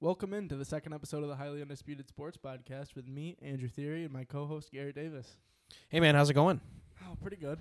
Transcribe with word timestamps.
Welcome 0.00 0.34
into 0.34 0.56
the 0.56 0.64
second 0.66 0.92
episode 0.92 1.22
of 1.22 1.30
the 1.30 1.36
Highly 1.36 1.62
Undisputed 1.62 2.06
Sports 2.06 2.36
Podcast 2.36 2.94
with 2.94 3.08
me, 3.08 3.34
Andrew 3.40 3.66
Theory, 3.66 4.04
and 4.04 4.12
my 4.12 4.24
co-host 4.24 4.70
Garrhett 4.70 4.94
Davis. 4.94 5.26
Hey 5.88 6.00
man, 6.00 6.14
how's 6.14 6.28
it 6.28 6.34
going? 6.34 6.60
Oh, 7.02 7.16
pretty 7.22 7.38
good. 7.38 7.58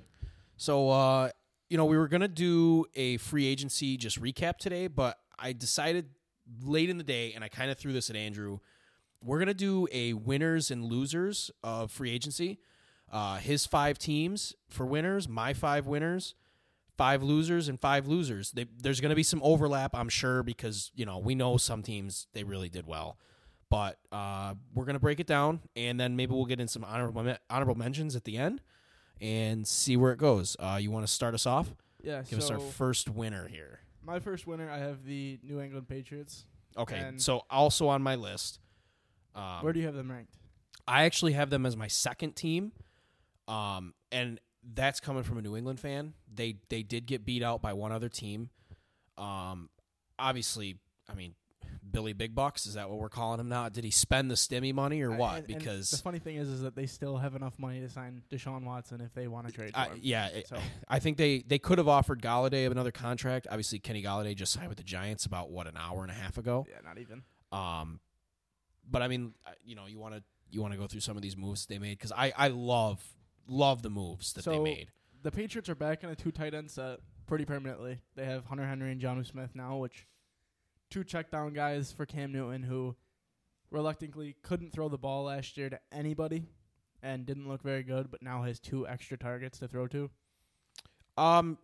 So, 0.58 0.90
uh, 0.90 1.30
you 1.70 1.78
know, 1.78 1.86
we 1.86 1.98
were 1.98 2.10
gonna 2.10 2.28
do 2.28 2.88
a 2.94 3.16
free 3.18 3.46
agency 3.46 3.96
just 3.96 4.22
recap 4.22 4.58
today, 4.58 4.88
but 4.88 5.18
I 5.40 5.54
decided 5.54 6.10
late 6.62 6.90
in 6.90 6.98
the 6.98 7.06
day, 7.06 7.32
and 7.34 7.42
I 7.42 7.48
kind 7.48 7.72
of 7.72 7.78
threw 7.78 7.94
this 7.94 8.10
at 8.10 8.18
Andrew. 8.18 8.60
We're 9.24 9.40
gonna 9.40 9.54
do 9.54 9.88
a 9.94 10.12
winners 10.12 10.72
and 10.72 10.84
losers 10.84 11.52
of 11.64 11.90
free 11.90 12.12
agency. 12.12 12.60
Uh, 13.10 13.38
his 13.38 13.66
five 13.66 13.98
teams 13.98 14.54
for 14.68 14.86
winners, 14.86 15.30
my 15.30 15.54
five 15.54 15.88
winners, 15.88 16.36
five 16.98 17.24
losers, 17.24 17.68
and 17.68 17.80
five 17.80 18.08
losers. 18.08 18.52
They, 18.52 18.66
there's 18.82 19.02
gonna 19.02 19.16
be 19.16 19.24
some 19.24 19.42
overlap, 19.44 19.96
I'm 19.96 20.10
sure, 20.10 20.44
because 20.44 20.92
you 20.96 21.06
know 21.06 21.18
we 21.20 21.36
know 21.36 21.58
some 21.58 21.84
teams 21.84 22.28
they 22.34 22.44
really 22.44 22.70
did 22.70 22.88
well. 22.88 23.18
But 23.70 23.98
uh, 24.12 24.54
we're 24.74 24.86
gonna 24.86 25.00
break 25.00 25.20
it 25.20 25.28
down, 25.28 25.62
and 25.76 26.00
then 26.00 26.16
maybe 26.16 26.34
we'll 26.34 26.46
get 26.46 26.60
in 26.60 26.68
some 26.68 26.84
honorable 26.84 27.36
honorable 27.50 27.76
mentions 27.76 28.16
at 28.16 28.24
the 28.24 28.38
end, 28.38 28.62
and 29.20 29.68
see 29.68 29.98
where 29.98 30.12
it 30.12 30.18
goes. 30.20 30.56
Uh, 30.60 30.78
you 30.80 30.92
want 30.92 31.06
to 31.06 31.12
start 31.12 31.34
us 31.34 31.46
off? 31.46 31.74
Yeah. 32.02 32.22
Give 32.22 32.38
us 32.40 32.52
our 32.52 32.60
first 32.60 33.10
winner 33.10 33.48
here. 33.48 33.80
my 34.04 34.20
first 34.20 34.46
winner, 34.46 34.70
I 34.70 34.78
have 34.78 35.04
the 35.06 35.40
New 35.42 35.60
England 35.60 35.88
Patriots. 35.88 36.46
Okay, 36.78 37.14
so 37.18 37.44
also 37.50 37.88
on 37.88 38.02
my 38.04 38.16
list, 38.16 38.60
um, 39.34 39.62
Where 39.64 39.74
do 39.74 39.80
you 39.80 39.86
have 39.86 39.96
them 39.96 40.12
ranked? 40.12 40.36
I 40.88 41.06
actually 41.06 41.32
have 41.32 41.50
them 41.50 41.66
as 41.66 41.76
my 41.76 41.88
second 41.88 42.36
team, 42.36 42.74
um, 43.48 43.94
and 44.12 44.40
that's 44.74 45.00
coming 45.00 45.24
from 45.24 45.38
a 45.38 45.42
New 45.42 45.56
England 45.56 45.80
fan. 45.80 46.14
They 46.34 46.58
they 46.70 46.84
did 46.84 47.06
get 47.06 47.26
beat 47.26 47.44
out 47.44 47.62
by 47.62 47.74
one 47.74 47.92
other 47.92 48.10
team. 48.10 48.50
Um, 49.18 49.70
obviously, 50.20 50.78
I 51.10 51.14
mean, 51.14 51.36
Billy 51.90 52.14
Big 52.14 52.36
Bucks 52.36 52.66
is 52.66 52.74
that 52.74 52.90
what 52.90 53.00
we're 53.00 53.10
calling 53.10 53.40
him 53.40 53.48
now? 53.48 53.70
Did 53.70 53.84
he 53.84 53.92
spend 53.92 54.30
the 54.30 54.36
stimmy 54.36 54.74
money 54.74 55.02
or 55.02 55.12
what? 55.12 55.38
and- 55.38 55.50
and 55.50 55.60
because 55.60 55.90
the 55.92 55.98
funny 55.98 56.20
thing 56.20 56.36
is, 56.38 56.50
is 56.50 56.62
that 56.62 56.76
they 56.76 56.86
still 56.86 57.18
have 57.18 57.36
enough 57.36 57.58
money 57.60 57.80
to 57.80 57.90
sign 57.90 58.22
Deshaun 58.30 58.64
Watson 58.64 59.02
if 59.02 59.14
they 59.14 59.28
want 59.28 59.48
to 59.48 59.54
trade 59.54 59.72
I, 59.76 59.90
yeah, 60.02 60.30
So 60.48 60.58
I 60.88 61.00
think 61.00 61.18
they 61.18 61.44
they 61.48 61.60
could 61.60 61.78
have 61.78 61.88
offered 61.88 62.22
Golladay 62.22 62.70
another 62.70 62.92
contract. 62.92 63.48
Obviously, 63.50 63.80
Kenny 63.80 64.04
Golladay 64.04 64.36
just 64.36 64.52
signed 64.54 64.68
with 64.70 64.78
the 64.78 64.84
Giants 64.84 65.26
about 65.26 65.50
what 65.52 65.68
an 65.68 65.78
hour 65.78 66.02
and 66.02 66.12
a 66.12 66.16
half 66.16 66.38
ago. 66.38 66.66
yeah, 66.70 66.80
not 66.84 66.98
even. 66.98 67.24
Um, 67.52 68.00
but 68.90 69.02
I 69.02 69.08
mean, 69.08 69.34
you 69.64 69.76
know, 69.76 69.86
you 69.86 69.98
want 70.00 70.16
to 70.16 70.24
you 70.50 70.62
want 70.62 70.74
to 70.74 70.80
go 70.80 70.88
through 70.88 71.00
some 71.02 71.16
of 71.16 71.24
these 71.24 71.38
moves 71.38 71.66
they 71.68 71.80
made 71.80 71.98
because 71.98 72.12
I 72.12 72.34
I 72.36 72.48
love 72.50 73.02
love 73.48 73.82
the 73.82 73.90
moves 73.90 74.34
that 74.34 74.46
they 74.46 74.60
made. 74.60 74.90
The 75.24 75.32
Patriots 75.32 75.70
are 75.70 75.76
back 75.76 76.04
in 76.04 76.10
a 76.10 76.16
two 76.16 76.32
tight 76.32 76.54
end 76.54 76.70
set 76.70 77.00
pretty 77.26 77.46
permanently. 77.46 78.00
They 78.16 78.26
have 78.26 78.46
Hunter 78.46 78.66
Henry 78.66 78.92
and 78.92 79.02
Jonnu 79.02 79.26
Smith 79.26 79.52
now, 79.56 79.78
which 79.78 80.06
two 80.90 81.04
check 81.04 81.32
down 81.32 81.54
guys 81.54 81.92
for 81.92 82.06
Cam 82.06 82.32
Newton 82.32 82.64
who 82.64 82.96
reluctantly 83.72 84.36
couldn't 84.44 84.72
throw 84.72 84.88
the 84.90 84.98
ball 84.98 85.24
last 85.24 85.58
year 85.58 85.70
to 85.70 85.80
anybody 85.92 86.46
and 87.02 87.26
didn't 87.26 87.48
look 87.48 87.62
very 87.62 87.84
good, 87.84 88.10
but 88.10 88.22
now 88.22 88.44
has 88.44 88.60
two 88.60 88.88
extra 88.88 89.18
targets 89.18 89.60
to 89.60 89.68
throw 89.68 89.88
to. 89.88 90.10
Um, 91.18 91.58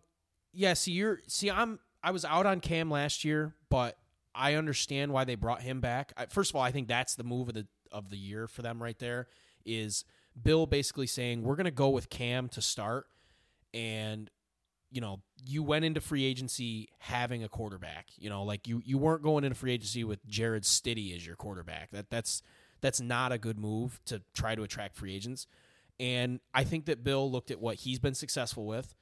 yeah. 0.52 0.74
See, 0.74 0.92
you're 0.92 1.20
see, 1.26 1.50
I'm 1.50 1.78
I 2.02 2.10
was 2.10 2.24
out 2.24 2.46
on 2.46 2.60
Cam 2.60 2.90
last 2.90 3.24
year, 3.24 3.54
but 3.68 3.98
I 4.34 4.54
understand 4.54 5.12
why 5.12 5.24
they 5.24 5.34
brought 5.34 5.62
him 5.62 5.80
back. 5.80 6.12
I, 6.16 6.26
first 6.26 6.50
of 6.50 6.56
all, 6.56 6.62
I 6.62 6.70
think 6.70 6.88
that's 6.88 7.14
the 7.14 7.24
move 7.24 7.48
of 7.48 7.54
the 7.54 7.66
of 7.90 8.10
the 8.10 8.16
year 8.16 8.46
for 8.46 8.62
them 8.62 8.82
right 8.82 8.98
there. 8.98 9.28
Is 9.64 10.04
Bill 10.40 10.66
basically 10.66 11.06
saying 11.06 11.42
we're 11.42 11.56
going 11.56 11.64
to 11.64 11.70
go 11.70 11.90
with 11.90 12.08
Cam 12.08 12.48
to 12.50 12.62
start, 12.62 13.06
and 13.74 14.30
you 14.90 15.00
know 15.00 15.20
you 15.44 15.62
went 15.62 15.84
into 15.84 16.00
free 16.00 16.24
agency 16.24 16.88
having 16.98 17.42
a 17.44 17.48
quarterback. 17.48 18.08
You 18.16 18.30
know, 18.30 18.42
like 18.44 18.66
you 18.66 18.82
you 18.84 18.98
weren't 18.98 19.22
going 19.22 19.44
into 19.44 19.56
free 19.56 19.72
agency 19.72 20.04
with 20.04 20.26
Jarrett 20.26 20.64
Stidham 20.64 21.14
as 21.14 21.26
your 21.26 21.36
quarterback. 21.36 21.90
That 21.90 22.10
that's 22.10 22.42
that's 22.80 23.00
not 23.00 23.32
a 23.32 23.38
good 23.38 23.58
move 23.58 24.00
to 24.06 24.22
try 24.34 24.54
to 24.54 24.62
attract 24.62 24.96
free 24.96 25.14
agents. 25.14 25.46
And 26.00 26.40
I 26.52 26.64
think 26.64 26.86
that 26.86 27.04
Bill 27.04 27.30
looked 27.30 27.50
at 27.50 27.60
what 27.60 27.76
he's 27.76 28.00
been 28.00 28.14
successful 28.14 28.66
with 28.66 28.94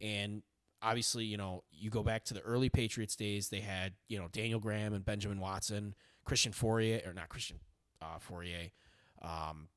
and 0.00 0.42
obviously, 0.82 1.24
you 1.24 1.36
know, 1.36 1.64
you 1.70 1.90
go 1.90 2.02
back 2.02 2.24
to 2.24 2.34
the 2.34 2.40
early 2.40 2.68
Patriots 2.68 3.16
days, 3.16 3.48
they 3.48 3.60
had, 3.60 3.94
you 4.08 4.18
know, 4.18 4.28
Daniel 4.32 4.60
Graham 4.60 4.94
and 4.94 5.04
Benjamin 5.04 5.40
Watson, 5.40 5.94
Christian 6.24 6.52
Fauria, 6.52 7.06
or 7.06 7.12
not 7.12 7.28
Christian 7.28 7.58
uh, 8.00 8.18
Fauria. 8.18 8.70
Um, 9.22 9.68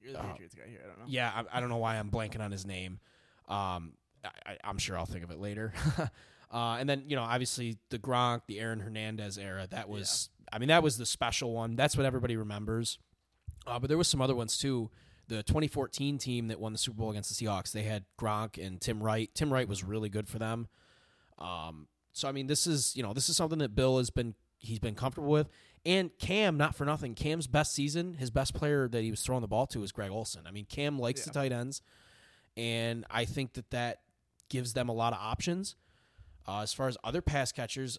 You're 0.00 0.12
the 0.14 0.20
Uh, 0.20 0.32
Patriots 0.32 0.54
guy 0.54 0.68
here. 0.68 0.80
I 0.84 0.86
don't 0.88 0.98
know. 0.98 1.04
yeah, 1.08 1.30
I, 1.52 1.58
I 1.58 1.60
don't 1.60 1.68
know 1.68 1.76
why 1.78 1.96
I'm 1.96 2.10
blanking 2.10 2.40
on 2.40 2.50
his 2.50 2.66
name. 2.66 3.00
Um, 3.48 3.92
I, 4.46 4.58
I'm 4.64 4.78
sure 4.78 4.96
I'll 4.98 5.06
think 5.06 5.24
of 5.24 5.30
it 5.30 5.38
later. 5.38 5.72
uh, 6.52 6.76
and 6.78 6.88
then, 6.88 7.04
you 7.08 7.16
know, 7.16 7.22
obviously 7.22 7.78
the 7.90 7.98
Gronk, 7.98 8.42
the 8.46 8.60
Aaron 8.60 8.80
Hernandez 8.80 9.38
era, 9.38 9.66
that 9.70 9.88
was, 9.88 10.30
I 10.52 10.58
mean, 10.58 10.68
that 10.68 10.82
was 10.82 10.98
the 10.98 11.06
special 11.06 11.52
one. 11.52 11.76
That's 11.76 11.96
what 11.96 12.06
everybody 12.06 12.36
remembers. 12.36 12.98
Uh, 13.66 13.78
but 13.78 13.88
there 13.88 13.98
was 13.98 14.08
some 14.08 14.20
other 14.22 14.34
ones 14.34 14.56
too. 14.58 14.90
The 15.28 15.42
2014 15.44 16.18
team 16.18 16.48
that 16.48 16.58
won 16.60 16.72
the 16.72 16.78
Super 16.78 16.96
Bowl 16.98 17.10
against 17.10 17.36
the 17.38 17.44
Seahawks, 17.46 17.70
they 17.72 17.82
had 17.84 18.04
Gronk 18.18 18.64
and 18.64 18.80
Tim 18.80 19.02
Wright. 19.02 19.30
Tim 19.34 19.52
Wright 19.52 19.68
was 19.68 19.84
really 19.84 20.08
good 20.08 20.28
for 20.28 20.38
them. 20.38 20.66
Um, 21.38 21.86
so 22.12 22.28
I 22.28 22.32
mean, 22.32 22.48
this 22.48 22.66
is 22.66 22.94
you 22.96 23.02
know 23.02 23.12
this 23.12 23.28
is 23.28 23.36
something 23.36 23.60
that 23.60 23.74
Bill 23.74 23.98
has 23.98 24.10
been 24.10 24.34
he's 24.58 24.80
been 24.80 24.94
comfortable 24.96 25.30
with. 25.30 25.48
And 25.86 26.10
Cam, 26.18 26.58
not 26.58 26.74
for 26.74 26.84
nothing, 26.84 27.14
Cam's 27.14 27.46
best 27.46 27.72
season, 27.72 28.14
his 28.14 28.30
best 28.30 28.54
player 28.54 28.86
that 28.88 29.02
he 29.02 29.10
was 29.10 29.22
throwing 29.22 29.40
the 29.40 29.48
ball 29.48 29.66
to 29.68 29.80
was 29.80 29.92
Greg 29.92 30.10
Olsen. 30.10 30.42
I 30.46 30.50
mean, 30.50 30.66
Cam 30.66 30.98
likes 30.98 31.24
the 31.24 31.30
tight 31.30 31.52
ends, 31.52 31.80
and 32.56 33.06
I 33.10 33.24
think 33.24 33.54
that 33.54 33.70
that 33.70 34.00
gives 34.50 34.74
them 34.74 34.88
a 34.88 34.92
lot 34.92 35.14
of 35.14 35.18
options. 35.20 35.76
Uh, 36.46 36.60
as 36.60 36.74
far 36.74 36.88
as 36.88 36.98
other 37.02 37.22
pass 37.22 37.52
catchers, 37.52 37.98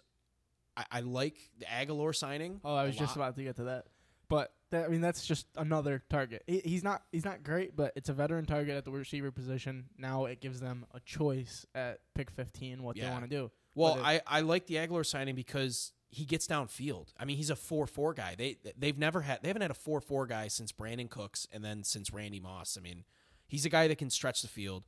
I, 0.77 0.85
I 0.91 0.99
like 1.01 1.37
the 1.57 1.65
Agholor 1.65 2.15
signing. 2.15 2.61
Oh, 2.63 2.75
I 2.75 2.85
was 2.85 2.95
just 2.95 3.17
lot. 3.17 3.23
about 3.23 3.35
to 3.37 3.43
get 3.43 3.55
to 3.55 3.63
that. 3.65 3.85
But 4.29 4.53
that, 4.69 4.85
I 4.85 4.87
mean, 4.87 5.01
that's 5.01 5.25
just 5.25 5.47
another 5.57 6.03
target. 6.09 6.43
He, 6.47 6.59
he's 6.63 6.83
not 6.83 7.03
he's 7.11 7.25
not 7.25 7.43
great, 7.43 7.75
but 7.75 7.91
it's 7.95 8.09
a 8.09 8.13
veteran 8.13 8.45
target 8.45 8.77
at 8.77 8.85
the 8.85 8.91
receiver 8.91 9.31
position. 9.31 9.85
Now 9.97 10.25
it 10.25 10.39
gives 10.39 10.59
them 10.59 10.85
a 10.93 10.99
choice 11.01 11.65
at 11.75 11.99
pick 12.15 12.31
15 12.31 12.81
what 12.81 12.95
they 12.95 13.09
want 13.09 13.23
to 13.23 13.29
do. 13.29 13.51
Well, 13.75 13.99
I, 14.01 14.21
I 14.27 14.41
like 14.41 14.67
the 14.67 14.75
Agholor 14.75 15.05
signing 15.05 15.35
because 15.35 15.93
he 16.11 16.25
gets 16.25 16.45
downfield. 16.45 17.13
I 17.17 17.23
mean, 17.23 17.37
he's 17.37 17.49
a 17.49 17.55
four 17.55 17.87
four 17.87 18.13
guy. 18.13 18.35
They 18.37 18.57
they've 18.77 18.97
never 18.97 19.21
had 19.21 19.39
they 19.41 19.47
haven't 19.47 19.61
had 19.61 19.71
a 19.71 19.75
four 19.75 20.01
four 20.01 20.27
guy 20.27 20.49
since 20.49 20.71
Brandin 20.71 21.09
Cooks 21.09 21.47
and 21.51 21.63
then 21.63 21.83
since 21.83 22.11
Randy 22.11 22.41
Moss. 22.41 22.77
I 22.77 22.81
mean, 22.81 23.05
he's 23.47 23.65
a 23.65 23.69
guy 23.69 23.87
that 23.87 23.97
can 23.97 24.09
stretch 24.09 24.41
the 24.41 24.49
field. 24.49 24.83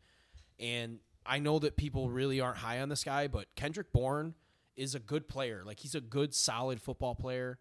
And 0.59 0.99
I 1.25 1.39
know 1.39 1.59
that 1.59 1.77
people 1.77 2.09
really 2.09 2.41
aren't 2.41 2.57
high 2.57 2.81
on 2.81 2.89
this 2.89 3.03
guy, 3.05 3.27
but 3.27 3.47
Kendrick 3.55 3.93
Bourne 3.93 4.35
is 4.75 4.95
a 4.95 4.99
good 4.99 5.29
player. 5.29 5.63
Like 5.65 5.79
he's 5.79 5.95
a 5.95 6.01
good 6.01 6.35
solid 6.35 6.81
football 6.81 7.15
player 7.15 7.57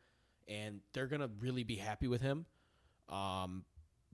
and 0.48 0.80
they're 0.92 1.06
to 1.06 1.30
really 1.38 1.62
be 1.62 1.76
happy 1.76 2.08
with 2.08 2.20
him. 2.20 2.46
Um 3.08 3.64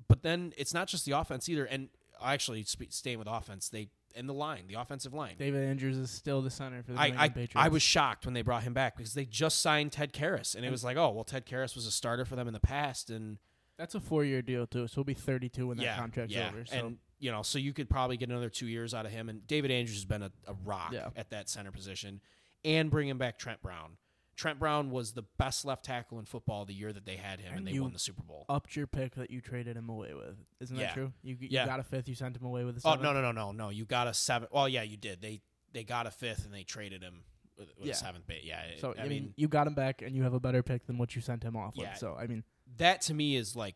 but 0.06 0.22
then 0.22 0.52
it's 0.56 0.74
not 0.74 0.88
just 0.88 1.06
the 1.06 1.12
offense 1.12 1.48
either 1.48 1.64
and 1.64 1.88
actually 2.22 2.64
sp- 2.68 2.90
staying 2.90 3.18
with 3.18 3.28
offense, 3.28 3.68
they 3.68 3.88
and 4.16 4.28
the 4.28 4.32
line, 4.34 4.64
the 4.68 4.74
offensive 4.74 5.12
line. 5.14 5.34
David 5.38 5.64
Andrews 5.68 5.96
is 5.96 6.10
still 6.10 6.42
the 6.42 6.50
center 6.50 6.82
for 6.82 6.92
the 6.92 6.98
I, 6.98 7.14
I, 7.16 7.28
Patriots. 7.28 7.52
I 7.56 7.68
was 7.68 7.82
shocked 7.82 8.24
when 8.24 8.34
they 8.34 8.42
brought 8.42 8.62
him 8.62 8.72
back 8.72 8.96
because 8.96 9.14
they 9.14 9.24
just 9.24 9.60
signed 9.60 9.92
Ted 9.92 10.12
Karras, 10.12 10.54
and 10.54 10.64
it 10.64 10.70
was 10.70 10.82
like, 10.84 10.96
oh, 10.96 11.10
well, 11.10 11.24
Ted 11.24 11.46
Karras 11.46 11.74
was 11.74 11.86
a 11.86 11.90
starter 11.90 12.24
for 12.24 12.36
them 12.36 12.46
in 12.46 12.54
the 12.54 12.60
past, 12.60 13.10
and 13.10 13.38
That's 13.76 13.94
a 13.94 14.00
four 14.00 14.24
year 14.24 14.42
deal 14.42 14.66
too, 14.66 14.86
so 14.88 14.96
he'll 14.96 15.04
be 15.04 15.14
32 15.14 15.68
when 15.68 15.78
yeah, 15.78 15.94
that 15.94 15.98
contract's 16.00 16.34
yeah, 16.34 16.48
over. 16.48 16.64
So 16.66 16.76
and 16.76 16.98
you 17.20 17.30
know, 17.32 17.42
so 17.42 17.58
you 17.58 17.72
could 17.72 17.88
probably 17.90 18.16
get 18.16 18.28
another 18.28 18.48
two 18.50 18.66
years 18.66 18.94
out 18.94 19.04
of 19.06 19.12
him. 19.12 19.28
And 19.28 19.44
David 19.46 19.70
Andrews 19.70 19.96
has 19.96 20.04
been 20.04 20.22
a, 20.22 20.30
a 20.46 20.54
rock 20.64 20.92
Yeah. 20.92 21.08
at 21.16 21.30
that 21.30 21.48
center 21.48 21.72
position, 21.72 22.20
and 22.64 22.90
bringing 22.90 23.18
back 23.18 23.38
Trent 23.38 23.60
Brown. 23.62 23.96
Trent 24.38 24.58
Brown 24.60 24.90
was 24.92 25.12
the 25.12 25.24
best 25.36 25.64
left 25.64 25.84
tackle 25.84 26.18
in 26.20 26.24
football 26.24 26.64
the 26.64 26.72
year 26.72 26.92
that 26.92 27.04
they 27.04 27.16
had 27.16 27.40
him, 27.40 27.48
and, 27.50 27.58
And 27.58 27.76
they 27.76 27.80
won 27.80 27.92
the 27.92 27.98
Super 27.98 28.22
Bowl. 28.22 28.46
upped 28.48 28.76
your 28.76 28.86
pick 28.86 29.16
that 29.16 29.30
you 29.30 29.40
traded 29.40 29.76
him 29.76 29.88
away 29.88 30.14
with. 30.14 30.36
Isn't 30.60 30.76
Yeah. 30.76 30.86
that 30.86 30.94
true? 30.94 31.12
You, 31.22 31.36
you 31.40 31.48
Yeah. 31.50 31.66
got 31.66 31.80
a 31.80 31.82
fifth, 31.82 32.08
you 32.08 32.14
sent 32.14 32.36
him 32.36 32.44
away 32.46 32.62
with 32.64 32.76
a 32.78 32.80
oh 32.88 32.94
no, 32.94 33.12
no, 33.12 33.20
no, 33.20 33.32
no, 33.32 33.50
no! 33.50 33.68
You 33.70 33.84
got 33.84 34.06
a 34.06 34.14
seven. 34.14 34.48
Well, 34.52 34.68
yeah, 34.68 34.82
you 34.82 34.96
did. 34.96 35.20
They 35.20 35.42
they 35.72 35.82
got 35.84 36.06
a 36.06 36.10
fifth, 36.10 36.44
and 36.44 36.54
they 36.54 36.62
traded 36.62 37.02
him 37.02 37.24
with, 37.58 37.68
with 37.76 37.88
Yeah. 37.88 37.92
a 37.92 37.96
seventh 37.96 38.26
bait. 38.28 38.44
Yeah, 38.44 38.62
So 38.78 38.94
I, 38.96 39.08
mean 39.08 39.34
you 39.36 39.48
got 39.48 39.66
him 39.66 39.74
back, 39.74 40.00
and 40.02 40.14
you 40.16 40.22
have 40.22 40.32
a 40.34 40.40
better 40.40 40.62
pick 40.62 40.86
than 40.86 40.96
what 40.98 41.14
you 41.16 41.20
sent 41.20 41.42
him 41.42 41.56
off 41.56 41.74
Yeah. 41.76 41.90
with. 41.90 41.98
So 41.98 42.14
I 42.14 42.26
mean, 42.28 42.44
that 42.76 43.00
to 43.02 43.14
me 43.14 43.34
is 43.36 43.56
like 43.56 43.74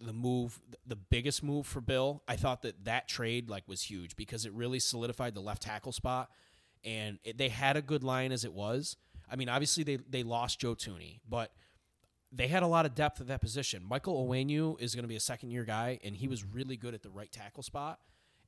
the 0.00 0.14
move 0.14 0.60
the 0.86 0.96
biggest 0.96 1.42
move 1.42 1.66
for 1.66 1.80
Bill. 1.82 2.22
I 2.26 2.36
thought 2.36 2.62
that 2.62 2.84
that 2.86 3.06
trade 3.06 3.50
like 3.50 3.68
was 3.68 3.82
huge 3.82 4.16
because 4.16 4.46
it 4.46 4.52
really 4.54 4.80
solidified 4.80 5.34
the 5.34 5.40
left 5.42 5.62
tackle 5.62 5.92
spot 5.92 6.30
and 6.82 7.18
it, 7.22 7.38
they 7.38 7.48
had 7.50 7.76
a 7.76 7.82
good 7.82 8.02
line 8.02 8.32
as 8.32 8.44
it 8.44 8.52
was. 8.54 8.96
I 9.30 9.36
mean, 9.36 9.48
obviously 9.48 9.84
they 9.84 9.96
they 9.96 10.22
lost 10.22 10.60
Joe 10.60 10.74
Thuney, 10.74 11.20
but 11.28 11.52
they 12.32 12.48
had 12.48 12.62
a 12.62 12.66
lot 12.66 12.84
of 12.84 12.94
depth 12.94 13.20
at 13.20 13.28
that 13.28 13.40
position. 13.40 13.82
Michael 13.84 14.26
Onwenu 14.26 14.80
is 14.80 14.94
going 14.94 15.04
to 15.04 15.08
be 15.08 15.16
a 15.16 15.20
second 15.20 15.50
year 15.50 15.64
guy 15.64 15.98
and 16.02 16.16
he 16.16 16.26
was 16.28 16.44
really 16.44 16.76
good 16.76 16.92
at 16.94 17.02
the 17.02 17.10
right 17.10 17.30
tackle 17.30 17.62
spot. 17.62 18.00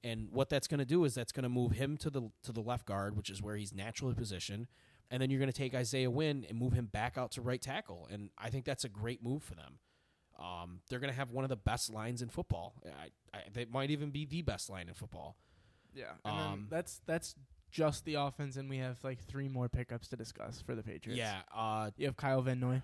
And 0.03 0.29
what 0.31 0.49
that's 0.49 0.67
going 0.69 0.79
to 0.79 0.85
do 0.85 1.05
is 1.05 1.15
that's 1.15 1.33
going 1.33 1.45
to 1.45 1.49
move 1.49 1.73
him 1.73 1.97
to 1.99 2.11
the 2.11 2.31
to 2.43 2.53
the 2.53 2.61
left 2.61 2.87
guard, 2.87 3.17
which 3.17 3.31
is 3.31 3.41
where 3.43 3.57
he's 3.57 3.73
naturally 3.75 4.15
positioned. 4.15 4.67
And 5.11 5.23
then 5.23 5.31
you're 5.31 5.39
going 5.39 5.53
to 5.53 5.57
take 5.57 5.75
Isaiah 5.75 6.11
Wynn 6.11 6.45
and 6.49 6.59
move 6.59 6.73
him 6.73 6.87
back 6.87 7.17
out 7.17 7.31
to 7.33 7.41
right 7.41 7.63
tackle. 7.63 8.09
And 8.11 8.31
I 8.37 8.51
think 8.51 8.65
that's 8.65 8.85
a 8.85 8.89
great 8.89 9.23
move 9.23 9.43
for 9.45 9.55
them. 9.55 9.79
Um, 10.39 10.81
they're 10.91 10.99
going 10.99 11.13
to 11.13 11.17
have 11.17 11.31
one 11.31 11.45
of 11.45 11.49
the 11.49 11.57
best 11.57 11.93
lines 11.93 12.23
in 12.23 12.29
football. 12.29 12.75
I, 12.85 13.37
I, 13.37 13.43
they 13.53 13.65
might 13.67 13.91
even 13.91 14.11
be 14.11 14.27
the 14.27 14.43
best 14.43 14.69
line 14.69 14.89
in 14.89 14.95
football. 14.95 15.37
yeah. 15.95 16.13
And 16.25 16.39
then 16.39 16.47
Um, 16.47 16.67
that's 16.69 17.01
that's 17.07 17.35
just 17.77 18.05
the 18.05 18.15
offense, 18.15 18.57
and 18.57 18.69
we 18.71 18.79
have 18.79 18.97
like 19.05 19.23
three 19.25 19.49
more 19.49 19.69
pickups 19.69 20.09
to 20.09 20.17
discuss 20.17 20.63
for 20.63 20.75
the 20.75 20.83
Patriots. 20.83 21.19
Yeah, 21.19 21.41
uh, 21.55 21.91
You 21.97 22.07
have 22.07 22.17
Kyle 22.17 22.41
Van 22.43 22.59
Noy. 22.61 22.81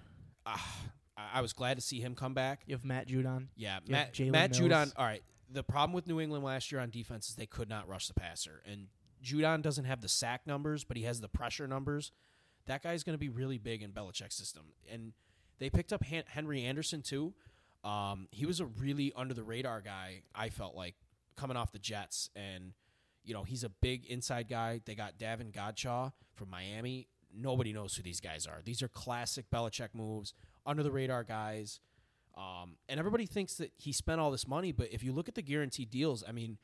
ah, 0.46 0.76
I 1.16 1.38
I 1.38 1.40
was 1.40 1.52
glad 1.52 1.76
to 1.76 1.80
see 1.80 2.00
him 2.00 2.14
come 2.14 2.34
back. 2.34 2.62
You 2.66 2.74
have 2.74 2.84
Matt 2.84 3.08
Judon. 3.08 3.48
Yeah, 3.56 3.78
You 3.84 3.92
Matt 3.92 4.18
Matt 4.20 4.50
Mills. 4.58 4.70
Judon. 4.72 4.92
All 4.96 5.04
right, 5.04 5.22
the 5.50 5.62
problem 5.62 5.92
with 5.94 6.06
New 6.06 6.20
England 6.20 6.44
last 6.44 6.70
year 6.72 6.80
on 6.80 6.90
defense 6.90 7.28
is 7.28 7.36
they 7.36 7.46
could 7.46 7.68
not 7.68 7.88
rush 7.88 8.08
the 8.08 8.14
passer, 8.14 8.62
and 8.70 8.88
Judon 9.24 9.62
doesn't 9.62 9.84
have 9.84 10.00
the 10.00 10.08
sack 10.08 10.46
numbers, 10.46 10.84
but 10.84 10.96
he 10.96 11.04
has 11.04 11.20
the 11.20 11.28
pressure 11.28 11.66
numbers. 11.66 12.12
That 12.66 12.82
guy's 12.82 13.02
going 13.04 13.14
to 13.14 13.18
be 13.18 13.28
really 13.28 13.58
big 13.58 13.82
in 13.82 13.90
Belichick's 13.92 14.34
system, 14.36 14.66
and 14.90 15.12
they 15.58 15.70
picked 15.70 15.92
up 15.92 16.04
Han- 16.04 16.24
Henry 16.28 16.64
Anderson 16.64 17.02
too. 17.02 17.34
Um, 17.84 18.28
he 18.30 18.46
was 18.46 18.60
a 18.60 18.66
really 18.66 19.12
under 19.16 19.34
the 19.34 19.42
radar 19.42 19.80
guy. 19.80 20.22
I 20.34 20.48
felt 20.50 20.74
like 20.76 20.94
coming 21.36 21.56
off 21.56 21.72
the 21.72 21.78
Jets, 21.80 22.30
and 22.36 22.72
you 23.24 23.34
know 23.34 23.44
he's 23.44 23.64
a 23.64 23.68
big 23.68 24.06
inside 24.06 24.48
guy. 24.48 24.80
They 24.84 24.94
got 24.94 25.18
Davon 25.18 25.52
Godchaux 25.52 26.12
from 26.34 26.50
Miami. 26.50 27.08
Nobody 27.34 27.72
knows 27.72 27.94
who 27.94 28.02
these 28.02 28.20
guys 28.20 28.46
are. 28.46 28.60
These 28.62 28.82
are 28.82 28.88
classic 28.88 29.46
Belichick 29.50 29.88
moves, 29.94 30.34
under 30.66 30.82
the 30.82 30.90
radar 30.92 31.24
guys. 31.24 31.80
Um, 32.36 32.76
and 32.88 32.98
everybody 32.98 33.26
thinks 33.26 33.54
that 33.56 33.72
he 33.76 33.92
spent 33.92 34.20
all 34.20 34.30
this 34.30 34.48
money, 34.48 34.72
but 34.72 34.88
if 34.90 35.02
you 35.02 35.12
look 35.12 35.28
at 35.28 35.34
the 35.34 35.42
guaranteed 35.42 35.90
deals, 35.90 36.24
I 36.26 36.32
mean, 36.32 36.58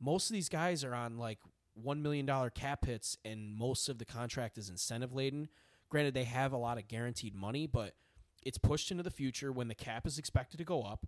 most 0.00 0.28
of 0.30 0.34
these 0.34 0.48
guys 0.48 0.82
are 0.82 0.94
on 0.94 1.16
like 1.16 1.38
one 1.74 2.02
million 2.02 2.26
dollar 2.26 2.50
cap 2.50 2.84
hits, 2.84 3.16
and 3.24 3.56
most 3.56 3.88
of 3.88 3.98
the 3.98 4.04
contract 4.04 4.58
is 4.58 4.68
incentive 4.68 5.12
laden. 5.12 5.48
Granted, 5.88 6.14
they 6.14 6.24
have 6.24 6.52
a 6.52 6.56
lot 6.56 6.78
of 6.78 6.88
guaranteed 6.88 7.34
money, 7.34 7.66
but 7.66 7.94
it's 8.42 8.58
pushed 8.58 8.90
into 8.90 9.02
the 9.02 9.10
future 9.10 9.52
when 9.52 9.68
the 9.68 9.74
cap 9.74 10.06
is 10.06 10.18
expected 10.18 10.58
to 10.58 10.64
go 10.64 10.82
up, 10.82 11.06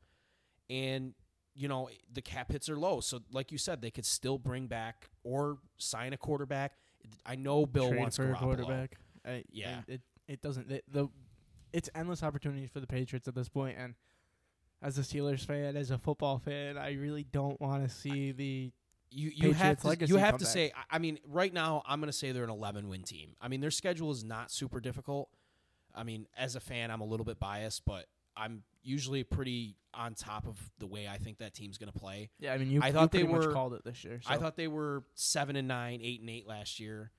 and 0.70 1.14
you 1.54 1.68
know 1.68 1.88
the 2.12 2.22
cap 2.22 2.50
hits 2.52 2.68
are 2.68 2.76
low. 2.78 3.00
So, 3.00 3.20
like 3.32 3.52
you 3.52 3.58
said, 3.58 3.80
they 3.80 3.90
could 3.90 4.06
still 4.06 4.38
bring 4.38 4.66
back 4.66 5.08
or 5.22 5.58
sign 5.78 6.12
a 6.12 6.16
quarterback. 6.16 6.72
I 7.26 7.36
know 7.36 7.66
Bill 7.66 7.88
Trade 7.88 8.00
wants 8.00 8.16
for 8.16 8.30
a 8.30 8.34
quarterback. 8.34 8.96
I- 9.24 9.44
Yeah. 9.50 9.82
it 9.86 10.00
it 10.26 10.40
doesn't 10.42 10.68
the, 10.68 10.82
the 10.90 11.08
it's 11.72 11.90
endless 11.94 12.22
opportunities 12.22 12.70
for 12.70 12.80
the 12.80 12.86
Patriots 12.86 13.26
at 13.28 13.34
this 13.34 13.48
point, 13.48 13.76
and 13.78 13.94
as 14.82 14.98
a 14.98 15.02
Steelers 15.02 15.44
fan, 15.46 15.76
as 15.76 15.90
a 15.90 15.98
football 15.98 16.38
fan, 16.38 16.76
I 16.76 16.92
really 16.92 17.24
don't 17.24 17.60
want 17.60 17.82
to 17.84 17.88
see 17.94 18.32
the 18.32 18.72
you 19.10 19.30
you 19.34 19.52
have 19.52 19.80
to 19.80 19.86
legacy 19.88 20.12
you 20.12 20.18
have 20.18 20.38
to 20.38 20.44
say 20.46 20.72
I- 20.76 20.96
I 20.96 20.98
mean 20.98 21.18
right 21.26 21.52
now 21.52 21.82
I'm 21.86 22.00
going 22.00 22.10
to 22.10 22.16
say 22.16 22.32
they're 22.32 22.44
an 22.44 22.50
11 22.50 22.88
win 22.88 23.02
team. 23.02 23.36
I 23.40 23.48
mean 23.48 23.60
their 23.60 23.70
schedule 23.70 24.10
is 24.10 24.24
not 24.24 24.50
super 24.50 24.80
difficult. 24.80 25.28
I 25.94 26.02
mean 26.02 26.26
as 26.36 26.56
a 26.56 26.60
fan 26.60 26.90
I'm 26.90 27.00
a 27.00 27.04
little 27.06 27.24
bit 27.24 27.38
biased, 27.38 27.84
but 27.84 28.06
I'm 28.36 28.62
usually 28.82 29.22
pretty 29.24 29.76
on 29.94 30.14
top 30.14 30.46
of 30.46 30.58
the 30.78 30.86
way 30.86 31.06
I 31.08 31.18
think 31.18 31.38
that 31.38 31.54
team's 31.54 31.78
going 31.78 31.92
to 31.92 31.98
play. 31.98 32.30
yeah. 32.40 32.52
I 32.52 32.58
mean, 32.58 32.70
you 32.70 32.80
I 32.82 32.88
you 32.88 32.92
thought 32.92 33.12
they 33.12 33.20
pretty 33.20 33.32
much 33.34 33.46
were- 33.46 33.52
called 33.52 33.74
it 33.74 33.84
this 33.84 34.04
year. 34.04 34.20
I 34.26 34.36
thought 34.36 34.56
they 34.56 34.68
were 34.68 35.04
7 35.14 35.54
and 35.56 35.68
9, 35.68 36.00
8 36.02 36.20
and 36.20 36.30
8 36.30 36.46
last 36.46 36.80
year. 36.80 37.10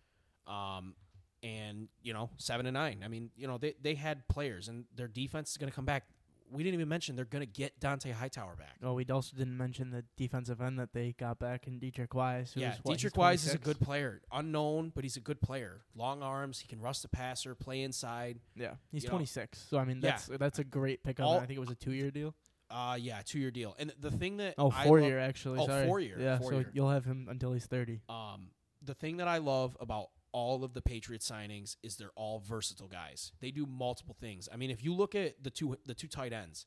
Um 0.48 0.96
and 1.44 1.88
you 2.02 2.14
know, 2.14 2.30
7 2.38 2.66
and 2.66 2.74
9. 2.74 3.02
I 3.04 3.08
mean, 3.08 3.30
you 3.36 3.48
know, 3.48 3.58
they 3.58 3.76
they 3.82 3.96
had 3.96 4.28
players 4.28 4.68
and 4.68 4.86
their 4.96 5.08
defense 5.08 5.52
is 5.52 5.58
going 5.58 5.70
to 5.72 5.76
come 5.76 5.86
back. 5.86 6.08
We 6.51 6.63
didn't 6.63 6.75
even 6.75 6.88
mention 6.89 7.15
they're 7.15 7.25
going 7.25 7.42
to 7.45 7.51
get 7.51 7.80
Dont'a 7.80 8.12
Hightower 8.13 8.56
back. 8.56 8.75
Oh, 8.83 8.94
we 8.94 9.06
also 9.06 9.36
didn't 9.36 9.57
mention 9.57 9.89
the 9.89 10.03
defensive 10.15 10.62
end 10.62 10.80
that 10.80 10.94
they 10.94 11.13
got 11.18 11.39
back 11.39 11.68
in 11.68 11.80
Deatrich 11.80 12.13
Wise. 12.13 12.51
Who's, 12.53 12.62
Yeah, 12.62 12.75
what, 12.83 12.97
Deatrich 12.97 13.18
Wise 13.18 13.45
is 13.45 13.53
a 13.53 13.57
good 13.57 13.80
player. 13.80 14.21
Unknown, 14.31 14.92
but 14.94 15.03
he's 15.03 15.18
a 15.18 15.21
good 15.21 15.42
player. 15.42 15.81
Long 15.95 16.21
arms. 16.21 16.59
He 16.59 16.68
can 16.68 16.80
rush 16.81 17.00
the 17.00 17.07
passer, 17.07 17.56
play 17.56 17.81
inside. 17.81 18.39
Yeah, 18.56 18.75
he's 18.92 19.03
you 19.03 19.09
know. 19.09 19.15
26. 19.15 19.57
So 19.69 19.77
I 19.80 19.86
mean, 19.86 20.01
Yeah. 20.01 20.12
that's 20.12 20.27
that's 20.27 20.59
a 20.59 20.63
great 20.63 21.03
pickup. 21.03 21.25
All- 21.25 21.38
I 21.39 21.45
think 21.45 21.57
it 21.57 21.62
was 21.62 21.71
a 21.71 21.75
two 21.75 21.94
year 21.94 22.12
deal. 22.12 22.36
Uh 22.69 22.97
yeah, 23.00 23.21
two 23.24 23.39
year 23.39 23.51
deal. 23.51 23.75
And 23.80 23.94
the 24.00 24.12
thing 24.12 24.38
that 24.38 24.56
oh 24.57 24.69
four 24.71 24.80
I 24.80 24.83
four 24.86 25.00
love- 25.01 25.09
year 25.09 25.19
actually. 25.19 25.59
Oh, 25.59 25.68
sorry. 25.68 25.88
four 25.88 26.00
year, 26.00 26.18
Yeah, 26.19 26.38
four 26.39 26.51
so 26.51 26.57
year. 26.59 26.71
you'll 26.74 26.89
have 26.89 27.06
him 27.06 27.27
until 27.30 27.53
he's 27.53 27.65
30. 27.65 28.01
Um, 28.09 28.50
the 28.81 28.94
thing 28.95 29.18
that 29.18 29.27
I 29.27 29.38
love 29.39 29.75
about 29.80 30.09
all 30.36 30.66
of 30.66 30.74
the 30.74 30.82
Patriots 30.82 31.32
signings 31.32 31.78
is 31.82 31.96
they're 31.96 32.12
all 32.18 32.40
versatile 32.40 32.90
guys. 32.90 33.32
They 33.40 33.52
do 33.52 33.66
multiple 33.66 34.18
things. 34.20 34.50
I 34.52 34.58
mean, 34.58 34.70
if 34.70 34.84
you 34.84 34.94
look 34.94 35.16
at 35.16 35.42
the 35.42 35.50
two 35.50 35.78
the 35.86 35.94
two 35.94 36.10
tight 36.10 36.34
ends, 36.34 36.66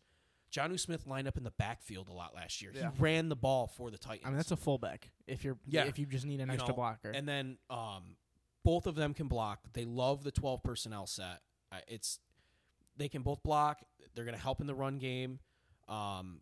Jonnu 0.51 0.81
Smith 0.81 1.07
lined 1.07 1.29
up 1.29 1.37
in 1.37 1.45
the 1.45 1.51
backfield 1.51 2.09
a 2.09 2.13
lot 2.15 2.35
last 2.35 2.63
year. 2.63 2.73
Yeah. 2.75 2.91
He 2.93 3.03
ran 3.03 3.29
the 3.29 3.37
ball 3.37 3.67
for 3.67 3.91
the 3.91 3.99
Titans. 3.99 4.23
I 4.25 4.29
mean, 4.31 4.39
that's 4.39 4.53
a 4.53 4.57
fullback. 4.57 5.11
If 5.27 5.45
you're 5.45 5.59
Yeah. 5.67 5.85
if 5.85 5.99
you 5.99 6.07
just 6.07 6.25
need 6.25 6.41
an 6.41 6.49
You 6.49 6.55
extra 6.55 6.71
know, 6.71 6.77
blocker. 6.77 7.11
And 7.11 7.29
then 7.29 7.59
um, 7.69 8.17
both 8.65 8.87
of 8.87 8.95
them 8.95 9.13
can 9.13 9.29
block. 9.29 9.61
They 9.75 9.85
love 9.85 10.25
the 10.25 10.31
12 10.31 10.63
personnel 10.63 11.07
set. 11.07 11.43
Uh, 11.71 11.81
it's 11.89 12.21
they 12.97 13.11
can 13.11 13.21
both 13.21 13.43
block. 13.43 13.83
They're 14.15 14.25
going 14.25 14.35
to 14.37 14.43
help 14.43 14.63
in 14.63 14.67
the 14.67 14.75
run 14.75 14.97
game. 14.97 15.41
Um, 15.89 16.41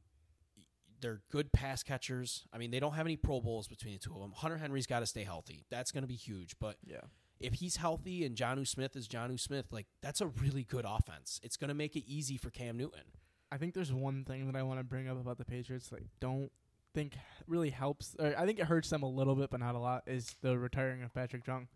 they're 1.00 1.22
good 1.30 1.52
pass 1.52 1.82
catchers. 1.82 2.44
I 2.52 2.58
mean, 2.58 2.70
they 2.70 2.80
don't 2.80 2.94
have 2.94 3.06
any 3.06 3.16
Pro 3.16 3.40
Bowls 3.40 3.68
between 3.68 3.94
the 3.94 3.98
two 3.98 4.14
of 4.14 4.20
them. 4.20 4.32
Hunter 4.34 4.58
Henry's 4.58 4.86
got 4.86 5.00
to 5.00 5.06
stay 5.06 5.24
healthy. 5.24 5.64
That's 5.70 5.92
going 5.92 6.02
to 6.02 6.08
be 6.08 6.16
huge. 6.16 6.56
But 6.58 6.76
yeah. 6.84 7.00
if 7.40 7.54
he's 7.54 7.76
healthy 7.76 8.24
and 8.24 8.36
Jonnu 8.36 8.66
Smith 8.66 8.96
is 8.96 9.08
Jonnu 9.08 9.38
Smith, 9.38 9.66
like 9.70 9.86
that's 10.02 10.20
a 10.20 10.26
really 10.26 10.64
good 10.64 10.84
offense. 10.86 11.40
It's 11.42 11.56
going 11.56 11.68
to 11.68 11.74
make 11.74 11.96
it 11.96 12.04
easy 12.06 12.36
for 12.36 12.50
Cam 12.50 12.76
Newton. 12.76 13.04
I 13.50 13.58
think 13.58 13.74
there's 13.74 13.92
one 13.92 14.24
thing 14.24 14.46
that 14.46 14.56
I 14.56 14.62
want 14.62 14.80
to 14.80 14.84
bring 14.84 15.08
up 15.08 15.20
about 15.20 15.38
the 15.38 15.44
Patriots 15.44 15.88
that 15.88 16.00
I 16.00 16.06
don't 16.20 16.50
think 16.94 17.14
really 17.46 17.70
helps. 17.70 18.16
Or 18.18 18.34
I 18.36 18.44
think 18.44 18.58
it 18.58 18.66
hurts 18.66 18.90
them 18.90 19.02
a 19.02 19.08
little 19.08 19.36
bit, 19.36 19.50
but 19.50 19.60
not 19.60 19.74
a 19.74 19.78
lot. 19.78 20.02
Is 20.06 20.34
the 20.42 20.58
retiring 20.58 21.02
of 21.02 21.14
Patrick 21.14 21.44
Chung. 21.44 21.68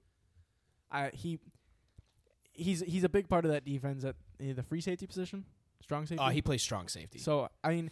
I 0.90 1.10
he 1.14 1.38
he's 2.52 2.80
he's 2.80 3.04
a 3.04 3.08
big 3.08 3.28
part 3.28 3.44
of 3.44 3.50
that 3.50 3.64
defense 3.64 4.04
at 4.04 4.16
uh, 4.40 4.52
the 4.54 4.62
free 4.62 4.80
safety 4.80 5.06
position, 5.06 5.44
strong 5.82 6.06
safety. 6.06 6.22
Uh, 6.22 6.30
he 6.30 6.42
plays 6.42 6.62
strong 6.62 6.88
safety. 6.88 7.18
So 7.18 7.48
I 7.62 7.70
mean, 7.70 7.90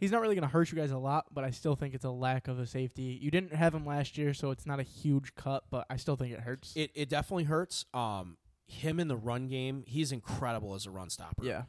he's 0.00 0.10
not 0.10 0.20
really 0.22 0.34
going 0.34 0.48
to 0.48 0.52
hurt 0.52 0.72
you 0.72 0.78
guys 0.78 0.90
a 0.90 0.98
lot, 0.98 1.26
but 1.32 1.44
I 1.44 1.50
still 1.50 1.76
think 1.76 1.94
it's 1.94 2.04
a 2.04 2.10
lack 2.10 2.48
of 2.48 2.58
a 2.58 2.66
safety. 2.66 3.18
You 3.20 3.30
didn't 3.30 3.54
have 3.54 3.74
him 3.74 3.84
last 3.86 4.18
year, 4.18 4.34
so 4.34 4.50
it's 4.50 4.66
not 4.66 4.80
a 4.80 4.82
huge 4.82 5.34
cut, 5.36 5.64
but 5.70 5.86
I 5.88 5.96
still 5.96 6.16
think 6.16 6.32
it 6.32 6.40
hurts. 6.40 6.72
it 6.74 6.90
it 6.94 7.08
definitely 7.08 7.44
hurts. 7.44 7.84
Um, 7.94 8.38
him 8.66 8.98
in 8.98 9.08
the 9.08 9.16
run 9.16 9.46
game, 9.48 9.84
he's 9.86 10.10
incredible 10.12 10.74
as 10.74 10.86
a 10.86 10.90
run 10.90 11.10
stopper. 11.10 11.44
yeah, 11.44 11.62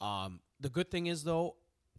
Um, 0.00 0.40
the 0.60 0.68
good 0.68 0.90
thing 0.90 1.06
is 1.06 1.24
though, 1.24 1.56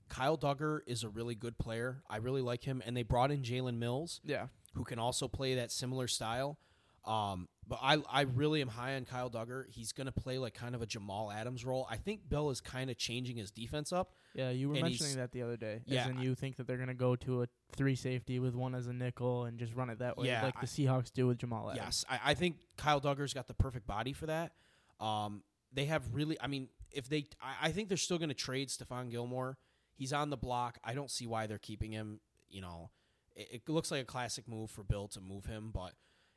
Kyle 0.09 0.37
Dugger 0.37 0.81
is 0.85 1.03
a 1.03 1.09
really 1.09 1.35
good 1.35 1.57
player. 1.57 2.03
I 2.09 2.17
really 2.17 2.41
like 2.41 2.63
him, 2.63 2.81
and 2.85 2.95
they 2.95 3.03
brought 3.03 3.31
in 3.31 3.41
Jalen 3.41 3.77
Mills, 3.77 4.21
yeah. 4.23 4.47
who 4.73 4.83
can 4.83 4.99
also 4.99 5.27
play 5.27 5.55
that 5.55 5.71
similar 5.71 6.07
style. 6.07 6.57
Um, 7.05 7.47
but 7.69 7.79
I 7.81 7.97
I 8.11 8.21
really 8.21 8.61
am 8.61 8.67
high 8.67 8.95
on 8.95 9.05
Kyle 9.05 9.29
Dugger. 9.29 9.65
He's 9.69 9.91
going 9.93 10.07
to 10.07 10.11
play 10.11 10.37
like 10.39 10.53
kind 10.55 10.73
of 10.75 10.81
a 10.81 10.85
Jamal 10.85 11.31
Adams 11.31 11.63
role. 11.63 11.87
I 11.89 11.95
think 11.97 12.27
Bill 12.27 12.49
is 12.49 12.59
kind 12.59 12.89
of 12.89 12.97
changing 12.97 13.37
his 13.37 13.51
defense 13.51 13.93
up. 13.93 14.11
Yeah, 14.33 14.49
you 14.49 14.67
were 14.69 14.75
And 14.75 14.83
mentioning 14.83 15.11
he's- 15.11 15.17
that 15.17 15.31
the 15.31 15.43
other 15.43 15.55
day. 15.55 15.81
Yeah, 15.85 16.07
and 16.07 16.21
you 16.21 16.35
think 16.35 16.57
that 16.57 16.67
they're 16.67 16.77
going 16.77 16.89
to 16.89 16.93
go 16.95 17.15
to 17.17 17.43
a 17.43 17.47
three 17.75 17.95
safety 17.95 18.39
with 18.39 18.55
one 18.55 18.75
as 18.75 18.87
a 18.87 18.93
nickel 18.93 19.45
and 19.45 19.57
just 19.59 19.73
run 19.75 19.89
it 19.89 19.99
that 19.99 20.17
way, 20.17 20.27
Yeah, 20.27 20.43
like 20.43 20.57
I- 20.57 20.61
the 20.61 20.67
Seahawks 20.67 21.13
do 21.13 21.27
with 21.27 21.37
Jamal 21.37 21.69
Adams. 21.69 21.85
Yes, 21.85 22.05
I, 22.09 22.31
I 22.31 22.33
think 22.33 22.57
Kyle 22.75 22.99
Dugger's 22.99 23.33
got 23.33 23.47
the 23.47 23.53
perfect 23.53 23.85
body 23.87 24.11
for 24.13 24.25
that. 24.25 24.51
Um, 24.99 25.43
they 25.71 25.85
have 25.85 26.03
really, 26.13 26.37
I 26.41 26.47
mean, 26.47 26.69
if 26.91 27.07
they, 27.07 27.27
I, 27.41 27.67
I 27.67 27.71
think 27.71 27.87
they're 27.87 27.97
still 27.97 28.17
going 28.17 28.29
to 28.29 28.35
trade 28.35 28.69
Stephon 28.69 29.11
Gilmore. 29.11 29.57
He's 29.95 30.13
on 30.13 30.29
the 30.29 30.37
block. 30.37 30.79
I 30.83 30.93
don't 30.93 31.11
see 31.11 31.27
why 31.27 31.45
they're 31.45 31.57
keeping 31.57 31.91
him. 31.91 32.19
You 32.49 32.61
know, 32.61 32.89
it, 33.35 33.61
it 33.67 33.69
looks 33.69 33.91
like 33.91 34.01
a 34.01 34.05
classic 34.05 34.47
move 34.47 34.71
for 34.71 34.83
Bill 34.83 35.07
to 35.09 35.21
move 35.21 35.45
him, 35.45 35.69
but 35.73 35.93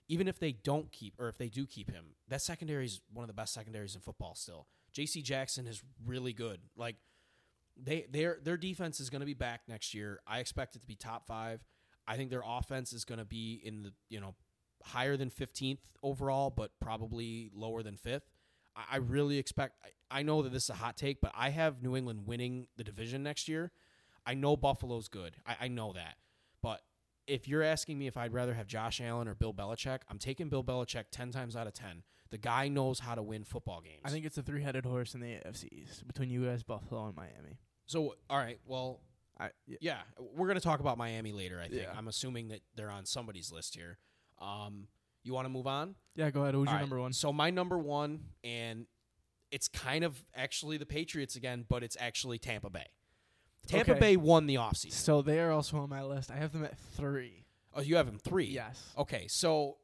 even 0.09 0.29
if 0.29 0.39
they 0.39 0.53
don't 0.53 0.91
keep, 0.93 1.15
or 1.19 1.29
if 1.29 1.39
they 1.39 1.49
do 1.49 1.67
keep 1.67 1.91
him, 1.91 2.05
that 2.29 2.43
secondary 2.43 2.85
is 2.85 3.01
one 3.13 3.23
of 3.23 3.29
the 3.29 3.35
best 3.35 3.55
secondaries 3.55 3.95
in 3.95 4.01
football. 4.01 4.35
Still, 4.35 4.67
J.C. 4.93 5.23
Jackson 5.23 5.67
is 5.67 5.83
really 6.05 6.33
good. 6.33 6.61
Like 6.77 6.97
they, 7.77 8.07
their 8.11 8.39
their 8.43 8.57
defense 8.57 9.01
is 9.01 9.11
going 9.11 9.21
to 9.21 9.27
be 9.27 9.35
back 9.35 9.63
next 9.69 9.95
year. 9.95 10.21
I 10.27 10.41
expect 10.41 10.77
it 10.77 10.81
to 10.81 10.87
be 10.87 10.97
top 10.97 11.27
five. 11.27 11.65
I 12.07 12.17
think 12.17 12.31
their 12.31 12.43
offense 12.45 12.93
is 12.93 13.05
going 13.05 13.21
to 13.21 13.25
be 13.25 13.61
in 13.65 13.83
the 13.83 13.93
you 14.09 14.21
know 14.21 14.35
higher 14.85 15.17
than 15.17 15.31
15th 15.31 15.79
overall, 16.03 16.51
but 16.51 16.73
probably 16.81 17.51
lower 17.55 17.83
than 17.83 17.97
fifth. 17.97 18.29
I, 18.77 18.83
I 18.93 18.97
really 18.97 19.39
expect. 19.39 19.77
I, 19.85 20.19
I 20.19 20.23
know 20.23 20.43
that 20.43 20.53
this 20.53 20.65
is 20.65 20.71
a 20.71 20.75
hot 20.75 20.97
take, 20.97 21.21
but 21.21 21.33
I 21.35 21.51
have 21.51 21.83
New 21.83 21.97
England 21.97 22.27
winning 22.27 22.67
the 22.77 22.85
division 22.85 23.23
next 23.23 23.49
year. 23.49 23.73
I 24.27 24.35
know 24.35 24.57
Buffalo's 24.57 25.09
good. 25.09 25.37
I, 25.47 25.57
I 25.63 25.69
know 25.69 25.93
that, 25.95 26.17
if 27.27 27.47
you're 27.49 27.63
asking 27.63 27.99
me 27.99 28.07
if 28.07 28.17
I'd 28.17 28.33
rather 28.33 28.55
have 28.55 28.67
Josh 28.67 29.01
Allen 29.01 29.29
or 29.29 29.35
Bill 29.35 29.55
Belichick, 29.55 30.01
I'm 30.09 30.19
taking 30.19 30.49
Bill 30.49 30.65
Belichick 30.65 31.05
ten 31.11 31.31
times 31.31 31.57
out 31.57 31.67
of 31.67 31.73
ten. 31.75 32.03
The 32.31 32.39
guy 32.39 32.69
knows 32.69 33.01
how 33.01 33.15
to 33.15 33.23
win 33.23 33.45
football 33.45 33.81
games. 33.81 34.01
I 34.05 34.09
think 34.09 34.25
it's 34.25 34.39
a 34.39 34.43
three 34.43 34.63
headed 34.63 34.87
horse 34.87 35.15
in 35.15 35.21
the 35.21 35.27
AFC 35.29 35.69
East 35.71 36.07
between 36.07 36.31
you 36.31 36.45
guys, 36.47 36.63
Buffalo, 36.63 37.07
and 37.07 37.15
Miami. 37.17 37.59
so. 37.87 38.15
All 38.31 38.39
right. 38.39 38.59
Well, 38.65 39.01
I 39.39 39.51
yeah. 39.67 39.77
Yeah, 39.81 39.99
we're 40.35 40.47
going 40.47 40.59
to 40.59 40.65
talk 40.65 40.81
about 40.81 40.97
Miami 40.99 41.33
later. 41.33 41.61
I 41.61 41.69
think 41.69 41.83
Yeah. 41.83 41.93
I'm 41.97 42.09
assuming 42.09 42.49
that 42.49 42.61
they're 42.75 42.91
on 42.91 43.05
somebody's 43.05 43.53
list 43.53 43.75
here. 43.75 43.99
Um, 44.41 44.89
you 45.25 45.33
want 45.35 45.45
to 45.45 45.51
move 45.51 45.67
on? 45.67 45.95
Yeah, 46.17 46.31
go 46.31 46.43
ahead. 46.43 46.55
Who's 46.55 46.69
All 46.69 46.73
your 46.73 46.79
right, 46.79 46.81
number 46.81 47.01
one? 47.01 47.13
So 47.13 47.33
my 47.33 47.51
number 47.51 47.79
one, 47.79 48.25
and 48.43 48.87
it's 49.51 49.69
kind 49.69 50.03
of 50.03 50.25
actually 50.35 50.79
the 50.79 50.87
Patriots 50.87 51.37
again, 51.37 51.65
but 51.69 51.83
it's 51.83 51.97
actually 52.01 52.39
Tampa 52.39 52.71
Bay. 52.71 52.87
Tampa 53.67 53.93
Okay. 53.93 54.01
Bay 54.01 54.17
won 54.17 54.47
the 54.47 54.57
offseason. 54.57 54.93
So 54.93 55.23
they 55.23 55.39
are 55.41 55.51
also 55.51 55.79
on 55.79 55.89
my 55.89 56.03
list. 56.03 56.31
I 56.31 56.37
have 56.37 56.53
them 56.53 56.65
at 56.65 56.77
three. 56.79 57.45
Oh, 57.75 57.81
you 57.81 57.97
have 57.97 58.07
them 58.07 58.19
three. 58.19 58.47
Yes. 58.47 58.93
Okay, 58.99 59.27
so 59.29 59.77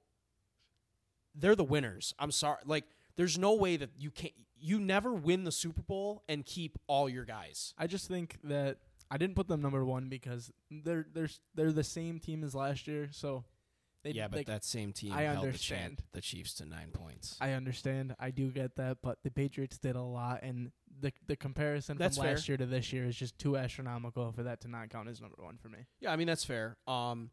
they're 1.34 1.56
the 1.56 1.64
winners. 1.64 2.14
I'm 2.18 2.30
sorry. 2.32 2.58
Like, 2.66 2.84
there's 3.16 3.38
no 3.38 3.54
way 3.54 3.76
that 3.76 3.90
you 3.98 4.10
can't. 4.10 4.32
You 4.60 4.80
never 4.80 5.14
win 5.14 5.44
the 5.44 5.52
Super 5.52 5.82
Bowl 5.82 6.22
and 6.28 6.44
keep 6.44 6.78
all 6.88 7.08
your 7.08 7.24
guys. 7.24 7.74
I 7.78 7.86
just 7.86 8.08
think 8.08 8.38
that 8.44 8.78
I 9.10 9.16
didn't 9.16 9.36
put 9.36 9.46
them 9.48 9.62
number 9.62 9.84
one 9.84 10.08
because 10.08 10.50
they're 10.70 11.06
they're 11.14 11.24
s- 11.24 11.40
they're 11.54 11.72
the 11.72 11.84
same 11.84 12.18
team 12.18 12.42
as 12.42 12.54
last 12.56 12.88
year. 12.88 13.08
So 13.12 13.44
They, 14.04 14.12
yeah, 14.12 14.28
but 14.28 14.36
they- 14.38 14.44
that 14.52 14.64
same 14.64 14.92
team 14.92 15.12
I 15.12 15.22
held 15.22 15.38
the, 15.38 15.46
understand. 15.48 16.02
the 16.12 16.20
Chiefs 16.20 16.54
to 16.54 16.64
nine 16.64 16.90
points. 16.92 17.36
I 17.40 17.52
understand. 17.52 18.14
I 18.20 18.30
do 18.30 18.50
get 18.52 18.76
that, 18.76 18.98
but 19.02 19.18
the 19.24 19.30
Patriots 19.30 19.76
did 19.78 19.96
a 19.96 20.02
lot, 20.02 20.40
and 20.42 20.70
the 21.00 21.12
the 21.26 21.36
comparison 21.36 21.96
That's 21.98 22.16
from 22.16 22.24
fair. 22.26 22.34
last 22.34 22.48
year 22.48 22.56
to 22.56 22.66
this 22.66 22.92
year 22.92 23.06
is 23.06 23.16
just 23.16 23.38
too 23.38 23.56
astronomical 23.56 24.30
for 24.32 24.44
that 24.44 24.60
to 24.62 24.68
not 24.68 24.88
count 24.90 25.08
as 25.08 25.20
number 25.20 25.36
one 25.42 25.58
for 25.58 25.68
me. 25.68 25.78
Yeah, 26.00 26.12
I 26.12 26.16
mean 26.16 26.26
that's 26.28 26.44
fair. 26.44 26.76
Um, 26.86 27.30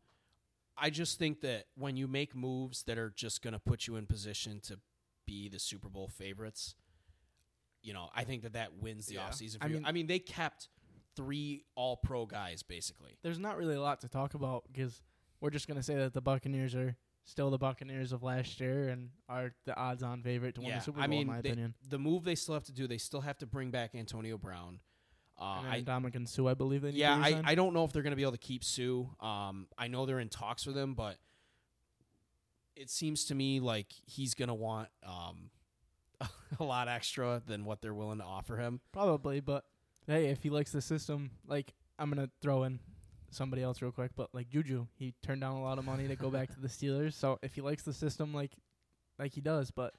I 0.77 0.89
just 0.89 1.17
think 1.19 1.41
that 1.41 1.65
when 1.75 1.95
you 1.97 2.07
make 2.07 2.35
moves 2.35 2.83
that 2.83 2.97
are 2.97 3.09
just 3.11 3.41
going 3.41 3.53
to 3.53 3.59
put 3.59 3.87
you 3.87 3.95
in 3.95 4.07
position 4.07 4.59
to 4.61 4.79
be 5.25 5.47
the 5.49 5.59
Super 5.59 5.87
Bowl 5.87 6.07
favorites, 6.09 6.75
you 7.81 7.93
know, 7.93 8.09
I 8.13 8.23
think 8.23 8.41
that 8.43 8.53
that 8.53 8.73
wins 8.73 9.05
the 9.05 9.15
Yeah. 9.15 9.29
offseason 9.29 9.59
for 9.59 9.65
I 9.65 9.67
you. 9.67 9.75
mean- 9.75 9.85
I 9.85 9.91
mean, 9.91 10.07
they 10.07 10.19
kept 10.19 10.67
three 11.15 11.63
All 11.75 11.95
Pro 11.97 12.25
guys 12.25 12.61
basically. 12.63 13.17
There's 13.21 13.39
not 13.39 13.55
really 13.57 13.75
a 13.75 13.81
lot 13.81 14.01
to 14.01 14.09
talk 14.09 14.33
about 14.33 14.65
because 14.71 15.01
we're 15.41 15.49
just 15.49 15.67
gonna 15.67 15.83
say 15.83 15.95
that 15.95 16.13
the 16.13 16.21
Buccaneers 16.21 16.75
are 16.75 16.95
still 17.25 17.49
the 17.49 17.57
Buccaneers 17.57 18.11
of 18.11 18.23
last 18.23 18.59
year 18.59 18.89
and 18.89 19.09
are 19.27 19.51
the 19.65 19.75
odds-on 19.75 20.21
favorite 20.21 20.55
to 20.55 20.61
win 20.61 20.69
yeah, 20.69 20.77
the 20.77 20.83
Super 20.83 20.97
Bowl. 20.97 21.03
I 21.03 21.07
mean, 21.07 21.21
in 21.21 21.27
my 21.27 21.41
they- 21.41 21.49
opinion. 21.49 21.73
the 21.89 21.99
move 21.99 22.23
they 22.23 22.35
still 22.35 22.53
have 22.53 22.65
to 22.65 22.71
do, 22.71 22.87
they 22.87 22.97
still 22.97 23.21
have 23.21 23.37
to 23.39 23.45
bring 23.45 23.71
back 23.71 23.95
Antonio 23.95 24.37
Brown. 24.37 24.79
Uh, 25.37 25.63
and 25.65 25.67
I, 25.67 25.81
Ndamukong 25.81 26.29
Suh, 26.29 26.47
I 26.47 26.53
believe 26.53 26.81
they 26.81 26.91
need 26.91 26.97
yeah, 26.99 27.13
I. 27.13 27.41
I 27.43 27.55
don't 27.55 27.73
know 27.73 27.83
if 27.83 27.91
they're 27.91 28.03
going 28.03 28.11
to 28.11 28.15
be 28.15 28.21
able 28.21 28.31
to 28.31 28.37
keep 28.37 28.63
Suh. 28.63 29.03
Um, 29.19 29.67
I 29.77 29.89
know 29.89 30.05
they're 30.05 30.21
in 30.21 30.29
talks 30.29 30.65
with 30.65 30.77
him, 30.77 30.93
but 30.93 31.17
it 32.77 32.89
seems 32.89 33.25
to 33.25 33.35
me 33.35 33.59
like 33.59 33.87
he's 34.05 34.33
going 34.33 34.47
to 34.47 34.53
want 34.53 34.87
um, 35.05 35.49
a 36.59 36.63
lot 36.63 36.87
extra 36.87 37.41
than 37.45 37.65
what 37.65 37.81
they're 37.81 37.93
willing 37.93 38.19
to 38.19 38.23
offer 38.23 38.55
him. 38.55 38.79
Probably, 38.93 39.39
but 39.41 39.65
hey, 40.07 40.27
if 40.27 40.43
he 40.43 40.49
likes 40.49 40.71
the 40.71 40.81
system, 40.81 41.31
like 41.45 41.73
I'm 41.99 42.09
gonna 42.09 42.29
throw 42.41 42.63
in 42.63 42.79
somebody 43.31 43.61
else 43.61 43.81
real 43.81 43.91
quick, 43.91 44.11
but 44.15 44.29
like 44.33 44.49
Juju, 44.49 44.87
he 44.95 45.13
turned 45.21 45.41
down 45.41 45.55
a 45.55 45.61
lot 45.63 45.77
of 45.79 45.85
money 45.85 46.07
to 46.07 46.15
go 46.15 46.29
back 46.29 46.53
to 46.53 46.59
the 46.59 46.67
Steelers. 46.69 47.13
So 47.13 47.39
if 47.41 47.55
he 47.55 47.61
likes 47.61 47.83
the 47.83 47.93
system, 47.93 48.33
like 48.33 48.51
like 49.19 49.33
he 49.33 49.41
does, 49.41 49.71
but 49.71 49.93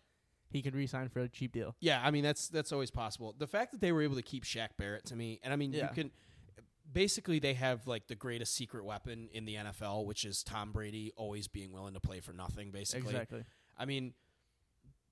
he 0.48 0.62
could 0.62 0.74
re-sign 0.76 1.08
for 1.08 1.20
a 1.20 1.28
cheap 1.28 1.52
deal. 1.52 1.74
Yeah, 1.80 2.00
I 2.04 2.10
mean 2.10 2.22
that's 2.24 2.48
that's 2.48 2.72
always 2.72 2.90
possible. 2.90 3.34
The 3.36 3.46
fact 3.46 3.72
that 3.72 3.80
they 3.80 3.92
were 3.92 4.02
able 4.02 4.16
to 4.16 4.22
keep 4.22 4.44
Shaq 4.44 4.68
Barrett 4.78 5.04
to 5.06 5.16
me, 5.16 5.40
and 5.42 5.52
I 5.52 5.56
mean 5.56 5.72
Yeah. 5.72 5.88
you 5.88 5.94
can 5.94 6.10
basically 6.92 7.38
they 7.38 7.54
have 7.54 7.86
like 7.86 8.06
the 8.06 8.14
greatest 8.14 8.54
secret 8.54 8.84
weapon 8.84 9.28
in 9.32 9.44
the 9.44 9.56
NFL, 9.56 10.06
which 10.06 10.24
is 10.24 10.42
Tom 10.42 10.72
Brady 10.72 11.12
always 11.16 11.48
being 11.48 11.72
willing 11.72 11.94
to 11.94 12.00
play 12.00 12.20
for 12.20 12.32
nothing. 12.32 12.70
Basically, 12.70 13.10
Exactly. 13.10 13.44
I 13.78 13.84
mean 13.84 14.14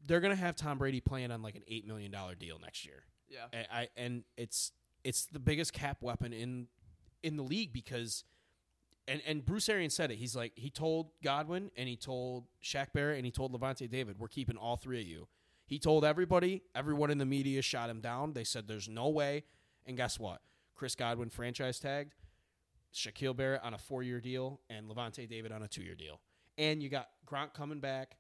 they're 0.06 0.20
gonna 0.20 0.36
have 0.36 0.54
Tom 0.56 0.78
Brady 0.78 1.00
playing 1.00 1.30
on 1.30 1.42
like 1.42 1.56
an 1.56 1.62
eight 1.68 1.86
million 1.86 2.10
dollar 2.10 2.34
deal 2.34 2.58
next 2.60 2.84
year. 2.86 3.04
Yeah. 3.28 3.46
I, 3.72 3.80
I 3.80 3.88
and 3.96 4.24
it's 4.36 4.72
it's 5.02 5.26
the 5.26 5.38
biggest 5.40 5.72
cap 5.72 5.98
weapon 6.02 6.32
in 6.32 6.68
in 7.24 7.36
the 7.36 7.42
league 7.42 7.72
because 7.72 8.24
and 9.08 9.20
and 9.26 9.44
Bruce 9.44 9.68
Arians 9.68 9.94
said 9.94 10.10
it. 10.10 10.16
He's 10.16 10.36
like 10.36 10.52
he 10.54 10.70
told 10.70 11.10
Godwin 11.22 11.70
and 11.76 11.88
he 11.88 11.96
told 11.96 12.44
Shaq 12.62 12.92
Barrett 12.92 13.16
and 13.16 13.24
he 13.24 13.32
told 13.32 13.52
Lavonte 13.52 13.88
David, 13.90 14.18
we're 14.18 14.28
keeping 14.28 14.56
all 14.56 14.76
three 14.76 15.00
of 15.00 15.06
you. 15.06 15.28
He 15.66 15.78
told 15.78 16.04
everybody, 16.04 16.62
everyone 16.74 17.10
in 17.10 17.18
the 17.18 17.24
media 17.24 17.62
shot 17.62 17.88
him 17.88 18.00
down. 18.00 18.34
They 18.34 18.44
said 18.44 18.68
there's 18.68 18.88
no 18.88 19.08
way. 19.08 19.44
And 19.86 19.96
guess 19.96 20.18
what? 20.18 20.40
Chris 20.74 20.94
Godwin 20.94 21.30
franchise 21.30 21.78
tagged, 21.78 22.14
Shaquille 22.92 23.36
Barrett 23.36 23.62
on 23.62 23.74
a 23.74 23.78
four 23.78 24.02
year 24.02 24.20
deal, 24.20 24.60
and 24.68 24.88
Lavonte 24.88 25.28
David 25.28 25.52
on 25.52 25.62
a 25.62 25.68
two 25.68 25.82
year 25.82 25.94
deal. 25.94 26.20
And 26.58 26.82
you 26.82 26.88
got 26.88 27.08
Gronk 27.26 27.54
coming 27.54 27.80
back. 27.80 28.16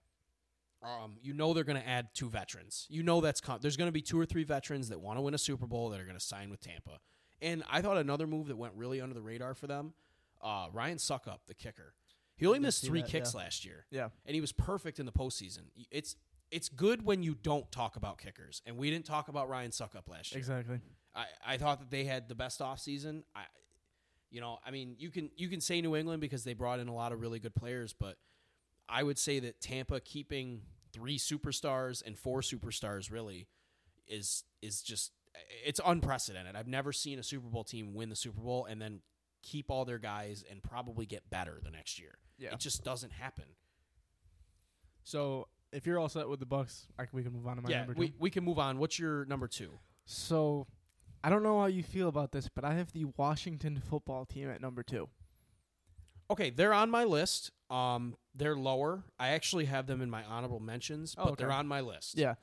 Um, 0.82 1.16
you 1.22 1.32
know 1.32 1.54
they're 1.54 1.64
going 1.64 1.80
to 1.80 1.88
add 1.88 2.08
two 2.12 2.28
veterans. 2.28 2.86
You 2.90 3.02
know 3.02 3.22
that's 3.22 3.40
com- 3.40 3.58
there's 3.62 3.76
going 3.76 3.88
to 3.88 3.92
be 3.92 4.02
two 4.02 4.20
or 4.20 4.26
three 4.26 4.44
veterans 4.44 4.90
that 4.90 5.00
want 5.00 5.16
to 5.16 5.22
win 5.22 5.32
a 5.32 5.38
Super 5.38 5.66
Bowl 5.66 5.88
that 5.90 6.00
are 6.00 6.04
going 6.04 6.18
to 6.18 6.24
sign 6.24 6.50
with 6.50 6.60
Tampa. 6.60 6.98
And 7.44 7.62
I 7.70 7.82
thought 7.82 7.98
another 7.98 8.26
move 8.26 8.48
that 8.48 8.56
went 8.56 8.72
really 8.74 9.00
under 9.00 9.14
the 9.14 9.20
radar 9.20 9.54
for 9.54 9.66
them, 9.66 9.92
uh, 10.42 10.68
Ryan 10.72 10.96
Succop, 10.98 11.38
the 11.46 11.54
kicker. 11.54 11.94
He 12.36 12.46
only 12.46 12.58
missed 12.58 12.84
three 12.84 13.02
that, 13.02 13.10
kicks 13.10 13.34
yeah. 13.34 13.40
last 13.40 13.64
year, 13.64 13.86
Yeah. 13.90 14.08
and 14.26 14.34
he 14.34 14.40
was 14.40 14.50
perfect 14.50 14.98
in 14.98 15.06
the 15.06 15.12
postseason. 15.12 15.64
It's 15.90 16.16
it's 16.50 16.68
good 16.68 17.04
when 17.04 17.22
you 17.22 17.34
don't 17.34 17.70
talk 17.70 17.96
about 17.96 18.18
kickers, 18.18 18.62
and 18.66 18.76
we 18.76 18.90
didn't 18.90 19.06
talk 19.06 19.28
about 19.28 19.48
Ryan 19.48 19.70
Succop 19.70 20.08
last 20.08 20.32
year. 20.32 20.38
Exactly. 20.38 20.80
I, 21.14 21.26
I 21.46 21.56
thought 21.58 21.80
that 21.80 21.90
they 21.90 22.04
had 22.04 22.28
the 22.28 22.34
best 22.34 22.60
offseason. 22.60 23.22
I 23.34 23.44
you 24.30 24.40
know, 24.40 24.58
I 24.66 24.72
mean, 24.72 24.96
you 24.98 25.10
can 25.10 25.30
you 25.36 25.48
can 25.48 25.60
say 25.60 25.80
New 25.80 25.94
England 25.94 26.20
because 26.20 26.42
they 26.42 26.54
brought 26.54 26.80
in 26.80 26.88
a 26.88 26.94
lot 26.94 27.12
of 27.12 27.20
really 27.20 27.38
good 27.38 27.54
players, 27.54 27.92
but 27.92 28.16
I 28.88 29.02
would 29.02 29.18
say 29.18 29.38
that 29.40 29.60
Tampa 29.60 30.00
keeping 30.00 30.62
three 30.92 31.18
superstars 31.18 32.02
and 32.04 32.18
four 32.18 32.40
superstars 32.40 33.12
really 33.12 33.46
is 34.08 34.44
is 34.60 34.82
just 34.82 35.12
it's 35.64 35.80
unprecedented. 35.84 36.56
I've 36.56 36.68
never 36.68 36.92
seen 36.92 37.18
a 37.18 37.22
Super 37.22 37.48
Bowl 37.48 37.64
team 37.64 37.94
win 37.94 38.08
the 38.08 38.16
Super 38.16 38.40
Bowl 38.40 38.64
and 38.66 38.80
then 38.80 39.00
keep 39.42 39.70
all 39.70 39.84
their 39.84 39.98
guys 39.98 40.44
and 40.50 40.62
probably 40.62 41.06
get 41.06 41.28
better 41.30 41.58
the 41.62 41.70
next 41.70 41.98
year. 41.98 42.18
Yeah. 42.38 42.52
It 42.52 42.60
just 42.60 42.84
doesn't 42.84 43.12
happen. 43.12 43.44
So 45.02 45.48
if 45.72 45.86
you're 45.86 45.98
all 45.98 46.08
set 46.08 46.28
with 46.28 46.40
the 46.40 46.46
Bucks, 46.46 46.86
I, 46.98 47.04
c- 47.04 47.10
we 47.12 47.22
can 47.22 47.32
move 47.32 47.46
on 47.46 47.56
to 47.56 47.62
my 47.62 47.68
yeah, 47.70 47.78
number 47.78 47.94
two. 47.94 48.00
we, 48.00 48.14
we 48.18 48.30
can 48.30 48.44
move 48.44 48.58
on. 48.58 48.78
What's 48.78 48.98
your 48.98 49.24
number 49.26 49.46
two? 49.48 49.70
So 50.06 50.66
I 51.22 51.30
don't 51.30 51.42
know 51.42 51.60
how 51.60 51.66
you 51.66 51.82
feel 51.82 52.08
about 52.08 52.32
this, 52.32 52.48
but 52.48 52.64
I 52.64 52.74
have 52.74 52.92
the 52.92 53.06
Washington 53.16 53.80
football 53.88 54.24
team 54.24 54.48
at 54.50 54.60
number 54.60 54.82
two. 54.82 55.08
Okay, 56.30 56.50
they're 56.50 56.72
on 56.72 56.90
my 56.90 57.04
list. 57.04 57.50
Um, 57.70 58.16
they're 58.34 58.56
lower. 58.56 59.04
I 59.18 59.28
actually 59.30 59.66
have 59.66 59.86
them 59.86 60.00
in 60.00 60.08
my 60.10 60.24
honorable 60.24 60.60
mentions, 60.60 61.14
Oh, 61.18 61.24
but 61.24 61.32
okay. 61.32 61.44
they're 61.44 61.52
on 61.52 61.66
my 61.66 61.80
list. 61.80 62.16
Yeah. 62.18 62.34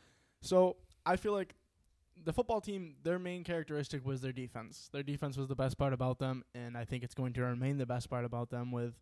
So 0.42 0.78
I 1.06 1.16
feel 1.16 1.34
like 1.34 1.56
the 2.24 2.34
football 2.34 2.62
team, 2.62 2.96
their 3.04 3.20
main 3.20 3.44
characteristic 3.44 4.06
was 4.06 4.22
their 4.22 4.32
defense. 4.32 4.90
Their 4.92 5.04
defense 5.04 5.38
was 5.38 5.48
the 5.48 5.56
best 5.56 5.78
part 5.78 5.94
about 5.94 6.20
them, 6.20 6.44
and 6.54 6.78
I 6.78 6.86
think 6.86 7.04
it's 7.04 7.14
going 7.14 7.34
to 7.34 7.42
remain 7.44 7.78
the 7.78 7.86
best 7.86 8.10
part 8.10 8.26
about 8.26 8.50
them 8.50 8.72
with 8.72 8.94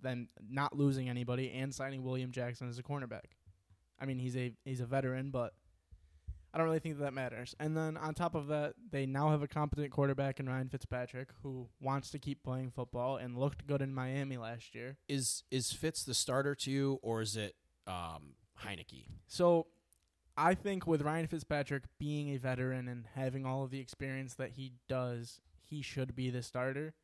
them 0.00 0.28
not 0.48 0.76
losing 0.76 1.08
anybody 1.08 1.52
and 1.52 1.74
signing 1.74 2.04
William 2.04 2.30
Jackson 2.30 2.68
as 2.68 2.78
a 2.78 2.82
cornerback. 2.82 3.34
I 4.00 4.06
mean, 4.06 4.18
he's 4.18 4.36
a 4.36 4.52
he's 4.64 4.80
a 4.80 4.86
veteran, 4.86 5.30
but 5.30 5.54
I 6.52 6.58
don't 6.58 6.66
really 6.66 6.78
think 6.78 6.98
that, 6.98 7.04
that 7.04 7.14
matters. 7.14 7.54
And 7.60 7.76
then 7.76 7.96
on 7.96 8.14
top 8.14 8.34
of 8.34 8.46
that, 8.48 8.74
they 8.90 9.06
now 9.06 9.30
have 9.30 9.42
a 9.42 9.48
competent 9.48 9.90
quarterback 9.90 10.40
in 10.40 10.48
Ryan 10.48 10.68
Fitzpatrick 10.68 11.28
who 11.42 11.68
wants 11.80 12.10
to 12.10 12.18
keep 12.18 12.42
playing 12.42 12.70
football 12.70 13.16
and 13.16 13.36
looked 13.36 13.66
good 13.66 13.82
in 13.82 13.92
Miami 13.92 14.36
last 14.36 14.74
year. 14.74 14.96
Is 15.08 15.42
is 15.50 15.72
Fitz 15.72 16.04
the 16.04 16.14
starter 16.14 16.54
to 16.54 16.70
you, 16.70 16.98
or 17.02 17.20
is 17.20 17.36
it 17.36 17.54
um, 17.86 18.34
Heinicke? 18.64 19.06
So 19.26 19.66
I 20.38 20.54
think 20.54 20.86
with 20.86 21.02
Ryan 21.02 21.26
Fitzpatrick 21.26 21.82
being 21.98 22.30
a 22.30 22.36
veteran 22.38 22.86
and 22.86 23.06
having 23.14 23.44
all 23.44 23.64
of 23.64 23.70
the 23.70 23.80
experience 23.80 24.34
that 24.34 24.52
he 24.52 24.72
does, 24.88 25.40
he 25.64 25.82
should 25.82 26.14
be 26.14 26.30
the 26.30 26.42
starter. 26.42 26.94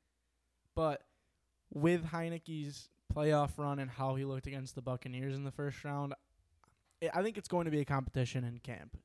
But 0.76 1.02
with 1.72 2.06
Heinicke's 2.12 2.90
playoff 3.12 3.58
run 3.58 3.78
and 3.80 3.90
how 3.90 4.14
he 4.14 4.24
looked 4.24 4.46
against 4.46 4.76
the 4.76 4.82
Buccaneers 4.82 5.34
in 5.34 5.42
the 5.44 5.50
first 5.50 5.84
round, 5.84 6.14
I- 7.12 7.22
think 7.22 7.36
it's 7.36 7.48
going 7.48 7.64
to 7.64 7.70
be 7.70 7.80
a 7.80 7.84
competition 7.84 8.44
in 8.44 8.58
camp. 8.60 8.96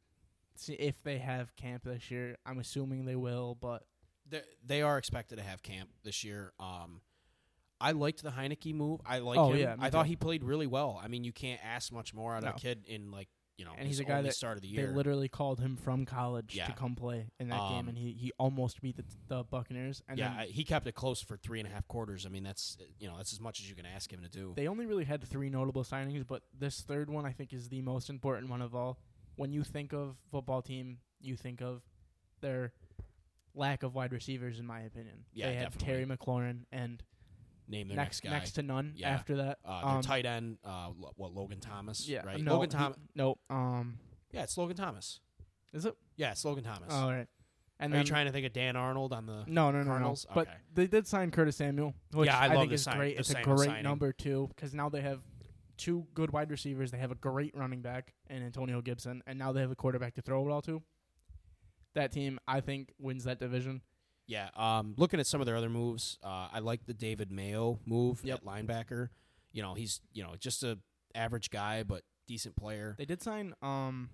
See 0.55 0.73
if 0.73 1.01
they 1.03 1.17
have 1.17 1.55
camp 1.55 1.83
this 1.83 2.11
year. 2.11 2.37
I'm 2.45 2.59
assuming 2.59 3.05
they 3.05 3.15
will, 3.15 3.55
but 3.55 3.85
They 4.27 4.43
they 4.63 4.81
are 4.83 4.97
expected 4.99 5.37
to 5.37 5.43
have 5.43 5.63
camp 5.63 5.89
this 6.03 6.23
year. 6.23 6.53
Um, 6.59 7.01
I 7.81 7.93
liked 7.93 8.21
the 8.21 8.29
Heineke 8.31 8.73
move. 8.75 9.01
I 9.05 9.19
like 9.19 9.39
Oh, 9.39 9.51
him. 9.53 9.57
yeah, 9.59 9.75
I 9.79 9.89
thought 9.89 10.05
he 10.05 10.15
played 10.15 10.43
really 10.43 10.67
well. 10.67 10.99
I 11.01 11.07
mean, 11.07 11.23
you 11.23 11.31
can't 11.33 11.59
ask 11.63 11.91
much 11.91 12.13
more 12.13 12.35
out 12.35 12.43
of 12.43 12.55
a 12.55 12.59
kid 12.59 12.85
in 12.85 13.09
like 13.09 13.29
you 13.59 13.65
know 13.65 13.71
And 13.77 13.85
he's 13.87 13.99
a 13.99 14.05
guy 14.05 14.21
that 14.21 14.33
start 14.33 14.55
of 14.55 14.61
the 14.63 14.73
they 14.73 14.87
literally 14.87 15.27
called 15.27 15.59
him 15.59 15.75
from 15.75 16.05
college 16.05 16.55
Yeah. 16.55 16.67
to 16.67 16.71
come 16.73 16.95
play 16.95 17.27
in 17.39 17.49
that 17.49 17.59
Um, 17.59 17.73
game, 17.73 17.87
and 17.89 17.97
he, 17.97 18.13
he 18.13 18.31
almost 18.39 18.81
beat 18.81 18.95
the, 18.95 19.03
the 19.27 19.43
Buccaneers. 19.43 20.01
And 20.07 20.17
yeah, 20.17 20.33
I- 20.39 20.45
he 20.45 20.63
kept 20.63 20.87
it 20.87 20.93
close 20.93 21.21
for 21.21 21.35
three 21.35 21.59
and 21.59 21.67
a 21.67 21.71
half 21.71 21.85
quarters. 21.89 22.25
I 22.25 22.29
mean, 22.29 22.43
that's 22.43 22.77
you 22.99 23.09
know 23.09 23.17
that's 23.17 23.33
as 23.33 23.41
much 23.41 23.59
as 23.59 23.69
you 23.69 23.75
can 23.75 23.85
ask 23.85 24.11
him 24.11 24.21
to 24.23 24.29
do. 24.29 24.53
They 24.55 24.67
only 24.69 24.85
really 24.85 25.03
had 25.03 25.21
three 25.23 25.49
notable 25.49 25.83
signings, 25.83 26.25
but 26.25 26.41
this 26.57 26.81
third 26.81 27.09
one 27.09 27.25
I 27.25 27.33
think 27.33 27.51
is 27.53 27.67
the 27.69 27.81
most 27.81 28.09
important 28.09 28.49
one 28.49 28.61
of 28.61 28.73
all. 28.73 28.97
When 29.35 29.51
you 29.51 29.63
think 29.63 29.93
of 29.93 30.15
football 30.31 30.61
team, 30.61 30.99
you 31.19 31.35
think 31.35 31.61
of 31.61 31.81
their 32.39 32.71
lack 33.53 33.83
of 33.83 33.93
wide 33.95 34.13
receivers, 34.13 34.57
in 34.59 34.65
my 34.65 34.81
opinion. 34.81 35.25
Yeah, 35.33 35.47
they 35.47 35.55
have 35.55 35.77
Terry 35.77 36.05
McLaurin 36.05 36.65
and 36.71 37.03
Name 37.69 37.87
their 37.87 37.97
next 37.97 38.17
next, 38.17 38.21
guy. 38.23 38.29
next 38.31 38.51
to 38.53 38.63
none 38.63 38.93
Yeah. 38.95 39.09
after 39.09 39.35
that. 39.37 39.59
uh, 39.63 39.81
their 39.85 39.95
um, 39.97 40.01
tight 40.01 40.25
end, 40.25 40.57
uh, 40.65 40.89
Lo- 40.97 41.13
what 41.15 41.33
Logan 41.33 41.59
Thomas? 41.59 42.07
yeah, 42.07 42.23
right. 42.25 42.41
no, 42.41 42.53
Logan 42.55 42.69
Thomas. 42.69 42.97
no, 43.15 43.37
um, 43.49 43.99
Yeah, 44.31 44.43
it's 44.43 44.57
Logan 44.57 44.75
Thomas. 44.75 45.19
is 45.71 45.85
it? 45.85 45.95
Yeah, 46.17 46.31
it's 46.31 46.43
Logan 46.43 46.63
Thomas. 46.63 46.89
Oh, 46.91 47.03
all 47.05 47.11
right. 47.11 47.27
And 47.81 47.93
Are 47.93 47.97
then 47.97 48.05
you 48.05 48.09
trying 48.09 48.25
to 48.25 48.31
think 48.33 48.45
of 48.45 48.51
Dan 48.53 48.75
Arnold 48.75 49.13
on 49.13 49.25
the? 49.25 49.43
no, 49.47 49.71
no, 49.71 49.77
no, 49.77 49.77
no. 49.79 49.85
Cardinals? 49.85 50.25
But 50.33 50.49
they 50.73 50.87
did 50.87 51.07
sign 51.07 51.31
Curtis 51.31 51.55
Samuel, 51.55 51.93
which 52.11 52.25
Yeah, 52.27 52.37
I 52.37 52.47
love 52.47 52.57
think 52.63 52.73
is 52.73 52.83
sign- 52.83 52.97
great. 52.97 53.17
It's 53.17 53.29
a 53.29 53.41
great 53.41 53.67
signing. 53.69 53.83
number 53.83 54.11
two 54.11 54.47
because 54.49 54.73
now 54.73 54.89
they 54.89 54.99
have 55.01 55.21
two 55.77 56.05
good 56.13 56.31
wide 56.31 56.51
receivers. 56.51 56.91
They 56.91 56.97
have 56.97 57.11
a 57.11 57.15
great 57.15 57.55
running 57.55 57.81
back 57.81 58.13
and 58.27 58.43
Antonio 58.43 58.81
Gibson, 58.81 59.23
and 59.27 59.39
now 59.39 59.53
they 59.53 59.61
have 59.61 59.71
a 59.71 59.75
quarterback 59.77 60.15
to 60.15 60.21
throw 60.21 60.45
it 60.45 60.51
all 60.51 60.61
to. 60.63 60.83
That 61.93 62.11
team, 62.11 62.39
I 62.47 62.59
think, 62.61 62.93
wins 62.99 63.23
that 63.23 63.39
division. 63.39 63.81
Yeah. 64.29 64.49
Um, 64.55 64.93
looking 64.95 65.19
at 65.19 65.25
some 65.25 65.41
of 65.41 65.47
their 65.47 65.55
other 65.57 65.69
moves, 65.69 66.19
uh, 66.23 66.47
I 66.53 66.59
like 66.59 66.85
the 66.85 66.93
David 66.93 67.31
Mayo 67.31 67.79
move 67.85 68.21
Yep. 68.23 68.39
at 68.39 68.45
linebacker. 68.45 69.09
You 69.51 69.63
know, 69.63 69.73
he's 69.73 70.01
you 70.13 70.21
know 70.23 70.35
just 70.39 70.63
a 70.63 70.77
average 71.15 71.49
guy, 71.49 71.81
but 71.83 72.03
decent 72.27 72.55
player. 72.55 72.93
They 72.97 73.05
did 73.05 73.23
sign 73.23 73.55
um, 73.63 74.09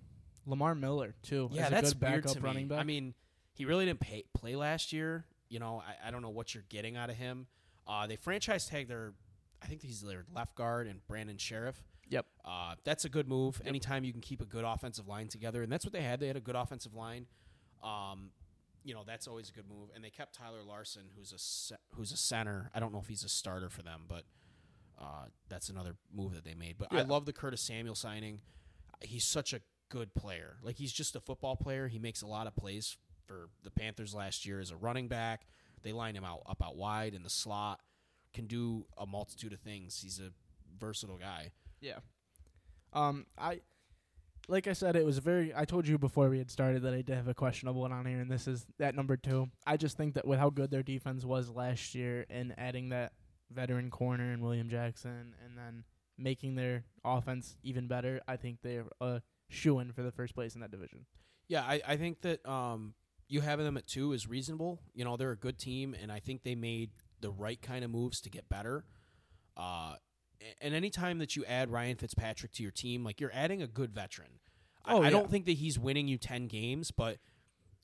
Lamar 0.46 0.74
Miller 0.74 1.14
too. 1.22 1.50
yeah, 1.52 1.68
that's 1.68 1.92
a 1.92 1.94
good 1.94 2.08
weird 2.10 2.26
to 2.28 2.40
running 2.40 2.64
me. 2.64 2.68
back. 2.70 2.78
I 2.80 2.84
mean, 2.84 3.12
he 3.52 3.66
really 3.66 3.84
didn't 3.84 4.00
pay, 4.00 4.24
play 4.32 4.56
last 4.56 4.90
year. 4.92 5.26
You 5.50 5.58
know, 5.60 5.82
I, 5.86 6.08
I 6.08 6.10
don't 6.10 6.22
know 6.22 6.30
what 6.30 6.54
you're 6.54 6.64
getting 6.70 6.96
out 6.96 7.10
of 7.10 7.16
him. 7.16 7.46
Uh, 7.86 8.06
they 8.06 8.16
franchise 8.16 8.66
tagged 8.66 8.88
their 8.90 9.12
I 9.62 9.66
think 9.66 9.82
he's 9.82 10.00
their 10.00 10.24
left 10.34 10.54
guard 10.54 10.86
and 10.86 11.06
Brandon 11.06 11.36
Scherff. 11.36 11.74
Yep. 12.08 12.24
Uh, 12.44 12.74
that's 12.84 13.04
a 13.04 13.08
good 13.10 13.28
move. 13.28 13.60
Anytime 13.66 14.04
you 14.04 14.12
can 14.12 14.20
keep 14.22 14.40
a 14.40 14.44
good 14.46 14.64
offensive 14.64 15.06
line 15.08 15.28
together, 15.28 15.62
and 15.62 15.70
that's 15.70 15.84
what 15.84 15.92
they 15.92 16.02
had. 16.02 16.20
They 16.20 16.28
had 16.28 16.36
a 16.36 16.40
good 16.40 16.54
offensive 16.56 16.94
line. 16.94 17.26
Um, 17.82 18.30
you 18.86 18.94
know 18.94 19.02
that's 19.04 19.26
always 19.26 19.50
a 19.50 19.52
good 19.52 19.68
move. 19.68 19.90
And 19.94 20.04
they 20.04 20.10
kept 20.10 20.36
Tyler 20.36 20.62
Larsen, 20.66 21.02
who's 21.16 21.32
a 21.32 21.76
who's 21.96 22.12
a 22.12 22.16
center. 22.16 22.70
I 22.72 22.78
don't 22.80 22.92
know 22.92 23.00
if 23.00 23.08
he's 23.08 23.24
a 23.24 23.28
starter 23.28 23.68
for 23.68 23.82
them, 23.82 24.02
but 24.08 24.22
uh, 24.98 25.26
that's 25.48 25.68
another 25.68 25.96
move 26.14 26.34
that 26.34 26.44
they 26.44 26.54
made. 26.54 26.76
But 26.78 26.92
I 26.92 27.02
love 27.02 27.26
the 27.26 27.32
Curtis 27.32 27.60
Samuel 27.60 27.96
signing. 27.96 28.40
He's 29.00 29.24
such 29.24 29.52
a 29.52 29.60
good 29.88 30.14
player. 30.14 30.56
Like 30.62 30.76
he's 30.76 30.92
just 30.92 31.16
a 31.16 31.20
football 31.20 31.56
player. 31.56 31.88
He 31.88 31.98
makes 31.98 32.22
a 32.22 32.26
lot 32.28 32.46
of 32.46 32.54
plays 32.54 32.96
for 33.26 33.48
the 33.64 33.70
Panthers 33.70 34.14
last 34.14 34.46
year 34.46 34.60
as 34.60 34.70
a 34.70 34.76
running 34.76 35.08
back. 35.08 35.46
They 35.82 35.92
line 35.92 36.14
him 36.14 36.24
out 36.24 36.42
up 36.46 36.62
out 36.64 36.76
wide 36.76 37.12
in 37.12 37.24
the 37.24 37.30
slot. 37.30 37.80
Can 38.32 38.46
do 38.46 38.86
a 38.96 39.06
multitude 39.06 39.52
of 39.52 39.60
things. 39.60 39.98
He's 40.00 40.20
a 40.20 40.30
versatile 40.78 41.18
guy. 41.18 41.50
Yeah. 41.80 41.98
Um, 42.92 43.26
I 43.36 43.60
like 44.48 44.66
I 44.66 44.72
said, 44.72 44.96
it 44.96 45.04
was 45.04 45.18
a 45.18 45.20
very. 45.20 45.52
I 45.54 45.64
told 45.64 45.86
you 45.86 45.98
before 45.98 46.28
we 46.28 46.38
had 46.38 46.50
started 46.50 46.82
that 46.82 46.94
I 46.94 47.02
did 47.02 47.16
have 47.16 47.28
a 47.28 47.34
questionable 47.34 47.80
one 47.80 47.92
on 47.92 48.06
here, 48.06 48.20
and 48.20 48.30
this 48.30 48.46
is 48.46 48.66
at 48.80 48.94
number 48.94 49.16
two. 49.16 49.48
I 49.66 49.76
just 49.76 49.96
think 49.96 50.14
that 50.14 50.26
with 50.26 50.38
how 50.38 50.50
good 50.50 50.70
their 50.70 50.82
defense 50.82 51.24
was 51.24 51.50
last 51.50 51.94
year, 51.94 52.26
and 52.30 52.54
adding 52.56 52.90
that 52.90 53.12
veteran 53.50 53.90
corner 53.90 54.32
and 54.32 54.42
William 54.42 54.68
Jackson, 54.68 55.34
and 55.44 55.56
then 55.56 55.84
making 56.18 56.54
their 56.54 56.84
offense 57.04 57.56
even 57.62 57.88
better, 57.88 58.20
I 58.28 58.36
think 58.36 58.58
they're 58.62 58.86
a 59.00 59.20
shoe 59.48 59.78
in 59.80 59.92
for 59.92 60.02
the 60.02 60.12
first 60.12 60.34
place 60.34 60.54
in 60.54 60.60
that 60.60 60.70
division. 60.70 61.06
Yeah, 61.48 61.62
I, 61.62 61.80
I 61.86 61.96
think 61.96 62.22
that 62.22 62.46
um, 62.48 62.94
you 63.28 63.40
having 63.40 63.64
them 63.64 63.76
at 63.76 63.86
two 63.86 64.12
is 64.12 64.28
reasonable. 64.28 64.80
You 64.94 65.04
know, 65.04 65.16
they're 65.16 65.32
a 65.32 65.36
good 65.36 65.58
team, 65.58 65.94
and 66.00 66.10
I 66.10 66.20
think 66.20 66.42
they 66.42 66.54
made 66.54 66.90
the 67.20 67.30
right 67.30 67.60
kind 67.60 67.84
of 67.84 67.90
moves 67.90 68.20
to 68.22 68.30
get 68.30 68.48
better. 68.48 68.84
Uh, 69.56 69.96
and 70.60 70.74
anytime 70.74 71.18
that 71.18 71.36
you 71.36 71.44
add 71.44 71.70
Ryan 71.70 71.96
Fitzpatrick 71.96 72.52
to 72.52 72.62
your 72.62 72.72
team, 72.72 73.04
like 73.04 73.20
you're 73.20 73.32
adding 73.34 73.62
a 73.62 73.66
good 73.66 73.92
veteran. 73.92 74.28
I, 74.84 74.92
Oh, 74.94 75.00
I 75.02 75.04
yeah. 75.04 75.10
don't 75.10 75.30
think 75.30 75.46
that 75.46 75.52
he's 75.56 75.78
winning 75.78 76.06
you 76.08 76.16
10 76.18 76.46
games, 76.46 76.90
but, 76.92 77.18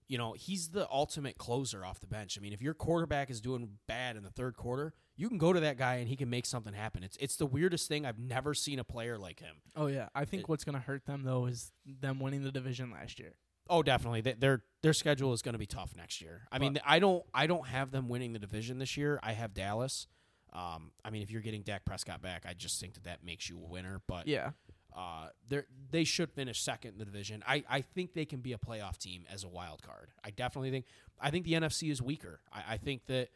you 0.08 0.16
know, 0.18 0.34
he's 0.34 0.68
the 0.68 0.88
ultimate 0.90 1.36
closer 1.38 1.84
off 1.84 1.98
the 2.00 2.06
bench. 2.06 2.38
I 2.38 2.40
mean, 2.40 2.52
if 2.52 2.62
your 2.62 2.74
quarterback 2.74 3.28
is 3.30 3.40
doing 3.40 3.70
bad 3.88 4.16
in 4.16 4.22
the 4.22 4.30
third 4.30 4.56
quarter, 4.56 4.94
you 5.16 5.28
can 5.28 5.36
go 5.38 5.52
to 5.52 5.60
that 5.60 5.76
guy 5.78 5.96
and 5.96 6.08
he 6.08 6.14
can 6.16 6.30
make 6.30 6.46
something 6.46 6.72
happen. 6.74 7.02
It's, 7.02 7.16
it's 7.18 7.36
the 7.36 7.46
weirdest 7.46 7.88
thing. 7.88 8.06
I've 8.06 8.18
never 8.18 8.54
seen 8.54 8.78
a 8.78 8.84
player 8.84 9.18
like 9.18 9.40
him. 9.40 9.56
Oh 9.74 9.86
yeah, 9.88 10.08
I 10.14 10.24
think 10.24 10.42
It- 10.44 10.48
what's 10.48 10.64
going 10.64 10.74
to 10.76 10.80
hurt 10.80 11.06
them 11.06 11.24
though 11.24 11.46
is 11.46 11.72
them 11.84 12.20
winning 12.20 12.44
the 12.44 12.52
division 12.52 12.90
last 12.92 13.18
year. 13.18 13.34
Oh, 13.70 13.82
definitely. 13.82 14.20
They, 14.22 14.32
their 14.32 14.62
their 14.82 14.92
schedule 14.92 15.32
is 15.32 15.40
going 15.40 15.52
to 15.54 15.58
be 15.58 15.66
tough 15.66 15.94
next 15.96 16.20
year. 16.20 16.42
I 16.50 16.58
mean, 16.58 16.78
I 16.84 16.98
don't 16.98 17.24
I 17.32 17.46
don't 17.46 17.66
have 17.68 17.90
them 17.92 18.08
winning 18.08 18.32
the 18.32 18.38
division 18.40 18.78
this 18.78 18.96
year. 18.96 19.20
I 19.22 19.32
have 19.32 19.54
Dallas. 19.54 20.08
Um, 20.52 20.92
I 21.04 21.10
mean, 21.10 21.22
if 21.22 21.30
you're 21.30 21.42
getting 21.42 21.62
Dak 21.62 21.84
Prescott 21.84 22.20
back, 22.20 22.44
I 22.46 22.54
just 22.54 22.80
think 22.80 22.94
that 22.94 23.04
that 23.04 23.24
makes 23.24 23.48
you 23.48 23.58
a 23.58 23.66
winner. 23.66 24.02
But 24.06 24.26
Yeah, 24.28 24.50
uh, 24.94 25.28
they 25.48 25.62
they 25.90 26.04
should 26.04 26.30
finish 26.30 26.60
second 26.60 26.92
in 26.92 26.98
the 26.98 27.04
division. 27.04 27.42
I, 27.46 27.64
I 27.68 27.80
think 27.80 28.12
they 28.12 28.24
can 28.24 28.40
be 28.40 28.52
a 28.52 28.58
playoff 28.58 28.98
team 28.98 29.24
as 29.32 29.44
a 29.44 29.48
wild 29.48 29.82
card. 29.82 30.10
I 30.22 30.30
definitely 30.30 30.70
think. 30.70 30.86
I 31.20 31.30
think 31.30 31.44
the 31.44 31.54
NFC 31.54 31.90
is 31.90 32.02
weaker. 32.02 32.40
I, 32.52 32.74
I 32.74 32.76
think 32.76 33.06
that 33.06 33.28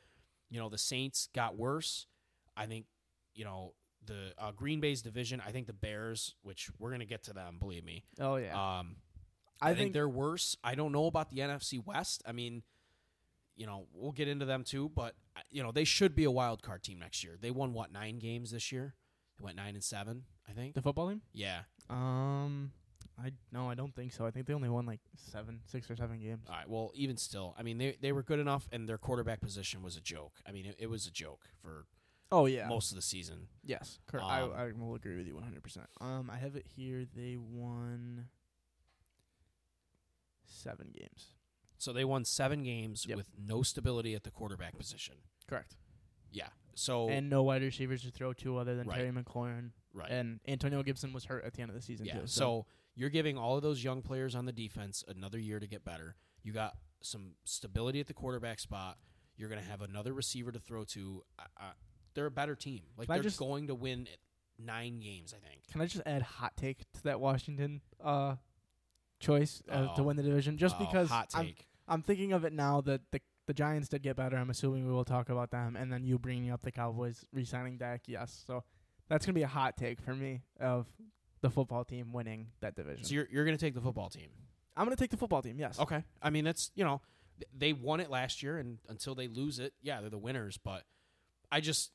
you 0.50 0.60
know 0.60 0.68
the 0.68 0.78
Saints 0.78 1.28
got 1.34 1.56
worse. 1.56 2.06
I 2.56 2.66
think 2.66 2.86
you 3.34 3.44
know 3.44 3.72
the 4.04 4.32
uh, 4.38 4.52
Green 4.52 4.80
Bay's 4.80 5.00
division. 5.00 5.42
I 5.46 5.52
think 5.52 5.66
the 5.66 5.72
Bears, 5.72 6.34
which 6.42 6.70
we're 6.78 6.90
gonna 6.90 7.06
get 7.06 7.24
to 7.24 7.32
them, 7.32 7.56
believe 7.58 7.84
me. 7.84 8.04
Oh 8.20 8.36
yeah. 8.36 8.52
Um, 8.52 8.96
I, 9.60 9.68
I, 9.68 9.70
think, 9.70 9.78
think 9.78 9.92
they're 9.94 10.08
worse. 10.08 10.56
I 10.62 10.74
don't 10.74 10.92
know 10.92 11.06
about 11.06 11.30
the 11.30 11.38
NFC 11.38 11.82
West. 11.84 12.22
I 12.26 12.32
mean, 12.32 12.62
you 13.56 13.66
know, 13.66 13.86
we'll 13.92 14.12
get 14.12 14.28
into 14.28 14.44
them 14.44 14.62
too, 14.64 14.90
but 14.94 15.14
uh, 15.36 15.40
you 15.50 15.62
know, 15.62 15.72
they 15.72 15.84
should 15.84 16.14
be 16.14 16.24
a 16.24 16.30
wild 16.30 16.62
card 16.62 16.82
team 16.82 16.98
next 16.98 17.24
year. 17.24 17.36
They 17.40 17.50
won 17.50 17.72
what 17.72 17.92
nine 17.92 18.18
games 18.18 18.50
this 18.50 18.70
year? 18.70 18.94
They 19.38 19.44
went 19.44 19.56
nine 19.56 19.74
and 19.74 19.84
seven, 19.84 20.24
I 20.48 20.52
think. 20.52 20.74
the 20.74 20.82
football 20.82 21.08
team. 21.08 21.22
Yeah. 21.32 21.60
Um, 21.90 22.72
I 23.18 23.32
no, 23.52 23.68
I 23.70 23.74
don't 23.74 23.94
think 23.94 24.12
so. 24.12 24.26
I 24.26 24.30
think 24.30 24.46
they 24.46 24.52
only 24.54 24.68
won 24.68 24.84
like 24.86 25.00
seven, 25.16 25.60
six 25.66 25.90
or 25.90 25.96
seven 25.96 26.18
games. 26.20 26.44
All 26.48 26.54
right. 26.56 26.68
Well, 26.68 26.90
even 26.94 27.16
still, 27.16 27.54
I 27.58 27.62
mean, 27.62 27.78
they 27.78 27.96
they 28.00 28.12
were 28.12 28.22
good 28.22 28.38
enough, 28.40 28.68
and 28.72 28.86
their 28.88 28.98
quarterback 28.98 29.40
position 29.40 29.82
was 29.82 29.96
a 29.96 30.00
joke. 30.00 30.34
I 30.46 30.52
mean, 30.52 30.66
it, 30.66 30.76
it 30.78 30.90
was 30.90 31.06
a 31.06 31.10
joke 31.10 31.44
for 31.62 31.86
Oh 32.32 32.46
yeah, 32.46 32.66
most 32.68 32.90
of 32.90 32.96
the 32.96 33.02
season. 33.02 33.46
yes, 33.64 34.00
cor- 34.10 34.20
Um, 34.20 34.26
I 34.28 34.40
I 34.64 34.72
will 34.72 34.94
agree 34.96 35.16
with 35.16 35.26
you 35.26 35.34
one 35.34 35.44
hundred 35.44 35.62
percent. 35.62 35.86
Um, 36.00 36.28
I 36.30 36.36
have 36.38 36.56
it 36.56 36.66
here. 36.66 37.04
They 37.14 37.36
won 37.38 38.26
seven 40.44 40.88
games. 40.92 41.32
So 41.78 41.92
they 41.92 42.04
won 42.04 42.24
seven 42.24 42.62
games 42.62 43.06
Yep. 43.06 43.16
with 43.16 43.26
no 43.38 43.62
stability 43.62 44.14
at 44.14 44.24
the 44.24 44.30
quarterback 44.30 44.76
position. 44.78 45.16
Correct. 45.46 45.76
Yeah. 46.30 46.48
So 46.74 47.08
And 47.08 47.28
no 47.30 47.42
wide 47.42 47.62
receivers 47.62 48.02
to 48.02 48.10
throw 48.10 48.32
to 48.34 48.58
other 48.58 48.76
than 48.76 48.86
Right. 48.86 48.96
Terry 48.98 49.10
McLaurin. 49.12 49.72
right. 49.92 50.10
And 50.10 50.40
Antonio 50.46 50.82
Gibson 50.82 51.12
was 51.12 51.24
hurt 51.26 51.44
at 51.44 51.54
the 51.54 51.62
end 51.62 51.70
of 51.70 51.74
the 51.74 51.82
season 51.82 52.06
Yeah. 52.06 52.20
too. 52.20 52.26
So 52.26 52.66
you're 52.94 53.10
giving 53.10 53.36
all 53.38 53.56
of 53.56 53.62
those 53.62 53.82
young 53.84 54.02
players 54.02 54.34
on 54.34 54.44
the 54.46 54.52
defense 54.52 55.04
another 55.08 55.38
year 55.38 55.58
to 55.60 55.66
get 55.66 55.84
better. 55.84 56.16
You 56.42 56.52
got 56.52 56.76
some 57.02 57.36
stability 57.44 58.00
at 58.00 58.06
the 58.06 58.14
quarterback 58.14 58.58
spot. 58.58 58.98
You're 59.36 59.48
going 59.50 59.60
to 59.62 59.68
have 59.68 59.82
another 59.82 60.12
receiver 60.14 60.50
to 60.52 60.58
throw 60.58 60.84
to. 60.84 61.24
Uh, 61.38 61.72
they're 62.14 62.26
a 62.26 62.30
better 62.30 62.54
team. 62.56 62.84
Like 62.96 63.08
Can 63.08 63.16
they're 63.16 63.22
just- 63.22 63.38
going 63.38 63.66
to 63.66 63.74
win 63.74 64.08
nine 64.58 65.00
games, 65.00 65.34
I 65.34 65.38
think. 65.46 65.66
can 65.66 65.82
I 65.82 65.86
just 65.86 66.02
add 66.06 66.22
hot 66.22 66.56
take 66.56 66.90
to 66.92 67.02
that 67.04 67.20
Washington 67.20 67.82
uh 68.00 68.36
choice 69.20 69.62
uh, 69.70 69.94
to 69.94 70.02
win 70.02 70.16
the 70.16 70.22
division? 70.22 70.56
Just 70.58 70.76
Oh, 70.78 70.84
because 70.84 71.08
hot 71.08 71.28
I'm 71.34 71.46
take. 71.46 71.66
I'm 71.88 72.02
thinking 72.02 72.32
of 72.32 72.44
it 72.44 72.52
now 72.52 72.80
that 72.82 73.00
the 73.12 73.20
the 73.46 73.54
Giants 73.54 73.88
did 73.88 74.02
get 74.02 74.16
better. 74.16 74.36
I'm 74.36 74.50
assuming 74.50 74.86
we 74.86 74.92
will 74.92 75.04
talk 75.04 75.28
about 75.28 75.50
them, 75.52 75.76
and 75.76 75.92
then 75.92 76.04
you 76.04 76.18
bringing 76.18 76.50
up 76.50 76.62
the 76.62 76.72
Cowboys 76.72 77.24
re-signing 77.32 77.78
Dak. 77.78 78.02
Yes, 78.06 78.42
so 78.46 78.64
that's 79.08 79.24
gonna 79.24 79.34
be 79.34 79.42
a 79.42 79.46
hot 79.48 79.76
take 79.76 80.00
for 80.00 80.14
me 80.14 80.42
of 80.58 80.86
the 81.42 81.50
football 81.50 81.84
team 81.84 82.12
winning 82.12 82.48
that 82.60 82.74
division. 82.74 83.04
so 83.04 83.14
you're 83.14 83.28
you're 83.30 83.44
going 83.44 83.56
to 83.56 83.60
take 83.64 83.74
the 83.74 83.80
football 83.80 84.08
team. 84.08 84.30
I'm 84.76 84.84
gonna 84.84 84.96
take 84.96 85.10
the 85.10 85.16
football 85.16 85.42
team. 85.42 85.58
Yes. 85.60 85.78
Okay. 85.78 86.02
I 86.20 86.30
mean, 86.30 86.44
that's 86.44 86.70
you 86.74 86.82
know, 86.84 87.02
th- 87.38 87.48
they 87.56 87.72
won 87.72 88.00
it 88.00 88.10
last 88.10 88.42
year, 88.42 88.56
and 88.58 88.78
until 88.88 89.14
they 89.14 89.28
lose 89.28 89.58
it, 89.60 89.74
yeah, 89.80 90.00
they're 90.00 90.10
the 90.10 90.18
winners. 90.18 90.56
But 90.58 90.82
I 91.52 91.60
just 91.60 91.92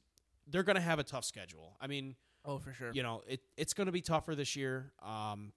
they're 0.47 0.63
going 0.63 0.75
to 0.77 0.81
have 0.81 0.99
a 0.99 1.03
tough 1.03 1.25
schedule. 1.25 1.75
I 1.81 1.87
mean, 1.87 2.15
Oh, 2.45 2.59
for 2.59 2.71
sure. 2.71 2.91
you 2.93 3.03
know, 3.03 3.23
it 3.27 3.41
it's 3.57 3.73
going 3.73 3.87
to 3.87 3.91
be 3.91 4.01
tougher 4.01 4.35
this 4.35 4.55
year. 4.55 4.93
Um, 5.03 5.51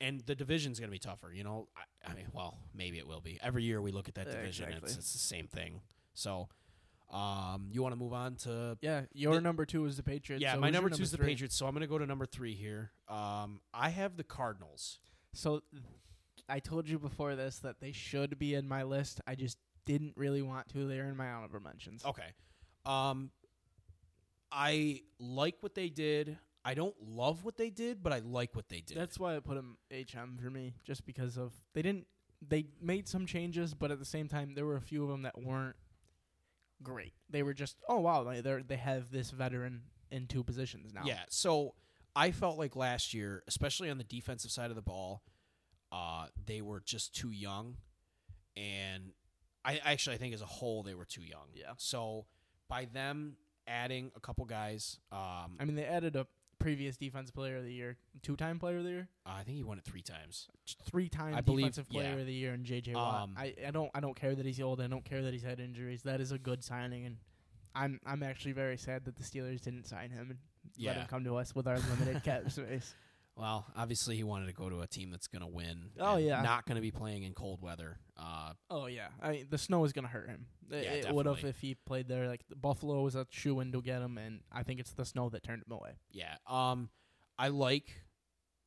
and 0.00 0.20
the 0.26 0.34
division's 0.34 0.78
going 0.78 0.88
to 0.88 0.92
be 0.92 0.98
tougher. 0.98 1.32
You 1.32 1.44
know, 1.44 1.68
I, 1.76 2.10
I 2.10 2.14
mean, 2.14 2.26
well, 2.32 2.58
maybe 2.74 2.98
it 2.98 3.06
will 3.06 3.20
be. 3.20 3.38
Every 3.42 3.64
year 3.64 3.80
we 3.82 3.90
look 3.92 4.08
at 4.08 4.14
that 4.14 4.26
Yeah, 4.26 4.34
division, 4.34 4.66
exactly. 4.66 4.88
it's 4.90 4.98
it's 4.98 5.12
the 5.12 5.18
same 5.18 5.46
thing. 5.48 5.80
So, 6.14 6.48
um, 7.10 7.68
you 7.72 7.82
want 7.82 7.92
to 7.92 7.96
move 7.98 8.12
on 8.12 8.36
to 8.36 8.76
Yeah, 8.80 9.02
your 9.12 9.34
The- 9.34 9.40
number 9.40 9.64
two 9.64 9.84
is 9.86 9.96
the 9.96 10.02
Patriots. 10.02 10.42
yeah, 10.42 10.54
so 10.54 10.60
my 10.60 10.66
who's 10.68 10.74
your 10.74 10.82
number 10.82 10.96
two 10.96 11.02
is 11.02 11.10
the 11.10 11.16
three? 11.16 11.26
Patriots. 11.28 11.56
So 11.56 11.66
I'm 11.66 11.72
going 11.72 11.80
to 11.80 11.86
go 11.86 11.98
to 11.98 12.06
number 12.06 12.26
three 12.26 12.54
here. 12.54 12.92
Um, 13.08 13.60
I 13.72 13.88
have 13.90 14.16
the 14.16 14.24
Cardinals. 14.24 14.98
So 15.32 15.62
I 16.48 16.58
told 16.60 16.88
you 16.88 16.98
before 16.98 17.34
this 17.36 17.58
that 17.60 17.80
they 17.80 17.92
should 17.92 18.38
be 18.38 18.54
in 18.54 18.66
my 18.68 18.82
list. 18.82 19.20
I 19.26 19.34
just 19.34 19.58
didn't 19.84 20.14
really 20.16 20.42
want 20.42 20.68
to. 20.70 20.86
They're 20.86 21.08
in 21.08 21.16
my 21.16 21.30
honorable 21.30 21.60
mentions. 21.60 22.04
Okay. 22.04 22.32
Um, 22.84 23.30
I 24.50 25.02
like 25.18 25.56
what 25.60 25.74
they 25.74 25.88
did. 25.90 26.38
I 26.64 26.74
don't 26.74 26.94
love 27.00 27.44
what 27.44 27.56
they 27.56 27.70
did, 27.70 28.02
but 28.02 28.12
I 28.12 28.18
like 28.18 28.54
what 28.54 28.68
they 28.68 28.80
did. 28.80 28.96
That's 28.96 29.18
why 29.18 29.36
I 29.36 29.40
put 29.40 29.56
them 29.56 29.78
HM 29.90 30.38
for 30.42 30.50
me, 30.50 30.74
just 30.84 31.06
because 31.06 31.36
of 31.36 31.52
they 31.74 31.82
didn't. 31.82 32.06
They 32.46 32.66
made 32.80 33.08
some 33.08 33.26
changes, 33.26 33.74
but 33.74 33.90
at 33.90 33.98
the 33.98 34.04
same 34.04 34.28
time, 34.28 34.54
there 34.54 34.64
were 34.64 34.76
a 34.76 34.80
few 34.80 35.02
of 35.02 35.08
them 35.08 35.22
that 35.22 35.42
weren't 35.42 35.74
great. 36.82 37.14
They 37.28 37.42
were 37.42 37.54
just, 37.54 37.76
oh 37.88 37.98
wow, 37.98 38.24
they 38.24 38.40
they 38.40 38.62
they 38.66 38.76
have 38.76 39.10
this 39.10 39.30
veteran 39.30 39.82
in 40.10 40.26
two 40.26 40.44
positions 40.44 40.92
now. 40.92 41.02
Yeah. 41.04 41.22
So 41.28 41.74
I 42.14 42.30
felt 42.30 42.58
like 42.58 42.76
last 42.76 43.14
year, 43.14 43.42
especially 43.48 43.90
on 43.90 43.98
the 43.98 44.04
defensive 44.04 44.50
side 44.50 44.70
of 44.70 44.76
the 44.76 44.82
ball, 44.82 45.22
uh, 45.92 46.26
they 46.46 46.60
were 46.60 46.80
just 46.80 47.14
too 47.14 47.30
young, 47.30 47.76
and 48.56 49.12
I 49.64 49.80
actually 49.84 50.16
I 50.16 50.18
think 50.18 50.34
as 50.34 50.42
a 50.42 50.46
whole 50.46 50.82
they 50.82 50.94
were 50.94 51.04
too 51.04 51.22
young. 51.22 51.48
Yeah. 51.54 51.72
So 51.76 52.26
by 52.68 52.86
them 52.86 53.36
adding 53.66 54.10
a 54.16 54.20
couple 54.20 54.44
guys, 54.44 54.98
um, 55.12 55.56
I 55.58 55.64
mean 55.64 55.76
they 55.76 55.84
added 55.84 56.16
a 56.16 56.26
previous 56.68 56.96
defensive 56.96 57.34
player 57.34 57.56
of 57.56 57.64
the 57.64 57.72
year, 57.72 57.96
two-time 58.22 58.58
player 58.58 58.78
of 58.78 58.84
the 58.84 58.90
year, 58.90 59.08
I 59.24 59.42
think 59.42 59.56
he 59.56 59.64
won 59.64 59.78
it 59.78 59.84
three 59.84 60.02
times. 60.02 60.48
three-time 60.84 61.34
I 61.34 61.40
believe- 61.40 61.64
defensive 61.64 61.88
player 61.88 62.14
yeah. 62.14 62.20
of 62.20 62.26
the 62.26 62.32
year, 62.32 62.52
and 62.52 62.64
JJ 62.64 62.94
Watt. 62.94 63.22
Um, 63.22 63.34
I, 63.36 63.54
I 63.66 63.70
don't 63.70 63.90
I 63.94 64.00
don't 64.00 64.14
care 64.14 64.34
that 64.34 64.44
he's 64.44 64.60
old. 64.60 64.80
I 64.80 64.86
don't 64.86 65.04
care 65.04 65.22
that 65.22 65.32
he's 65.32 65.42
had 65.42 65.60
injuries. 65.60 66.02
That 66.02 66.20
is 66.20 66.32
a 66.32 66.38
good 66.38 66.62
signing, 66.62 67.06
and 67.06 67.16
I'm 67.74 68.00
I'm 68.04 68.22
actually 68.22 68.52
very 68.52 68.76
sad 68.76 69.04
that 69.06 69.16
the 69.16 69.22
Steelers 69.22 69.60
didn't 69.60 69.86
sign 69.86 70.10
him 70.10 70.30
and 70.30 70.38
let 70.86 70.96
him 70.96 71.06
come 71.06 71.24
to 71.24 71.36
us 71.36 71.54
with 71.54 71.66
our 71.66 71.78
limited 71.78 72.22
cap 72.28 72.50
space. 72.50 72.94
Well, 73.38 73.66
obviously 73.76 74.16
he 74.16 74.24
wanted 74.24 74.46
to 74.46 74.52
go 74.52 74.68
to 74.68 74.80
a 74.80 74.86
team 74.88 75.10
that's 75.10 75.28
going 75.28 75.42
to 75.42 75.46
win. 75.48 75.90
Oh, 76.00 76.16
yeah. 76.16 76.42
Not 76.42 76.66
going 76.66 76.74
to 76.76 76.82
be 76.82 76.90
playing 76.90 77.22
in 77.22 77.34
cold 77.34 77.62
weather. 77.62 78.00
Uh, 78.16 78.52
Oh 78.68 78.86
yeah, 78.86 79.08
I 79.22 79.30
mean 79.30 79.46
the 79.48 79.58
snow 79.58 79.84
is 79.84 79.92
gonna 79.92 80.08
hurt 80.08 80.28
him. 80.28 80.46
It- 80.72 80.82
Yeah, 80.82 80.90
it 80.94 81.14
would 81.14 81.26
have 81.26 81.44
if 81.44 81.60
he 81.60 81.76
played 81.76 82.08
there. 82.08 82.26
Like 82.26 82.40
the 82.48 82.56
Buffalo 82.56 83.00
was 83.02 83.14
a 83.14 83.26
shoe 83.30 83.60
in 83.60 83.70
to 83.72 83.80
get 83.80 84.02
him, 84.02 84.18
and 84.18 84.40
I 84.50 84.64
think 84.64 84.80
it's 84.80 84.90
the 84.92 85.04
snow 85.04 85.28
that 85.28 85.44
turned 85.44 85.62
him 85.62 85.70
away. 85.72 85.92
Yeah. 86.10 86.34
Um, 86.48 86.90
I 87.38 87.48
like, 87.48 88.02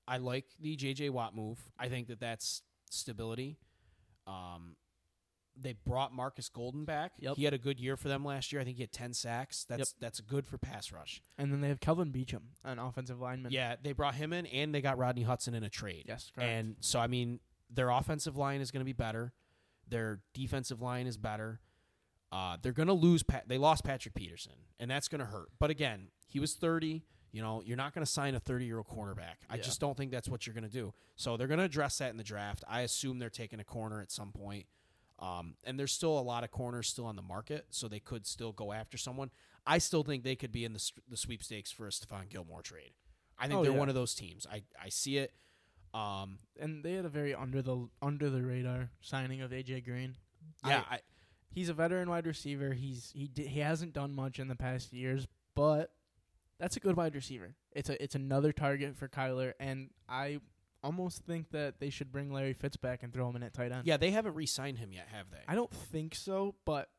I 0.07 0.17
like 0.17 0.45
the 0.57 0.77
JJ 0.77 1.09
Watt 1.09 1.35
move. 1.35 1.59
I 1.77 1.89
think 1.89 2.07
that 2.07 2.21
that's 2.21 2.63
stability. 2.89 3.59
Um, 4.25 4.77
they 5.61 5.73
brought 5.85 6.13
Markus 6.13 6.49
Golden 6.49 6.85
back. 6.85 7.13
Yep. 7.19 7.35
He 7.37 7.43
had 7.43 7.53
a 7.53 7.57
good 7.57 7.79
year 7.79 7.95
for 7.97 8.07
them 8.07 8.25
last 8.25 8.51
year. 8.51 8.61
I 8.61 8.65
think 8.65 8.77
he 8.77 8.83
had 8.83 8.91
ten 8.91 9.13
sacks. 9.13 9.65
That's 9.69 9.93
that's 9.99 10.19
good 10.21 10.45
for 10.47 10.57
pass 10.57 10.91
rush. 10.91 11.21
And 11.37 11.51
then 11.51 11.61
they 11.61 11.67
have 11.69 11.79
Kelvin 11.79 12.11
Beachum, 12.11 12.41
an 12.63 12.79
offensive 12.79 13.19
lineman. 13.19 13.51
Yeah, 13.51 13.75
they 13.81 13.93
brought 13.93 14.15
him 14.15 14.33
in, 14.33 14.45
and 14.47 14.73
they 14.73 14.81
got 14.81 14.97
Rodney 14.97 15.23
Hudson 15.23 15.53
in 15.53 15.63
a 15.63 15.69
trade. 15.69 16.05
Yes, 16.07 16.31
correct. 16.33 16.49
And 16.49 16.75
so, 16.79 16.99
I 16.99 17.07
mean, 17.07 17.39
their 17.69 17.89
offensive 17.89 18.37
line 18.37 18.61
is 18.61 18.71
going 18.71 18.81
to 18.81 18.85
be 18.85 18.93
better. 18.93 19.33
Their 19.87 20.21
defensive 20.33 20.81
line 20.81 21.07
is 21.07 21.17
better. 21.17 21.59
Uh, 22.31 22.57
they're 22.61 22.71
going 22.71 22.87
to 22.87 22.93
lose. 22.93 23.23
Pat- 23.23 23.47
they 23.49 23.57
lost 23.57 23.83
Patrick 23.83 24.13
Peterson, 24.15 24.53
and 24.79 24.89
that's 24.89 25.07
going 25.07 25.19
to 25.19 25.25
hurt. 25.25 25.49
But 25.59 25.69
again, 25.69 26.07
he 26.27 26.39
was 26.39 26.53
30. 26.55 27.03
You 27.33 27.41
know, 27.41 27.61
you're 27.65 27.77
not 27.77 27.93
going 27.93 28.05
to 28.05 28.11
sign 28.11 28.35
a 28.35 28.39
30 28.39 28.65
year 28.65 28.77
old 28.77 28.87
cornerback. 28.87 29.35
I 29.49 29.55
Yeah. 29.55 29.61
just 29.61 29.79
don't 29.79 29.95
think 29.95 30.11
that's 30.11 30.27
what 30.27 30.45
you're 30.45 30.53
going 30.53 30.65
to 30.65 30.69
do. 30.69 30.93
So 31.15 31.37
they're 31.37 31.47
going 31.47 31.59
to 31.59 31.63
address 31.65 31.97
that 31.99 32.09
in 32.11 32.17
the 32.17 32.23
draft. 32.25 32.63
I 32.67 32.81
assume 32.81 33.19
they're 33.19 33.29
taking 33.29 33.59
a 33.61 33.63
corner 33.63 34.01
at 34.01 34.11
some 34.11 34.31
point. 34.33 34.65
Um, 35.21 35.55
and 35.63 35.79
there's 35.79 35.91
still 35.91 36.17
a 36.17 36.21
lot 36.21 36.43
of 36.43 36.49
corners 36.51 36.87
still 36.87 37.05
on 37.05 37.15
the 37.15 37.21
market, 37.21 37.67
so 37.69 37.87
they 37.87 37.99
could 37.99 38.25
still 38.25 38.51
go 38.51 38.73
after 38.73 38.97
someone. 38.97 39.29
I 39.67 39.77
still 39.77 40.03
think 40.03 40.23
they 40.23 40.35
could 40.35 40.51
be 40.51 40.65
in 40.65 40.73
the, 40.73 40.91
the 41.07 41.15
sweepstakes 41.17 41.71
for 41.71 41.85
a 41.85 41.91
Stephon 41.91 42.27
Gilmore 42.29 42.63
trade. 42.63 42.93
I 43.37 43.47
think 43.47 43.59
Oh, 43.59 43.63
they're 43.63 43.71
yeah. 43.71 43.77
one 43.77 43.89
of 43.89 43.95
those 43.95 44.15
teams. 44.15 44.47
I, 44.51 44.63
I 44.83 44.89
see 44.89 45.17
it. 45.17 45.33
Um, 45.93 46.39
and 46.59 46.83
they 46.83 46.93
had 46.93 47.05
a 47.05 47.09
very 47.09 47.35
under 47.35 47.61
the 47.61 47.87
under 48.01 48.29
the 48.29 48.41
radar 48.41 48.89
signing 49.01 49.41
of 49.41 49.51
AJ 49.51 49.83
Green. 49.85 50.15
yeah, 50.65 50.83
I- 50.89 50.95
I, 50.95 50.99
He's 51.53 51.67
a 51.67 51.73
veteran 51.73 52.09
wide 52.09 52.25
receiver. 52.25 52.71
He's 52.73 53.11
he 53.13 53.27
di- 53.27 53.45
he 53.45 53.59
hasn't 53.59 53.91
done 53.93 54.15
much 54.15 54.39
in 54.39 54.47
the 54.47 54.55
past 54.55 54.93
years, 54.93 55.27
but 55.53 55.91
that's 56.59 56.77
a 56.77 56.79
good 56.79 56.95
wide 56.95 57.13
receiver. 57.13 57.55
It's 57.73 57.89
a 57.89 58.01
it's 58.01 58.15
another 58.15 58.53
target 58.53 58.95
for 58.95 59.09
Kyler, 59.09 59.51
and 59.59 59.89
I 60.07 60.39
almost 60.83 61.25
think 61.25 61.51
that 61.51 61.79
they 61.79 61.89
should 61.89 62.11
bring 62.11 62.31
Larry 62.31 62.53
Fitz 62.53 62.77
back 62.77 63.03
and 63.03 63.13
throw 63.13 63.29
him 63.29 63.35
in 63.35 63.43
at 63.43 63.53
tight 63.53 63.71
end. 63.71 63.85
yeah, 63.85 63.97
they 63.97 64.11
haven't 64.11 64.33
re-signed 64.35 64.77
him 64.79 64.91
yet, 64.93 65.07
have 65.11 65.29
they? 65.31 65.37
I 65.47 65.55
don't 65.55 65.71
think 65.71 66.15
so, 66.15 66.55
but 66.65 66.89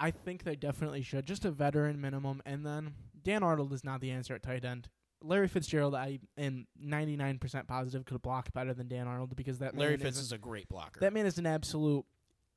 I 0.00 0.10
think 0.10 0.44
they 0.44 0.56
definitely 0.56 1.02
should. 1.02 1.26
Just 1.26 1.44
a 1.44 1.50
veteran 1.50 2.00
minimum, 2.00 2.42
and 2.46 2.64
then 2.64 2.94
Dan 3.22 3.42
Arnold 3.42 3.72
is 3.72 3.84
not 3.84 4.00
the 4.00 4.10
answer 4.10 4.34
at 4.34 4.42
tight 4.42 4.64
end. 4.64 4.88
Larry 5.22 5.48
Fitzgerald, 5.48 5.94
I 5.94 6.20
am 6.36 6.66
99% 6.84 7.66
positive 7.66 8.04
could 8.04 8.20
block 8.22 8.52
better 8.52 8.74
than 8.74 8.86
Dan 8.88 9.08
Arnold 9.08 9.34
because 9.34 9.58
that 9.60 9.76
Larry 9.76 9.96
Fitz 9.96 10.18
is 10.18 10.24
is 10.26 10.32
a 10.32 10.38
great 10.38 10.68
blocker. 10.68 11.00
that 11.00 11.12
man 11.14 11.24
is 11.26 11.38
an 11.38 11.46
absolute 11.46 12.04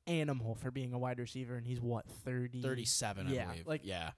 animal 0.06 0.54
for 0.54 0.70
being 0.70 0.92
a 0.92 0.98
wide 0.98 1.18
receiver, 1.18 1.54
and 1.56 1.66
he's 1.66 1.80
what 1.80 2.06
30, 2.08 2.62
37, 2.62 3.26
I 3.26 3.30
Yeah, 3.32 3.46
believe. 3.46 3.66
like- 3.66 3.80
yeah. 3.84 4.10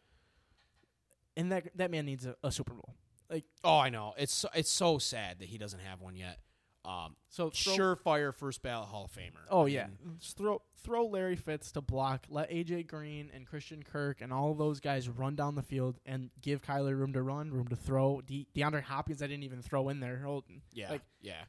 and 1.37 1.51
that 1.53 1.68
that 1.77 1.90
man 1.90 2.05
needs 2.05 2.27
a, 2.27 2.37
a 2.42 2.51
Super 2.53 2.72
Bowl. 2.75 2.94
Like 3.31 3.44
Oh, 3.64 3.79
I 3.79 3.88
know. 3.88 4.12
It's 4.18 4.35
so, 4.35 4.48
it's 4.55 4.70
so 4.70 4.98
sad 4.98 5.38
that 5.38 5.48
he 5.48 5.57
doesn't 5.59 5.81
have 5.81 6.01
one 6.01 6.16
yet. 6.16 6.38
Um, 6.85 7.14
so, 7.29 7.51
throw, 7.51 7.77
surefire 7.77 8.35
first 8.35 8.61
ballot 8.62 8.88
Hall 8.88 9.05
of 9.05 9.12
Famer. 9.12 9.45
Oh 9.49 9.66
I 9.66 9.68
yeah, 9.68 9.87
mean, 9.87 10.16
Just 10.18 10.37
throw 10.37 10.62
throw 10.83 11.07
Larry 11.07 11.37
Fitz 11.37 11.71
to 11.73 11.81
block. 11.81 12.27
Let 12.29 12.51
AJ 12.51 12.88
Green 12.88 13.31
and 13.33 13.47
Christian 13.47 13.83
Kirk 13.85 14.21
and 14.21 14.33
all 14.33 14.55
those 14.55 14.81
guys 14.81 15.09
run 15.09 15.37
down 15.37 15.55
the 15.55 15.62
field 15.62 16.01
and 16.05 16.31
give 16.40 16.61
Kyler 16.62 16.99
room 16.99 17.12
to 17.12 17.23
run, 17.23 17.53
room 17.53 17.68
to 17.68 17.77
throw. 17.77 18.21
De- 18.23 18.49
DeAndre 18.55 18.83
Hopkins, 18.83 19.23
I 19.23 19.29
didn't 19.29 19.45
even 19.45 19.62
throw 19.62 19.88
in 19.90 20.01
there. 20.01 20.23
Hold- 20.25 20.45
yeah, 20.73 20.90
like 20.90 21.03
yeah. 21.21 21.45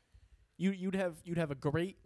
you 0.58 0.72
you'd 0.72 0.96
have 0.96 1.16
you'd 1.24 1.40
have 1.40 1.50
a 1.50 1.56
great 1.56 1.98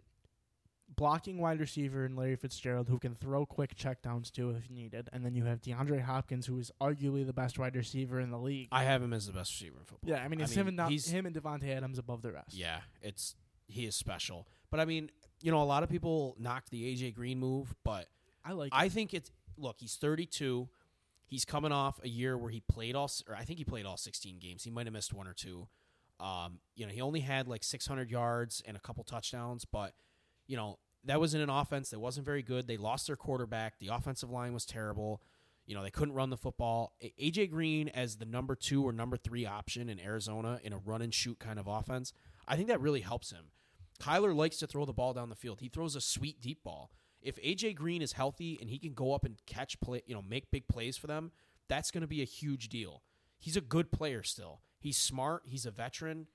blocking 0.98 1.38
wide 1.38 1.60
receiver 1.60 2.04
in 2.04 2.16
Larry 2.16 2.36
Fitzgerald 2.36 2.88
who 2.88 2.98
can 2.98 3.14
throw 3.14 3.46
quick 3.46 3.74
checkdowns 3.76 4.30
too 4.30 4.50
if 4.50 4.68
needed, 4.70 5.08
and 5.12 5.24
then 5.24 5.34
you 5.34 5.44
have 5.44 5.60
DeAndre 5.62 6.02
Hopkins 6.02 6.46
who 6.46 6.58
is 6.58 6.70
arguably 6.80 7.24
the 7.24 7.32
best 7.32 7.58
wide 7.58 7.74
receiver 7.76 8.20
in 8.20 8.30
the 8.30 8.38
league. 8.38 8.68
I 8.72 8.84
have 8.84 9.02
him 9.02 9.12
as 9.12 9.26
the 9.26 9.32
best 9.32 9.52
receiver 9.52 9.78
in 9.78 9.84
football. 9.84 10.10
yeah, 10.10 10.22
I 10.22 10.28
mean 10.28 10.40
it's 10.40 10.52
I 10.52 10.60
him 10.60 10.66
mean, 10.66 10.68
and 10.68 10.76
Don- 10.78 10.90
he's- 10.90 11.08
him 11.08 11.24
and 11.26 11.34
Davante 11.34 11.68
Adams 11.74 11.98
above 11.98 12.20
the 12.22 12.32
rest. 12.32 12.54
Yeah, 12.54 12.80
it's 13.00 13.34
he 13.66 13.86
is 13.86 13.94
special. 13.94 14.48
But 14.70 14.80
I 14.80 14.84
mean, 14.84 15.10
you 15.40 15.50
know, 15.50 15.62
a 15.62 15.64
lot 15.64 15.82
of 15.82 15.88
people 15.88 16.36
knocked 16.38 16.70
the 16.70 16.84
AJ 16.94 17.14
Green 17.14 17.38
move, 17.38 17.74
but 17.84 18.08
I 18.44 18.52
like. 18.52 18.70
I 18.74 18.88
think 18.88 19.14
it's 19.14 19.30
look. 19.56 19.76
He's 19.78 19.96
32. 19.96 20.68
He's 21.26 21.44
coming 21.44 21.72
off 21.72 22.00
a 22.02 22.08
year 22.08 22.36
where 22.38 22.50
he 22.50 22.60
played 22.60 22.94
all, 22.96 23.10
or 23.28 23.36
I 23.36 23.44
think 23.44 23.58
he 23.58 23.64
played 23.64 23.84
all 23.86 23.98
16 23.98 24.38
games. 24.38 24.64
He 24.64 24.70
might 24.70 24.86
have 24.86 24.94
missed 24.94 25.12
one 25.12 25.28
or 25.28 25.34
two. 25.34 25.68
Um, 26.20 26.58
you 26.74 26.86
know, 26.86 26.92
he 26.92 27.00
only 27.02 27.20
had 27.20 27.46
like 27.46 27.62
600 27.62 28.10
yards 28.10 28.62
and 28.66 28.76
a 28.76 28.80
couple 28.80 29.04
touchdowns, 29.04 29.64
but 29.64 29.94
you 30.46 30.56
know 30.56 30.78
that 31.04 31.20
was 31.20 31.34
in 31.34 31.40
an 31.40 31.50
offense 31.50 31.90
that 31.90 32.00
wasn't 32.00 32.26
very 32.26 32.42
good. 32.42 32.66
They 32.66 32.76
lost 32.76 33.06
their 33.06 33.16
quarterback. 33.16 33.78
The 33.78 33.88
offensive 33.88 34.30
line 34.30 34.52
was 34.52 34.64
terrible. 34.64 35.22
You 35.66 35.74
know, 35.74 35.82
they 35.82 35.90
couldn't 35.90 36.14
run 36.14 36.30
the 36.30 36.36
football. 36.36 36.94
AJ 37.20 37.50
Green 37.50 37.88
as 37.90 38.16
the 38.16 38.24
number 38.24 38.54
two 38.54 38.86
or 38.86 38.92
number 38.92 39.16
three 39.16 39.44
option 39.44 39.88
in 39.88 40.00
Arizona 40.00 40.60
in 40.62 40.72
a 40.72 40.78
run 40.78 41.02
and 41.02 41.12
shoot 41.12 41.38
kind 41.38 41.58
of 41.58 41.66
offense, 41.66 42.12
I 42.46 42.56
think 42.56 42.68
that 42.68 42.80
really 42.80 43.00
helps 43.00 43.30
him. 43.30 43.50
Kyler 44.00 44.34
likes 44.34 44.56
to 44.58 44.66
throw 44.66 44.84
the 44.84 44.92
ball 44.92 45.12
down 45.12 45.28
the 45.28 45.34
field. 45.34 45.60
He 45.60 45.68
throws 45.68 45.96
a 45.96 46.00
sweet 46.00 46.40
deep 46.40 46.62
ball. 46.62 46.90
If 47.20 47.36
AJ 47.42 47.74
Green 47.74 48.00
is 48.00 48.12
healthy 48.12 48.56
and 48.60 48.70
he 48.70 48.78
can 48.78 48.94
go 48.94 49.12
up 49.12 49.24
and 49.24 49.36
catch 49.44 49.80
play, 49.80 50.02
you 50.06 50.14
know, 50.14 50.22
make 50.22 50.50
big 50.50 50.68
plays 50.68 50.96
for 50.96 51.08
them, 51.08 51.32
that's 51.68 51.90
going 51.90 52.02
to 52.02 52.08
be 52.08 52.22
a 52.22 52.26
huge 52.26 52.68
deal. 52.68 53.02
He's 53.38 53.56
a 53.56 53.60
good 53.60 53.90
player 53.90 54.22
still. 54.22 54.62
He's 54.78 54.96
smart. 54.96 55.42
He's 55.44 55.66
a 55.66 55.70
veteran. 55.70 56.28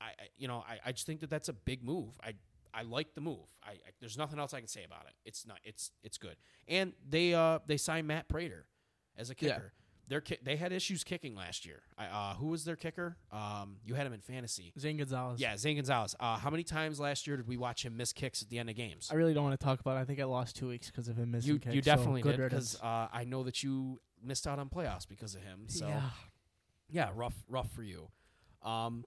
I, 0.00 0.12
you 0.36 0.48
know, 0.48 0.64
I, 0.66 0.78
I 0.86 0.92
just 0.92 1.06
think 1.06 1.20
that 1.20 1.30
that's 1.30 1.48
a 1.48 1.52
big 1.52 1.84
move. 1.84 2.18
I, 2.22 2.34
I 2.74 2.82
like 2.82 3.14
the 3.14 3.20
move. 3.20 3.46
I, 3.62 3.70
I 3.72 3.76
there's 4.00 4.16
nothing 4.18 4.38
else 4.38 4.54
I 4.54 4.58
can 4.60 4.68
say 4.68 4.84
about 4.84 5.02
it. 5.06 5.12
It's 5.24 5.46
not. 5.46 5.58
It's 5.64 5.90
it's 6.02 6.18
good. 6.18 6.36
And 6.68 6.92
they 7.08 7.34
uh 7.34 7.58
they 7.66 7.76
signed 7.76 8.06
Matt 8.06 8.28
Prater 8.28 8.66
as 9.16 9.30
a 9.30 9.34
Yeah. 9.38 9.54
kicker. 9.54 9.72
Their 10.08 10.20
ki- 10.20 10.38
they 10.42 10.56
had 10.56 10.72
issues 10.72 11.04
kicking 11.04 11.34
last 11.36 11.64
year. 11.64 11.80
I, 11.96 12.06
uh, 12.06 12.34
who 12.34 12.48
was 12.48 12.64
their 12.64 12.76
kicker? 12.76 13.16
Um, 13.30 13.76
you 13.84 13.94
had 13.94 14.06
him 14.06 14.12
in 14.12 14.20
fantasy. 14.20 14.72
Zane 14.78 14.96
Gonzalez. 14.98 15.40
Yeah, 15.40 15.56
Zane 15.56 15.76
Gonzalez. 15.76 16.14
Uh, 16.18 16.36
how 16.36 16.50
many 16.50 16.64
times 16.64 16.98
last 17.00 17.26
year 17.26 17.36
did 17.36 17.46
we 17.46 17.56
watch 17.56 17.84
him 17.84 17.96
miss 17.96 18.12
kicks 18.12 18.42
at 18.42 18.50
the 18.50 18.58
end 18.58 18.68
of 18.68 18.74
games? 18.76 19.08
I 19.10 19.14
really 19.14 19.32
don't 19.32 19.44
want 19.44 19.58
to 19.58 19.64
talk 19.64 19.80
about. 19.80 19.96
it. 19.96 20.00
I 20.00 20.04
think 20.04 20.20
I 20.20 20.24
lost 20.24 20.56
two 20.56 20.68
weeks 20.68 20.88
because 20.90 21.08
of 21.08 21.16
him 21.16 21.30
missing 21.30 21.52
You 21.54 21.58
kicks. 21.60 21.74
you 21.76 21.82
so 21.82 21.84
definitely 21.96 22.20
good 22.20 22.36
did 22.36 22.50
because 22.50 22.78
uh, 22.82 23.08
I 23.12 23.24
know 23.24 23.44
that 23.44 23.62
you 23.62 24.00
missed 24.22 24.46
out 24.46 24.58
on 24.58 24.68
playoffs 24.68 25.08
because 25.08 25.34
of 25.34 25.42
him. 25.42 25.64
So 25.68 25.86
yeah. 25.86 26.02
yeah, 26.90 27.10
rough 27.14 27.34
rough 27.48 27.70
for 27.70 27.84
you. 27.84 28.08
Um, 28.62 29.04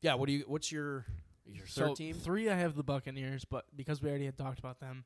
yeah. 0.00 0.14
What 0.14 0.28
do 0.28 0.32
you? 0.32 0.44
What's 0.46 0.70
your 0.72 1.04
your 1.54 1.66
third 1.66 1.88
So 1.88 1.94
team? 1.94 2.14
three, 2.14 2.48
I 2.48 2.54
have 2.56 2.76
the 2.76 2.82
Buccaneers, 2.82 3.44
but 3.44 3.64
because 3.76 4.02
we 4.02 4.08
already 4.08 4.26
had 4.26 4.38
talked 4.38 4.58
about 4.58 4.80
them, 4.80 5.04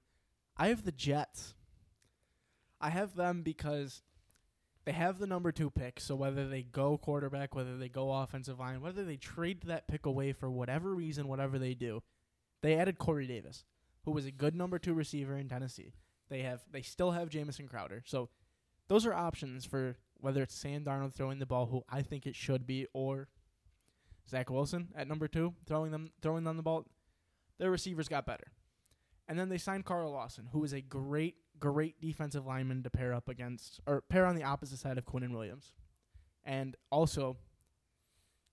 I 0.57 0.69
have 0.69 0.85
the 0.85 0.93
Jets. 0.93 1.55
I 2.81 2.91
have 2.91 3.15
them 3.15 3.43
because 3.43 4.03
they 4.85 4.93
have 4.93 5.19
the 5.19 5.27
number 5.27 5.53
two 5.53 5.71
pick. 5.71 6.01
So 6.01 6.15
whether 6.17 6.49
they 6.49 6.63
go 6.63 6.99
quarterback, 6.99 7.55
whether 7.55 7.77
they 7.77 7.89
go 7.89 8.13
offensive 8.13 8.59
line, 8.59 8.81
whether 8.81 9.05
they 9.05 9.17
trade 9.17 9.63
that 9.63 9.87
pick 9.89 10.07
away 10.07 10.33
for 10.33 10.51
whatever 10.51 10.95
reason, 10.95 11.29
whatever 11.29 11.59
they 11.59 11.75
do, 11.75 12.03
they 12.61 12.75
added 12.75 12.99
Corey 12.99 13.27
Davis, 13.27 13.65
who 14.05 14.11
was 14.11 14.27
a 14.27 14.33
good 14.33 14.55
number 14.55 14.79
two 14.79 14.95
receiver 14.95 15.37
in 15.37 15.49
Tennessee. 15.49 15.95
They 16.29 16.41
have 16.41 16.63
they 16.71 16.83
still 16.83 17.13
have 17.13 17.29
Jamison 17.29 17.69
Crowder. 17.69 18.03
So 18.07 18.31
those 18.89 19.07
are 19.07 19.15
options 19.15 19.65
for 19.65 19.97
whether 20.21 20.43
it's 20.43 20.55
Sam 20.55 20.85
Darnold 20.85 21.15
throwing 21.15 21.39
the 21.39 21.47
ball, 21.47 21.67
who 21.67 21.83
I 21.89 22.03
think 22.03 22.27
it 22.27 22.35
should 22.37 22.67
be, 22.67 22.87
or 22.93 23.29
Zach 24.29 24.51
Wilson 24.51 24.89
at 24.95 25.09
number 25.09 25.29
two, 25.29 25.55
throwing 25.67 25.91
them 25.91 26.11
throwing 26.21 26.45
them 26.45 26.57
the 26.57 26.63
ball. 26.63 26.87
Their 27.59 27.71
receivers 27.71 28.09
got 28.09 28.27
better. 28.27 28.53
And 29.29 29.39
then 29.39 29.49
they 29.49 29.59
signed 29.59 29.85
Carl 29.85 30.11
Lawson, 30.11 30.49
who 30.53 30.65
is 30.65 30.73
a 30.73 30.81
great, 30.81 31.37
great 31.59 32.01
defensive 32.01 32.45
lineman 32.45 32.83
to 32.83 32.91
pair 32.91 33.15
up 33.15 33.29
against 33.29 33.81
or 33.87 34.01
pair 34.01 34.27
on 34.27 34.35
the 34.35 34.43
opposite 34.43 34.79
side 34.79 34.99
of 34.99 35.05
Quinnen 35.05 35.33
Williams. 35.33 35.73
And 36.45 36.77
also 36.91 37.37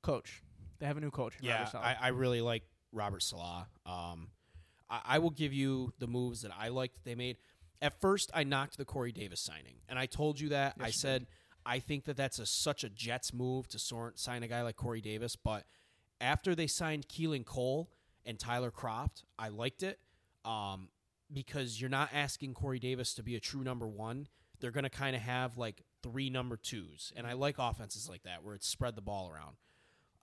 coach. 0.04 0.44
They 0.80 0.86
have 0.86 0.98
a 0.98 1.02
new 1.02 1.12
coach. 1.12 1.34
Yeah, 1.42 1.64
Robert 1.64 1.76
I, 1.76 1.98
I 2.00 2.08
really 2.10 2.42
like 2.42 2.64
Robert 2.92 3.24
Salah. 3.24 3.68
Um, 3.86 4.30
I, 4.90 5.02
I 5.06 5.20
will 5.20 5.32
give 5.32 5.54
you 5.54 5.92
the 6.00 6.08
moves 6.08 6.42
that 6.42 6.52
I 6.58 6.70
liked 6.70 6.96
that 6.96 7.04
they 7.04 7.16
made. 7.16 7.38
At 7.82 8.00
first, 8.00 8.30
I 8.34 8.44
knocked 8.44 8.78
the 8.78 8.86
Corey 8.86 9.12
Davis 9.12 9.42
signing, 9.42 9.76
and 9.88 9.98
I 9.98 10.06
told 10.06 10.40
you 10.40 10.50
that. 10.50 10.76
Yes, 10.78 10.88
I 10.88 10.92
said 10.92 11.28
I 11.70 11.78
think 11.80 12.06
that 12.06 12.18
that's 12.18 12.40
a 12.40 12.46
such 12.48 12.84
a 12.84 12.90
Jets 12.90 13.32
move 13.32 13.68
to 13.70 13.78
sor- 13.80 14.14
sign 14.16 14.42
a 14.42 14.48
guy 14.48 14.64
like 14.64 14.76
Corey 14.76 15.02
Davis. 15.02 15.36
But 15.36 15.66
after 16.20 16.56
they 16.56 16.66
signed 16.66 17.08
Keelan 17.08 17.46
Cole 17.46 17.92
and 18.26 18.40
Tyler 18.40 18.72
Kroft, 18.72 19.24
I 19.38 19.50
liked 19.50 19.84
it 19.84 20.00
um, 20.44 20.90
because 21.32 21.80
you're 21.80 21.90
not 21.92 22.10
asking 22.12 22.56
Corey 22.56 22.80
Davis 22.80 23.14
to 23.14 23.24
be 23.24 23.36
a 23.36 23.40
true 23.40 23.64
number 23.64 23.88
one. 23.88 24.28
They're 24.60 24.72
going 24.72 24.84
to 24.84 24.90
kind 24.90 25.16
of 25.16 25.22
have 25.22 25.58
like 25.58 25.84
three 26.02 26.30
number 26.32 26.58
twos, 26.58 27.14
and 27.16 27.28
I 27.28 27.34
like 27.34 27.56
offenses 27.60 28.10
like 28.10 28.24
that 28.24 28.44
where 28.44 28.56
it's 28.56 28.68
spread 28.68 28.96
the 28.96 29.02
ball 29.02 29.32
around. 29.32 29.56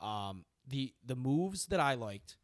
Um, 0.01 0.45
the 0.67 0.93
the 1.05 1.17
moves 1.17 1.67
that 1.67 1.79
I 1.81 1.95
liked, 1.95 2.37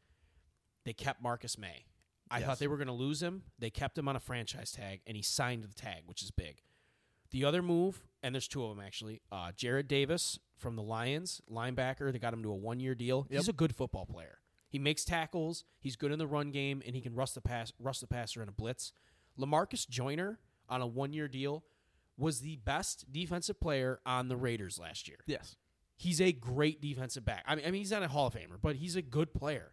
they 0.84 0.92
kept 0.92 1.20
Marcus 1.20 1.58
Maye. 1.58 1.86
I 2.30 2.38
Yes. 2.38 2.46
thought 2.46 2.58
they 2.60 2.68
were 2.68 2.78
going 2.78 2.86
to 2.86 2.94
lose 2.94 3.20
him. 3.22 3.42
They 3.58 3.68
kept 3.68 3.98
him 3.98 4.08
on 4.08 4.16
a 4.16 4.20
franchise 4.20 4.70
tag, 4.72 5.00
and 5.06 5.16
he 5.16 5.22
signed 5.22 5.64
the 5.64 5.74
tag, 5.74 6.04
which 6.06 6.22
is 6.22 6.30
big. 6.30 6.62
The 7.30 7.44
other 7.44 7.60
move, 7.62 8.06
and 8.22 8.34
there's 8.34 8.48
two 8.48 8.64
of 8.64 8.76
them 8.76 8.84
actually. 8.84 9.20
Uh, 9.30 9.52
Jarrad 9.56 9.88
Davis 9.88 10.38
from 10.56 10.76
the 10.76 10.82
Lions, 10.82 11.40
linebacker. 11.50 12.12
They 12.12 12.18
got 12.18 12.32
him 12.32 12.42
to 12.42 12.50
a 12.50 12.56
one 12.56 12.80
year 12.80 12.94
deal. 12.94 13.26
Yep. 13.30 13.38
He's 13.40 13.48
a 13.48 13.52
good 13.52 13.74
football 13.74 14.06
player. 14.06 14.38
He 14.68 14.78
makes 14.78 15.04
tackles. 15.04 15.64
He's 15.80 15.96
good 15.96 16.12
in 16.12 16.18
the 16.18 16.26
run 16.26 16.50
game, 16.50 16.82
and 16.86 16.94
he 16.94 17.02
can 17.02 17.14
rush 17.14 17.32
the 17.32 17.42
pass, 17.42 17.72
rush 17.78 17.98
the 18.00 18.06
passer 18.06 18.42
in 18.42 18.48
a 18.48 18.52
blitz. 18.52 18.92
Lamarcus 19.38 19.86
Joyner 19.88 20.38
on 20.68 20.80
a 20.80 20.86
one 20.86 21.12
year 21.12 21.28
deal 21.28 21.64
was 22.16 22.40
the 22.40 22.56
best 22.56 23.10
defensive 23.12 23.58
player 23.60 24.00
on 24.06 24.28
the 24.28 24.36
Raiders 24.36 24.78
last 24.78 25.08
year. 25.08 25.18
yes. 25.26 25.56
He's 25.94 26.20
a 26.20 26.32
great 26.32 26.80
defensive 26.80 27.24
back. 27.24 27.44
I 27.46 27.54
mean, 27.54 27.64
I 27.64 27.70
mean, 27.70 27.80
he's 27.80 27.92
not 27.92 28.02
a 28.02 28.08
Hall 28.08 28.26
of 28.26 28.34
Famer, 28.34 28.56
but 28.60 28.74
he's 28.76 28.96
a 28.96 29.02
good 29.02 29.32
player. 29.32 29.72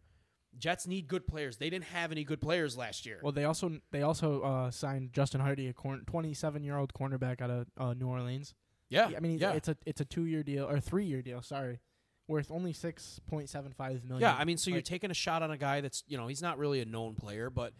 Jets 0.57 0.87
need 0.87 1.07
good 1.07 1.27
players. 1.27 1.57
They 1.57 1.69
didn't 1.69 1.85
have 1.85 2.11
any 2.11 2.23
good 2.23 2.41
players 2.41 2.77
last 2.77 3.05
year. 3.05 3.19
Well, 3.21 3.31
they 3.31 3.45
also 3.45 3.79
they 3.91 4.01
also 4.01 4.41
uh, 4.41 4.71
signed 4.71 5.13
Justin 5.13 5.41
Hardee, 5.41 5.67
a 5.67 5.73
27 5.73 6.63
year 6.63 6.77
old 6.77 6.93
cornerback 6.93 7.41
out 7.41 7.49
of 7.49 7.67
uh, 7.77 7.93
New 7.93 8.07
Orleans. 8.07 8.55
yeah, 8.89 9.11
I 9.15 9.19
mean, 9.19 9.37
yeah. 9.37 9.53
it's 9.53 9.67
a 9.67 9.77
it's 9.85 10.01
a 10.01 10.05
two 10.05 10.25
year 10.25 10.43
deal 10.43 10.65
or 10.65 10.79
three 10.79 11.05
year 11.05 11.21
deal. 11.21 11.41
Sorry, 11.41 11.79
worth 12.27 12.51
only 12.51 12.73
six 12.73 13.19
point 13.27 13.49
seven 13.49 13.73
five 13.73 14.03
million. 14.03 14.21
Yeah, 14.21 14.35
I 14.37 14.45
mean, 14.45 14.57
so 14.57 14.71
you're 14.71 14.81
taking 14.81 15.11
a 15.11 15.15
shot 15.15 15.43
on 15.43 15.51
a 15.51 15.57
guy 15.57 15.81
that's 15.81 16.03
you 16.07 16.17
know 16.17 16.27
he's 16.27 16.41
not 16.41 16.57
really 16.57 16.81
a 16.81 16.85
known 16.85 17.15
player, 17.15 17.49
but 17.49 17.73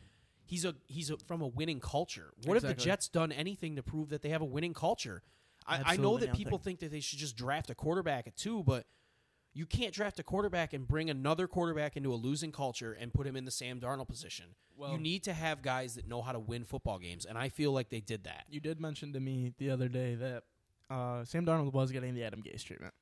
he's 0.46 0.66
a 0.66 0.76
he's 0.88 1.10
a, 1.10 1.18
from 1.18 1.42
a 1.42 1.48
winning 1.48 1.80
culture. 1.80 2.34
What 2.46 2.56
have 2.56 2.64
the 2.64 2.74
Jets 2.74 3.08
done 3.08 3.32
anything 3.32 3.76
to 3.78 3.84
prove 3.84 4.10
that 4.10 4.22
they 4.22 4.30
have 4.30 4.42
a 4.42 4.46
winning 4.46 4.74
culture? 4.74 5.24
I, 5.68 5.94
I 5.94 5.98
know 5.98 6.18
that 6.18 6.34
people 6.34 6.58
think 6.58 6.80
that 6.80 6.92
they 6.92 7.00
should 7.00 7.20
just 7.20 7.36
draft 7.36 7.70
a 7.70 7.76
quarterback 7.76 8.28
at 8.28 8.36
two, 8.36 8.64
but 8.64 8.86
you 9.54 9.66
can't 9.66 9.94
draft 9.94 10.20
a 10.20 10.24
quarterback 10.24 10.74
and 10.74 10.88
bring 10.88 11.10
another 11.10 11.48
quarterback 11.48 11.98
into 11.98 12.14
a 12.14 12.16
losing 12.16 12.52
culture 12.52 12.94
and 12.94 13.14
put 13.14 13.26
him 13.26 13.36
in 13.36 13.46
the 13.46 13.52
Sam 13.52 13.80
Darnold 13.80 14.08
position. 14.08 14.56
Well- 14.78 14.94
you 14.94 14.98
need 15.00 15.24
to 15.24 15.34
have 15.34 15.62
guys 15.62 15.96
that 15.96 16.08
know 16.08 16.22
how 16.22 16.32
to 16.32 16.40
win 16.40 16.64
football 16.64 17.00
games, 17.00 17.26
and 17.26 17.38
I 17.38 17.50
feel 17.50 17.72
like 17.72 17.90
they 17.90 18.00
did 18.02 18.24
that. 18.26 18.46
you 18.50 18.60
did 18.60 18.80
mention 18.80 19.14
to 19.14 19.20
me 19.20 19.54
the 19.58 19.70
other 19.70 19.88
day 19.88 20.16
that 20.16 20.44
uh, 20.90 21.24
Sam 21.26 21.46
Darnold 21.46 21.74
was 21.74 21.92
getting 21.92 22.16
the 22.16 22.24
Adam 22.24 22.42
Gase 22.42 22.64
treatment. 22.64 22.94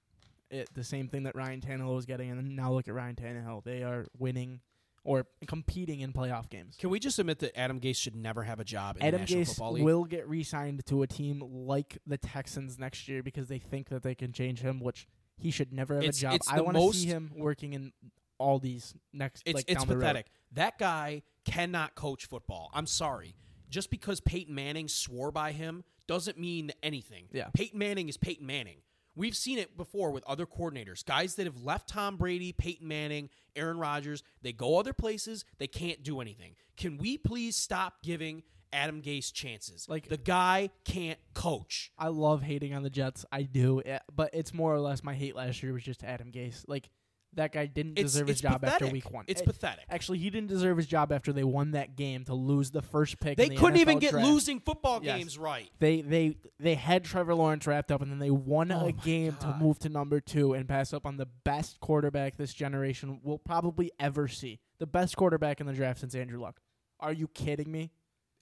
It 0.49 0.69
the 0.73 0.83
same 0.83 1.09
thing 1.09 1.23
that 1.23 1.35
Ryan 1.35 1.59
Tannehill 1.61 1.93
was 1.93 2.05
getting, 2.05 2.29
and 2.31 2.39
then 2.39 2.55
now 2.55 2.71
look 2.71 2.87
at 2.87 2.93
Ryan 2.93 3.15
Tannehill. 3.15 3.63
They 3.63 3.83
are 3.83 4.05
winning 4.17 4.61
or 5.03 5.25
competing 5.45 6.01
in 6.01 6.11
playoff 6.11 6.49
games. 6.49 6.75
Can 6.77 6.89
we 6.89 6.99
just 6.99 7.17
admit 7.19 7.39
that 7.39 7.57
Adam 7.57 7.79
Gase 7.79 7.95
should 7.95 8.15
never 8.15 8.43
have 8.43 8.59
a 8.59 8.65
job 8.65 8.97
in 8.97 9.03
Adam 9.03 9.19
the 9.19 9.35
National 9.35 9.41
Gase 9.41 9.47
Football 9.47 9.71
League? 9.73 9.83
will 9.85 10.03
get 10.05 10.27
re-signed 10.27 10.85
to 10.85 11.01
a 11.01 11.07
team 11.07 11.41
like 11.49 11.97
the 12.05 12.17
Texans 12.17 12.77
next 12.77 13.07
year 13.07 13.23
because 13.23 13.47
they 13.47 13.59
think 13.59 13.87
that 13.89 14.03
they 14.03 14.15
can 14.15 14.33
change 14.33 14.59
him, 14.59 14.79
which 14.81 15.07
he 15.39 15.51
should 15.51 15.71
never 15.73 15.95
have 15.95 16.03
It's- 16.03 16.17
a 16.17 16.21
job. 16.21 16.33
it's 16.33 16.49
I 16.51 16.57
the 16.57 16.63
want 16.63 16.75
to 16.75 16.81
most- 16.81 17.01
see 17.01 17.07
him 17.07 17.31
working 17.35 17.73
in 17.73 17.93
all 18.39 18.59
these 18.59 18.93
next. 19.13 19.43
It's 19.45 19.55
like, 19.55 19.65
it's 19.67 19.79
down 19.79 19.87
the 19.87 19.95
road. 19.95 20.01
pathetic. 20.01 20.27
That 20.51 20.77
guy 20.77 21.23
cannot 21.45 21.95
coach 21.95 22.25
football. 22.25 22.69
I'm 22.73 22.85
sorry. 22.87 23.35
Just 23.69 23.89
because 23.89 24.19
Peyton 24.21 24.53
Manning 24.55 24.87
swore 24.87 25.31
by 25.31 25.51
him 25.51 25.83
doesn't 26.07 26.37
mean 26.37 26.71
anything. 26.81 27.27
Yeah. 27.33 27.49
Peyton 27.53 27.77
Manning 27.79 28.07
is 28.09 28.15
Peyton 28.17 28.45
Manning. 28.45 28.77
We've 29.15 29.35
seen 29.35 29.57
it 29.57 29.75
before 29.75 30.11
with 30.11 30.23
other 30.25 30.45
coordinators. 30.45 31.03
Guys 31.03 31.35
that 31.35 31.45
have 31.47 31.63
left 31.63 31.89
Tom 31.89 32.17
Brady, 32.17 32.53
Peyton 32.53 32.87
Manning, 32.87 33.29
Aaron 33.55 33.79
Rodgers, 33.79 34.21
they 34.43 34.53
go 34.53 34.77
other 34.79 34.93
places, 34.93 35.43
they 35.57 35.65
can't 35.67 36.03
do 36.03 36.21
anything. 36.21 36.55
Can 36.77 36.97
we 36.97 37.17
please 37.17 37.55
stop 37.55 38.03
giving 38.03 38.43
Adam 38.73 39.01
Gase 39.01 39.31
chances? 39.33 39.87
Like- 39.89 40.07
the 40.09 40.17
guy 40.17 40.69
can't 40.85 41.19
coach. 41.33 41.91
I 41.97 42.07
love 42.09 42.41
hating 42.43 42.73
on 42.73 42.83
the 42.83 42.89
Jets. 42.89 43.25
I 43.31 43.43
do, 43.43 43.81
but 44.13 44.31
it's 44.33 44.53
more 44.53 44.73
or 44.73 44.79
less 44.79 45.03
my 45.03 45.13
hate 45.15 45.35
last 45.35 45.61
year 45.63 45.73
was 45.73 45.83
just 45.83 46.03
Adam 46.03 46.31
Gase. 46.31 46.63
Like 46.67 46.89
that 47.33 47.51
guy 47.51 47.65
didn't 47.65 47.99
It's, 47.99 48.13
deserve 48.13 48.29
it's 48.29 48.39
his 48.39 48.41
job 48.49 48.61
pathetic. 48.61 48.81
after 48.83 48.91
week 48.93 49.11
one. 49.11 49.25
It's 49.27 49.41
Eh, 49.41 49.45
pathetic. 49.45 49.85
Actually, 49.89 50.17
he 50.19 50.29
didn't 50.29 50.47
deserve 50.47 50.77
his 50.77 50.87
job 50.87 51.11
after 51.11 51.31
they 51.33 51.43
won 51.43 51.71
that 51.71 51.95
game 51.95 52.23
to 52.23 52.33
lose 52.33 52.71
the 52.71 52.81
first 52.81 53.19
pick. 53.19 53.37
They 53.37 53.43
in 53.47 53.49
the 53.51 53.55
couldn't 53.57 53.79
even 53.79 53.99
get 53.99 54.11
draft. 54.11 54.25
losing 54.27 54.59
football 54.61 55.01
Yes. 55.03 55.17
games 55.17 55.37
right. 55.37 55.69
They 55.79 56.01
they 56.01 56.37
they 56.59 56.75
had 56.75 57.03
Trevor 57.03 57.35
Lawrence 57.35 57.67
wrapped 57.67 57.91
up, 57.91 58.01
and 58.01 58.09
then 58.11 58.19
they 58.19 58.31
won 58.31 58.71
Oh 58.71 58.87
a 58.87 58.91
game 58.91 59.35
to 59.41 59.55
move 59.59 59.77
to 59.79 59.89
number 59.89 60.19
two 60.21 60.53
and 60.53 60.67
pass 60.67 60.93
up 60.93 61.05
on 61.05 61.17
the 61.17 61.27
best 61.43 61.79
quarterback 61.79 62.37
this 62.37 62.53
generation 62.53 63.19
will 63.21 63.37
probably 63.39 63.91
ever 63.99 64.27
see. 64.27 64.59
The 64.79 64.87
best 64.87 65.15
quarterback 65.17 65.59
in 65.59 65.67
the 65.67 65.73
draft 65.73 65.99
since 65.99 66.15
Andrew 66.15 66.39
Luck. 66.39 66.59
Are 66.99 67.13
you 67.13 67.27
kidding 67.27 67.71
me? 67.71 67.91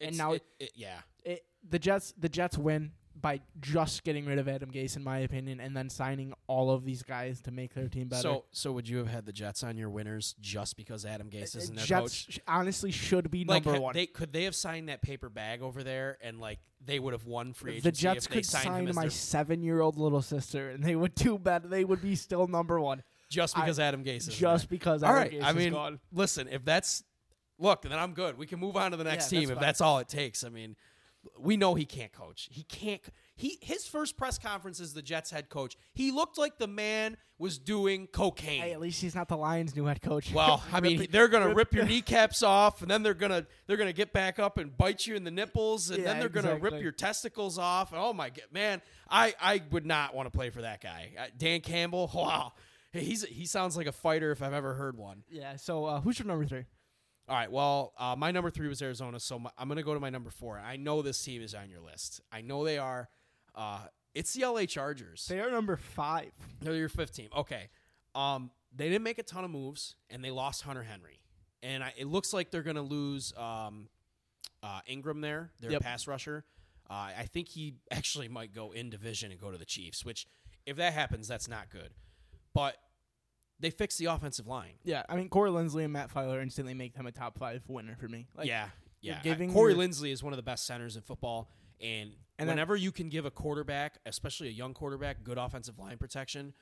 And 0.01 0.17
now 0.17 0.33
it- 0.33 0.43
it- 0.59 0.71
yeah. 0.75 0.99
it, 1.23 1.45
the 1.67 1.79
Jets 1.79 2.13
the 2.17 2.29
Jets 2.29 2.57
win 2.57 2.91
by 3.19 3.39
just 3.61 4.03
getting 4.03 4.25
rid 4.25 4.37
of 4.39 4.47
Adam 4.49 4.69
Gase, 4.69 4.97
in 4.97 5.03
my 5.03 5.19
opinion, 5.19 5.61
and 5.61 5.75
then 5.75 5.89
signing 5.89 6.33
all 6.47 6.69
of 6.69 6.83
these 6.83 7.01
guys 7.01 7.39
to 7.41 7.49
make 7.49 7.73
their 7.73 7.87
team 7.87 8.09
better. 8.09 8.21
So, 8.21 8.45
so 8.51 8.73
would 8.73 8.89
you 8.89 8.97
have 8.97 9.07
had 9.07 9.25
the 9.25 9.31
Jets 9.31 9.63
on 9.63 9.77
your 9.77 9.89
winners 9.89 10.35
just 10.41 10.75
because 10.75 11.05
Adam 11.05 11.29
Gase 11.29 11.55
Uh, 11.55 11.59
isn't 11.59 11.75
their 11.75 11.85
Jets 11.85 12.25
coach? 12.25 12.39
honestly 12.45 12.91
should 12.91 13.31
be 13.31 13.45
Like, 13.45 13.65
number 13.65 13.79
one. 13.79 13.93
they 13.93 14.05
could 14.05 14.33
they 14.33 14.43
have 14.43 14.53
signed 14.53 14.89
that 14.89 15.01
paper 15.01 15.29
bag 15.29 15.61
over 15.61 15.81
there, 15.81 16.17
and 16.21 16.39
like 16.41 16.59
they 16.85 16.99
would 16.99 17.13
have 17.13 17.25
won 17.25 17.53
free 17.53 17.77
agency. 17.77 17.89
the 17.89 17.91
Jets 17.93 18.27
could 18.27 18.45
sign 18.45 18.93
my 18.93 19.07
seven-year-old 19.07 19.97
little 19.97 20.21
sister, 20.21 20.69
and 20.69 20.83
they 20.83 20.95
would 20.95 21.15
do 21.15 21.39
better. 21.39 21.67
They 21.69 21.85
would 21.85 22.01
be 22.01 22.15
still 22.15 22.47
number 22.47 22.79
one 22.81 23.01
just 23.29 23.57
I- 23.57 23.61
because 23.61 23.79
Adam 23.79 24.03
Gase 24.03 24.27
is 24.27 24.35
just 24.35 24.67
because. 24.69 25.03
All 25.03 25.09
Adam 25.11 25.21
right, 25.23 25.31
Gase 25.31 25.43
I 25.43 25.49
is 25.51 25.55
mean, 25.55 25.71
gone. 25.73 25.99
listen, 26.11 26.49
if 26.49 26.65
that's 26.65 27.01
look, 27.59 27.81
then 27.83 27.93
I'm 27.93 28.13
good. 28.13 28.37
We 28.37 28.45
can 28.47 28.59
move 28.59 28.75
on 28.77 28.91
to 28.91 28.97
the 28.97 29.03
next 29.03 29.31
Yeah, 29.31 29.39
team 29.39 29.47
that's 29.47 29.51
if 29.51 29.55
fine. 29.57 29.67
that's 29.67 29.81
all 29.81 29.99
it 29.99 30.07
takes. 30.09 30.43
I 30.43 30.49
mean, 30.49 30.75
we 31.39 31.57
know 31.57 31.73
he 31.73 31.85
can't 31.85 32.11
coach. 32.13 32.47
He 32.51 32.63
can't. 32.63 33.01
He 33.35 33.57
his 33.61 33.85
first 33.87 34.15
press 34.15 34.37
conference 34.37 34.79
as 34.79 34.93
the 34.93 35.01
Jets 35.01 35.31
head 35.31 35.49
coach, 35.49 35.75
he 35.93 36.11
looked 36.11 36.37
like 36.37 36.57
the 36.59 36.67
man 36.67 37.17
was 37.37 37.57
doing 37.57 38.07
cocaine. 38.07 38.61
Hey, 38.61 38.71
at 38.71 38.79
least 38.79 39.01
he's 39.01 39.15
not 39.15 39.27
the 39.27 39.35
Lions' 39.35 39.75
new 39.75 39.85
head 39.85 40.01
coach. 40.01 40.31
Well, 40.31 40.63
I 40.71 40.79
mean, 40.79 41.07
they're 41.09 41.27
gonna 41.27 41.47
rip- 41.47 41.57
rip 41.57 41.73
your 41.73 41.85
kneecaps 41.87 42.43
off, 42.43 42.81
and 42.81 42.89
then 42.91 43.01
they're 43.03 43.13
gonna 43.15 43.45
they're 43.67 43.75
gonna 43.75 43.91
get 43.91 44.13
back 44.13 44.37
up 44.39 44.57
and 44.59 44.77
bite 44.77 45.05
you 45.07 45.15
in 45.15 45.23
the 45.23 45.31
nipples, 45.31 45.89
and 45.89 45.99
Yeah, 45.99 46.05
then 46.13 46.19
they're 46.19 46.29
gonna 46.29 46.57
rip 46.57 46.79
your 46.81 46.91
testicles 46.91 47.57
off. 47.57 47.91
Oh 47.93 48.13
my 48.13 48.29
god, 48.29 48.45
man, 48.51 48.81
I 49.09 49.33
I 49.41 49.61
would 49.71 49.85
not 49.85 50.13
want 50.15 50.27
to 50.31 50.37
play 50.37 50.49
for 50.51 50.61
that 50.61 50.79
guy, 50.81 51.11
Dan 51.37 51.61
Campbell. 51.61 52.09
Wow, 52.15 52.53
Hey, 52.91 53.03
he's 53.03 53.23
he 53.25 53.45
sounds 53.47 53.75
like 53.75 53.87
a 53.87 53.91
fighter 53.91 54.31
if 54.31 54.41
I've 54.43 54.53
ever 54.53 54.75
heard 54.75 54.95
one. 54.95 55.23
Yeah. 55.29 55.55
So 55.57 55.85
uh, 55.85 55.99
who's 56.01 56.17
your 56.19 56.27
number 56.27 56.45
three? 56.45 56.65
All 57.27 57.35
right, 57.35 57.51
well, 57.51 57.93
uh, 57.97 58.15
my 58.17 58.31
number 58.31 58.51
three 58.51 58.67
was 58.67 58.81
Arizona, 58.81 59.19
so 59.19 59.39
my, 59.39 59.49
I'm 59.57 59.67
gonna 59.67 59.81
go 59.83 59.93
to 59.95 59.99
my 59.99 60.09
number 60.11 60.29
four. 60.29 60.59
I 60.59 60.75
know 60.77 61.01
this 61.01 61.21
team 61.23 61.41
is 61.41 61.55
on 61.55 61.69
your 61.69 61.81
list. 61.81 62.21
I 62.31 62.41
know 62.41 62.63
they 62.63 62.77
are. 62.77 63.09
Uh, 63.55 63.79
it's 64.13 64.33
the 64.33 64.45
LA 64.45 64.65
Chargers. 64.65 65.25
They 65.27 65.39
are 65.39 65.49
number 65.49 65.75
five. 65.75 66.31
They're 66.61 66.75
your 66.75 66.89
fifth 66.89 67.13
team. 67.15 67.29
Okay. 67.35 67.69
Um, 68.13 68.51
they 68.73 68.89
didn't 68.89 69.03
make 69.03 69.17
a 69.19 69.23
ton 69.23 69.43
of 69.43 69.49
moves, 69.51 69.95
and 70.09 70.23
they 70.23 70.31
lost 70.31 70.61
Hunter 70.61 70.83
Henry. 70.83 71.19
And 71.63 71.83
I, 71.83 71.93
it 71.97 72.07
looks 72.07 72.31
like 72.31 72.51
they're 72.51 72.63
going 72.63 72.75
to 72.75 72.81
lose 72.81 73.33
um, 73.37 73.89
uh, 74.61 74.81
Ingram 74.87 75.21
there, 75.21 75.51
their 75.59 75.71
Yep. 75.71 75.81
pass 75.81 76.07
rusher. 76.07 76.45
Uh, 76.89 77.09
I 77.17 77.27
think 77.31 77.49
he 77.49 77.75
actually 77.91 78.27
might 78.29 78.53
go 78.53 78.71
in 78.71 78.89
division 78.89 79.31
and 79.31 79.39
go 79.39 79.51
to 79.51 79.57
the 79.57 79.65
Chiefs, 79.65 80.05
which, 80.05 80.27
if 80.65 80.77
that 80.77 80.93
happens, 80.93 81.27
that's 81.27 81.47
not 81.47 81.69
good. 81.69 81.89
But 82.53 82.77
they 83.59 83.69
fixed 83.69 83.97
the 83.99 84.05
offensive 84.05 84.47
line. 84.47 84.73
Yeah, 84.83 85.03
I 85.09 85.15
mean 85.15 85.29
Corey 85.29 85.49
Linsley 85.51 85.83
and 85.83 85.93
Matt 85.93 86.13
Feiler 86.13 86.41
instantly 86.41 86.73
make 86.73 86.93
them 86.95 87.05
a 87.07 87.11
top 87.11 87.37
five 87.37 87.63
winner 87.67 87.95
for 87.95 88.07
me. 88.07 88.27
Like, 88.35 88.47
yeah, 88.47 88.69
yeah. 89.01 89.19
giving 89.23 89.51
Corey 89.53 89.71
your- 89.73 89.79
Lindsley 89.79 90.11
is 90.11 90.21
one 90.23 90.33
of 90.33 90.37
the 90.37 90.43
best 90.43 90.65
centers 90.65 90.95
in 90.95 91.01
football, 91.03 91.49
and, 91.81 92.11
And 92.37 92.49
whenever 92.49 92.75
you 92.75 92.91
can 92.91 93.09
give 93.09 93.25
a 93.25 93.31
quarterback, 93.31 93.97
especially 94.05 94.47
a 94.49 94.51
young 94.51 94.73
quarterback, 94.73 95.23
good 95.23 95.37
offensive 95.37 95.79
line 95.79 95.97
protection, 95.97 96.53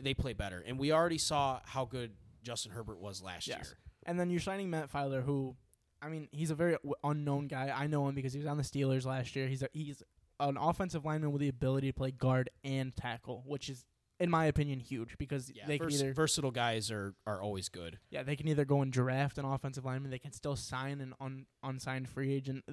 they 0.00 0.12
play 0.14 0.32
better. 0.34 0.62
And 0.66 0.78
we 0.78 0.92
already 0.92 1.18
saw 1.18 1.60
how 1.64 1.84
good 1.86 2.12
Justin 2.42 2.72
Herbert 2.72 2.98
was 2.98 3.22
last 3.22 3.46
Yes. 3.46 3.58
year. 3.68 3.78
And 4.06 4.20
then 4.20 4.28
you're 4.30 4.40
signing 4.40 4.68
Matt 4.68 4.92
Feiler, 4.92 5.22
who, 5.24 5.56
I 6.02 6.08
mean, 6.10 6.28
he's 6.30 6.50
a 6.50 6.54
very 6.54 6.72
w- 6.74 6.94
unknown 7.02 7.46
guy. 7.48 7.72
I 7.74 7.86
know 7.86 8.06
him 8.08 8.14
because 8.14 8.32
he 8.34 8.38
was 8.38 8.46
on 8.48 8.58
the 8.58 8.62
Steelers 8.64 9.06
last 9.06 9.34
year. 9.34 9.48
He's 9.48 9.62
a, 9.62 9.68
he's 9.72 10.02
an 10.40 10.58
offensive 10.58 11.04
lineman 11.06 11.32
with 11.32 11.40
the 11.40 11.48
ability 11.48 11.86
to 11.86 11.94
play 11.94 12.10
guard 12.10 12.50
and 12.64 12.94
tackle, 12.94 13.44
which 13.46 13.70
is, 13.70 13.84
in 14.24 14.30
my 14.30 14.46
opinion, 14.46 14.80
huge 14.80 15.16
because 15.18 15.52
Yeah, 15.54 15.66
they 15.66 15.78
can 15.78 15.90
either 15.90 16.12
versatile 16.14 16.50
guys 16.50 16.90
are 16.90 17.14
are 17.26 17.42
always 17.42 17.68
good. 17.68 17.98
yeah 18.10 18.22
they 18.22 18.36
can 18.36 18.48
either 18.48 18.64
go 18.64 18.80
and 18.80 18.90
draft 18.90 19.38
an 19.38 19.44
offensive 19.44 19.84
lineman, 19.84 20.10
they 20.10 20.18
can 20.18 20.32
still 20.32 20.56
sign 20.56 21.00
an 21.00 21.14
un, 21.20 21.46
unsigned 21.62 22.08
free 22.08 22.32
agent. 22.32 22.64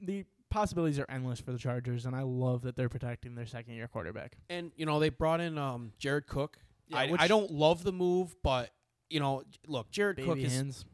The, 0.00 0.24
possibilities 0.50 1.00
are 1.00 1.06
endless 1.08 1.40
for 1.40 1.50
the 1.50 1.58
Chargers, 1.58 2.06
and 2.06 2.14
I 2.14 2.22
love 2.22 2.62
that 2.62 2.76
they're 2.76 2.88
protecting 2.88 3.34
their 3.34 3.44
second 3.44 3.74
year 3.74 3.88
quarterback. 3.88 4.36
And 4.48 4.70
you 4.76 4.86
know 4.86 5.00
they 5.00 5.08
brought 5.08 5.40
in 5.40 5.58
um, 5.58 5.92
Jared 5.98 6.28
Cook. 6.28 6.58
Yeah, 6.86 6.98
I, 6.98 7.14
I 7.18 7.28
don't 7.28 7.50
love 7.50 7.82
the 7.82 7.92
move, 7.92 8.36
but 8.42 8.70
you 9.10 9.18
know, 9.18 9.42
look, 9.66 9.90
Jared 9.90 10.18
Cook 10.24 10.38
is 10.38 10.54
hands, 10.54 10.84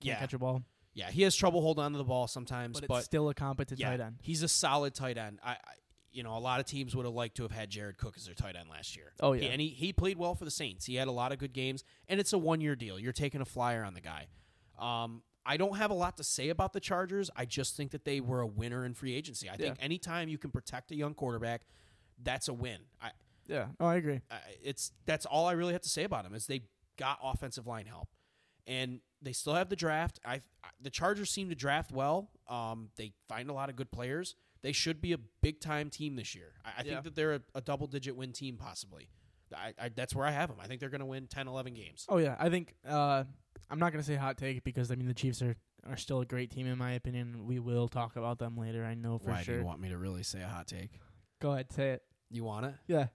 can't 0.00 0.14
yeah, 0.14 0.18
catch 0.20 0.34
a 0.34 0.38
ball, 0.38 0.62
yeah. 0.98 1.10
He 1.10 1.22
has 1.22 1.36
trouble 1.36 1.60
holding 1.60 1.84
on 1.84 1.92
to 1.92 1.98
the 1.98 2.04
ball 2.04 2.26
sometimes, 2.26 2.80
but 2.80 2.88
but, 2.88 2.96
it's 2.96 3.04
still 3.04 3.28
a 3.28 3.34
competent 3.34 3.78
yeah, 3.78 3.90
tight 3.90 4.00
end. 4.00 4.16
he's 4.20 4.42
a 4.42 4.48
solid 4.48 4.94
tight 4.94 5.16
end. 5.16 5.38
I, 5.44 5.52
I 5.52 5.56
you 6.18 6.24
know 6.24 6.36
a 6.36 6.40
lot 6.40 6.58
of 6.58 6.66
teams 6.66 6.96
would 6.96 7.06
have 7.06 7.14
liked 7.14 7.36
to 7.36 7.44
have 7.44 7.52
had 7.52 7.70
Jared 7.70 7.96
Cook 7.96 8.14
as 8.16 8.24
their 8.26 8.34
tight 8.34 8.56
end 8.56 8.68
last 8.68 8.96
year. 8.96 9.12
Oh, 9.20 9.32
He- 9.34 9.44
yeah. 9.44 9.52
and 9.52 9.60
he 9.60 9.68
he 9.68 9.92
played 9.92 10.18
well 10.18 10.34
for 10.34 10.44
the 10.44 10.50
Saints. 10.50 10.84
He 10.86 10.96
had 10.96 11.06
a 11.06 11.12
lot 11.12 11.30
of 11.30 11.38
good 11.38 11.52
games, 11.52 11.84
and 12.08 12.18
it's 12.18 12.32
a 12.32 12.38
one 12.38 12.60
year 12.60 12.74
deal. 12.74 12.98
You're 12.98 13.12
taking 13.12 13.40
a 13.40 13.44
flyer 13.44 13.84
on 13.84 13.94
the 13.94 14.00
guy. 14.00 14.26
Um, 14.78 15.22
I 15.46 15.56
don't 15.56 15.76
have 15.76 15.92
a 15.92 15.94
lot 15.94 16.16
to 16.16 16.24
say 16.24 16.48
about 16.48 16.72
the 16.72 16.80
Chargers. 16.80 17.30
I 17.36 17.44
just 17.44 17.76
think 17.76 17.92
that 17.92 18.04
they 18.04 18.20
were 18.20 18.40
a 18.40 18.46
winner 18.46 18.84
in 18.84 18.94
free 18.94 19.14
agency. 19.14 19.48
I 19.48 19.56
think 19.56 19.76
anytime 19.80 20.28
you 20.28 20.38
can 20.38 20.50
protect 20.50 20.90
a 20.90 20.96
young 20.96 21.14
quarterback, 21.14 21.62
that's 22.22 22.48
a 22.48 22.52
win. 22.52 22.80
I, 23.00 23.12
Yeah, 23.46 23.68
oh, 23.78 23.86
I 23.86 23.94
agree. 23.94 24.20
I 24.30 24.38
it's 24.60 24.90
that's 25.06 25.24
all 25.24 25.46
I 25.46 25.52
really 25.52 25.72
have 25.72 25.82
to 25.82 25.88
say 25.88 26.02
about 26.02 26.24
them 26.24 26.34
is 26.34 26.46
they 26.48 26.62
got 26.96 27.18
offensive 27.22 27.66
line 27.68 27.86
help, 27.86 28.08
and 28.66 29.00
they 29.22 29.32
still 29.32 29.54
have 29.54 29.68
the 29.68 29.76
draft. 29.76 30.18
I 30.24 30.42
the 30.80 30.90
Chargers 30.90 31.30
seem 31.30 31.48
to 31.48 31.54
draft 31.54 31.92
well. 31.92 32.28
Um, 32.48 32.90
they 32.96 33.12
find 33.28 33.48
a 33.50 33.52
lot 33.52 33.70
of 33.70 33.76
good 33.76 33.90
players. 33.92 34.34
They 34.62 34.72
should 34.72 35.00
be 35.00 35.12
a 35.12 35.18
big 35.42 35.60
time 35.60 35.90
team 35.90 36.16
this 36.16 36.34
year. 36.34 36.52
I, 36.64 36.68
I 36.68 36.72
Yeah. 36.84 36.92
think 36.92 37.04
that 37.04 37.14
they're 37.16 37.34
a, 37.34 37.40
a 37.54 37.60
double 37.60 37.86
digit 37.86 38.16
win 38.16 38.32
team 38.32 38.56
possibly. 38.56 39.08
I, 39.56 39.72
I, 39.80 39.88
that's 39.88 40.14
where 40.14 40.26
I 40.26 40.30
have 40.30 40.50
them. 40.50 40.58
I 40.62 40.66
think 40.66 40.80
they're 40.80 40.90
going 40.90 41.00
to 41.00 41.06
win 41.06 41.26
10, 41.26 41.48
11 41.48 41.72
games. 41.74 42.04
Oh 42.08 42.18
yeah, 42.18 42.36
I 42.38 42.50
think 42.50 42.74
uh, 42.86 43.24
I'm 43.70 43.78
not 43.78 43.92
gonna 43.92 44.02
say 44.02 44.14
hot 44.16 44.36
take 44.36 44.62
because 44.64 44.90
I 44.90 44.94
mean 44.94 45.08
the 45.08 45.14
Chiefs 45.14 45.40
are 45.42 45.56
are 45.88 45.96
still 45.96 46.20
a 46.20 46.26
great 46.26 46.50
team 46.50 46.66
in 46.66 46.76
my 46.76 46.92
opinion. 46.92 47.46
We 47.46 47.58
will 47.58 47.88
talk 47.88 48.16
about 48.16 48.38
them 48.38 48.56
later. 48.58 48.84
I 48.84 48.94
know 48.94 49.16
for 49.18 49.30
Why 49.30 49.42
sure. 49.42 49.54
do 49.54 49.60
you 49.60 49.66
want 49.66 49.80
me 49.80 49.88
to 49.90 49.96
really 49.96 50.22
say 50.22 50.42
a 50.42 50.46
hot 50.48 50.66
take? 50.66 50.90
Go 51.40 51.52
ahead, 51.52 51.72
say 51.72 51.90
it. 51.92 52.02
You 52.30 52.44
want 52.44 52.66
it? 52.66 52.74
Yeah, 52.88 53.06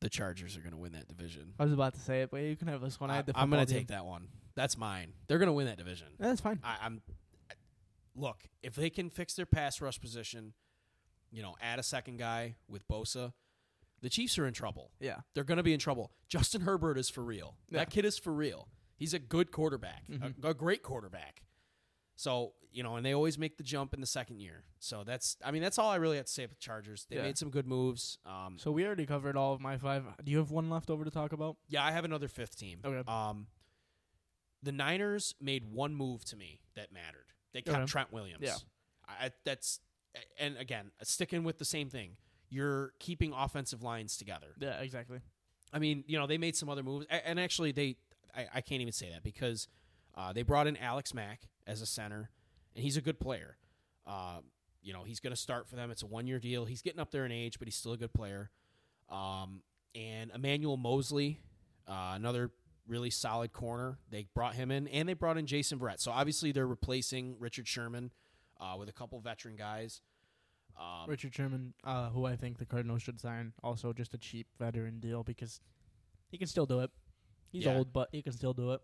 The 0.00 0.08
Chargers 0.08 0.56
are 0.56 0.60
going 0.60 0.72
to 0.72 0.78
win 0.78 0.92
that 0.92 1.08
division. 1.08 1.54
I 1.58 1.64
was 1.64 1.72
about 1.72 1.94
to 1.94 2.00
say 2.00 2.22
it, 2.22 2.30
but 2.30 2.42
you 2.42 2.54
can 2.54 2.68
have 2.68 2.80
this 2.80 3.00
one. 3.00 3.10
I 3.10 3.16
had 3.16 3.26
the 3.26 3.32
I'm 3.34 3.50
going 3.50 3.66
to 3.66 3.72
take 3.72 3.88
that 3.88 4.04
one. 4.04 4.28
That's 4.54 4.76
mine. 4.78 5.14
They're 5.26 5.38
going 5.38 5.48
to 5.48 5.52
win 5.52 5.66
that 5.66 5.78
division. 5.78 6.08
That's 6.18 6.40
fine. 6.40 6.60
I, 6.62 6.76
I'm 6.82 7.00
look 8.20 8.44
if 8.62 8.74
they 8.74 8.90
can 8.90 9.10
fix 9.10 9.34
their 9.34 9.46
pass 9.46 9.80
rush 9.80 10.00
position, 10.00 10.52
you 11.30 11.42
know, 11.42 11.56
add 11.60 11.78
a 11.78 11.82
second 11.82 12.18
guy 12.18 12.56
with 12.68 12.86
Bosa, 12.88 13.32
the 14.02 14.08
Chiefs 14.08 14.38
are 14.38 14.46
in 14.46 14.54
trouble. 14.54 14.90
Yeah. 15.00 15.20
They're 15.34 15.44
going 15.44 15.56
to 15.58 15.62
be 15.62 15.72
in 15.74 15.80
trouble. 15.80 16.12
Justin 16.28 16.62
Herbert 16.62 16.98
is 16.98 17.08
for 17.10 17.22
real. 17.22 17.56
Yeah. 17.70 17.78
That 17.80 17.90
kid 17.90 18.04
is 18.04 18.18
for 18.18 18.32
real. 18.32 18.68
He's 18.96 19.14
a 19.14 19.18
good 19.18 19.50
quarterback, 19.50 20.04
Mhm. 20.08 20.44
a, 20.44 20.48
a 20.48 20.54
great 20.54 20.82
quarterback. 20.82 21.42
So 22.16 22.52
you 22.72 22.84
know, 22.84 22.94
and 22.94 23.04
they 23.04 23.12
always 23.12 23.36
make 23.36 23.56
the 23.56 23.64
jump 23.64 23.92
in 23.94 24.00
the 24.00 24.06
second 24.06 24.38
year. 24.38 24.62
So 24.78 25.02
that's, 25.02 25.36
I 25.44 25.50
mean, 25.50 25.60
that's 25.60 25.76
all 25.76 25.90
I 25.90 25.96
really 25.96 26.18
have 26.18 26.26
to 26.26 26.32
say 26.32 26.44
about 26.44 26.54
the 26.58 26.60
Chargers. 26.62 27.04
They 27.10 27.16
Yeah. 27.16 27.22
made 27.22 27.36
some 27.36 27.50
good 27.50 27.66
moves. 27.66 28.16
Um, 28.24 28.58
So 28.60 28.70
we 28.70 28.86
already 28.86 29.06
covered 29.06 29.36
all 29.36 29.52
of 29.52 29.60
my 29.60 29.76
five. 29.76 30.04
Do 30.22 30.30
you 30.30 30.38
have 30.38 30.52
one 30.52 30.70
left 30.70 30.88
over 30.88 31.04
to 31.04 31.10
talk 31.10 31.32
about? 31.32 31.56
yeah, 31.68 31.84
I 31.84 31.90
have 31.90 32.04
another 32.04 32.28
fifth 32.28 32.56
team. 32.56 32.78
Okay. 32.84 33.02
Um, 33.10 33.48
the 34.62 34.70
Niners 34.70 35.34
made 35.40 35.64
one 35.64 35.96
move 35.96 36.24
to 36.26 36.36
me 36.36 36.60
that 36.76 36.92
mattered. 36.92 37.32
They 37.52 37.62
kept 37.62 37.76
Okay. 37.76 37.86
Trent 37.86 38.12
Williams. 38.12 38.42
Yeah. 38.42 38.56
I, 39.08 39.30
that's 39.44 39.80
and 40.38 40.56
again 40.56 40.90
sticking 41.02 41.44
with 41.44 41.58
the 41.58 41.64
same 41.64 41.88
thing. 41.88 42.16
You're 42.48 42.92
keeping 42.98 43.32
offensive 43.32 43.82
lines 43.82 44.16
together. 44.16 44.48
Yeah, 44.58 44.80
exactly. 44.80 45.20
I 45.72 45.78
mean, 45.78 46.02
you 46.06 46.18
know, 46.18 46.26
they 46.26 46.38
made 46.38 46.56
some 46.56 46.68
other 46.68 46.82
moves, 46.82 47.06
and 47.10 47.38
actually, 47.38 47.72
they 47.72 47.96
I, 48.34 48.46
I 48.56 48.60
can't 48.60 48.80
even 48.80 48.92
say 48.92 49.10
that 49.10 49.22
because 49.22 49.68
uh, 50.16 50.32
they 50.32 50.42
brought 50.42 50.66
in 50.66 50.76
Alex 50.76 51.14
Mack 51.14 51.42
as 51.66 51.80
a 51.80 51.86
center, 51.86 52.30
and 52.74 52.82
he's 52.84 52.96
a 52.96 53.00
good 53.00 53.20
player. 53.20 53.56
Uh, 54.06 54.38
you 54.82 54.92
know, 54.92 55.04
he's 55.04 55.20
going 55.20 55.32
to 55.32 55.40
start 55.40 55.68
for 55.68 55.76
them. 55.76 55.90
It's 55.90 56.02
a 56.02 56.06
one 56.06 56.26
year 56.26 56.38
deal. 56.38 56.64
He's 56.64 56.82
getting 56.82 57.00
up 57.00 57.10
there 57.10 57.24
in 57.24 57.32
age, 57.32 57.58
but 57.58 57.68
he's 57.68 57.76
still 57.76 57.92
a 57.92 57.96
good 57.96 58.12
player. 58.12 58.50
Um, 59.08 59.62
and 59.94 60.30
Emmanuel 60.34 60.76
Moseley, 60.76 61.40
uh, 61.86 62.12
another 62.14 62.50
really 62.90 63.10
solid 63.10 63.52
corner. 63.52 63.98
They 64.10 64.26
brought 64.34 64.54
him 64.54 64.70
in, 64.70 64.88
and 64.88 65.08
they 65.08 65.14
brought 65.14 65.38
in 65.38 65.46
Jason 65.46 65.78
Verrett. 65.78 66.00
So 66.00 66.10
obviously, 66.10 66.52
they're 66.52 66.66
replacing 66.66 67.36
Richard 67.38 67.66
Sherman 67.68 68.10
uh, 68.60 68.74
with 68.78 68.88
a 68.88 68.92
couple 68.92 69.18
veteran 69.20 69.56
guys. 69.56 70.02
Um, 70.78 71.08
Richard 71.08 71.34
Sherman, 71.34 71.74
uh, 71.84 72.10
who 72.10 72.24
I 72.26 72.36
think 72.36 72.58
the 72.58 72.64
Cardinals 72.66 73.02
should 73.02 73.20
sign, 73.20 73.52
also 73.62 73.92
just 73.92 74.14
a 74.14 74.18
cheap 74.18 74.46
veteran 74.58 74.98
deal 75.00 75.22
because 75.22 75.60
he 76.30 76.38
can 76.38 76.46
still 76.46 76.66
do 76.66 76.80
it. 76.80 76.90
He's 77.52 77.64
Yeah. 77.64 77.76
old, 77.76 77.92
but 77.92 78.08
he 78.12 78.22
can 78.22 78.32
still 78.32 78.54
do 78.54 78.72
it. 78.72 78.80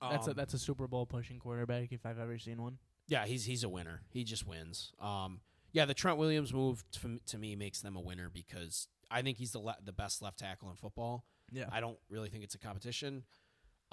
That's 0.00 0.26
a 0.26 0.30
um, 0.30 0.36
that's 0.36 0.54
a 0.54 0.58
Super 0.58 0.86
Bowl 0.86 1.06
pushing 1.06 1.38
quarterback 1.38 1.92
if 1.92 2.04
I've 2.04 2.18
ever 2.18 2.38
seen 2.38 2.60
one. 2.62 2.78
Yeah, 3.06 3.26
he's 3.26 3.44
he's 3.44 3.64
a 3.64 3.68
winner. 3.68 4.02
He 4.10 4.22
just 4.24 4.46
wins. 4.46 4.92
Um, 5.00 5.40
yeah, 5.72 5.84
the 5.86 5.94
Trent 5.94 6.18
Williams 6.18 6.52
move 6.52 6.84
to, 6.92 7.20
to 7.26 7.38
me 7.38 7.56
makes 7.56 7.80
them 7.80 7.96
a 7.96 8.00
winner 8.00 8.28
because 8.32 8.88
I 9.10 9.22
think 9.22 9.38
he's 9.38 9.52
the 9.52 9.58
le- 9.60 9.76
the 9.82 9.92
best 9.92 10.20
left 10.22 10.38
tackle 10.38 10.70
in 10.70 10.76
football. 10.76 11.24
Yeah. 11.54 11.66
I 11.72 11.80
don't 11.80 11.98
really 12.10 12.28
think 12.28 12.44
it's 12.44 12.54
a 12.54 12.58
competition. 12.58 13.22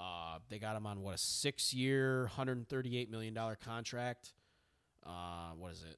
Uh, 0.00 0.38
they 0.48 0.58
got 0.58 0.76
him 0.76 0.86
on 0.86 1.00
what 1.02 1.14
a 1.14 1.18
six 1.18 1.72
year, 1.72 2.26
hundred 2.26 2.56
and 2.56 2.68
thirty 2.68 2.98
eight 2.98 3.10
million 3.10 3.34
dollar 3.34 3.56
contract. 3.56 4.32
Uh, 5.04 5.52
what 5.56 5.72
is 5.72 5.82
it? 5.82 5.96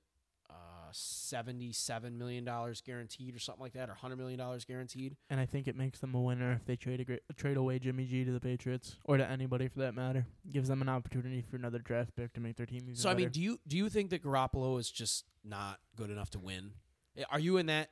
Uh, 0.50 0.54
seventy 0.92 1.72
seven 1.72 2.18
million 2.18 2.44
dollars 2.44 2.82
guaranteed 2.82 3.34
or 3.34 3.38
something 3.38 3.62
like 3.62 3.72
that, 3.72 3.88
or 3.88 3.94
hundred 3.94 4.16
million 4.16 4.38
dollars 4.38 4.64
guaranteed. 4.64 5.16
And 5.30 5.40
I 5.40 5.46
think 5.46 5.66
it 5.66 5.76
makes 5.76 6.00
them 6.00 6.14
a 6.14 6.20
winner 6.20 6.52
if 6.52 6.66
they 6.66 6.76
trade 6.76 7.00
a 7.00 7.04
great, 7.04 7.22
trade 7.36 7.56
away 7.56 7.78
Jimmy 7.78 8.04
G 8.04 8.24
to 8.24 8.32
the 8.32 8.40
Patriots 8.40 8.96
or 9.04 9.16
to 9.16 9.28
anybody 9.28 9.68
for 9.68 9.78
that 9.80 9.94
matter. 9.94 10.26
Gives 10.52 10.68
them 10.68 10.82
an 10.82 10.88
opportunity 10.88 11.42
for 11.42 11.56
another 11.56 11.78
draft 11.78 12.14
pick 12.14 12.34
to 12.34 12.40
make 12.40 12.56
their 12.56 12.66
team 12.66 12.82
even 12.82 12.96
So 12.96 13.08
I 13.08 13.14
mean, 13.14 13.30
do 13.30 13.40
you 13.40 13.58
do 13.66 13.76
you 13.78 13.88
think 13.88 14.10
that 14.10 14.22
Garoppolo 14.22 14.78
is 14.78 14.90
just 14.90 15.24
not 15.42 15.80
good 15.96 16.10
enough 16.10 16.30
to 16.30 16.38
win? 16.38 16.72
Are 17.30 17.40
you 17.40 17.56
in 17.56 17.66
that 17.66 17.90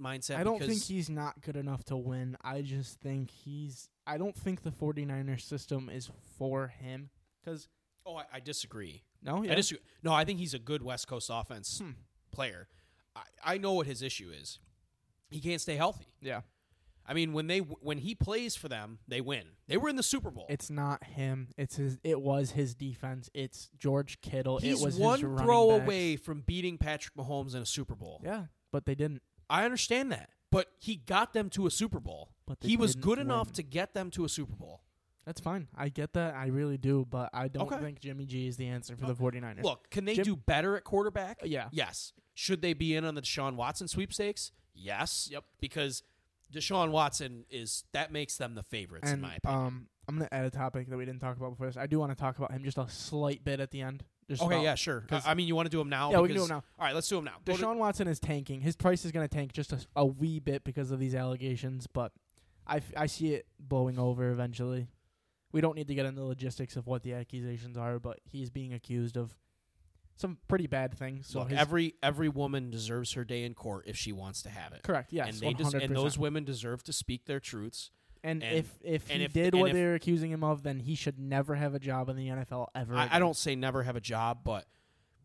mindset? 0.00 0.36
I 0.36 0.44
don't 0.44 0.62
think 0.62 0.82
he's 0.82 1.08
not 1.10 1.40
good 1.42 1.56
enough 1.56 1.84
to 1.84 1.96
win. 1.96 2.36
I 2.42 2.62
just 2.62 3.00
think 3.00 3.30
he's. 3.30 3.88
I 4.06 4.18
don't 4.18 4.34
think 4.36 4.62
the 4.62 4.70
49ers 4.70 5.42
system 5.42 5.88
is 5.88 6.10
for 6.38 6.68
him. 6.68 7.10
Because 7.44 7.68
Oh, 8.06 8.16
I, 8.16 8.24
I 8.34 8.40
disagree. 8.40 9.02
no, 9.22 9.42
yeah. 9.42 9.52
I 9.52 9.54
disagree. 9.56 9.82
No, 10.02 10.12
I 10.12 10.24
think 10.24 10.38
he's 10.38 10.54
a 10.54 10.58
good 10.58 10.82
West 10.82 11.06
Coast 11.06 11.30
offense 11.32 11.78
Hmm. 11.78 11.90
player. 12.32 12.68
I, 13.14 13.22
I 13.44 13.58
know 13.58 13.72
what 13.74 13.86
his 13.86 14.02
issue 14.02 14.30
is. 14.30 14.58
He 15.30 15.40
can't 15.40 15.60
stay 15.60 15.76
healthy. 15.76 16.06
yeah. 16.20 16.40
I 17.06 17.12
mean, 17.14 17.32
when 17.32 17.48
they 17.48 17.58
when 17.58 17.98
he 17.98 18.14
plays 18.14 18.54
for 18.54 18.68
them, 18.68 18.98
they 19.08 19.20
win. 19.20 19.42
They 19.66 19.76
were 19.76 19.88
in 19.88 19.96
the 19.96 20.02
Super 20.02 20.30
Bowl. 20.30 20.46
It's 20.48 20.70
not 20.70 21.02
him. 21.02 21.48
It's 21.56 21.74
his. 21.76 21.98
It 22.04 22.20
was 22.20 22.52
his 22.52 22.74
defense. 22.74 23.28
It's 23.34 23.68
George 23.76 24.20
Kittle. 24.20 24.58
He's 24.58 24.80
it 24.80 24.84
was 24.84 24.96
one 24.96 25.18
his 25.18 25.40
throw 25.40 25.70
away 25.72 26.14
from 26.16 26.42
beating 26.42 26.78
Patrick 26.78 27.14
Mahomes 27.16 27.54
in 27.56 27.62
a 27.62 27.66
Super 27.66 27.96
Bowl. 27.96 28.20
Yeah, 28.24 28.44
but 28.70 28.86
they 28.86 28.94
didn't. 28.94 29.22
I 29.50 29.64
understand 29.64 30.12
that, 30.12 30.30
but 30.50 30.68
he 30.78 30.96
got 30.96 31.32
them 31.32 31.50
to 31.50 31.66
a 31.66 31.70
Super 31.70 32.00
Bowl. 32.00 32.30
But 32.46 32.58
He 32.62 32.76
was 32.76 32.94
good 32.94 33.18
enough 33.18 33.52
to 33.52 33.62
get 33.62 33.94
them 33.94 34.10
to 34.12 34.24
a 34.24 34.28
Super 34.28 34.54
Bowl. 34.56 34.82
That's 35.26 35.40
fine. 35.40 35.68
I 35.76 35.88
get 35.90 36.14
that. 36.14 36.34
I 36.34 36.46
really 36.46 36.78
do. 36.78 37.06
But 37.08 37.30
I 37.32 37.48
don't 37.48 37.70
Okay. 37.70 37.78
think 37.82 38.00
Jimmy 38.00 38.24
G 38.26 38.46
is 38.48 38.56
the 38.56 38.66
answer 38.66 38.96
for 38.96 39.06
the 39.06 39.14
49ers. 39.14 39.62
Look, 39.62 39.90
can 39.90 40.04
they 40.06 40.14
Jim- 40.16 40.24
do 40.24 40.34
better 40.36 40.76
at 40.76 40.84
quarterback? 40.84 41.40
Uh, 41.42 41.46
yeah. 41.46 41.68
Yes. 41.70 42.12
Should 42.34 42.62
they 42.62 42.72
be 42.72 42.96
in 42.96 43.04
on 43.04 43.14
the 43.14 43.22
Deshaun 43.22 43.54
Watson 43.56 43.86
sweepstakes? 43.86 44.50
Yes. 44.74 45.28
Yep. 45.30 45.44
Because 45.60 46.02
Deshaun 46.52 46.90
Watson 46.90 47.44
is 47.50 47.84
that 47.92 48.10
makes 48.12 48.36
them 48.38 48.54
the 48.54 48.62
favorites 48.62 49.10
in 49.10 49.20
my 49.20 49.34
opinion. 49.36 49.60
um, 49.66 49.88
I'm 50.08 50.16
gonna 50.16 50.28
add 50.32 50.44
a 50.46 50.50
topic 50.50 50.88
that 50.88 50.96
we 50.96 51.04
didn't 51.04 51.20
talk 51.20 51.36
about 51.36 51.50
before 51.50 51.66
this. 51.66 51.76
I 51.76 51.86
do 51.86 52.00
want 52.00 52.10
to 52.10 52.16
talk 52.16 52.38
about 52.38 52.50
him 52.50 52.64
just 52.64 52.78
a 52.78 52.88
slight 52.88 53.44
bit 53.44 53.60
at 53.60 53.70
the 53.70 53.82
end. 53.82 54.04
Okay, 54.38 54.54
about- 54.54 54.62
yeah, 54.62 54.74
sure. 54.74 55.00
'cause- 55.00 55.26
I 55.26 55.32
mean, 55.34 55.48
you 55.48 55.56
want 55.56 55.66
to 55.66 55.70
do 55.70 55.78
them 55.78 55.88
now? 55.88 56.10
Yeah, 56.12 56.20
we 56.20 56.28
can 56.28 56.36
do 56.36 56.42
'em 56.42 56.48
now. 56.50 56.64
All 56.78 56.84
right, 56.84 56.94
let's 56.94 57.08
do 57.08 57.16
them 57.16 57.24
now. 57.24 57.38
Go 57.44 57.56
to- 57.56 57.62
Deshaun 57.62 57.76
Watson 57.78 58.06
is 58.06 58.20
tanking. 58.20 58.60
His 58.60 58.76
price 58.76 59.04
is 59.04 59.10
going 59.12 59.26
to 59.26 59.34
tank 59.34 59.52
just 59.52 59.72
a, 59.72 59.84
a 59.96 60.04
wee 60.06 60.38
bit 60.38 60.62
because 60.62 60.90
of 60.90 61.00
these 61.00 61.14
allegations, 61.14 61.86
but 61.86 62.12
I, 62.66 62.76
f- 62.76 62.92
I 62.96 63.06
see 63.06 63.34
it 63.34 63.46
blowing 63.58 63.98
over 63.98 64.30
eventually. 64.30 64.86
We 65.52 65.60
don't 65.60 65.74
need 65.74 65.88
to 65.88 65.94
get 65.94 66.06
into 66.06 66.20
the 66.20 66.26
logistics 66.26 66.76
of 66.76 66.86
what 66.86 67.02
the 67.02 67.14
accusations 67.14 67.76
are, 67.76 67.98
but 67.98 68.20
he's 68.24 68.50
being 68.50 68.72
accused 68.72 69.16
of 69.16 69.36
some 70.16 70.38
pretty 70.48 70.66
bad 70.66 70.94
things. 70.96 71.26
So 71.26 71.40
Look, 71.40 71.48
his- 71.50 71.58
every 71.58 71.94
every 72.02 72.28
woman 72.28 72.70
deserves 72.70 73.12
her 73.14 73.24
day 73.24 73.42
in 73.44 73.54
court 73.54 73.86
if 73.88 73.96
she 73.96 74.12
wants 74.12 74.42
to 74.42 74.50
have 74.50 74.72
it. 74.74 74.82
correct, 74.84 75.12
yes, 75.12 75.28
and 75.28 75.36
they 75.38 75.54
des- 75.54 75.64
100%. 75.64 75.82
and 75.84 75.96
those 75.96 76.18
women 76.18 76.44
deserve 76.44 76.84
to 76.84 76.92
speak 76.92 77.24
their 77.24 77.40
truths. 77.40 77.90
And, 78.22 78.42
and- 78.42 78.56
if 78.58 78.78
if 78.82 79.10
and 79.10 79.18
he 79.20 79.24
if- 79.24 79.32
did 79.32 79.54
what 79.54 79.70
if- 79.70 79.74
they're 79.74 79.94
accusing 79.94 80.30
him 80.30 80.44
of, 80.44 80.62
then 80.62 80.80
he 80.80 80.94
should 80.94 81.18
never 81.18 81.54
have 81.54 81.74
a 81.74 81.78
job 81.78 82.08
in 82.08 82.16
the 82.16 82.28
NFL 82.28 82.68
ever. 82.74 82.94
I, 82.94 83.08
I 83.12 83.18
don't 83.18 83.36
say 83.36 83.54
never 83.56 83.82
have 83.82 83.96
a 83.96 84.00
job, 84.00 84.40
but 84.44 84.66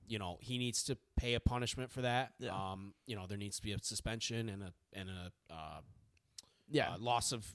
you 0.07 0.19
know 0.19 0.37
he 0.41 0.57
needs 0.57 0.83
to 0.83 0.97
pay 1.17 1.33
a 1.33 1.39
punishment 1.39 1.91
for 1.91 2.01
that. 2.01 2.33
Yeah. 2.39 2.51
Um, 2.51 2.93
you 3.07 3.15
know 3.15 3.25
there 3.27 3.37
needs 3.37 3.57
to 3.57 3.61
be 3.63 3.71
a 3.73 3.77
suspension 3.81 4.49
and 4.49 4.63
a 4.63 4.73
and 4.93 5.09
a 5.09 5.31
uh, 5.53 5.81
Yeah, 6.69 6.93
uh, 6.93 6.97
loss 6.99 7.31
of 7.31 7.45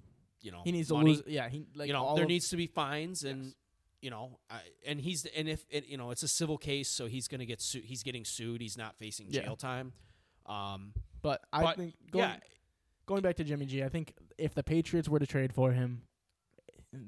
you 0.42 0.50
know 0.50 0.62
he 0.64 0.72
needs 0.72 0.90
money. 0.90 1.16
to 1.16 1.22
lose. 1.22 1.28
Yeah, 1.28 1.48
he 1.48 1.66
like 1.74 1.86
you 1.88 1.92
know 1.92 2.14
there 2.16 2.26
needs 2.26 2.48
to 2.50 2.56
be 2.56 2.66
fines 2.66 3.24
and 3.24 3.44
Yes. 3.44 3.54
you 4.02 4.10
know 4.10 4.38
I, 4.50 4.60
and 4.86 5.00
he's 5.00 5.26
and 5.26 5.48
if 5.48 5.64
it 5.70 5.86
you 5.86 5.96
know 5.96 6.10
it's 6.10 6.22
a 6.22 6.28
civil 6.28 6.58
case 6.58 6.88
so 6.88 7.06
he's 7.06 7.28
going 7.28 7.40
to 7.40 7.46
get 7.46 7.60
sued 7.60 7.84
he's 7.84 8.02
getting 8.02 8.24
sued 8.24 8.60
he's 8.60 8.76
not 8.78 8.96
facing 8.96 9.26
Yeah. 9.30 9.42
jail 9.42 9.56
time 9.56 9.92
um 10.46 10.92
But 11.22 11.42
I 11.52 11.62
but, 11.62 11.76
think 11.76 11.94
going, 12.10 12.28
yeah 12.30 12.36
going 13.06 13.22
back 13.22 13.36
to 13.36 13.44
Jimmy 13.44 13.66
G, 13.66 13.82
I 13.84 13.88
think 13.88 14.14
if 14.40 14.54
the 14.54 14.62
Patriots 14.62 15.08
were 15.08 15.18
to 15.18 15.26
trade 15.26 15.52
for 15.52 15.72
him, 15.72 16.02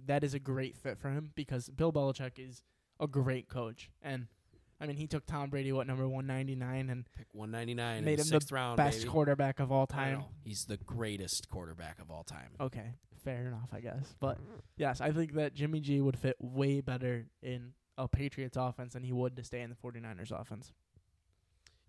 that 0.07 0.23
is 0.23 0.35
a 0.35 0.38
great 0.38 0.77
fit 0.77 0.99
for 0.99 1.11
him 1.11 1.31
because 1.35 1.68
Bill 1.68 1.92
Belichick 1.92 2.38
is 2.38 2.62
a 3.01 3.07
great 3.07 3.49
coach, 3.49 3.90
and 4.01 4.27
I 4.81 4.87
mean 4.87 4.97
he 4.97 5.07
took 5.07 5.27
Tom 5.27 5.51
Brady 5.51 5.73
what 5.73 5.87
number 5.87 6.07
one 6.07 6.27
ninety 6.27 6.55
nine 6.55 6.88
and 6.90 7.05
pick 7.16 7.27
199 7.33 7.99
in 7.99 8.05
Made 8.05 8.18
the 8.18 8.23
him 8.35 8.40
the 8.40 8.55
round 8.55 8.77
best 8.77 8.99
baby. 9.01 9.11
quarterback 9.11 9.59
of 9.61 9.73
all 9.73 9.87
time. 9.87 10.25
he's 10.45 10.64
the 10.66 10.77
greatest 10.77 11.49
quarterback 11.49 11.99
of 12.01 12.11
all 12.11 12.23
time 12.25 12.51
Okay, 12.61 12.95
fair 13.25 13.47
enough, 13.49 13.71
I 13.73 13.81
guess. 13.81 14.14
But 14.21 14.38
yes, 14.77 15.01
I 15.01 15.11
think 15.12 15.35
that 15.35 15.55
Jimmy 15.55 15.81
G 15.81 16.01
would 16.01 16.16
fit 16.18 16.37
way 16.40 16.81
better 16.81 17.27
in 17.42 17.73
a 17.99 18.07
Patriots 18.09 18.57
offense 18.57 18.92
than 18.95 19.03
he 19.03 19.12
would 19.12 19.37
to 19.37 19.45
stay 19.45 19.61
in 19.62 19.71
the 19.71 19.77
49ers 19.77 20.31
offense. 20.33 20.73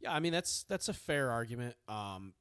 yeah 0.01 0.11
i 0.13 0.19
mean 0.19 0.33
that's 0.33 0.65
that's 0.67 0.89
a 0.89 0.93
fair 0.93 1.29
argument 1.31 1.75
um 1.87 2.33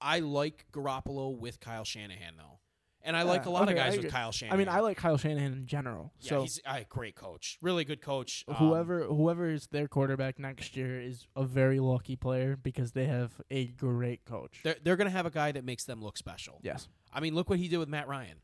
i 0.00 0.20
like 0.20 0.66
garoppolo 0.72 1.36
with 1.36 1.60
kyle 1.60 1.84
shanahan 1.84 2.34
though 2.36 2.58
and 3.02 3.16
i 3.16 3.22
like 3.22 3.46
a 3.46 3.50
lot 3.50 3.62
okay, 3.62 3.72
of 3.72 3.76
guys 3.76 3.96
with 3.96 4.10
kyle 4.10 4.32
shanahan 4.32 4.54
I 4.54 4.58
mean, 4.58 4.68
I 4.68 4.80
like 4.80 4.96
Kyle 4.96 5.16
Shanahan 5.16 5.52
in 5.52 5.66
general. 5.66 6.12
yeah 6.20 6.28
so 6.30 6.42
he's 6.42 6.60
a 6.66 6.84
great 6.88 7.14
coach 7.14 7.58
really 7.62 7.84
good 7.84 8.00
coach 8.02 8.44
Um, 8.48 8.54
whoever 8.56 9.04
whoever 9.04 9.48
is 9.48 9.68
their 9.68 9.88
quarterback 9.88 10.38
next 10.38 10.76
year 10.76 11.00
is 11.00 11.26
a 11.36 11.44
very 11.44 11.80
lucky 11.80 12.16
player 12.16 12.56
because 12.56 12.92
they 12.92 13.06
have 13.06 13.40
a 13.50 13.66
great 13.66 14.24
coach. 14.24 14.60
they're, 14.64 14.76
they're 14.82 14.96
going 14.96 15.06
to 15.06 15.16
have 15.16 15.26
a 15.26 15.30
guy 15.30 15.52
that 15.52 15.64
makes 15.64 15.84
them 15.84 16.02
look 16.02 16.18
special 16.18 16.60
yes. 16.62 16.88
I 17.12 17.20
mean, 17.20 17.34
look 17.34 17.48
what 17.48 17.58
he 17.58 17.68
did 17.68 17.78
with 17.78 17.88
Matt 17.88 18.06
Ryan. 18.06 18.36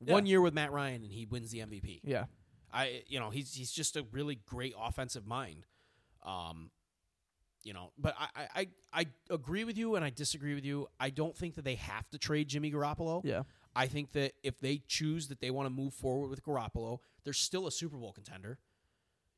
Yeah. 0.00 0.14
One 0.14 0.24
year 0.26 0.40
with 0.40 0.54
Matt 0.54 0.72
Ryan, 0.72 1.02
and 1.02 1.12
he 1.12 1.26
wins 1.26 1.50
the 1.50 1.58
MVP. 1.58 2.00
Yeah. 2.02 2.24
I, 2.72 3.02
you 3.06 3.20
know, 3.20 3.28
he's 3.30 3.52
he's 3.54 3.70
just 3.70 3.96
a 3.96 4.06
really 4.10 4.36
great 4.46 4.74
offensive 4.78 5.26
mind. 5.26 5.66
Um, 6.24 6.70
you 7.66 7.72
know, 7.74 7.90
but 7.98 8.14
I, 8.18 8.28
I, 8.36 8.48
I 8.60 8.66
I 9.00 9.06
agree 9.28 9.64
with 9.64 9.76
you, 9.76 9.96
and 9.96 10.04
I 10.04 10.10
disagree 10.10 10.54
with 10.54 10.64
you. 10.64 10.86
I 11.00 11.10
don't 11.10 11.36
think 11.36 11.56
that 11.56 11.64
they 11.64 11.74
have 11.74 12.08
to 12.10 12.18
trade 12.18 12.46
Jimmy 12.48 12.70
Garoppolo. 12.70 13.22
Yeah. 13.24 13.42
I 13.74 13.88
think 13.88 14.12
that 14.12 14.32
if 14.44 14.58
they 14.60 14.82
choose 14.86 15.26
that 15.28 15.40
they 15.40 15.50
want 15.50 15.66
to 15.66 15.70
move 15.70 15.92
forward 15.92 16.28
with 16.30 16.44
Garoppolo, 16.44 17.00
they're 17.24 17.32
still 17.32 17.66
a 17.66 17.72
Super 17.72 17.96
Bowl 17.96 18.12
contender. 18.12 18.58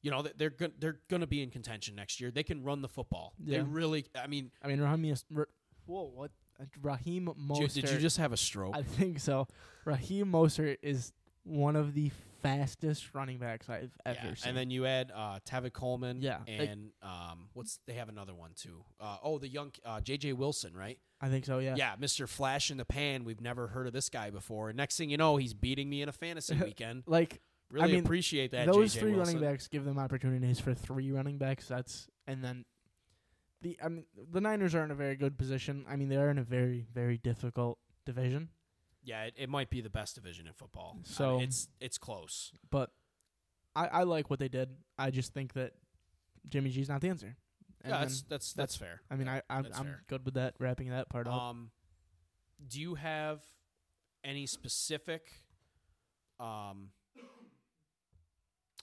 You 0.03 0.11
know, 0.13 0.23
they're 0.37 0.51
go- 0.51 0.71
they're 0.79 1.01
going 1.09 1.23
to 1.23 1.27
be 1.27 1.43
in 1.43 1.51
contention 1.51 1.97
next 1.97 2.21
year. 2.21 2.31
They 2.31 2.43
can 2.45 2.63
run 2.63 2.83
the 2.83 2.89
football. 2.89 3.33
They 3.41 3.61
really. 3.61 4.05
I 4.15 4.27
mean, 4.27 4.51
I 4.63 4.69
mean, 4.69 4.81
Raheem. 4.81 5.17
Ra- 5.31 5.45
Whoa, 5.87 6.13
what? 6.15 6.31
Uh, 6.61 6.65
Raheem 6.83 7.25
did 7.25 7.37
Mostert. 7.37 7.77
you, 7.77 7.83
did 7.83 7.91
you 7.93 7.99
just 7.99 8.19
have 8.19 8.33
a 8.33 8.37
stroke? 8.37 8.77
I 8.77 8.83
think 8.83 9.21
so. 9.21 9.49
Raheem 9.87 10.27
Mostert 10.31 10.77
is 10.83 11.13
one 11.45 11.77
of 11.77 11.95
the 11.95 12.11
fastest 12.43 13.15
running 13.15 13.39
backs 13.39 13.69
I've 13.69 13.91
ever 14.07 14.19
Yeah, 14.25 14.35
seen. 14.35 14.49
And 14.49 14.57
then 14.57 14.71
you 14.71 14.87
add 14.87 15.11
uh, 15.15 15.39
Tevin 15.49 15.73
Coleman. 15.73 16.21
Yeah, 16.23 16.39
And 16.47 16.91
um, 17.03 17.49
what's 17.55 17.81
they 17.87 17.95
have 17.95 18.09
another 18.09 18.35
one 18.35 18.53
too? 18.55 18.85
Uh, 19.01 19.17
oh, 19.23 19.39
the 19.39 19.49
young 19.49 19.73
uh, 19.85 20.01
J.J. 20.01 20.35
Wilson, 20.35 20.75
right? 20.75 20.99
I 21.21 21.29
think 21.29 21.45
so. 21.47 21.59
Yeah. 21.59 21.75
Yeah, 21.77 21.97
Mr. 21.97 22.29
Flash 22.29 22.71
in 22.71 22.77
the 22.77 22.85
Pan. 22.85 23.25
We've 23.25 23.41
never 23.41 23.67
heard 23.69 23.87
of 23.87 23.93
this 23.93 24.09
guy 24.09 24.31
before. 24.31 24.69
And 24.69 24.77
next 24.77 24.97
thing 24.97 25.11
you 25.11 25.17
know, 25.17 25.37
he's 25.37 25.55
beating 25.55 25.89
me 25.91 26.03
in 26.03 26.09
a 26.09 26.13
fantasy 26.13 26.55
weekend. 26.63 27.03
Like 27.07 27.41
Really 27.71 27.93
mean, 27.93 28.05
appreciate 28.05 28.53
that. 28.53 28.67
those 28.67 28.95
J.J. 28.95 29.01
three 29.01 29.13
Wilson. 29.15 29.35
running 29.37 29.51
backs 29.53 29.69
give 29.69 29.85
them 29.85 29.99
opportunities 29.99 30.59
for 30.59 30.73
three 30.75 31.11
running 31.13 31.37
backs. 31.39 31.69
That's 31.69 32.09
and 32.27 32.43
then 32.43 32.65
the 33.61 33.77
I 33.85 33.89
mean 33.89 34.05
the 34.31 34.41
Niners 34.41 34.75
are 34.75 34.85
in 34.85 34.91
a 34.91 34.95
very 34.95 35.17
good 35.17 35.37
position. 35.37 35.85
I 35.89 35.97
mean 35.97 36.09
they 36.09 36.17
are 36.17 36.31
in 36.31 36.39
a 36.39 36.43
very 36.45 36.87
very 36.95 37.19
difficult 37.19 37.79
division, 38.07 38.49
Yeah, 39.03 39.25
it, 39.25 39.35
it 39.37 39.49
might 39.49 39.71
be 39.71 39.81
the 39.81 39.91
best 39.91 40.15
division 40.17 40.47
in 40.47 40.53
football. 40.53 40.91
I 40.93 40.97
mean, 40.97 41.05
So- 41.05 41.41
it's 41.41 41.69
it's 41.81 41.99
close. 41.99 42.53
but 42.71 42.91
I 43.77 43.87
I 43.87 44.03
like 44.03 44.29
what 44.31 44.39
they 44.39 44.49
did. 44.49 44.71
I 44.99 45.11
just 45.11 45.33
think 45.33 45.53
that 45.55 45.73
Jimmy 46.49 46.71
G's 46.71 46.89
not 46.89 47.01
the 47.01 47.09
answer. 47.09 47.37
And 47.83 47.91
yeah, 47.93 47.99
then, 47.99 48.09
that's 48.09 48.23
that's 48.23 48.53
that's 48.55 48.77
fair. 48.77 49.03
I 49.11 49.17
mean 49.17 49.29
I 49.29 49.43
I'm, 49.49 49.67
I'm 49.75 49.97
good 50.09 50.25
with 50.25 50.35
that 50.35 50.55
wrapping 50.59 50.91
that 50.91 51.09
part 51.09 51.27
up. 51.29 51.35
Um, 51.35 51.71
do 52.67 52.81
you 52.81 52.97
have 52.97 53.41
any 54.25 54.47
specific, 54.47 55.31
um, 56.41 56.91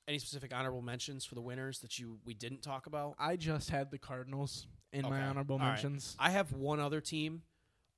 any 0.07 0.17
specific 0.19 0.53
honorable 0.55 0.81
mentions 0.81 1.25
for 1.25 1.35
the 1.35 1.41
winners 1.41 1.79
that 1.79 1.99
you 1.99 2.19
we 2.25 2.33
didn't 2.33 2.61
talk 2.61 2.85
about? 2.85 3.15
I 3.19 3.35
just 3.35 3.69
had 3.69 3.91
the 3.91 3.97
Cardinals 3.97 4.67
in 4.93 5.03
my 5.03 5.21
honorable 5.23 5.55
All 5.55 5.59
right. 5.59 5.71
mentions. 5.71 6.15
I 6.19 6.29
have 6.29 6.53
one 6.53 6.79
other 6.79 7.01
team. 7.01 7.41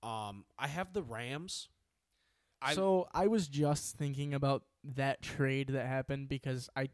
Um, 0.02 0.46
I 0.58 0.68
have 0.68 0.94
the 0.94 1.04
Rams. 1.04 1.70
I 2.68 2.74
so 2.74 3.08
I 3.14 3.28
was 3.28 3.48
just 3.48 3.98
thinking 3.98 4.34
about 4.34 4.64
that 4.96 5.22
trade 5.22 5.70
that 5.70 5.86
happened 5.86 6.30
because 6.30 6.70
I 6.76 6.90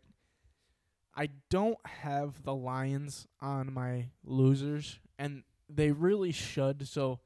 I 1.16 1.30
don't 1.50 1.78
have 1.86 2.44
the 2.44 2.56
Lions 2.56 3.28
on 3.40 3.72
my 3.74 4.10
losers 4.24 5.00
and 5.18 5.44
they 5.70 5.92
really 5.92 6.32
should. 6.32 6.88
So 6.88 7.20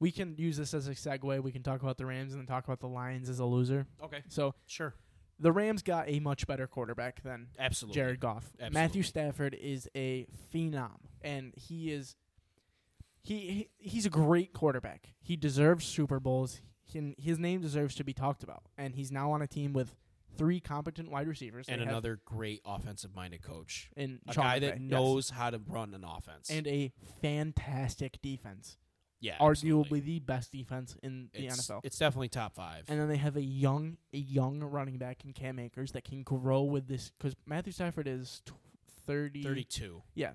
we 0.00 0.10
can 0.10 0.34
use 0.36 0.56
this 0.56 0.74
as 0.74 0.88
a 0.88 0.92
segue. 0.92 1.42
We 1.42 1.52
can 1.52 1.62
talk 1.62 1.82
about 1.82 1.98
the 1.98 2.06
Rams 2.06 2.32
and 2.32 2.40
then 2.40 2.46
talk 2.46 2.64
about 2.64 2.80
the 2.80 2.88
Lions 2.88 3.28
as 3.28 3.38
a 3.38 3.44
loser. 3.44 3.86
okay, 4.02 4.22
So 4.28 4.54
sure, 4.66 4.94
the 5.38 5.52
Rams 5.52 5.82
got 5.82 6.08
a 6.08 6.20
much 6.20 6.46
better 6.46 6.66
quarterback 6.66 7.22
than 7.22 7.48
absolutely. 7.58 8.00
Jared 8.00 8.20
Goff. 8.20 8.44
Absolutely. 8.54 8.74
Matthew 8.74 9.02
Stafford 9.02 9.54
is 9.54 9.88
a 9.94 10.26
phenom, 10.52 10.98
and 11.22 11.52
he 11.56 11.92
is 11.92 12.16
he, 13.22 13.38
he 13.38 13.68
he's 13.78 14.06
a 14.06 14.10
great 14.10 14.52
quarterback. 14.52 15.14
He 15.20 15.36
deserves 15.36 15.84
Super 15.84 16.20
Bowls. 16.20 16.60
He, 16.84 17.14
his 17.18 17.38
name 17.38 17.60
deserves 17.60 17.94
to 17.96 18.04
be 18.04 18.12
talked 18.12 18.42
about, 18.42 18.62
and 18.76 18.94
he's 18.94 19.10
now 19.10 19.32
on 19.32 19.42
a 19.42 19.46
team 19.46 19.72
with 19.72 19.94
three 20.36 20.60
competent 20.60 21.10
wide 21.10 21.28
receivers 21.28 21.66
and 21.68 21.80
another 21.80 22.20
great 22.24 22.60
offensive-minded 22.64 23.42
coach, 23.42 23.90
in 23.96 24.20
a 24.28 24.32
Sean 24.32 24.44
guy 24.44 24.56
McVay, 24.58 24.60
that 24.60 24.80
yes. 24.80 24.90
knows 24.90 25.30
how 25.30 25.50
to 25.50 25.60
run 25.66 25.94
an 25.94 26.04
offense, 26.04 26.50
and 26.50 26.66
a 26.66 26.92
fantastic 27.22 28.20
defense, 28.22 28.76
yeah, 29.20 29.36
arguably 29.38 29.50
absolutely. 29.50 30.00
the 30.00 30.18
best 30.20 30.52
defense 30.52 30.96
in 31.02 31.28
the 31.32 31.46
it's, 31.46 31.70
NFL. 31.70 31.80
It's 31.84 31.98
definitely 31.98 32.28
top 32.28 32.54
five. 32.54 32.84
And 32.88 33.00
then 33.00 33.08
they 33.08 33.16
have 33.16 33.36
a 33.36 33.42
young 33.42 33.96
a 34.12 34.18
young 34.18 34.60
running 34.60 34.98
back 34.98 35.24
in 35.24 35.32
Cam 35.32 35.58
Akers 35.58 35.92
that 35.92 36.04
can 36.04 36.22
grow 36.22 36.62
with 36.62 36.88
this 36.88 37.10
because 37.16 37.34
Matthew 37.46 37.72
Stafford 37.72 38.08
is 38.08 38.42
tw- 38.44 38.52
30, 39.06 39.42
Thirty-two. 39.42 40.02
Yeah, 40.14 40.32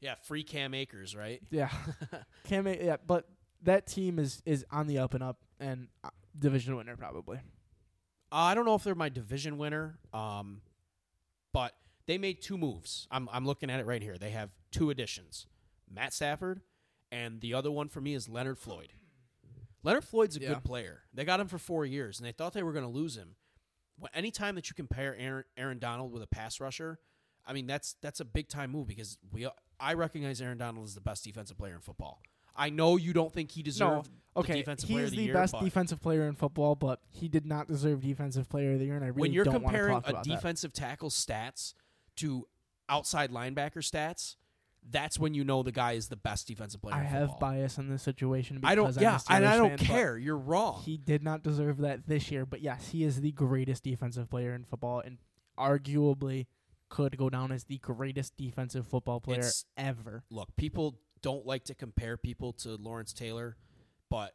Yeah, 0.00 0.14
free 0.22 0.42
Cam 0.42 0.74
Akers, 0.74 1.14
right? 1.14 1.40
Yeah, 1.50 1.70
Cam. 2.44 2.66
A- 2.66 2.84
Yeah, 2.84 2.96
but 3.06 3.26
that 3.62 3.86
team 3.86 4.18
is 4.18 4.42
is 4.46 4.64
on 4.70 4.86
the 4.86 4.98
up 4.98 5.14
and 5.14 5.22
up, 5.22 5.38
and 5.58 5.88
uh, 6.04 6.10
division 6.38 6.76
winner 6.76 6.96
probably. 6.96 7.38
Uh, 8.32 8.36
I 8.36 8.54
don't 8.54 8.64
know 8.64 8.74
if 8.74 8.84
they're 8.84 8.94
my 8.94 9.08
division 9.08 9.58
winner, 9.58 9.98
um, 10.12 10.60
but 11.52 11.74
they 12.06 12.18
made 12.18 12.40
two 12.42 12.56
moves. 12.58 13.06
I'm 13.10 13.28
I'm 13.32 13.46
looking 13.46 13.70
at 13.70 13.80
it 13.80 13.86
right 13.86 14.02
here. 14.02 14.16
They 14.18 14.30
have 14.30 14.50
two 14.70 14.90
additions: 14.90 15.46
Matt 15.92 16.12
Stafford, 16.12 16.60
and 17.10 17.40
the 17.40 17.54
other 17.54 17.70
one 17.70 17.88
for 17.88 18.00
me 18.00 18.14
is 18.14 18.28
Leonard 18.28 18.58
Floyd. 18.58 18.92
Leonard 19.82 20.04
Floyd's 20.04 20.36
a 20.36 20.40
Yeah. 20.40 20.48
good 20.50 20.64
player. 20.64 21.02
They 21.14 21.24
got 21.24 21.40
him 21.40 21.48
for 21.48 21.58
four 21.58 21.86
years, 21.86 22.18
and 22.18 22.26
they 22.26 22.32
thought 22.32 22.52
they 22.52 22.62
were 22.62 22.72
going 22.72 22.84
to 22.84 22.90
lose 22.90 23.16
him. 23.16 23.36
Well, 23.98 24.10
anytime 24.14 24.54
that 24.56 24.68
you 24.68 24.74
compare 24.74 25.16
Aaron, 25.16 25.44
Aaron 25.56 25.78
Donald 25.78 26.12
with 26.12 26.22
a 26.22 26.26
pass 26.26 26.60
rusher, 26.60 26.98
I 27.46 27.52
mean 27.52 27.66
that's 27.66 27.94
that's 28.00 28.20
a 28.20 28.24
big 28.24 28.48
time 28.48 28.70
move 28.70 28.86
because 28.86 29.18
we 29.32 29.46
I 29.78 29.94
recognize 29.94 30.40
Aaron 30.40 30.58
Donald 30.58 30.84
as 30.86 30.94
the 30.94 31.00
best 31.00 31.24
defensive 31.24 31.58
player 31.58 31.74
in 31.74 31.80
football. 31.80 32.22
I 32.60 32.68
know 32.68 32.98
you 32.98 33.14
don't 33.14 33.32
think 33.32 33.50
he 33.50 33.62
deserved 33.62 34.10
the 34.34 34.40
Okay, 34.40 34.58
defensive 34.58 34.88
he's 34.88 35.04
of 35.04 35.10
the, 35.10 35.16
the, 35.16 35.22
year, 35.24 35.34
best 35.34 35.54
defensive 35.60 36.00
player 36.00 36.28
in 36.28 36.34
football, 36.34 36.74
but 36.76 37.00
he 37.08 37.26
did 37.26 37.46
not 37.46 37.66
deserve 37.66 38.02
defensive 38.02 38.48
player 38.48 38.74
of 38.74 38.78
the 38.78 38.84
year. 38.84 38.94
And 38.94 39.04
I 39.04 39.08
really 39.08 39.20
when 39.22 39.32
you're 39.32 39.44
comparing 39.44 39.94
talk 39.94 40.06
a 40.06 40.10
about 40.10 40.24
that. 40.24 40.30
defensive 40.30 40.72
tackle 40.72 41.10
stats 41.10 41.74
to 42.16 42.46
outside 42.88 43.32
linebacker 43.32 43.78
stats, 43.78 44.36
that's 44.88 45.18
when 45.18 45.34
you 45.34 45.42
know 45.42 45.62
the 45.62 45.72
guy 45.72 45.92
is 45.92 46.08
the 46.08 46.16
best 46.16 46.46
defensive 46.46 46.80
player. 46.80 46.94
I 46.94 47.02
have 47.02 47.40
bias 47.40 47.78
in 47.78 47.88
this 47.88 48.02
situation. 48.02 48.60
I 48.62 48.74
don't. 48.74 48.94
Yeah, 49.00 49.18
and 49.28 49.46
I 49.46 49.56
don't 49.56 49.78
fan, 49.78 49.78
care. 49.78 50.18
You're 50.18 50.38
wrong. 50.38 50.82
He 50.84 50.96
did 50.96 51.22
not 51.22 51.42
deserve 51.42 51.78
that 51.78 52.06
this 52.06 52.30
year, 52.30 52.46
but 52.46 52.60
yes, 52.60 52.88
he 52.88 53.04
is 53.04 53.20
the 53.20 53.32
greatest 53.32 53.84
defensive 53.84 54.30
player 54.30 54.54
in 54.54 54.64
football, 54.64 55.00
and 55.00 55.18
arguably 55.58 56.46
could 56.88 57.16
go 57.16 57.30
down 57.30 57.52
as 57.52 57.64
the 57.64 57.78
greatest 57.78 58.36
defensive 58.36 58.86
football 58.86 59.20
player 59.20 59.38
It's- 59.38 59.64
ever. 59.76 60.24
Look, 60.30 60.54
people 60.56 60.98
don't 61.22 61.46
like 61.46 61.64
to 61.64 61.74
compare 61.74 62.16
people 62.16 62.52
to 62.54 62.76
Lawrence 62.76 63.12
Taylor, 63.12 63.56
but 64.08 64.34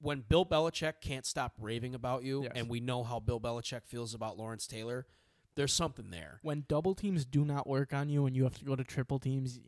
when 0.00 0.20
Bill 0.28 0.44
Belichick 0.44 1.00
can't 1.00 1.24
stop 1.26 1.54
raving 1.58 1.94
about 1.94 2.22
you, 2.22 2.42
Yes. 2.44 2.52
and 2.54 2.68
we 2.68 2.80
know 2.80 3.02
how 3.02 3.18
Bill 3.18 3.40
Belichick 3.40 3.86
feels 3.86 4.14
about 4.14 4.36
Lawrence 4.36 4.66
Taylor, 4.66 5.06
there's 5.54 5.72
something 5.72 6.10
there. 6.10 6.38
When 6.42 6.64
double 6.68 6.94
teams 6.94 7.24
do 7.24 7.44
not 7.44 7.66
work 7.66 7.92
on 7.94 8.08
you 8.08 8.26
and 8.26 8.36
you 8.36 8.44
have 8.44 8.58
to 8.58 8.64
go 8.64 8.76
to 8.76 8.84
triple 8.84 9.18
teams, 9.18 9.58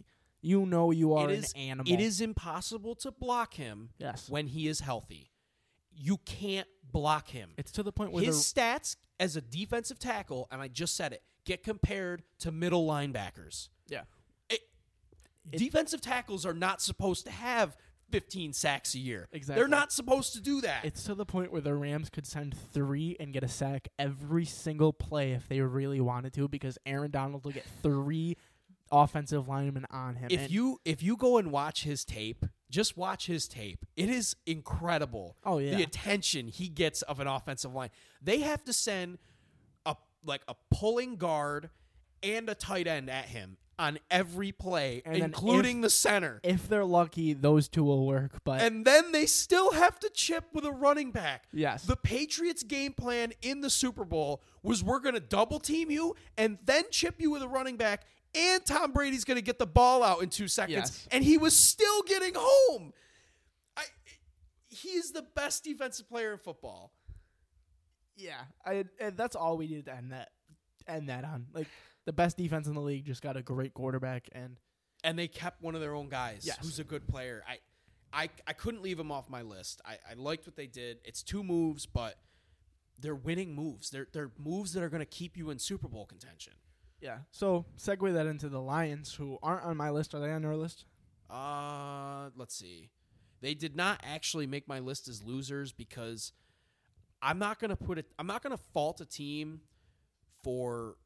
you 0.41 0.67
know 0.67 0.91
you 0.91 1.15
are 1.15 1.31
It 1.31 1.39
is- 1.39 1.53
an 1.55 1.61
animal. 1.61 1.93
It 1.93 2.01
is 2.01 2.21
impossible 2.21 2.95
to 2.97 3.11
block 3.11 3.55
him 3.55 3.91
yes. 3.99 4.29
when 4.29 4.49
he 4.49 4.69
is 4.69 4.81
healthy. 4.81 5.33
You 5.91 6.19
can't 6.19 6.69
block 6.85 7.29
him. 7.29 7.55
It's 7.57 7.73
to 7.73 7.83
the 7.83 7.91
point 7.93 8.13
where 8.13 8.23
His 8.23 8.37
stats 8.37 8.97
as 9.19 9.35
a 9.35 9.41
defensive 9.41 9.99
tackle, 9.99 10.47
and 10.51 10.61
I 10.61 10.69
just 10.69 10.95
said 10.95 11.13
it, 11.13 11.23
get 11.45 11.63
compared 11.65 12.23
to 12.41 12.53
middle 12.53 12.87
linebackers. 12.87 13.69
It- 15.53 15.59
defensive 15.59 16.01
tackles 16.01 16.45
are 16.47 16.55
not 16.55 16.81
supposed 16.83 17.25
to 17.27 17.31
have 17.33 17.77
15 18.11 18.53
sacks 18.55 18.95
a 18.95 18.99
year. 18.99 19.29
Exactly. 19.33 19.61
They're 19.61 19.69
not 19.69 19.93
supposed 19.93 20.33
to 20.33 20.41
do 20.41 20.61
that. 20.63 20.85
It's 20.85 21.05
to 21.05 21.15
the 21.15 21.27
point 21.27 21.53
where 21.53 21.61
the 21.61 21.75
Rams 21.75 22.09
could 22.09 22.27
send 22.27 22.57
three 22.73 23.17
and 23.21 23.33
get 23.35 23.43
a 23.45 23.49
sack 23.49 23.89
every 23.99 24.47
single 24.47 24.93
play 24.95 25.33
if 25.33 25.47
they 25.49 25.61
really 25.61 26.01
wanted 26.01 26.33
to, 26.35 26.49
because 26.49 26.79
Aaron 26.87 27.11
Donald 27.11 27.45
will 27.45 27.53
get 27.53 27.67
three 27.83 28.37
offensive 28.91 29.47
linemen 29.47 29.85
on 29.91 30.17
him. 30.17 30.29
if 30.31 30.41
And- 30.41 30.51
you 30.51 30.81
if 30.87 31.03
you 31.03 31.17
go 31.19 31.37
and 31.37 31.53
watch 31.53 31.83
his 31.85 32.07
tape, 32.07 32.47
just 32.71 32.97
watch 32.97 33.27
his 33.27 33.47
tape. 33.47 33.85
It 33.97 34.09
is 34.09 34.35
incredible. 34.47 35.37
Oh, 35.45 35.59
yeah. 35.59 35.77
The 35.77 35.83
attention 35.83 36.49
he 36.49 36.69
gets 36.71 37.03
of 37.03 37.21
an 37.21 37.27
offensive 37.27 37.75
line. 37.75 37.91
They 38.23 38.41
have 38.41 38.65
to 38.65 38.73
send 38.73 39.19
a 39.85 39.97
like 40.25 40.41
a 40.49 40.55
pulling 40.71 41.17
guard 41.17 41.69
and 42.23 42.49
a 42.49 42.55
tight 42.55 42.87
end 42.87 43.11
at 43.11 43.27
him 43.27 43.59
on 43.79 43.99
every 44.11 44.51
play, 44.53 45.03
And 45.05 45.17
including 45.19 45.79
if- 45.79 45.83
the 45.83 45.91
center. 45.91 46.41
if 46.43 46.69
they're 46.69 46.85
lucky, 46.85 47.33
those 47.33 47.69
two 47.69 47.85
will 47.85 48.07
work. 48.07 48.33
But 48.45 48.61
and 48.61 48.85
then 48.85 49.13
they 49.13 49.27
still 49.27 49.73
have 49.73 49.99
to 50.01 50.11
chip 50.11 50.47
with 50.53 50.65
a 50.65 50.73
running 50.73 51.11
back. 51.13 51.45
Yes. 51.53 51.85
The 51.85 51.97
Patriots' 51.97 52.63
game 52.63 52.93
plan 52.93 53.33
in 53.43 53.61
the 53.61 53.71
Super 53.71 54.05
Bowl 54.05 54.43
was 54.63 54.83
we're 54.83 54.99
going 55.01 55.15
to 55.15 55.21
double 55.21 55.61
team 55.61 55.91
you 55.91 56.17
and 56.37 56.59
then 56.65 56.85
chip 56.91 57.21
you 57.21 57.31
with 57.31 57.43
a 57.43 57.49
running 57.49 57.77
back, 57.77 58.05
and 58.35 58.65
Tom 58.65 58.93
Brady's 58.93 59.25
going 59.25 59.37
to 59.39 59.43
get 59.43 59.59
the 59.59 59.67
ball 59.67 60.03
out 60.03 60.23
in 60.23 60.29
two 60.29 60.49
seconds. 60.49 60.77
Yes. 60.77 61.09
And 61.13 61.23
he 61.25 61.39
was 61.39 61.57
still 61.57 62.03
getting 62.03 62.33
home. 62.37 62.93
I, 63.77 63.85
he 64.69 64.89
is 64.91 65.13
the 65.13 65.23
best 65.35 65.63
defensive 65.65 66.09
player 66.09 66.33
in 66.33 66.39
football. 66.39 66.93
yeah, 68.17 68.41
I, 68.67 68.85
and 69.01 69.17
that's 69.17 69.37
all 69.37 69.57
we 69.57 69.69
needed 69.69 69.87
to 69.87 69.95
end 69.95 70.13
that 70.13 70.31
end 70.89 71.09
that 71.11 71.25
on. 71.25 71.47
Like 71.55 71.69
the 72.09 72.13
best 72.15 72.39
defense 72.39 72.67
in 72.67 72.73
the 72.75 72.81
league 72.81 73.05
just 73.05 73.21
got 73.21 73.37
a 73.37 73.43
great 73.43 73.75
quarterback, 73.75 74.29
and 74.33 74.57
And 75.05 75.19
they 75.19 75.29
kept 75.29 75.61
one 75.63 75.75
of 75.75 75.83
their 75.83 75.95
own 75.95 76.09
guys 76.09 76.45
Yes. 76.47 76.57
who's 76.63 76.79
a 76.79 76.85
good 76.85 77.07
player. 77.07 77.45
I, 77.47 77.59
I, 78.13 78.31
I 78.47 78.55
couldn't 78.55 78.81
leave 78.81 78.99
him 78.99 79.13
off 79.13 79.29
my 79.29 79.43
list. 79.43 79.83
I, 79.85 79.99
I 80.11 80.15
liked 80.15 80.47
what 80.47 80.57
they 80.57 80.67
did. 80.67 81.01
It's 81.05 81.23
two 81.23 81.45
moves, 81.45 81.85
but 81.85 82.15
they're 82.99 83.15
winning 83.15 83.55
moves. 83.55 83.91
They're, 83.91 84.07
they're 84.11 84.31
moves 84.39 84.73
that 84.73 84.83
are 84.83 84.89
going 84.89 85.01
to 85.03 85.07
keep 85.21 85.37
you 85.37 85.51
in 85.51 85.59
Super 85.59 85.87
Bowl 85.87 86.07
contention. 86.07 86.55
yeah. 87.03 87.19
So 87.31 87.67
segue 87.79 88.11
that 88.15 88.25
into 88.27 88.49
the 88.49 88.61
Lions, 88.63 89.13
who 89.15 89.39
aren't 89.43 89.65
on 89.65 89.77
my 89.77 89.91
list. 89.91 90.15
Are 90.15 90.21
they 90.21 90.33
on 90.33 90.43
your 90.43 90.57
list? 90.57 90.87
Uh, 91.29 92.31
let's 92.37 92.55
see. 92.57 92.89
They 93.43 93.53
did 93.53 93.77
not 93.77 94.01
actually 94.03 94.47
make 94.47 94.67
my 94.67 94.79
list 94.79 95.07
as 95.09 95.23
losers 95.23 95.73
because 95.73 96.33
I'm 97.21 97.39
not 97.39 97.59
gonna 97.61 97.77
put 97.77 97.99
it. 97.99 98.07
I'm 98.19 98.27
not 98.27 98.43
gonna 98.43 98.57
fault 98.57 99.01
a 99.03 99.05
team 99.05 99.61
for 100.43 100.97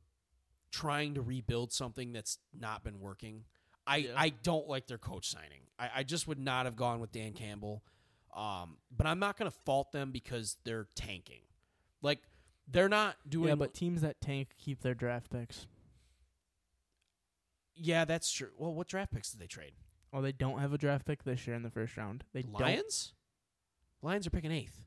trying 0.73 1.15
to 1.15 1.23
rebuild 1.23 1.73
something 1.73 2.13
that's 2.13 2.39
not 2.59 2.83
been 2.83 2.99
working. 2.99 3.45
I 3.87 3.97
Yeah. 3.99 4.15
I 4.17 4.31
don't 4.31 4.67
like 4.69 4.89
their 4.89 4.99
coach 4.99 5.29
signing. 5.31 5.61
I, 5.79 5.91
I 5.97 6.03
just 6.03 6.27
would 6.27 6.39
not 6.41 6.65
have 6.67 6.75
gone 6.77 6.99
with 7.01 7.13
Dan 7.13 7.33
Campbell. 7.33 7.85
Um, 8.35 8.79
but 8.97 9.07
I'm 9.07 9.19
not 9.19 9.37
gonna 9.39 9.51
fault 9.53 9.93
them 9.93 10.11
because 10.11 10.57
they're 10.65 10.89
tanking. 10.97 11.43
Like 12.01 12.21
they're 12.67 12.89
not 12.89 13.17
doing. 13.29 13.49
yeah, 13.49 13.55
but 13.55 13.75
teams 13.75 14.01
that 14.01 14.21
tank 14.21 14.55
keep 14.59 14.81
their 14.83 14.95
draft 14.95 15.31
picks. 15.31 15.67
yeah, 17.75 18.05
that's 18.05 18.31
true. 18.31 18.51
Well, 18.57 18.75
what 18.75 18.89
draft 18.89 19.13
picks 19.13 19.31
did 19.31 19.41
they 19.41 19.47
trade? 19.47 19.73
Well, 20.13 20.23
they 20.23 20.33
don't 20.33 20.59
have 20.59 20.73
a 20.73 20.79
draft 20.79 21.07
pick 21.07 21.25
this 21.25 21.47
year 21.47 21.57
in 21.57 21.63
the 21.63 21.71
first 21.71 21.97
round. 21.97 22.25
They 22.33 22.43
don't, 22.43 22.61
Lions. 22.61 23.15
Lions 24.03 24.27
are 24.27 24.31
picking 24.31 24.53
eighth. 24.53 24.83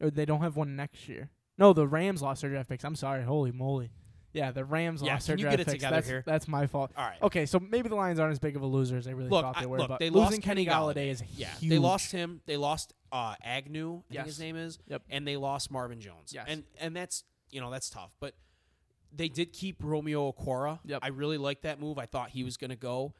or 0.00 0.10
they 0.10 0.24
don't 0.24 0.40
have 0.42 0.56
one 0.56 0.76
next 0.76 1.08
year. 1.08 1.30
No, 1.58 1.72
the 1.72 1.86
Rams 1.86 2.22
lost 2.22 2.40
their 2.42 2.50
draft 2.50 2.68
picks. 2.68 2.84
I'm 2.84 2.94
sorry. 2.96 3.22
Holy 3.24 3.52
moly. 3.52 3.90
Yeah, 4.32 4.52
the 4.52 4.64
Rams 4.64 5.02
Yeah, 5.02 5.14
lost 5.14 5.26
their 5.26 5.36
you 5.36 5.42
draft 5.42 5.52
get 5.56 5.60
it 5.60 5.64
picks. 5.66 5.74
together 5.74 5.96
that's, 5.96 6.06
here? 6.08 6.22
that's 6.24 6.46
my 6.48 6.66
fault. 6.66 6.92
All 6.96 7.04
right. 7.04 7.20
Okay, 7.22 7.46
so 7.46 7.58
maybe 7.58 7.88
the 7.88 7.96
Lions 7.96 8.20
aren't 8.20 8.32
as 8.32 8.38
big 8.38 8.54
of 8.56 8.62
a 8.62 8.66
loser 8.66 8.96
as 8.96 9.04
they 9.04 9.14
really 9.14 9.28
Look, 9.30 9.42
thought 9.42 9.56
they 9.58 9.64
I- 9.64 9.66
were. 9.66 9.78
look, 9.78 9.88
but 9.88 9.98
they 9.98 10.10
losing 10.10 10.22
lost 10.36 10.42
Kenny 10.42 10.66
Golladay 10.66 11.08
is 11.08 11.22
Yeah, 11.36 11.48
huge. 11.58 11.70
they 11.70 11.78
lost 11.78 12.12
him. 12.12 12.40
They 12.46 12.56
lost 12.56 12.92
uh, 13.10 13.34
Agnew. 13.42 14.02
I 14.10 14.14
think 14.14 14.26
his 14.26 14.38
name 14.40 14.56
is. 14.56 14.78
Yep. 14.86 15.02
And 15.10 15.26
they 15.26 15.36
lost 15.36 15.70
Marvin 15.70 16.00
Jones. 16.00 16.32
Yes. 16.32 16.44
And 16.48 16.62
and 16.78 16.94
that's 16.94 17.24
you 17.50 17.60
know 17.60 17.70
that's 17.70 17.90
tough, 17.90 18.12
but 18.20 18.34
they 19.12 19.28
did 19.28 19.52
keep 19.52 19.82
Romeo 19.82 20.30
Okwara. 20.30 20.78
Yep. 20.84 21.00
I 21.02 21.08
really 21.08 21.38
like 21.38 21.62
that 21.62 21.80
move. 21.80 21.98
I 21.98 22.06
thought 22.06 22.30
he 22.30 22.44
was 22.44 22.56
going 22.56 22.70
to 22.70 22.76
go, 22.76 23.12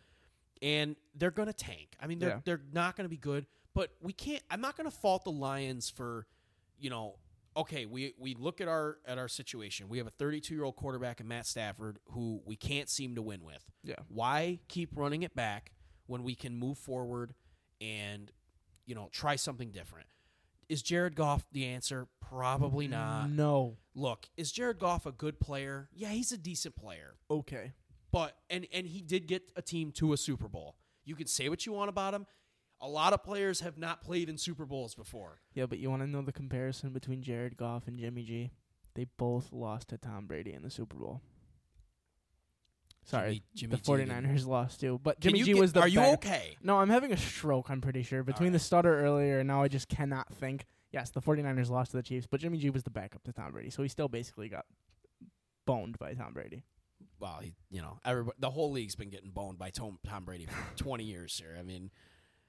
and 0.63 0.95
they're 1.17 1.33
going 1.33 1.49
to 1.49 1.53
tank. 1.53 1.97
I 2.01 2.07
mean, 2.07 2.21
they're 2.21 2.29
Yeah. 2.29 2.41
they're 2.45 2.61
not 2.73 2.95
going 2.97 3.07
to 3.07 3.09
be 3.11 3.17
good, 3.17 3.47
but 3.75 3.91
we 4.01 4.13
can't. 4.13 4.43
I'm 4.49 4.61
not 4.61 4.77
going 4.77 4.89
to 4.89 4.97
fault 4.97 5.25
the 5.25 5.33
Lions 5.33 5.91
for, 5.91 6.27
you 6.79 6.91
know. 6.91 7.17
Okay, 7.61 7.85
we, 7.85 8.15
we 8.19 8.35
look 8.35 8.63
at 8.63 8.69
our 8.69 8.97
at 9.07 9.19
our 9.19 9.29
situation. 9.29 9.89
We 9.91 9.99
have 9.99 10.07
a 10.07 10.13
32 10.13 10.55
year 10.55 10.65
old 10.65 10.77
quarterback 10.77 11.21
in 11.21 11.29
Matt 11.29 11.47
Stafford 11.47 11.99
who 12.13 12.41
we 12.47 12.57
can't 12.57 12.89
seem 12.89 13.15
to 13.17 13.23
win 13.23 13.45
with. 13.45 13.63
Yeah. 13.85 13.97
Why 14.09 14.61
keep 14.69 14.91
running 14.95 15.23
it 15.23 15.35
back 15.35 15.73
when 16.07 16.23
we 16.23 16.35
can 16.35 16.57
move 16.57 16.79
forward 16.79 17.35
and 17.81 18.33
you 18.87 18.95
know 18.95 19.11
try 19.13 19.37
something 19.37 19.71
different? 19.71 20.07
Is 20.71 20.83
Jared 20.83 21.17
Goff 21.17 21.45
the 21.53 21.67
answer? 21.67 22.07
Probably 22.21 22.89
not. 22.89 23.29
No. 23.29 23.77
Look, 23.95 24.29
is 24.37 24.53
Jared 24.53 24.79
Goff 24.79 25.05
a 25.05 25.13
good 25.13 25.39
player? 25.39 25.89
Yeah, 25.93 26.09
he's 26.09 26.33
a 26.33 26.39
decent 26.39 26.77
player. 26.77 27.17
Okay. 27.31 27.73
But 28.11 28.37
and 28.49 28.67
and 28.73 28.87
he 28.87 29.03
did 29.03 29.27
get 29.27 29.53
a 29.55 29.63
team 29.63 29.93
to 29.93 30.15
a 30.15 30.17
Super 30.17 30.49
Bowl. 30.49 30.77
You 31.05 31.15
can 31.15 31.27
say 31.27 31.51
what 31.51 31.67
you 31.67 31.73
want 31.73 31.91
about 31.91 32.15
him. 32.15 32.27
A 32.81 32.89
lot 32.89 33.13
of 33.13 33.23
players 33.23 33.61
have 33.61 33.77
not 33.77 34.01
played 34.03 34.29
in 34.31 34.39
Super 34.39 34.65
Bowls 34.65 34.95
before. 34.95 35.41
Yeah, 35.55 35.67
but 35.67 35.79
you 35.79 35.91
want 35.91 36.03
to 36.03 36.09
know 36.09 36.23
the 36.23 36.33
comparison 36.33 36.91
between 36.93 37.23
Jared 37.23 37.57
Goff 37.57 37.87
and 37.87 37.99
Jimmy 37.99 38.23
G? 38.23 38.53
They 38.95 39.07
both 39.19 39.53
lost 39.53 39.89
to 39.89 39.99
Tom 39.99 40.27
Brady 40.27 40.53
in 40.55 40.63
the 40.63 40.71
Super 40.71 40.97
Bowl. 40.97 41.21
Sorry, 43.05 43.43
Jimmy, 43.55 43.71
the 43.77 43.77
Jimmy 43.83 43.99
G 44.05 44.05
didn't- 44.07 44.25
49ers 44.27 44.47
lost 44.47 44.81
too. 44.81 45.01
But 45.03 45.21
Jimmy 45.21 45.41
G 45.43 45.53
get- 45.55 45.61
was 45.61 45.73
the 45.73 45.81
Are 45.81 45.89
you 45.89 46.01
better- 46.01 46.15
okay? 46.15 46.57
No, 46.63 46.79
I'm 46.79 46.91
having 46.91 47.13
a 47.13 47.17
stroke, 47.17 47.71
I'm 47.71 47.81
pretty 47.81 48.03
sure. 48.03 48.23
Between 48.23 48.53
the 48.53 48.57
right. 48.59 48.63
stutter 48.63 49.01
earlier 49.01 49.41
and 49.41 49.49
now 49.49 49.63
I 49.63 49.69
just 49.69 49.89
cannot 49.89 50.33
think. 50.33 50.67
Yes, 50.93 51.11
the 51.11 51.21
49ers 51.21 51.71
lost 51.71 51.93
to 51.93 51.97
the 51.97 52.03
Chiefs, 52.03 52.27
but 52.27 52.41
Jimmy 52.41 52.59
G 52.59 52.71
was 52.71 52.83
the 52.83 52.91
backup 52.91 53.23
to 53.25 53.33
Tom 53.33 53.53
Brady, 53.53 53.71
so 53.71 53.83
he 53.83 53.89
still 53.89 54.09
basically 54.09 54.49
got 54.49 54.67
boned 55.67 55.99
by 55.99 56.15
Tom 56.15 56.33
Brady. 56.35 56.65
Well, 57.19 57.41
he, 57.43 57.55
you 57.71 57.81
know, 57.81 57.99
everybody, 58.05 58.37
the 58.41 58.51
whole 58.51 58.71
league's 58.71 58.97
been 58.97 59.11
getting 59.11 59.31
boned 59.31 59.59
by 59.59 59.71
Tom, 59.71 59.99
Tom 60.05 60.25
Brady 60.25 60.47
for 60.47 60.77
20 60.77 61.05
years 61.05 61.37
here. 61.39 61.57
I 61.59 61.63
mean, 61.63 61.91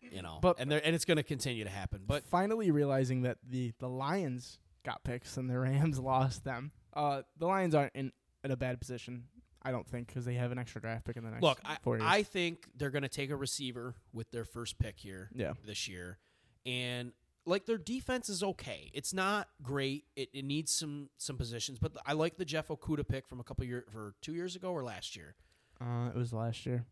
you 0.02 0.22
know, 0.22 0.39
But- 0.41 0.60
and 0.60 0.72
they're, 0.72 0.86
and 0.86 0.95
it's 0.95 1.06
going 1.06 1.18
to 1.18 1.24
continue 1.24 1.64
to 1.64 1.70
happen. 1.70 2.04
But 2.06 2.26
finally 2.26 2.72
realizing 2.72 3.24
that 3.24 3.38
the 3.47 3.74
the 3.80 3.89
Lions 3.89 4.60
got 4.84 5.04
picks 5.04 5.38
and 5.38 5.49
the 5.49 5.58
Rams 5.60 5.99
lost 6.12 6.43
them. 6.43 6.72
Uh, 6.93 7.22
the 7.38 7.45
Lions 7.47 7.76
aren't 7.76 7.95
in, 7.95 8.12
in 8.43 8.52
a 8.52 8.58
bad 8.58 8.80
position, 8.80 9.26
I 9.62 9.72
don't 9.72 9.88
think, 9.88 10.08
because 10.08 10.26
they 10.26 10.34
have 10.36 10.52
an 10.52 10.58
extra 10.58 10.82
draft 10.82 11.06
pick 11.06 11.18
in 11.18 11.24
the 11.24 11.32
next 11.32 11.43
look, 11.43 11.60
I, 11.64 11.78
four 11.82 11.97
years. 11.97 12.08
I 12.10 12.24
think 12.24 12.68
they're 12.76 12.89
going 12.89 13.04
to 13.04 13.10
take 13.10 13.30
a 13.30 13.36
receiver 13.36 13.95
with 14.14 14.32
their 14.32 14.45
first 14.45 14.80
pick 14.80 14.99
here 14.99 15.30
yeah, 15.34 15.54
this 15.66 15.88
year, 15.88 16.18
and 16.66 17.14
like 17.45 17.66
their 17.66 17.78
defense 17.78 18.30
is 18.30 18.43
okay. 18.43 18.91
It's 18.93 19.14
not 19.14 19.47
great. 19.62 20.06
It, 20.16 20.30
it 20.34 20.45
needs 20.45 20.74
some 20.74 21.10
some 21.18 21.38
positions, 21.38 21.80
but 21.80 21.91
I 22.06 22.14
like 22.14 22.38
the 22.38 22.45
Jeff 22.45 22.68
Okudah 22.68 23.08
pick 23.08 23.28
from 23.28 23.39
a 23.39 23.43
couple 23.43 23.66
years 23.66 23.86
for 23.91 24.16
two 24.22 24.34
years 24.34 24.56
ago 24.56 24.72
or 24.72 24.84
last 24.84 25.16
year. 25.16 25.36
uh, 25.80 26.10
it 26.10 26.16
was 26.16 26.34
last 26.34 26.66
year. 26.66 26.86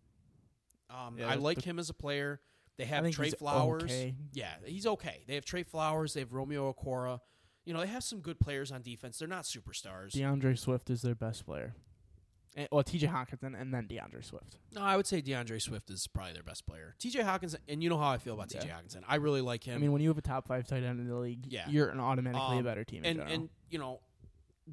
Um, 0.89 1.17
Yeah, 1.19 1.29
I 1.29 1.35
like 1.35 1.61
him 1.61 1.77
as 1.77 1.89
a 1.89 1.93
player. 1.93 2.39
They 2.79 2.85
have 2.85 3.09
Trey 3.11 3.29
Flowers. 3.31 3.83
okay. 3.83 4.15
Yeah, 4.33 4.53
he's 4.65 4.87
okay. 4.87 5.23
They 5.27 5.35
have 5.35 5.45
Trey 5.45 5.63
Flowers. 5.63 6.13
They 6.13 6.21
have 6.21 6.33
Romeo 6.33 6.73
Okwara. 6.73 7.19
You 7.65 7.73
know, 7.73 7.81
they 7.81 7.87
have 7.87 8.03
some 8.03 8.21
good 8.21 8.39
players 8.39 8.71
on 8.71 8.81
defense. 8.81 9.19
They're 9.19 9.27
not 9.27 9.43
superstars. 9.43 10.13
D'Andre 10.13 10.55
Swift 10.55 10.89
is 10.89 11.01
their 11.03 11.13
best 11.13 11.45
player. 11.45 11.75
And, 12.55 12.67
well, 12.71 12.81
T.J. 12.83 13.05
Hockenson 13.07 13.53
and 13.59 13.71
then 13.73 13.85
D'Andre 13.85 14.21
Swift. 14.21 14.57
No, 14.73 14.81
I 14.81 14.97
would 14.97 15.05
say 15.05 15.21
D'Andre 15.21 15.59
Swift 15.59 15.89
is 15.91 16.07
probably 16.07 16.33
their 16.33 16.41
best 16.43 16.65
player. 16.65 16.95
TJ 16.99 17.23
Hockenson, 17.23 17.57
and 17.67 17.83
you 17.83 17.89
know 17.89 17.97
how 17.99 18.09
I 18.09 18.17
feel 18.17 18.33
about 18.33 18.49
TJ 18.49 18.69
Hockenson. 18.69 19.03
I 19.07 19.15
really 19.17 19.41
like 19.41 19.63
him. 19.63 19.75
I 19.75 19.77
mean, 19.77 19.91
when 19.91 20.01
you 20.01 20.07
have 20.09 20.17
a 20.17 20.21
top 20.21 20.47
five 20.47 20.65
tight 20.67 20.83
end 20.83 20.99
in 20.99 21.07
the 21.07 21.15
league, 21.15 21.45
Yeah. 21.47 21.69
you're 21.69 21.89
an 21.89 21.99
automatically 21.99 22.55
a 22.55 22.59
Um, 22.59 22.63
better 22.63 22.83
team. 22.83 23.03
And 23.05 23.19
and 23.19 23.49
you 23.69 23.77
know, 23.77 23.99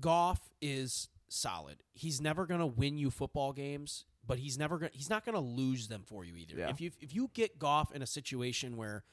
Goff 0.01 0.49
is 0.63 1.09
solid. 1.29 1.83
He's 1.93 2.21
never 2.21 2.47
going 2.47 2.61
to 2.61 2.67
win 2.67 2.97
you 2.99 3.11
football 3.11 3.53
games, 3.53 4.07
but 4.27 4.39
he's 4.39 4.59
never 4.59 4.79
gonna, 4.79 4.91
he's 4.93 5.11
not 5.11 5.25
going 5.25 5.35
to 5.35 5.41
lose 5.41 5.89
them 5.89 6.03
for 6.07 6.25
you 6.25 6.37
either. 6.37 6.57
Yeah. 6.59 6.69
If 6.71 6.81
you 6.81 6.91
if 7.01 7.15
you 7.15 7.31
get 7.35 7.59
Goff 7.59 7.93
in 7.93 8.03
a 8.03 8.07
situation 8.07 8.77
where 8.77 9.05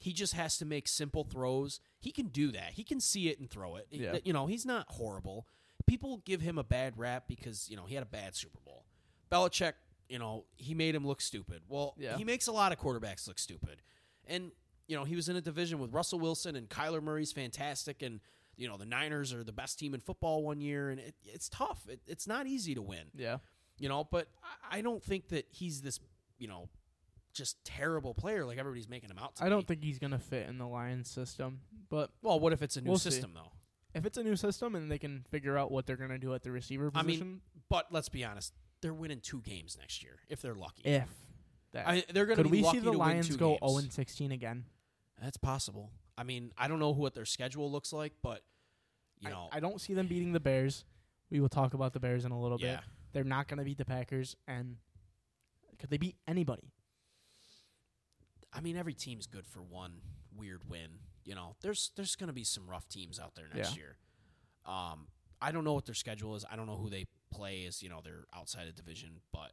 he 0.00 0.12
just 0.12 0.34
has 0.34 0.56
to 0.58 0.64
make 0.64 0.88
simple 0.88 1.24
throws, 1.24 1.80
he 1.98 2.10
can 2.10 2.28
do 2.28 2.50
that. 2.52 2.72
He 2.72 2.84
can 2.84 3.00
see 3.00 3.28
it 3.28 3.38
and 3.38 3.50
throw 3.50 3.76
it. 3.76 3.86
Yeah. 3.90 4.16
You 4.24 4.32
know, 4.32 4.46
he's 4.46 4.64
not 4.64 4.86
horrible. 4.88 5.46
People 5.86 6.22
give 6.24 6.40
him 6.40 6.56
a 6.58 6.64
bad 6.64 6.94
rap 6.96 7.24
because, 7.28 7.68
you 7.68 7.76
know, 7.76 7.84
he 7.84 7.94
had 7.94 8.02
a 8.02 8.06
bad 8.06 8.34
Super 8.34 8.58
Bowl. 8.64 8.84
Belichick, 9.30 9.74
you 10.08 10.18
know, 10.18 10.44
he 10.56 10.74
made 10.74 10.94
him 10.94 11.06
look 11.06 11.20
stupid. 11.20 11.62
Well, 11.68 11.94
Yeah. 11.98 12.16
he 12.16 12.24
makes 12.24 12.46
a 12.46 12.52
lot 12.52 12.72
of 12.72 12.78
quarterbacks 12.78 13.28
look 13.28 13.38
stupid. 13.38 13.82
And, 14.26 14.52
you 14.86 14.96
know, 14.96 15.04
he 15.04 15.16
was 15.16 15.28
in 15.28 15.36
a 15.36 15.40
division 15.40 15.78
with 15.78 15.92
Russell 15.92 16.18
Wilson 16.18 16.56
and 16.56 16.68
Kyler 16.68 17.02
Murray's 17.02 17.32
fantastic 17.32 18.02
and 18.02 18.20
you 18.56 18.68
know 18.68 18.76
the 18.76 18.84
Niners 18.84 19.32
are 19.32 19.42
the 19.42 19.52
best 19.52 19.78
team 19.78 19.94
in 19.94 20.00
football 20.00 20.42
one 20.42 20.60
year, 20.60 20.90
and 20.90 21.00
it, 21.00 21.14
it's 21.24 21.48
tough. 21.48 21.80
It, 21.88 22.00
it's 22.06 22.26
not 22.26 22.46
easy 22.46 22.74
to 22.74 22.82
win, 22.82 23.04
yeah, 23.16 23.38
you 23.80 23.88
know. 23.88 24.04
But 24.04 24.28
I, 24.70 24.80
don't 24.80 25.02
think 25.02 25.28
that 25.30 25.46
he's 25.50 25.80
this, 25.82 25.98
you 26.38 26.46
know, 26.46 26.68
just 27.32 27.62
terrible 27.64 28.14
player 28.14 28.44
like 28.44 28.58
everybody's 28.58 28.88
making 28.88 29.10
him 29.10 29.18
out 29.18 29.36
to 29.36 29.44
I 29.44 29.48
don't 29.48 29.66
think 29.66 29.82
he's 29.82 29.98
gonna 29.98 30.18
fit 30.18 30.48
in 30.48 30.58
the 30.58 30.66
Lions 30.66 31.10
system. 31.10 31.60
But 31.88 32.10
Well, 32.22 32.38
what 32.38 32.52
if 32.52 32.62
it's 32.62 32.76
a 32.76 32.80
new 32.80 32.90
We'll 32.90 32.98
see. 32.98 33.10
system 33.10 33.32
though? 33.34 33.50
if 33.92 34.06
it's 34.06 34.16
a 34.16 34.22
new 34.22 34.36
system 34.36 34.76
and 34.76 34.88
they 34.90 34.98
can 34.98 35.24
figure 35.30 35.58
out 35.58 35.72
what 35.72 35.84
they're 35.86 35.96
gonna 35.96 36.18
do 36.18 36.32
at 36.34 36.42
the 36.44 36.52
receiver 36.52 36.92
I 36.94 37.02
mean, 37.02 37.06
position, 37.06 37.40
But 37.68 37.86
let's 37.90 38.08
be 38.08 38.24
honest, 38.24 38.52
they're 38.80 38.94
winning 38.94 39.20
two 39.20 39.40
games 39.42 39.76
next 39.78 40.02
year 40.02 40.20
if 40.28 40.40
they're 40.42 40.54
lucky. 40.54 40.82
if 40.84 41.08
that 41.72 41.86
I, 41.86 42.04
they're 42.12 42.26
going 42.26 42.36
to 42.36 42.42
could 42.42 42.50
be 42.50 42.58
we 42.58 42.64
lucky 42.64 42.78
see 42.78 42.84
the 42.84 42.92
to 42.92 42.98
win 42.98 42.98
Lions 42.98 43.28
two 43.28 43.36
go 43.36 43.50
games. 43.50 43.70
0 43.72 43.78
and 43.78 43.92
16 43.92 44.32
again? 44.32 44.64
That's 45.22 45.36
possible. 45.36 45.90
I 46.18 46.24
mean, 46.24 46.52
I 46.58 46.66
don't 46.66 46.78
know 46.80 46.90
what 46.90 47.14
their 47.14 47.24
schedule 47.24 47.70
looks 47.70 47.92
like, 47.92 48.12
but 48.22 48.42
you 49.20 49.28
I- 49.28 49.32
know, 49.32 49.48
I, 49.52 49.60
don't 49.60 49.80
see 49.80 49.94
them 49.94 50.06
beating 50.08 50.32
the 50.32 50.40
Bears. 50.40 50.84
We 51.30 51.40
will 51.40 51.48
talk 51.48 51.74
about 51.74 51.92
the 51.92 52.00
Bears 52.00 52.24
in 52.24 52.32
a 52.32 52.40
little 52.40 52.58
yeah. 52.60 52.76
bit. 52.76 52.84
They're 53.12 53.24
not 53.24 53.48
going 53.48 53.58
to 53.58 53.64
beat 53.64 53.78
the 53.78 53.84
Packers, 53.84 54.36
and 54.46 54.76
could 55.78 55.90
they 55.90 55.96
beat 55.98 56.16
anybody? 56.28 56.72
I 58.52 58.60
mean, 58.60 58.76
every 58.76 58.94
team's 58.94 59.26
good 59.26 59.46
for 59.46 59.60
one 59.62 60.00
weird 60.36 60.68
win. 60.68 60.90
You 61.24 61.34
know, 61.34 61.56
there's 61.62 61.92
there's 61.96 62.16
going 62.16 62.28
to 62.28 62.32
be 62.32 62.44
some 62.44 62.68
rough 62.68 62.88
teams 62.88 63.18
out 63.18 63.34
there 63.34 63.46
next 63.54 63.76
Yeah. 63.76 63.82
year. 63.82 63.96
Um, 64.64 65.08
I 65.40 65.52
don't 65.52 65.64
know 65.64 65.72
what 65.72 65.86
their 65.86 65.94
schedule 65.94 66.34
is. 66.36 66.44
I 66.50 66.56
don't 66.56 66.66
know 66.66 66.76
who 66.76 66.90
they 66.90 67.06
play 67.30 67.64
as 67.66 67.82
you 67.82 67.88
know 67.88 68.00
they're 68.02 68.24
outside 68.34 68.68
of 68.68 68.74
division, 68.74 69.20
but 69.32 69.52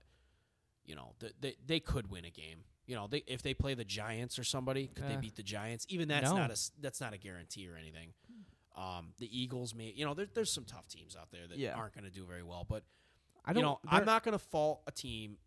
you 0.85 0.95
know 0.95 1.13
th- 1.19 1.33
they 1.39 1.55
they 1.65 1.79
could 1.79 2.09
win 2.09 2.25
a 2.25 2.29
game. 2.31 2.63
You 2.85 2.95
know, 2.95 3.07
they 3.07 3.23
if 3.27 3.41
they 3.41 3.53
play 3.53 3.73
the 3.73 3.83
Giants 3.85 4.39
or 4.39 4.43
somebody, 4.43 4.87
could 4.87 5.07
they 5.07 5.15
Eh. 5.15 5.19
beat 5.19 5.35
the 5.35 5.43
Giants? 5.43 5.85
Even 5.89 6.07
that's 6.07 6.29
No. 6.29 6.37
not 6.37 6.51
a 6.51 6.57
that's 6.81 7.01
not 7.01 7.13
a 7.13 7.17
guarantee 7.17 7.67
or 7.67 7.75
anything. 7.75 8.13
Um, 8.75 9.13
the 9.17 9.27
Eagles 9.37 9.73
may 9.75 9.91
you 9.91 10.05
know 10.05 10.13
there, 10.13 10.27
there's 10.33 10.51
some 10.51 10.65
tough 10.65 10.87
teams 10.87 11.15
out 11.15 11.29
there 11.31 11.47
that 11.47 11.57
Yeah. 11.57 11.73
aren't 11.75 11.93
going 11.93 12.05
to 12.05 12.11
do 12.11 12.25
very 12.25 12.43
well, 12.43 12.63
but 12.63 12.83
I 13.47 13.51
you 13.51 13.55
don't. 13.55 13.63
know, 13.63 13.79
they're- 13.89 13.99
I'm 14.01 14.05
not 14.05 14.23
going 14.23 14.33
to 14.37 14.43
fault 14.43 14.81
a 14.87 14.91
team 14.91 15.37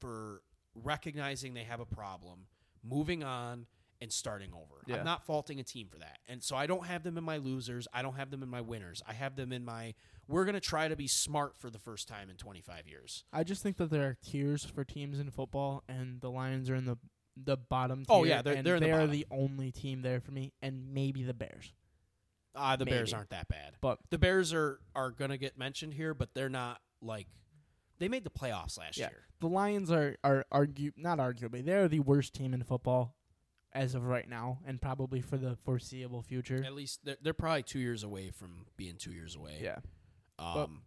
for 0.00 0.42
recognizing 0.74 1.54
they 1.54 1.64
have 1.64 1.80
a 1.80 1.86
problem, 1.86 2.46
moving 2.82 3.22
on, 3.22 3.66
and 4.00 4.10
starting 4.12 4.52
over. 4.54 4.82
Yeah. 4.86 4.96
I'm 4.96 5.04
not 5.04 5.24
faulting 5.26 5.60
a 5.60 5.62
team 5.62 5.88
for 5.90 5.98
that. 5.98 6.18
And 6.26 6.42
so 6.42 6.56
I 6.56 6.66
don't 6.66 6.86
have 6.86 7.02
them 7.02 7.18
in 7.18 7.24
my 7.24 7.36
losers. 7.36 7.86
I 7.92 8.00
don't 8.00 8.14
have 8.16 8.30
them 8.30 8.42
in 8.42 8.48
my 8.48 8.62
winners. 8.62 9.02
I 9.06 9.12
have 9.12 9.36
them 9.36 9.52
in 9.52 9.64
my 9.64 9.94
we're 10.26 10.44
going 10.44 10.54
to 10.54 10.60
try 10.60 10.86
to 10.88 10.94
be 10.96 11.08
smart 11.08 11.54
for 11.58 11.70
the 11.70 11.78
first 11.78 12.06
time 12.08 12.30
in 12.30 12.36
25 12.36 12.86
years. 12.86 13.24
I 13.32 13.42
just 13.44 13.62
think 13.62 13.76
that 13.78 13.90
there 13.90 14.04
are 14.06 14.16
tiers 14.24 14.64
for 14.64 14.84
teams 14.84 15.18
in 15.18 15.28
football, 15.30 15.82
and 15.88 16.20
the 16.20 16.30
Lions 16.30 16.70
are 16.70 16.76
in 16.76 16.86
the 16.86 16.96
the 17.42 17.56
bottom. 17.56 18.04
Oh, 18.08 18.24
yeah, 18.24 18.42
they're- 18.42 18.54
and 18.54 18.66
they're 18.66 18.76
in 18.76 18.82
the 18.82 18.86
they 18.88 18.92
are 18.92 19.06
the 19.06 19.26
only 19.30 19.72
team 19.72 20.02
there 20.02 20.20
for 20.20 20.30
me, 20.30 20.52
and 20.62 20.92
maybe 20.94 21.22
the 21.22 21.34
Bears. 21.34 21.72
Uh, 22.54 22.76
the 22.76 22.84
Bears 22.84 23.12
aren't 23.14 23.30
that 23.30 23.48
bad. 23.48 23.76
But 23.80 23.98
The 24.10 24.18
Bears 24.18 24.52
are 24.54 24.80
are 24.94 25.10
going 25.10 25.30
to 25.30 25.38
get 25.38 25.56
mentioned 25.58 25.94
here, 25.94 26.14
but 26.14 26.32
they're 26.34 26.48
not 26.48 26.80
like 27.02 27.26
they 28.00 28.08
made 28.08 28.24
the 28.24 28.30
playoffs 28.30 28.76
last 28.78 28.98
Yeah. 28.98 29.10
year. 29.10 29.26
the 29.38 29.46
Lions 29.48 29.90
are 29.92 30.16
are 30.24 30.44
argue 30.50 30.90
not 30.96 31.18
arguably 31.18 31.64
they 31.64 31.74
are 31.74 31.86
the 31.88 32.00
worst 32.00 32.34
team 32.34 32.52
in 32.52 32.62
football 32.64 33.14
as 33.72 33.94
of 33.94 34.04
right 34.04 34.28
now, 34.28 34.58
and 34.66 34.82
probably 34.82 35.20
for 35.20 35.36
the 35.38 35.54
foreseeable 35.64 36.22
future. 36.22 36.64
At 36.64 36.74
least 36.74 37.04
they're, 37.04 37.16
they're 37.22 37.32
probably 37.32 37.62
2 37.62 37.78
years 37.78 38.02
away 38.02 38.30
from 38.32 38.66
being 38.76 38.96
2 38.96 39.12
years 39.12 39.36
away. 39.36 39.58
Yeah. 39.62 39.78
Um 40.38 40.82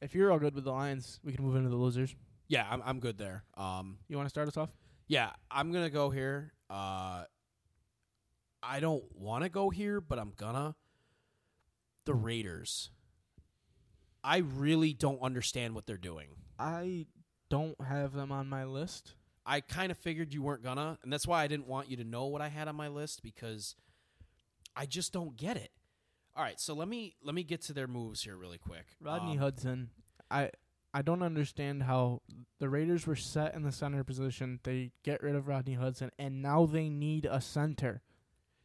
If 0.00 0.14
you're 0.14 0.32
all 0.32 0.38
good 0.38 0.54
with 0.54 0.64
the 0.64 0.72
Lions, 0.72 1.20
we 1.22 1.32
can 1.34 1.44
move 1.44 1.54
into 1.56 1.68
the 1.68 1.76
losers. 1.76 2.16
yeah, 2.48 2.66
I'm 2.70 2.80
I'm 2.82 2.98
good 3.00 3.18
there. 3.18 3.44
Um 3.56 3.98
You 4.08 4.16
want 4.16 4.26
to 4.26 4.30
start 4.30 4.48
us 4.48 4.56
off? 4.56 4.70
Yeah, 5.06 5.32
I'm 5.50 5.70
gonna 5.72 5.90
go 5.90 6.08
here. 6.10 6.54
Uh, 6.70 7.24
I 8.62 8.80
don't 8.80 9.04
want 9.14 9.44
to 9.44 9.50
go 9.50 9.68
here, 9.68 10.00
but 10.00 10.18
I'm 10.18 10.32
gonna. 10.34 10.74
the 12.06 12.14
Raiders, 12.14 12.90
I 14.22 14.38
really 14.38 14.92
don't 14.94 15.20
understand 15.20 15.74
what 15.74 15.86
they're 15.86 15.98
doing. 15.98 16.28
I 16.58 17.06
don't 17.50 17.80
have 17.80 18.12
them 18.12 18.32
on 18.32 18.48
my 18.48 18.64
list. 18.64 19.14
I 19.46 19.60
kind 19.60 19.90
of 19.90 19.98
figured 19.98 20.32
you 20.32 20.42
weren't 20.42 20.62
gonna, 20.62 20.98
and 21.02 21.12
that's 21.12 21.26
why 21.26 21.42
I 21.42 21.46
didn't 21.48 21.66
want 21.66 21.90
you 21.90 21.96
to 21.98 22.04
know 22.04 22.26
what 22.26 22.40
I 22.40 22.48
had 22.48 22.66
on 22.68 22.76
my 22.76 22.88
list 22.88 23.22
because 23.22 23.74
I 24.74 24.86
just 24.86 25.12
don't 25.12 25.36
get 25.36 25.56
it. 25.56 25.70
All 26.36 26.42
right, 26.42 26.58
so 26.58 26.74
let 26.74 26.88
me 26.88 27.14
let 27.22 27.34
me 27.34 27.44
get 27.44 27.60
to 27.62 27.72
their 27.72 27.86
moves 27.86 28.22
here 28.22 28.36
really 28.36 28.58
quick. 28.58 28.86
Rodney 29.00 29.32
Um, 29.32 29.38
Hudson. 29.38 29.90
I 30.30 30.50
I 30.92 31.02
don't 31.02 31.22
understand 31.22 31.82
how 31.82 32.22
the 32.58 32.68
Raiders 32.68 33.06
were 33.06 33.16
set 33.16 33.54
in 33.54 33.62
the 33.62 33.72
center 33.72 34.02
position. 34.04 34.60
They 34.62 34.92
get 35.02 35.22
rid 35.22 35.34
of 35.34 35.46
Rodney 35.46 35.74
Hudson, 35.74 36.10
and 36.18 36.40
now 36.40 36.66
they 36.66 36.88
need 36.88 37.24
a 37.26 37.40
center. 37.40 38.02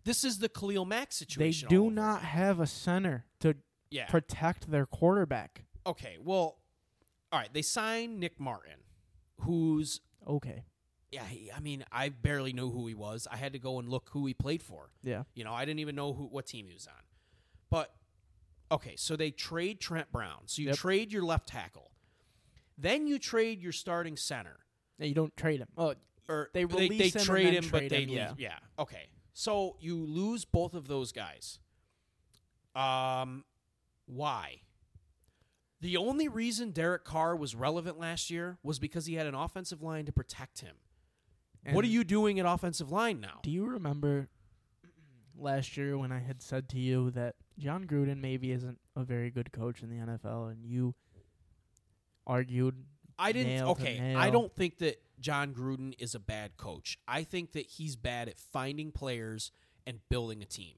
This 0.05 0.23
is 0.23 0.39
the 0.39 0.47
Khalil 0.49 0.85
Mack 0.85 1.09
They 1.09 1.13
situation. 1.25 1.67
all 1.67 1.69
do 1.69 1.91
not 1.91 2.21
have 2.21 2.59
a 2.59 2.67
center 2.67 3.25
to 3.41 3.55
Yeah. 3.91 4.07
protect 4.07 4.71
their 4.71 4.85
quarterback. 4.85 5.65
okay. 5.85 6.17
Well, 6.19 6.59
all 7.32 7.39
right. 7.39 7.53
They 7.53 7.61
signed 7.61 8.19
Nick 8.19 8.39
Martin, 8.39 8.80
who's 9.41 10.01
Okay. 10.27 10.63
yeah. 11.11 11.25
He, 11.25 11.51
I 11.55 11.59
mean, 11.59 11.86
I 11.91 12.09
barely 12.09 12.53
knew 12.53 12.69
who 12.71 12.88
he 12.88 12.93
was. 12.95 13.27
I 13.32 13.38
had 13.38 13.53
to 13.53 13.59
go 13.59 13.80
and 13.80 13.89
look 13.89 14.09
who 14.11 14.25
he 14.25 14.34
played 14.34 14.61
for. 14.63 14.89
Yeah. 15.03 15.23
You 15.36 15.43
know, 15.43 15.53
I 15.53 15.65
didn't 15.65 15.80
even 15.80 15.95
know 15.95 16.13
who 16.13 16.23
what 16.25 16.45
team 16.45 16.67
he 16.67 16.73
was 16.73 16.88
on. 16.88 17.03
But 17.69 17.93
okay, 18.71 18.95
so 18.95 19.15
they 19.15 19.32
trade 19.32 19.80
Trent 19.80 20.11
Brown. 20.11 20.43
So 20.47 20.61
you 20.61 20.69
Yep. 20.69 20.77
trade 20.77 21.11
your 21.13 21.23
left 21.23 21.47
tackle. 21.49 21.91
Then 22.77 23.07
you 23.07 23.19
trade 23.19 23.61
your 23.61 23.71
starting 23.73 24.15
center. 24.17 24.59
Yeah, 24.97 25.05
You 25.07 25.13
don't 25.15 25.36
trade 25.38 25.59
him. 25.59 25.67
Oh, 25.77 25.95
Or 26.27 26.49
They 26.53 26.63
they, 26.63 26.65
release 26.65 27.13
him 27.15 27.19
and 27.19 27.25
trade 27.27 27.53
him, 27.53 27.69
but 27.71 27.89
they 27.89 28.03
him, 28.03 28.09
yeah. 28.09 28.34
yeah. 28.38 28.59
Okay. 28.77 29.09
So 29.34 29.77
you 29.80 29.95
lose 30.05 30.45
both 30.45 30.73
of 30.73 30.88
those 30.88 31.11
guys. 31.11 31.59
Um 32.75 33.45
why? 34.05 34.61
The 35.82 35.97
only 35.97 36.27
reason 36.27 36.71
Derek 36.71 37.05
Carr 37.05 37.36
was 37.36 37.55
relevant 37.55 37.97
last 37.97 38.30
year 38.30 38.57
was 38.63 38.80
because 38.80 39.05
he 39.05 39.15
had 39.15 39.27
an 39.27 39.36
offensive 39.36 39.82
line 39.82 40.05
to 40.05 40.11
protect 40.11 40.59
him. 40.59 40.75
what 41.71 41.86
are 41.86 41.89
you 41.89 42.03
doing 42.03 42.39
at 42.39 42.45
offensive 42.45 42.91
line 42.91 43.19
now? 43.19 43.39
Do 43.43 43.51
you 43.51 43.65
remember 43.65 44.27
last 45.38 45.77
year 45.77 45.97
when 45.97 46.11
I 46.11 46.19
had 46.19 46.41
said 46.41 46.67
to 46.69 46.80
you 46.80 47.11
that 47.11 47.36
Jon 47.57 47.86
Gruden 47.86 48.21
maybe 48.21 48.51
isn't 48.51 48.77
a 48.95 49.03
very 49.03 49.30
good 49.30 49.51
coach 49.51 49.82
in 49.82 49.89
the 49.89 49.97
NFL, 49.97 50.51
and 50.51 50.65
you 50.65 50.95
argued 52.27 52.75
I 53.17 53.32
didn't. 53.32 53.67
okay. 53.69 54.15
I 54.15 54.30
don't 54.30 54.53
think 54.53 54.77
that 54.80 55.01
Jon 55.19 55.53
Gruden 55.53 55.93
is 55.99 56.15
a 56.15 56.19
bad 56.19 56.57
coach. 56.57 56.97
I 57.07 57.23
think 57.23 57.51
that 57.51 57.65
he's 57.65 57.95
bad 57.95 58.30
at 58.30 58.39
finding 58.39 58.91
players 58.91 59.51
and 59.86 59.99
building 60.09 60.41
a 60.41 60.45
team. 60.45 60.75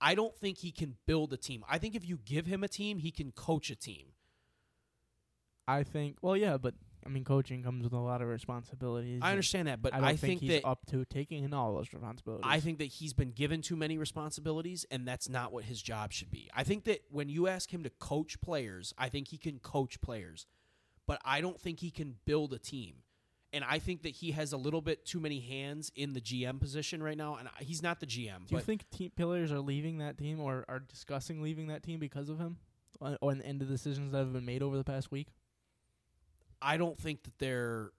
I 0.00 0.14
don't 0.14 0.36
think 0.36 0.58
he 0.58 0.72
can 0.72 0.96
build 1.06 1.32
a 1.32 1.36
team. 1.36 1.64
I 1.68 1.78
think 1.78 1.94
if 1.94 2.08
you 2.08 2.18
give 2.24 2.46
him 2.46 2.64
a 2.64 2.68
team, 2.68 2.98
he 2.98 3.10
can 3.10 3.30
coach 3.30 3.70
a 3.70 3.76
team. 3.76 4.06
I 5.72 5.82
think. 5.84 6.16
Well, 6.22 6.36
yeah, 6.36 6.56
but 6.56 6.74
I 7.04 7.08
mean, 7.08 7.24
coaching 7.24 7.62
comes 7.62 7.84
with 7.84 7.92
a 7.92 7.98
lot 7.98 8.22
of 8.22 8.28
responsibilities. 8.28 9.20
I 9.22 9.30
understand 9.30 9.68
that, 9.68 9.82
but 9.82 9.94
I 9.94 9.98
I, 9.98 10.16
think, 10.16 10.20
think, 10.20 10.40
he's 10.40 10.62
that 10.62 10.66
up 10.68 10.86
to 10.90 11.04
taking 11.04 11.44
in 11.44 11.52
all 11.52 11.74
those 11.74 11.92
responsibilities. 11.92 12.44
I 12.46 12.60
think 12.60 12.78
that 12.78 12.86
he's 12.86 13.12
been 13.12 13.32
given 13.32 13.62
too 13.62 13.76
many 13.76 13.98
responsibilities, 13.98 14.86
and 14.90 15.06
that's 15.06 15.28
not 15.28 15.52
what 15.52 15.64
his 15.64 15.82
job 15.82 16.12
should 16.12 16.30
be. 16.30 16.48
I 16.54 16.62
think 16.62 16.84
that 16.84 17.02
when 17.10 17.28
you 17.28 17.48
ask 17.48 17.72
him 17.72 17.82
to 17.84 17.90
coach 17.90 18.40
players, 18.40 18.94
I 18.96 19.08
think 19.08 19.28
he 19.28 19.38
can 19.38 19.58
coach 19.58 20.00
players, 20.00 20.46
but 21.06 21.20
I 21.24 21.40
don't 21.40 21.60
think 21.60 21.80
he 21.80 21.90
can 21.90 22.16
build 22.24 22.52
a 22.52 22.58
team. 22.58 22.96
And 23.54 23.64
I 23.68 23.80
think 23.80 24.02
that 24.02 24.10
he 24.10 24.30
has 24.30 24.54
a 24.54 24.56
little 24.56 24.80
bit 24.80 25.04
too 25.04 25.20
many 25.20 25.40
hands 25.40 25.92
in 25.94 26.14
the 26.14 26.22
GM 26.22 26.58
position 26.58 27.02
right 27.02 27.18
now, 27.18 27.36
and 27.36 27.48
he's 27.58 27.82
not 27.82 28.00
the 28.00 28.06
GM. 28.06 28.46
Do 28.46 28.54
you 28.54 28.60
think 28.62 28.88
team 28.90 29.10
players 29.14 29.52
are 29.52 29.60
leaving 29.60 29.98
that 29.98 30.16
team 30.16 30.40
or 30.40 30.64
are 30.68 30.78
discussing 30.80 31.42
leaving 31.42 31.66
that 31.66 31.82
team 31.82 32.00
because 32.00 32.30
of 32.30 32.38
him, 32.38 32.56
uh, 33.02 33.16
or, 33.20 33.32
or 33.32 33.32
in 33.32 33.58
the 33.58 33.66
decisions 33.66 34.12
that 34.12 34.18
have 34.18 34.32
been 34.32 34.46
made 34.46 34.62
over 34.62 34.78
the 34.78 34.84
past 34.84 35.10
week? 35.10 35.28
I 36.62 36.76
don't 36.76 36.98
think 36.98 37.24
that 37.24 37.38
they're 37.38 37.90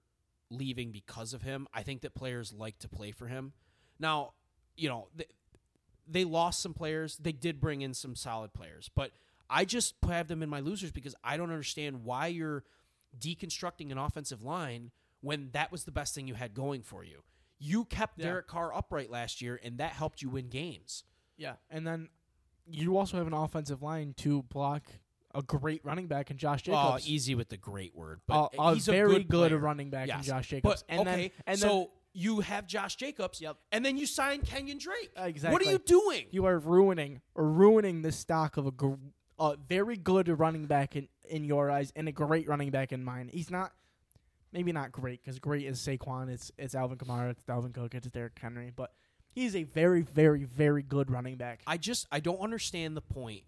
leaving 0.50 0.90
because 0.92 1.34
of 1.34 1.42
him. 1.42 1.66
I 1.72 1.82
think 1.82 2.02
that 2.02 2.14
players 2.14 2.52
like 2.52 2.78
to 2.80 2.88
play 2.88 3.10
for 3.12 3.26
him. 3.26 3.52
Now, 3.98 4.32
you 4.76 4.88
know, 4.88 5.08
they, 5.14 5.26
they 6.08 6.24
lost 6.24 6.60
some 6.60 6.74
players. 6.74 7.16
They 7.16 7.32
did 7.32 7.60
bring 7.60 7.82
in 7.82 7.94
some 7.94 8.14
solid 8.16 8.52
players, 8.52 8.90
but 8.94 9.12
I 9.48 9.64
just 9.64 9.94
have 10.08 10.28
them 10.28 10.42
in 10.42 10.48
my 10.48 10.60
losers 10.60 10.90
because 10.90 11.14
I 11.22 11.36
don't 11.36 11.50
understand 11.50 12.04
why 12.04 12.28
you're 12.28 12.64
deconstructing 13.18 13.92
an 13.92 13.98
offensive 13.98 14.42
line 14.42 14.90
when 15.20 15.50
that 15.52 15.70
was 15.72 15.84
the 15.84 15.92
best 15.92 16.14
thing 16.14 16.26
you 16.28 16.34
had 16.34 16.54
going 16.54 16.82
for 16.82 17.04
you. 17.04 17.22
You 17.58 17.84
kept 17.84 18.18
Yeah. 18.18 18.26
Derek 18.26 18.46
Carr 18.46 18.74
upright 18.74 19.10
last 19.10 19.40
year, 19.40 19.58
and 19.62 19.78
that 19.78 19.92
helped 19.92 20.20
you 20.22 20.28
win 20.28 20.48
games. 20.48 21.04
Yeah, 21.36 21.54
and 21.70 21.86
then 21.86 22.08
you 22.66 22.96
also 22.96 23.16
have 23.16 23.26
an 23.26 23.32
offensive 23.32 23.82
line 23.82 24.14
to 24.18 24.42
block 24.44 24.84
a 25.34 25.42
great 25.42 25.84
running 25.84 26.06
back 26.06 26.30
in 26.30 26.36
Josh 26.36 26.62
Oh, 26.68 26.72
Jacobs. 26.72 27.08
easy 27.08 27.34
with 27.34 27.48
the 27.48 27.56
great 27.56 27.94
word, 27.94 28.20
a, 28.28 28.48
but 28.50 28.54
a 28.58 28.74
he's 28.74 28.86
very 28.86 29.16
a 29.16 29.18
good, 29.20 29.48
player. 29.50 29.58
running 29.58 29.90
back 29.90 30.08
in 30.08 30.22
Josh 30.22 30.48
Jacobs. 30.48 30.82
But 30.82 30.84
and 30.88 31.00
okay, 31.08 31.16
then, 31.22 31.30
and 31.46 31.58
so 31.58 31.68
then 31.68 31.86
you 32.12 32.40
have 32.40 32.66
Josh 32.66 32.96
Jacobs, 32.96 33.40
Yep. 33.40 33.56
and 33.72 33.84
then 33.84 33.96
you 33.96 34.06
sign 34.06 34.42
Kenyon 34.42 34.78
Drake. 34.78 35.10
exactly. 35.16 35.52
What 35.52 35.62
are 35.66 35.70
you 35.70 35.78
doing? 35.78 36.26
You 36.30 36.44
are 36.46 36.58
ruining 36.58 37.20
ruining 37.34 38.02
the 38.02 38.12
stock 38.12 38.56
of 38.56 38.66
a, 38.66 38.70
gr- 38.70 38.94
a 39.38 39.56
very 39.68 39.96
good 39.96 40.28
running 40.38 40.66
back 40.66 40.94
in, 40.94 41.08
in 41.28 41.44
your 41.44 41.70
eyes 41.70 41.92
and 41.96 42.08
a 42.08 42.12
great 42.12 42.48
running 42.48 42.70
back 42.70 42.92
in 42.92 43.02
mine. 43.02 43.28
He's 43.32 43.50
not, 43.50 43.72
maybe 44.52 44.70
not 44.70 44.92
great 44.92 45.22
because 45.24 45.40
great 45.40 45.66
is 45.66 45.80
Saquon. 45.80 46.28
It's 46.30 46.52
it's 46.56 46.74
Alvin 46.76 46.98
Kamara. 46.98 47.30
It's 47.30 47.42
Dalvin 47.42 47.74
Cook. 47.74 47.94
It's 47.96 48.06
Derrick 48.08 48.38
Henry. 48.40 48.70
But 48.74 48.92
he's 49.32 49.56
a 49.56 49.64
very 49.64 50.02
very 50.02 50.44
very 50.44 50.84
good 50.84 51.10
running 51.10 51.36
back. 51.36 51.62
I 51.66 51.76
just 51.78 52.06
I 52.12 52.20
don't 52.20 52.38
understand 52.38 52.96
the 52.96 53.00
point 53.02 53.42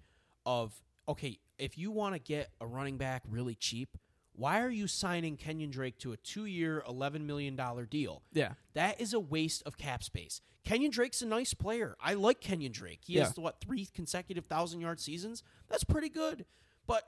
of 0.44 0.74
okay, 1.08 1.38
if 1.58 1.76
you 1.78 1.90
want 1.90 2.14
to 2.14 2.18
get 2.18 2.50
a 2.60 2.66
running 2.66 2.96
back 2.98 3.22
really 3.28 3.54
cheap, 3.54 3.96
why 4.34 4.60
are 4.60 4.70
you 4.70 4.86
signing 4.86 5.36
Kenyon 5.36 5.70
Drake 5.70 5.98
to 5.98 6.12
a 6.12 6.16
two-year, 6.18 6.82
eleven 6.86 7.26
million 7.26 7.56
dollar 7.56 7.86
deal? 7.86 8.22
yeah, 8.32 8.52
That 8.74 9.00
is 9.00 9.14
a 9.14 9.20
waste 9.20 9.62
of 9.64 9.78
cap 9.78 10.02
space. 10.04 10.40
Kenyon 10.64 10.90
Drake's 10.90 11.22
a 11.22 11.26
nice 11.26 11.54
player. 11.54 11.96
I 12.00 12.14
like 12.14 12.40
Kenyon 12.40 12.72
Drake. 12.72 13.00
He 13.06 13.14
has 13.16 13.36
what 13.38 13.60
three 13.60 13.86
consecutive 13.94 14.46
thousand 14.46 14.80
yard 14.80 15.00
seasons. 15.00 15.42
That's 15.68 15.84
pretty 15.84 16.08
good. 16.08 16.44
But 16.86 17.04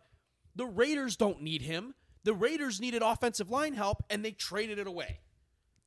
the 0.56 0.64
Raiders 0.66 1.16
don't 1.16 1.42
need 1.42 1.62
him. 1.62 1.94
The 2.24 2.34
Raiders 2.34 2.80
needed 2.80 3.02
offensive 3.02 3.50
line 3.50 3.74
help, 3.74 4.02
and 4.10 4.24
they 4.24 4.32
traded 4.32 4.78
it 4.78 4.86
away. 4.86 5.20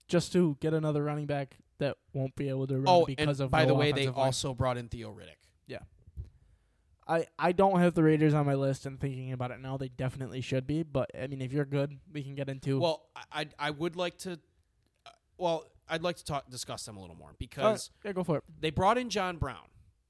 just 0.08 0.32
to 0.34 0.58
get 0.60 0.74
another 0.74 1.04
running 1.04 1.26
back 1.26 1.58
that 1.80 1.98
won't 2.14 2.36
be 2.36 2.50
able 2.50 2.68
to 2.68 2.76
run 2.76 2.86
Oh, 2.88 3.06
because 3.06 3.40
and 3.40 3.46
of 3.46 3.52
by 3.52 3.62
no 3.64 3.70
the 3.70 3.74
way, 3.76 3.92
they 3.92 4.06
line. 4.08 4.16
also 4.16 4.54
brought 4.54 4.78
in 4.78 4.88
Theo 4.90 5.10
Riddick. 5.12 5.38
I, 7.12 7.26
I 7.38 7.52
don't 7.52 7.80
have 7.80 7.94
the 7.94 8.04
Raiders 8.04 8.34
on 8.34 8.46
my 8.46 8.54
list 8.54 8.86
and 8.86 9.00
thinking 9.00 9.34
about 9.34 9.52
it 9.52 9.60
now. 9.60 9.76
They 9.76 9.90
definitely 9.90 10.40
should 10.40 10.66
be, 10.66 10.84
but 10.84 11.12
I 11.20 11.28
mean, 11.28 11.42
if 11.42 11.52
you're 11.52 11.66
good, 11.66 12.00
we 12.12 12.24
can 12.24 12.36
get 12.36 12.48
into. 12.48 12.80
Well, 12.80 13.10
I 13.32 13.48
I, 13.60 13.72
would 13.72 13.98
like 13.98 14.18
to. 14.20 14.34
Uh, 15.06 15.10
well, 15.38 15.66
I'd 15.90 16.04
like 16.04 16.16
to 16.18 16.24
talk 16.24 16.50
discuss 16.50 16.86
them 16.86 16.96
a 16.96 17.02
little 17.02 17.18
more 17.18 17.36
because 17.38 17.92
yeah, 18.06 18.14
go 18.14 18.24
for 18.24 18.38
it. 18.38 18.44
they 18.60 18.70
brought 18.70 18.98
in 18.98 19.10
John 19.10 19.38
Brown. 19.38 19.68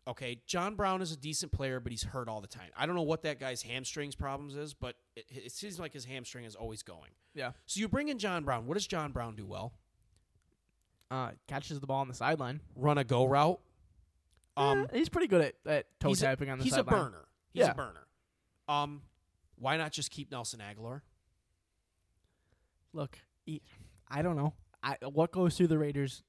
Okay, 0.08 0.42
John 0.46 0.76
Brown 0.76 1.02
is 1.02 1.12
a 1.12 1.18
decent 1.18 1.52
player, 1.52 1.80
but 1.80 1.92
he's 1.92 2.04
hurt 2.04 2.28
all 2.28 2.42
the 2.42 2.48
time. 2.48 2.70
I 2.78 2.86
don't 2.86 2.96
know 2.96 3.02
what 3.02 3.24
that 3.24 3.40
guy's 3.40 3.62
hamstrings 3.64 4.16
problems 4.16 4.56
is, 4.56 4.74
but 4.74 4.96
it, 5.16 5.26
it 5.30 5.52
seems 5.52 5.80
like 5.80 5.94
his 5.94 6.06
hamstring 6.06 6.46
is 6.46 6.56
always 6.56 6.84
going. 6.84 7.12
Yeah, 7.34 7.52
So 7.66 7.80
you 7.80 7.88
bring 7.88 8.10
in 8.10 8.20
John 8.20 8.44
Brown. 8.44 8.68
What 8.68 8.74
does 8.76 8.88
John 8.88 9.12
Brown 9.12 9.36
do 9.36 9.46
well? 9.46 9.74
uh, 11.12 11.32
catches 11.48 11.80
the 11.80 11.88
ball 11.88 12.02
on 12.02 12.08
the 12.08 12.14
sideline. 12.14 12.62
Run 12.76 12.98
a 12.98 13.04
go 13.04 13.26
route. 13.26 13.60
Um, 14.58 14.88
Eh, 14.92 14.98
he's 14.98 15.10
pretty 15.10 15.28
good 15.28 15.42
at, 15.42 15.56
at 15.66 16.00
toe 16.00 16.10
he's 16.10 16.22
a- 16.22 16.26
tapping 16.26 16.50
on 16.50 16.58
the 16.58 16.64
he's 16.64 16.76
a 16.78 16.84
burner. 16.84 17.26
He's 17.54 17.62
Yeah. 17.62 17.72
a 17.72 17.76
burner. 17.76 18.08
Um, 18.68 19.02
why 19.58 19.78
not 19.78 19.92
just 19.92 20.12
keep 20.12 20.32
Nelson 20.32 20.60
Agholor? 20.60 21.02
Look, 22.94 23.18
he, 23.46 23.62
I 24.10 24.22
don't 24.22 24.36
know. 24.36 24.54
I 24.84 24.98
what 25.06 25.32
goes 25.32 25.56
through 25.56 25.68
the 25.68 25.78
Raiders 25.78 26.24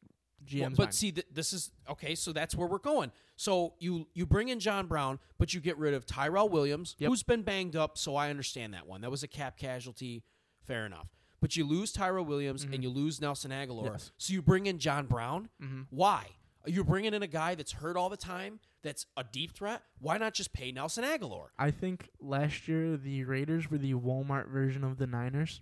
GM's 0.45 0.61
Well, 0.63 0.71
but 0.71 0.79
mind? 0.85 0.95
see, 0.95 1.13
th- 1.13 1.27
this 1.33 1.53
is 1.53 1.71
okay. 1.89 2.15
So 2.15 2.33
that's 2.33 2.55
where 2.55 2.69
we're 2.69 2.79
going. 2.79 3.11
So 3.37 3.75
you 3.81 4.07
you 4.15 4.27
bring 4.27 4.49
in 4.49 4.61
John 4.61 4.87
Brown, 4.87 5.19
but 5.39 5.55
you 5.55 5.61
get 5.61 5.77
rid 5.79 5.95
of 5.95 6.07
Tyrell 6.07 6.49
Williams, 6.49 6.95
Yep. 6.99 7.09
who's 7.09 7.23
been 7.23 7.43
banged 7.43 7.75
up. 7.77 7.97
So 7.99 8.15
I 8.17 8.31
understand 8.31 8.75
that 8.75 8.87
one. 8.87 9.01
That 9.01 9.11
was 9.11 9.23
a 9.23 9.29
cap 9.29 9.57
casualty. 9.57 10.23
Fair 10.65 10.87
enough. 10.87 11.09
But 11.41 11.57
you 11.57 11.67
lose 11.67 11.91
Tyrell 11.93 12.25
Williams 12.25 12.63
and 12.63 12.85
you 12.85 12.89
lose 12.91 13.21
Nelson 13.21 13.51
Agholor. 13.51 13.83
Mm-hmm. 13.85 13.93
Yes. 13.95 14.13
So 14.19 14.33
you 14.33 14.43
bring 14.43 14.67
in 14.67 14.79
John 14.79 15.07
Brown. 15.07 15.49
Mhm. 15.61 15.87
Why? 15.91 16.29
You're 16.67 16.85
bringing 16.85 17.15
in 17.15 17.23
a 17.23 17.29
guy 17.29 17.55
that's 17.55 17.73
hurt 17.73 17.97
all 17.97 18.09
the 18.09 18.17
time. 18.17 18.61
That's 18.83 19.07
a 19.17 19.25
deep 19.25 19.53
threat. 19.53 19.83
Why 20.01 20.19
not 20.19 20.35
just 20.35 20.53
pay 20.53 20.73
Nelson 20.73 21.05
Agholor? 21.05 21.47
I 21.59 21.71
think 21.71 22.09
last 22.21 22.67
year 22.69 22.97
the 22.97 23.25
Raiders 23.25 23.71
were 23.71 23.79
the 23.79 23.95
Walmart 23.95 24.49
version 24.49 24.85
of 24.85 24.99
the 24.99 25.07
Niners. 25.07 25.61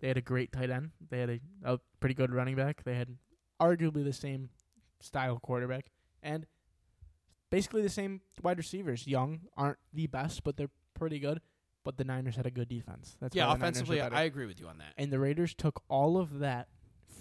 They 0.00 0.08
had 0.08 0.16
a 0.16 0.22
great 0.22 0.52
tight 0.52 0.70
end. 0.70 0.90
They 1.10 1.20
had 1.20 1.30
a, 1.30 1.40
a 1.64 1.78
pretty 2.00 2.14
good 2.14 2.32
running 2.32 2.56
back. 2.56 2.84
They 2.84 2.94
had 2.94 3.16
arguably 3.60 4.04
the 4.04 4.12
same 4.12 4.50
style 5.00 5.38
quarterback 5.38 5.86
and 6.22 6.46
basically 7.50 7.82
the 7.82 7.88
same 7.88 8.20
wide 8.42 8.58
receivers. 8.58 9.06
Young 9.06 9.42
aren't 9.56 9.78
the 9.92 10.06
best, 10.06 10.42
but 10.44 10.56
they're 10.56 10.70
pretty 10.94 11.18
good. 11.18 11.40
But 11.84 11.96
the 11.96 12.04
Niners 12.04 12.36
had 12.36 12.46
a 12.46 12.50
good 12.50 12.68
defense. 12.68 13.16
That's 13.20 13.34
yeah, 13.34 13.46
why 13.46 13.54
the 13.54 13.58
Niners 13.58 13.76
offensively, 13.76 13.96
were 13.96 14.02
I, 14.02 14.06
better. 14.06 14.16
I 14.16 14.22
agree 14.22 14.46
with 14.46 14.60
you 14.60 14.68
on 14.68 14.78
that. 14.78 14.94
and 14.96 15.12
the 15.12 15.18
Raiders 15.18 15.52
took 15.54 15.82
all 15.88 16.16
of 16.16 16.38
that 16.38 16.68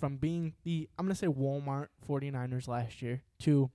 from 0.02 0.18
being 0.18 0.56
the 0.64 0.90
I'm 1.00 1.06
going 1.06 1.14
to 1.16 1.18
say 1.18 1.28
Walmart 1.28 1.88
49ers 2.10 2.68
last 2.68 3.02
year 3.02 3.22
to 3.42 3.72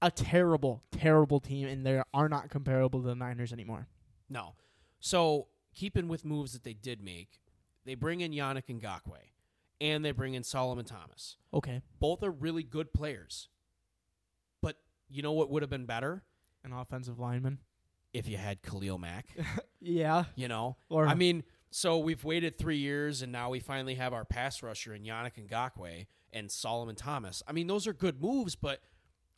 a 0.00 0.10
terrible, 0.12 0.84
terrible 0.92 1.40
team, 1.40 1.66
and 1.66 1.84
they 1.84 2.00
are 2.14 2.28
not 2.28 2.50
comparable 2.50 3.00
to 3.00 3.06
the 3.08 3.14
Niners 3.16 3.52
anymore. 3.52 3.88
No. 4.28 4.54
So 5.00 5.48
keeping 5.74 6.06
with 6.06 6.24
moves 6.24 6.52
that 6.52 6.62
they 6.62 6.74
did 6.74 7.02
make, 7.02 7.40
they 7.84 7.94
bring 7.96 8.20
in 8.20 8.30
Yannick 8.32 8.66
Ngakoue 8.68 9.32
and 9.80 10.04
they 10.04 10.12
bring 10.12 10.34
in 10.34 10.44
Solomon 10.44 10.84
Thomas. 10.84 11.36
Okay, 11.52 11.82
Both 11.98 12.22
are 12.22 12.30
really 12.30 12.62
good 12.62 12.92
players. 12.92 13.48
But 14.62 14.76
you 15.08 15.22
know 15.22 15.32
what 15.32 15.50
would 15.50 15.62
have 15.62 15.70
been 15.70 15.86
better? 15.86 16.22
an 16.64 16.72
offensive 16.72 17.18
lineman. 17.18 17.58
If 18.12 18.28
you 18.28 18.36
had 18.36 18.62
Khalil 18.62 18.98
Mack. 18.98 19.26
Yeah, 19.80 20.24
You 20.34 20.48
know? 20.48 20.76
or 20.90 21.06
I 21.06 21.14
mean, 21.14 21.44
so 21.70 21.98
we've 21.98 22.24
waited 22.24 22.58
three 22.58 22.78
years 22.78 23.22
and 23.22 23.30
now 23.32 23.50
we 23.50 23.60
finally 23.60 23.94
have 23.96 24.12
our 24.12 24.24
pass 24.24 24.62
rusher 24.62 24.94
in 24.94 25.02
Yannick 25.04 25.34
Ngakoue 25.48 26.06
and 26.32 26.50
Solomon 26.50 26.94
Thomas. 26.94 27.42
I 27.46 27.52
mean, 27.52 27.66
those 27.66 27.86
are 27.86 27.92
good 27.92 28.20
moves, 28.22 28.54
but 28.54 28.80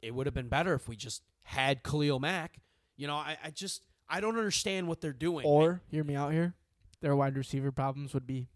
it 0.02 0.14
would 0.14 0.26
have 0.26 0.34
been 0.34 0.48
better 0.48 0.74
if 0.74 0.88
we 0.88 0.96
just 0.96 1.22
had 1.42 1.82
Khalil 1.82 2.20
Mack. 2.20 2.60
You 2.96 3.06
know, 3.06 3.16
I, 3.16 3.36
I 3.44 3.50
just 3.50 3.82
I 4.08 4.20
don't 4.20 4.36
understand 4.36 4.88
what 4.88 5.00
they're 5.00 5.12
doing. 5.12 5.46
or 5.46 5.82
hear 5.88 6.04
me 6.04 6.14
out 6.16 6.32
here, 6.32 6.54
their 7.00 7.14
wide 7.16 7.36
receiver 7.36 7.72
problems 7.72 8.14
would 8.14 8.26
be 8.26 8.48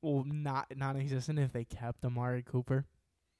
well 0.00 0.24
not 0.26 0.72
non-existent 0.76 1.38
if 1.38 1.52
they 1.52 1.64
kept 1.64 2.04
Amari 2.04 2.42
Cooper. 2.42 2.86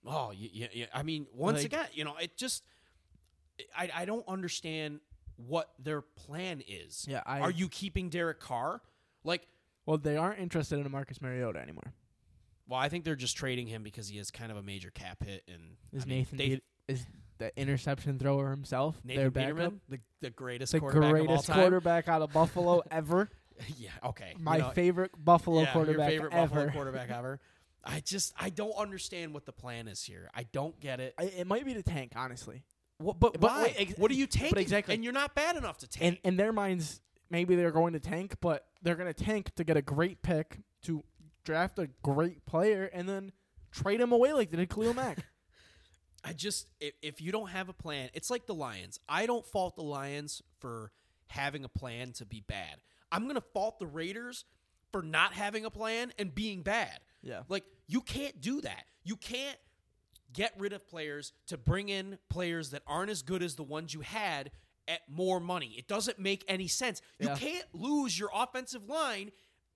Oh, 0.04 0.32
yeah, 0.32 0.66
yeah. 0.72 0.86
I 0.92 1.02
mean, 1.02 1.26
once 1.34 1.58
Like- 1.58 1.66
again, 1.66 1.86
you 1.92 2.04
know, 2.04 2.16
it 2.16 2.36
just 2.36 2.64
I 3.76 3.90
I 3.94 4.04
don't 4.04 4.26
understand 4.26 5.00
what 5.36 5.72
their 5.78 6.00
plan 6.00 6.62
is. 6.66 7.06
Yeah, 7.08 7.22
I 7.26 7.40
Are 7.40 7.50
you 7.50 7.68
keeping 7.68 8.08
Derek 8.08 8.40
Carr? 8.40 8.80
Like, 9.24 9.46
well 9.86 9.98
they 9.98 10.16
aren't 10.16 10.40
interested 10.40 10.78
in 10.84 10.90
Marcus 10.90 11.20
Mariota 11.20 11.58
anymore. 11.60 11.92
well, 12.68 12.78
I 12.80 12.88
think 12.88 13.04
they're 13.04 13.16
just 13.16 13.36
trading 13.36 13.66
him 13.66 13.82
because 13.82 14.08
he 14.08 14.18
has 14.18 14.30
kind 14.30 14.50
of 14.50 14.56
a 14.58 14.62
major 14.62 14.90
cap 14.90 15.22
hit 15.24 15.42
and 15.48 15.76
Is 15.92 16.02
I 16.04 16.06
mean, 16.06 16.18
Nathan 16.18 16.38
they- 16.38 16.60
is 16.88 17.06
the 17.38 17.52
interception 17.60 18.18
thrower 18.18 18.50
himself 18.50 18.96
Nathan 19.04 19.22
their 19.22 19.30
Peterman, 19.30 19.80
the 19.88 20.00
the 20.20 20.30
greatest 20.30 20.72
The 20.72 20.80
quarterback 20.80 21.10
greatest 21.12 21.48
of 21.48 21.54
quarterback 21.54 22.08
out 22.08 22.22
of 22.22 22.32
Buffalo 22.34 22.82
ever. 22.90 23.30
yeah, 23.78 23.90
okay. 24.04 24.34
My 24.38 24.56
You 24.56 24.62
know, 24.62 24.70
favorite 24.70 25.10
Buffalo 25.16 25.62
yeah, 25.62 25.72
quarterback 25.72 26.08
favorite 26.08 26.32
ever. 26.32 26.46
Buffalo 26.54 26.70
quarterback 26.72 27.10
ever. 27.10 27.40
I 27.84 28.00
just 28.00 28.32
I 28.38 28.50
don't 28.50 28.74
understand 28.76 29.34
what 29.34 29.44
the 29.44 29.52
plan 29.52 29.88
is 29.88 30.02
here. 30.04 30.30
I 30.34 30.44
don't 30.44 30.78
get 30.80 31.00
it. 31.00 31.14
I, 31.18 31.24
it 31.24 31.46
might 31.48 31.64
be 31.64 31.74
to 31.74 31.82
tank, 31.82 32.12
honestly. 32.14 32.62
What, 32.98 33.18
but, 33.18 33.32
But 33.40 33.50
why? 33.50 33.62
wait, 33.64 33.74
ex- 33.76 33.98
what 33.98 34.10
are 34.12 34.14
you 34.14 34.28
taking? 34.28 34.58
exactly. 34.58 34.94
And 34.94 35.02
you're 35.02 35.12
not 35.12 35.34
bad 35.34 35.56
enough 35.56 35.78
to 35.78 35.88
In 36.00 36.12
take. 36.12 36.20
in 36.24 36.36
their 36.36 36.52
minds, 36.52 37.00
maybe 37.32 37.56
they're 37.56 37.72
going 37.72 37.94
to 37.94 38.00
tank, 38.00 38.36
but 38.40 38.66
they're 38.82 38.94
going 38.94 39.12
to 39.12 39.24
tank 39.24 39.52
to 39.56 39.64
get 39.64 39.76
a 39.76 39.82
great 39.82 40.22
pick 40.22 40.58
to 40.82 41.02
draft 41.44 41.78
a 41.78 41.88
great 42.02 42.44
player 42.46 42.88
and 42.92 43.08
then 43.08 43.32
trade 43.72 44.00
him 44.00 44.12
away 44.12 44.32
like 44.32 44.50
they 44.50 44.58
did 44.58 44.70
Khalil 44.70 44.94
Mack. 44.94 45.18
I 46.24 46.34
just 46.34 46.68
if, 46.78 46.92
if 47.02 47.20
you 47.20 47.32
don't 47.32 47.48
have 47.48 47.68
a 47.68 47.72
plan, 47.72 48.10
it's 48.14 48.30
like 48.30 48.46
the 48.46 48.54
Lions. 48.54 49.00
I 49.08 49.26
don't 49.26 49.44
fault 49.44 49.74
the 49.74 49.82
Lions 49.82 50.42
for 50.60 50.92
having 51.26 51.64
a 51.64 51.68
plan 51.68 52.12
to 52.12 52.26
be 52.26 52.44
bad. 52.46 52.76
I'm 53.10 53.24
going 53.24 53.34
to 53.34 53.40
fault 53.40 53.80
the 53.80 53.86
Raiders 53.86 54.44
for 54.92 55.02
not 55.02 55.32
having 55.32 55.64
a 55.64 55.70
plan 55.70 56.12
and 56.18 56.32
being 56.32 56.62
bad. 56.62 57.00
yeah. 57.22 57.40
Like 57.48 57.64
you 57.88 58.02
can't 58.02 58.40
do 58.40 58.60
that. 58.60 58.84
You 59.02 59.16
can't 59.16 59.56
get 60.32 60.52
rid 60.58 60.72
of 60.72 60.86
players 60.86 61.32
to 61.46 61.58
bring 61.58 61.88
in 61.88 62.18
players 62.28 62.70
that 62.70 62.82
aren't 62.86 63.10
as 63.10 63.22
good 63.22 63.42
as 63.42 63.56
the 63.56 63.62
ones 63.62 63.92
you 63.92 64.00
had 64.00 64.50
at 64.88 65.00
more 65.08 65.40
money. 65.40 65.74
It 65.78 65.86
doesn't 65.88 66.18
make 66.18 66.44
any 66.48 66.68
sense. 66.68 67.00
You 67.18 67.28
Yeah. 67.28 67.36
can't 67.36 67.66
lose 67.74 68.18
your 68.18 68.30
offensive 68.34 68.88
line 68.88 69.32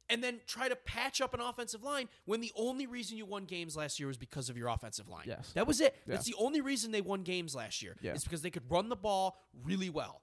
and 0.09 0.23
then 0.23 0.41
try 0.47 0.69
to 0.69 0.77
patch 0.77 1.21
up 1.21 1.35
an 1.35 1.41
offensive 1.41 1.83
line 1.83 2.09
when 2.25 2.41
the 2.41 2.53
only 2.57 2.87
reason 2.87 3.17
you 3.17 3.27
won 3.27 3.45
games 3.45 3.77
last 3.77 3.99
year 3.99 4.07
was 4.09 4.17
because 4.17 4.49
of 4.49 4.57
your 4.57 4.69
offensive 4.69 5.09
line. 5.09 5.25
Yes. 5.27 5.53
That 5.55 5.67
was 5.67 5.81
it. 5.81 5.95
Yeah. 6.07 6.15
That's 6.15 6.27
the 6.27 6.35
only 6.39 6.61
reason 6.61 6.91
they 6.93 7.01
won 7.01 7.23
games 7.23 7.55
last 7.55 7.83
year. 7.83 7.97
Yeah. 8.01 8.13
It's 8.15 8.25
because 8.25 8.43
they 8.43 8.51
could 8.51 8.71
run 8.71 8.89
the 8.89 8.97
ball 8.97 9.39
really 9.65 9.91
well. 9.91 10.23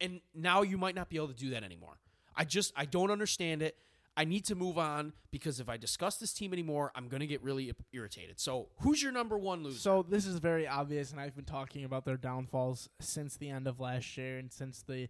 And 0.00 0.20
now 0.34 0.62
you 0.62 0.78
might 0.78 0.94
not 0.94 1.10
be 1.10 1.16
able 1.16 1.28
to 1.28 1.34
do 1.34 1.50
that 1.50 1.62
anymore. 1.62 1.98
I 2.34 2.44
just 2.44 2.72
I 2.76 2.84
don't 2.86 3.10
understand 3.10 3.62
it. 3.62 3.76
I 4.16 4.24
need 4.24 4.44
to 4.46 4.54
move 4.54 4.76
on 4.76 5.12
because 5.30 5.60
if 5.60 5.68
I 5.68 5.76
discuss 5.76 6.16
this 6.16 6.32
team 6.32 6.52
anymore, 6.52 6.90
I'm 6.94 7.08
going 7.08 7.20
to 7.20 7.26
get 7.26 7.42
really 7.42 7.72
irritated. 7.92 8.40
So, 8.40 8.68
who's 8.80 9.02
your 9.02 9.12
number 9.12 9.38
one 9.38 9.62
loser? 9.62 9.78
So 9.78 10.04
this 10.06 10.26
is 10.26 10.38
very 10.38 10.66
obvious, 10.66 11.10
and 11.10 11.20
I've 11.20 11.36
been 11.36 11.44
talking 11.44 11.84
about 11.84 12.04
their 12.04 12.16
downfalls 12.16 12.88
since 13.00 13.36
the 13.36 13.48
end 13.48 13.66
of 13.66 13.80
last 13.80 14.16
year 14.16 14.38
and 14.38 14.52
since 14.52 14.82
the 14.82 15.08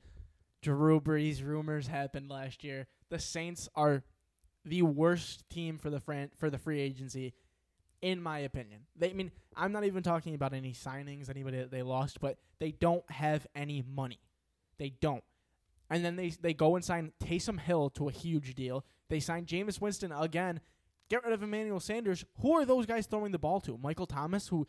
Drew 0.63 1.01
Brees 1.01 1.45
rumors 1.45 1.87
happened 1.87 2.31
last 2.31 2.63
year. 2.63 2.87
The 3.09 3.19
Saints 3.19 3.69
are 3.75 4.05
the 4.65 4.83
worst 4.83 5.49
team 5.49 5.79
for 5.79 5.91
the 5.91 6.01
fran- 6.01 6.31
for 6.37 6.51
the 6.51 6.59
free 6.59 6.81
agency, 6.81 7.33
in 8.03 8.23
my 8.23 8.41
opinion. 8.41 8.83
They 8.97 9.11
I 9.11 9.15
mean 9.15 9.33
I'm 9.57 9.73
not 9.73 9.85
even 9.85 10.03
talking 10.03 10.35
about 10.35 10.53
any 10.53 10.73
signings, 10.73 11.31
anybody 11.31 11.59
that 11.59 11.71
they 11.71 11.83
lost, 11.83 12.21
but 12.21 12.39
they 12.59 12.73
don't 12.73 13.09
have 13.11 13.47
any 13.55 13.83
money. 13.83 14.21
They 14.79 14.91
don't. 15.01 15.25
And 15.91 16.05
then 16.05 16.17
they 16.17 16.31
they 16.31 16.55
go 16.55 16.77
and 16.77 16.85
sign 16.85 17.13
Taysom 17.23 17.59
Hill 17.59 17.91
to 17.91 18.09
a 18.09 18.13
huge 18.13 18.55
deal. 18.55 18.85
They 19.09 19.21
sign 19.21 19.45
Jameis 19.45 19.81
Winston 19.81 20.13
again. 20.13 20.61
Get 21.09 21.25
rid 21.25 21.33
of 21.33 21.43
Emmanuel 21.43 21.81
Sanders. 21.81 22.25
Who 22.41 22.53
are 22.53 22.65
those 22.65 22.87
guys 22.87 23.07
throwing 23.07 23.33
the 23.33 23.39
ball 23.39 23.61
to? 23.63 23.77
Michael 23.77 24.07
Thomas, 24.07 24.47
who 24.47 24.69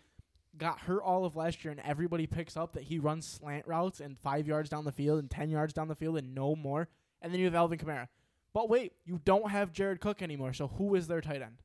got 0.57 0.80
hurt 0.80 1.03
all 1.03 1.24
of 1.24 1.36
last 1.36 1.63
year, 1.63 1.72
and 1.72 1.80
everybody 1.82 2.26
picks 2.26 2.57
up 2.57 2.74
that 2.74 2.84
he 2.84 2.97
runs 2.97 3.28
slant 3.28 3.67
routes 3.67 3.99
and 3.99 4.17
five 4.17 4.47
yards 4.47 4.69
down 4.69 4.84
the 4.84 4.91
field 4.91 5.19
and 5.19 5.30
ten 5.30 5.49
yards 5.51 5.74
down 5.74 5.88
the 5.88 5.95
field 5.95 6.17
and 6.17 6.34
no 6.34 6.55
more. 6.55 6.89
And 7.22 7.32
then 7.32 7.39
you 7.39 7.45
have 7.45 7.55
Alvin 7.55 7.78
Kamara. 7.78 8.07
But 8.53 8.67
wait, 8.69 8.93
you 9.05 9.19
don't 9.24 9.51
have 9.51 9.72
Jared 9.72 10.01
Cook 10.01 10.22
anymore. 10.24 10.53
So 10.53 10.67
who 10.67 10.95
is 10.95 11.07
their 11.07 11.22
tight 11.22 11.43
end? 11.43 11.61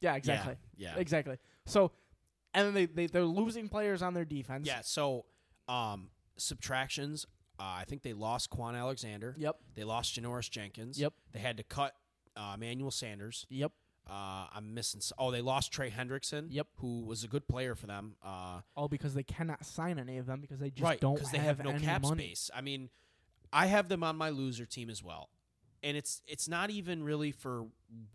Yeah, 0.00 0.16
exactly. 0.16 0.56
Yeah. 0.76 0.96
Exactly. 0.96 1.38
So, 1.64 1.92
and 2.52 2.66
then 2.66 2.74
they, 2.74 2.86
they 2.86 3.06
they're 3.06 3.24
losing 3.24 3.68
players 3.68 4.02
on 4.02 4.14
their 4.14 4.24
defense. 4.24 4.66
Yeah. 4.66 4.80
So, 4.82 5.24
um, 5.68 6.10
subtractions. 6.36 7.26
Uh, 7.58 7.62
I 7.80 7.84
think 7.86 8.02
they 8.02 8.12
lost 8.12 8.50
Kwon 8.50 8.74
Alexander. 8.76 9.34
Yep. 9.38 9.56
They 9.74 9.84
lost 9.84 10.18
Janoris 10.18 10.50
Jenkins. 10.50 10.98
Yep. 10.98 11.12
They 11.32 11.38
had 11.38 11.56
to 11.58 11.62
cut 11.62 11.94
uh, 12.36 12.52
Emmanuel 12.56 12.90
Sanders. 12.90 13.46
Yep. 13.50 13.72
Uh, 14.10 14.46
I'm 14.52 14.74
missing. 14.74 14.98
s- 14.98 15.12
Oh, 15.16 15.30
they 15.30 15.42
lost 15.42 15.70
Trey 15.72 15.90
Hendrickson. 15.90 16.46
Yep. 16.50 16.66
Who 16.78 17.02
was 17.04 17.22
a 17.22 17.28
good 17.28 17.46
player 17.46 17.74
for 17.76 17.86
them. 17.86 18.16
Uh, 18.22 18.62
All 18.76 18.88
because 18.88 19.14
they 19.14 19.22
cannot 19.22 19.64
sign 19.64 19.98
any 19.98 20.18
of 20.18 20.26
them 20.26 20.40
because 20.40 20.58
they 20.58 20.70
just 20.70 20.82
right. 20.82 21.00
don't 21.00 21.14
because 21.14 21.30
they 21.30 21.38
have 21.38 21.62
no 21.62 21.70
any 21.70 21.84
cap 21.84 22.02
money. 22.02 22.24
space. 22.24 22.50
I 22.54 22.62
mean, 22.62 22.88
I 23.52 23.66
have 23.66 23.88
them 23.88 24.02
on 24.02 24.16
my 24.16 24.30
loser 24.30 24.66
team 24.66 24.90
as 24.90 25.04
well, 25.04 25.28
and 25.84 25.96
it's 25.96 26.20
it's 26.26 26.48
not 26.48 26.70
even 26.70 27.04
really 27.04 27.30
for 27.30 27.66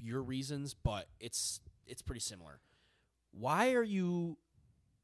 your 0.02 0.22
reasons, 0.24 0.74
but 0.74 1.08
it's 1.22 1.62
it's 1.86 2.02
pretty 2.02 2.20
similar. 2.22 2.60
Why 3.32 3.72
are 3.74 3.84
you 3.84 4.38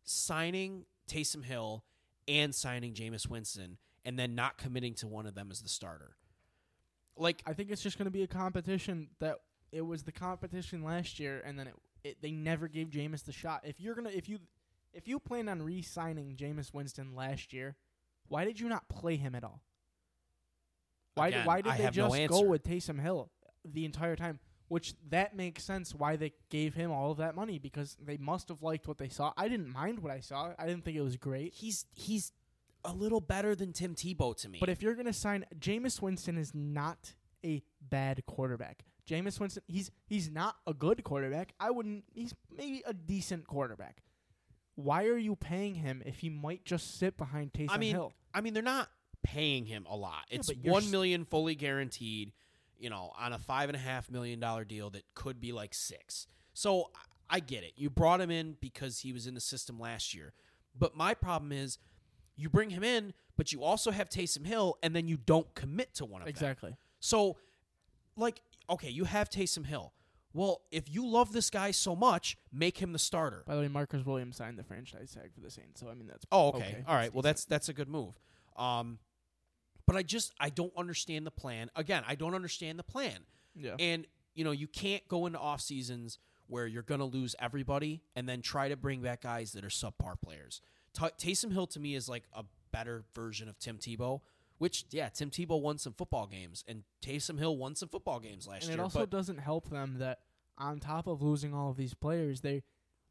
signing 0.03 0.85
Taysom 1.07 1.45
Hill 1.45 1.83
and 2.27 2.53
signing 2.53 2.93
Jameis 2.93 3.27
Winston 3.27 3.77
and 4.05 4.17
then 4.17 4.35
not 4.35 4.57
committing 4.57 4.93
to 4.95 5.07
one 5.07 5.25
of 5.25 5.35
them 5.35 5.49
as 5.51 5.61
the 5.61 5.69
starter? 5.69 6.15
Like 7.17 7.41
I 7.45 7.53
think 7.53 7.69
it's 7.71 7.81
just 7.81 7.97
going 7.97 8.05
to 8.05 8.11
be 8.11 8.23
a 8.23 8.27
competition 8.27 9.09
that 9.19 9.37
it 9.71 9.81
was 9.81 10.03
the 10.03 10.11
competition 10.11 10.83
last 10.83 11.19
year, 11.19 11.41
and 11.45 11.57
then 11.57 11.67
it, 11.67 11.75
it 12.03 12.21
they 12.21 12.31
never 12.31 12.67
gave 12.67 12.87
Jameis 12.87 13.23
the 13.23 13.31
shot. 13.31 13.61
If 13.63 13.79
you're 13.79 13.95
gonna 13.95 14.09
if 14.09 14.27
you 14.29 14.39
if 14.93 15.07
you 15.07 15.19
plan 15.19 15.49
on 15.49 15.61
re-signing 15.61 16.35
Jameis 16.35 16.73
Winston 16.73 17.15
last 17.15 17.53
year, 17.53 17.75
why 18.27 18.45
did 18.45 18.59
you 18.59 18.69
not 18.69 18.87
play 18.89 19.15
him 19.15 19.35
at 19.35 19.43
all? 19.43 19.61
Why 21.15 21.27
Again, 21.27 21.39
did 21.39 21.47
why 21.47 21.61
did 21.61 21.71
I 21.73 21.77
they 21.77 21.83
have 21.83 21.97
no 21.97 22.15
just 22.15 22.29
go 22.29 22.41
with 22.41 22.63
Taysom 22.63 22.99
Hill 22.99 23.29
the 23.65 23.85
entire 23.85 24.15
time? 24.15 24.39
Which 24.69 24.95
that 25.09 25.35
makes 25.35 25.63
sense 25.63 25.93
why 25.93 26.15
they 26.15 26.33
gave 26.49 26.73
him 26.73 26.91
all 26.91 27.11
of 27.11 27.17
that 27.17 27.35
money 27.35 27.59
because 27.59 27.97
they 28.03 28.17
must 28.17 28.47
have 28.49 28.63
liked 28.63 28.87
what 28.87 28.97
they 28.97 29.09
saw. 29.09 29.33
I 29.37 29.47
didn't 29.47 29.69
mind 29.71 29.99
what 29.99 30.11
I 30.11 30.19
saw. 30.19 30.53
I 30.57 30.65
didn't 30.65 30.83
think 30.85 30.97
it 30.97 31.01
was 31.01 31.17
great. 31.17 31.53
he's 31.53 31.85
he's 31.93 32.31
a 32.85 32.93
little 32.93 33.21
better 33.21 33.55
than 33.55 33.71
Tim 33.71 33.95
Tebow 33.95 34.35
to 34.37 34.49
me. 34.49 34.57
But 34.59 34.69
if 34.69 34.81
you're 34.81 34.95
gonna 34.95 35.13
sign 35.13 35.45
Jameis 35.59 36.01
Winston 36.01 36.37
is 36.37 36.53
not 36.55 37.13
a 37.45 37.61
bad 37.81 38.25
quarterback. 38.25 38.83
Jameis 39.07 39.39
Winston, 39.39 39.63
he's 39.67 39.91
he's 40.07 40.29
not 40.29 40.55
a 40.65 40.73
good 40.73 41.03
quarterback. 41.03 41.53
I 41.59 41.71
wouldn't. 41.71 42.05
He's 42.13 42.33
maybe 42.55 42.83
a 42.85 42.93
decent 42.93 43.47
quarterback. 43.47 44.01
Why 44.75 45.05
are 45.05 45.17
you 45.17 45.35
paying 45.35 45.75
him 45.75 46.01
if 46.05 46.19
he 46.19 46.29
might 46.29 46.65
just 46.65 46.97
sit 46.97 47.17
behind 47.17 47.53
Taysom 47.53 47.67
I 47.69 47.77
mean, 47.77 47.93
Hill? 47.93 48.13
I 48.33 48.41
mean, 48.41 48.53
they're 48.53 48.63
not 48.63 48.89
paying 49.21 49.65
him 49.65 49.85
a 49.89 49.95
lot. 49.95 50.25
It's 50.29 50.49
one 50.63 50.83
s- 50.83 50.89
million 50.89 51.25
fully 51.25 51.55
guaranteed. 51.55 52.31
You 52.83 52.89
know, 52.89 53.13
on 53.17 53.31
a 53.31 53.39
five 53.39 53.69
and 53.69 53.77
a 53.77 53.79
half 53.79 54.11
million 54.11 54.41
dollar 54.41 54.65
deal 54.65 54.89
that 54.89 55.03
could 55.15 55.39
be 55.39 55.53
like 55.53 55.73
six. 55.73 56.27
So 56.53 56.91
I 57.29 57.39
get 57.39 57.63
it. 57.63 57.71
You 57.77 57.89
brought 57.89 58.19
him 58.19 58.29
in 58.29 58.57
because 58.59 58.99
he 58.99 59.13
was 59.13 59.25
in 59.25 59.35
the 59.35 59.41
system 59.41 59.79
last 59.79 60.13
year. 60.13 60.33
But 60.77 60.93
my 60.95 61.13
problem 61.13 61.53
is, 61.53 61.77
you 62.35 62.49
bring 62.49 62.71
him 62.71 62.83
in, 62.83 63.13
but 63.37 63.53
you 63.53 63.63
also 63.63 63.91
have 63.91 64.09
Taysom 64.09 64.45
Hill, 64.45 64.77
and 64.83 64.93
then 64.93 65.07
you 65.07 65.15
don't 65.17 65.53
commit 65.55 65.93
to 65.95 66.05
one 66.05 66.21
of 66.21 66.25
them. 66.25 66.29
Exactly. 66.29 66.75
So, 66.99 67.37
like, 68.17 68.41
okay, 68.69 68.89
you 68.89 69.05
have 69.05 69.29
Taysom 69.29 69.65
Hill. 69.65 69.93
Well, 70.33 70.61
if 70.69 70.93
you 70.93 71.07
love 71.07 71.31
this 71.31 71.49
guy 71.49 71.71
so 71.71 71.95
much, 71.95 72.37
make 72.51 72.79
him 72.79 72.91
the 72.91 72.99
starter. 72.99 73.43
By 73.47 73.55
the 73.55 73.61
way, 73.61 73.67
Marcus 73.67 74.05
Williams 74.05 74.35
signed 74.35 74.57
the 74.57 74.63
franchise 74.63 75.13
tag 75.13 75.31
for 75.33 75.41
the 75.41 75.51
Saints, 75.51 75.79
so 75.79 75.87
I 75.89 75.93
mean 75.93 76.07
that's 76.07 76.25
Oh, 76.31 76.49
okay. 76.49 76.57
Okay, 76.57 76.83
All 76.87 76.95
right. 76.95 77.03
that's 77.03 77.13
Well, 77.13 77.21
that's 77.21 77.45
that's 77.45 77.69
a 77.69 77.73
good 77.73 77.87
move. 77.87 78.19
Um, 78.57 78.99
but 79.85 79.95
I 79.95 80.03
just 80.03 80.33
I 80.39 80.49
don't 80.49 80.73
understand 80.77 81.25
the 81.25 81.31
plan. 81.31 81.69
Again, 81.75 82.03
I 82.07 82.15
don't 82.15 82.35
understand 82.35 82.79
the 82.79 82.83
plan. 82.83 83.25
yeah. 83.55 83.75
And 83.79 84.05
you 84.35 84.43
know, 84.43 84.51
you 84.51 84.67
can't 84.67 85.07
go 85.07 85.25
into 85.27 85.39
off 85.39 85.61
seasons 85.61 86.17
where 86.47 86.65
you're 86.67 86.83
going 86.83 86.99
to 86.99 87.05
lose 87.05 87.35
everybody 87.39 88.01
and 88.15 88.27
then 88.27 88.41
try 88.41 88.67
to 88.69 88.75
bring 88.75 89.01
back 89.01 89.21
guys 89.21 89.53
that 89.53 89.63
are 89.63 89.69
subpar 89.69 90.19
players. 90.21 90.61
Ta 90.93 91.09
Taysom 91.19 91.51
Hill 91.51 91.67
to 91.67 91.79
me 91.79 91.95
is 91.95 92.09
like 92.09 92.23
a 92.33 92.43
better 92.71 93.03
version 93.13 93.47
of 93.47 93.59
Tim 93.59 93.77
Tebow. 93.77 94.21
Which 94.59 94.85
yeah, 94.91 95.09
Tim 95.09 95.29
Tebow 95.29 95.59
won 95.59 95.77
some 95.77 95.93
football 95.93 96.25
games, 96.25 96.63
and 96.67 96.83
Taysom 97.01 97.37
Hill 97.37 97.57
won 97.57 97.75
some 97.75 97.89
football 97.89 98.19
games 98.19 98.47
last 98.47 98.63
and 98.63 98.69
year. 98.69 98.71
And 98.73 98.79
it 98.79 98.83
also 98.83 99.05
doesn't 99.05 99.39
help 99.39 99.69
them 99.69 99.97
that 99.99 100.19
on 100.57 100.79
top 100.79 101.07
of 101.07 101.21
losing 101.21 101.53
all 101.53 101.71
of 101.71 101.77
these 101.77 101.93
players, 101.93 102.41
they 102.41 102.63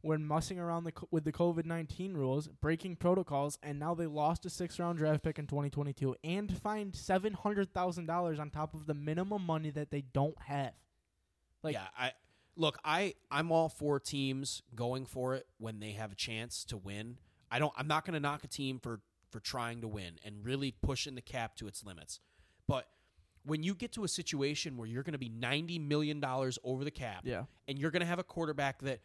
were 0.03 0.19
messing 0.19 0.59
around 0.59 0.85
the, 0.85 0.93
co- 0.93 1.09
with 1.11 1.25
the 1.25 1.33
COVID 1.33 1.65
nineteen 1.65 2.15
rules, 2.15 2.49
breaking 2.49 2.97
protocols, 2.97 3.59
and 3.63 3.79
now 3.79 3.95
they 3.95 4.07
lost 4.07 4.45
a 4.47 4.51
six 4.51 4.79
round 4.79 4.99
draft 4.99 5.23
pick 5.23 5.39
in 5.39 5.47
twenty 5.47 5.71
twenty 5.71 5.93
two 5.93 6.17
and 6.25 6.57
fined 6.59 6.95
seven 6.97 7.33
hundred 7.33 7.73
thousand 7.73 8.07
dollars 8.07 8.39
on 8.41 8.51
top 8.51 8.75
of 8.75 8.87
the 8.87 8.95
minimum 8.95 9.45
money 9.47 9.71
that 9.71 9.91
they 9.91 10.01
don't 10.01 10.41
have. 10.43 10.73
Like- 11.63 11.75
yeah, 11.75 11.87
I 11.97 12.13
look, 12.57 12.79
I 12.85 13.15
I'm 13.31 13.53
all 13.53 13.69
for 13.69 14.01
teams 14.01 14.63
going 14.75 15.07
for 15.07 15.35
it 15.35 15.47
when 15.59 15.81
they 15.81 15.93
have 15.93 16.13
a 16.13 16.17
chance 16.17 16.65
to 16.65 16.77
win. 16.77 17.19
I 17.51 17.59
don't. 17.59 17.73
I'm 17.77 17.87
not 17.87 18.05
going 18.05 18.15
to 18.15 18.21
knock 18.21 18.45
a 18.45 18.49
team 18.49 18.79
for 18.79 19.01
for 19.31 19.41
trying 19.41 19.81
to 19.83 19.89
win 19.89 20.19
and 20.25 20.45
really 20.45 20.73
pushing 20.83 21.15
the 21.15 21.23
cap 21.23 21.55
to 21.57 21.67
its 21.67 21.85
limits. 21.85 22.21
But 22.67 22.87
when 23.45 23.63
you 23.63 23.75
get 23.75 23.93
to 23.93 24.05
a 24.05 24.09
situation 24.09 24.77
where 24.77 24.87
you're 24.87 25.03
going 25.03 25.13
to 25.13 25.19
be 25.19 25.29
ninety 25.29 25.79
million 25.79 26.19
dollars 26.21 26.59
over 26.65 26.83
the 26.85 26.91
cap, 26.91 27.21
Yeah, 27.25 27.45
and 27.69 27.79
you're 27.79 27.91
going 27.91 28.01
to 28.01 28.07
have 28.07 28.19
a 28.19 28.25
quarterback 28.25 28.81
that 28.83 29.01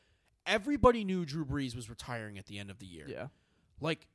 everybody 0.48 1.04
knew 1.04 1.26
Drew 1.26 1.46
Brees 1.46 1.76
was 1.76 1.90
retiring 1.90 2.38
at 2.38 2.46
the 2.48 2.58
end 2.58 2.70
of 2.72 2.80
the 2.80 2.86
year. 2.88 3.06
yeah, 3.08 3.28
Like, 3.80 4.08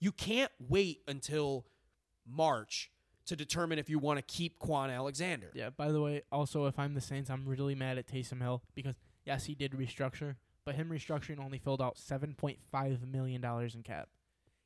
you 0.00 0.12
can't 0.12 0.52
wait 0.58 1.00
until 1.08 1.64
March 2.26 2.90
to 3.26 3.36
determine 3.36 3.78
if 3.78 3.88
you 3.88 3.98
want 3.98 4.18
to 4.18 4.22
keep 4.22 4.58
Kwon 4.58 4.94
Alexander. 4.94 5.50
yeah. 5.54 5.70
By 5.70 5.90
the 5.92 6.00
way, 6.02 6.22
also 6.30 6.66
if 6.66 6.78
I'm 6.78 6.92
the 6.94 7.00
Saints, 7.00 7.30
I'm 7.30 7.46
really 7.46 7.74
mad 7.74 7.96
at 7.96 8.06
Taysom 8.06 8.42
Hill 8.42 8.62
because 8.74 8.96
yes, 9.24 9.44
he 9.46 9.54
did 9.54 9.72
restructure, 9.72 10.36
but 10.66 10.74
him 10.74 10.90
restructuring 10.90 11.38
only 11.42 11.58
filled 11.58 11.80
out 11.80 11.96
seven 11.96 12.34
point 12.34 12.58
five 12.70 13.06
million 13.06 13.40
dollars 13.40 13.74
in 13.74 13.82
cap. 13.82 14.08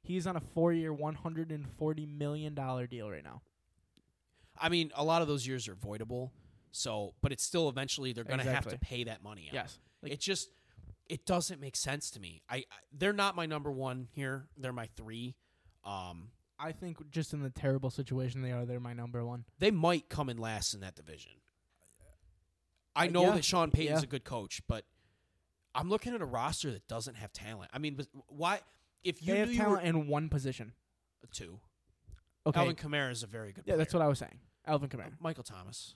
He's 0.02 0.26
on 0.26 0.34
a 0.36 0.40
four 0.40 0.72
year, 0.72 0.92
one 0.92 1.14
hundred 1.14 1.52
and 1.52 1.66
forty 1.78 2.04
million 2.06 2.54
dollar 2.54 2.86
deal 2.88 3.08
right 3.10 3.22
now. 3.22 3.42
I 4.60 4.68
mean, 4.70 4.90
a 4.96 5.04
lot 5.04 5.22
of 5.22 5.28
those 5.28 5.46
years 5.46 5.68
are 5.68 5.74
voidable. 5.76 6.30
So, 6.72 7.14
but 7.22 7.30
it's 7.32 7.44
still 7.44 7.68
eventually 7.68 8.12
they're 8.12 8.24
going 8.24 8.40
to 8.40 8.44
have 8.50 8.66
to 8.66 8.78
pay 8.78 9.04
that 9.04 9.22
money 9.22 9.46
out. 9.48 9.54
Yes, 9.54 9.78
like, 10.02 10.12
it 10.12 10.20
just 10.20 10.50
it 11.08 11.24
doesn't 11.26 11.60
make 11.60 11.76
sense 11.76 12.10
to 12.12 12.20
me. 12.20 12.42
I, 12.48 12.56
I 12.56 12.64
they're 12.92 13.12
not 13.12 13.34
my 13.36 13.46
number 13.46 13.70
one 13.72 14.08
here. 14.12 14.46
They're 14.56 14.72
my 14.72 14.88
three. 14.96 15.36
Um, 15.84 16.30
I 16.58 16.72
think 16.72 17.10
just 17.10 17.32
in 17.32 17.42
the 17.42 17.50
terrible 17.50 17.90
situation 17.90 18.42
they 18.42 18.52
are, 18.52 18.64
they're 18.66 18.80
my 18.80 18.92
number 18.92 19.24
one. 19.24 19.44
they 19.58 19.70
might 19.70 20.08
come 20.08 20.28
in 20.28 20.36
last 20.38 20.74
in 20.74 20.80
that 20.80 20.96
division. 20.96 21.32
I 22.96 23.06
Uh, 23.06 23.10
know 23.10 23.22
yeah, 23.26 23.34
that 23.36 23.44
Sean 23.44 23.70
Payton's 23.70 24.00
yeah. 24.02 24.06
a 24.06 24.10
good 24.10 24.24
coach, 24.24 24.60
but 24.66 24.84
I'm 25.74 25.88
looking 25.88 26.14
at 26.14 26.20
a 26.20 26.26
roster 26.26 26.72
that 26.72 26.88
doesn't 26.88 27.14
have 27.16 27.32
talent. 27.32 27.70
I 27.72 27.78
mean, 27.78 27.98
why? 28.26 28.60
If 29.04 29.22
you 29.24 29.34
they 29.34 29.40
have 29.40 29.52
talent 29.54 29.70
were 29.70 29.80
in 29.80 30.08
one 30.08 30.28
position. 30.28 30.72
two, 31.32 31.60
Okay, 32.46 32.58
Alvin 32.60 32.74
Kamara 32.76 33.10
is 33.12 33.22
a 33.22 33.26
very 33.26 33.52
good. 33.52 33.64
yeah, 33.66 33.76
that's 33.76 33.94
what 33.94 34.02
I 34.02 34.08
was 34.08 34.18
saying. 34.18 34.40
Alvin 34.66 34.88
Kamara. 34.88 35.12
Michael 35.20 35.44
Thomas. 35.44 35.94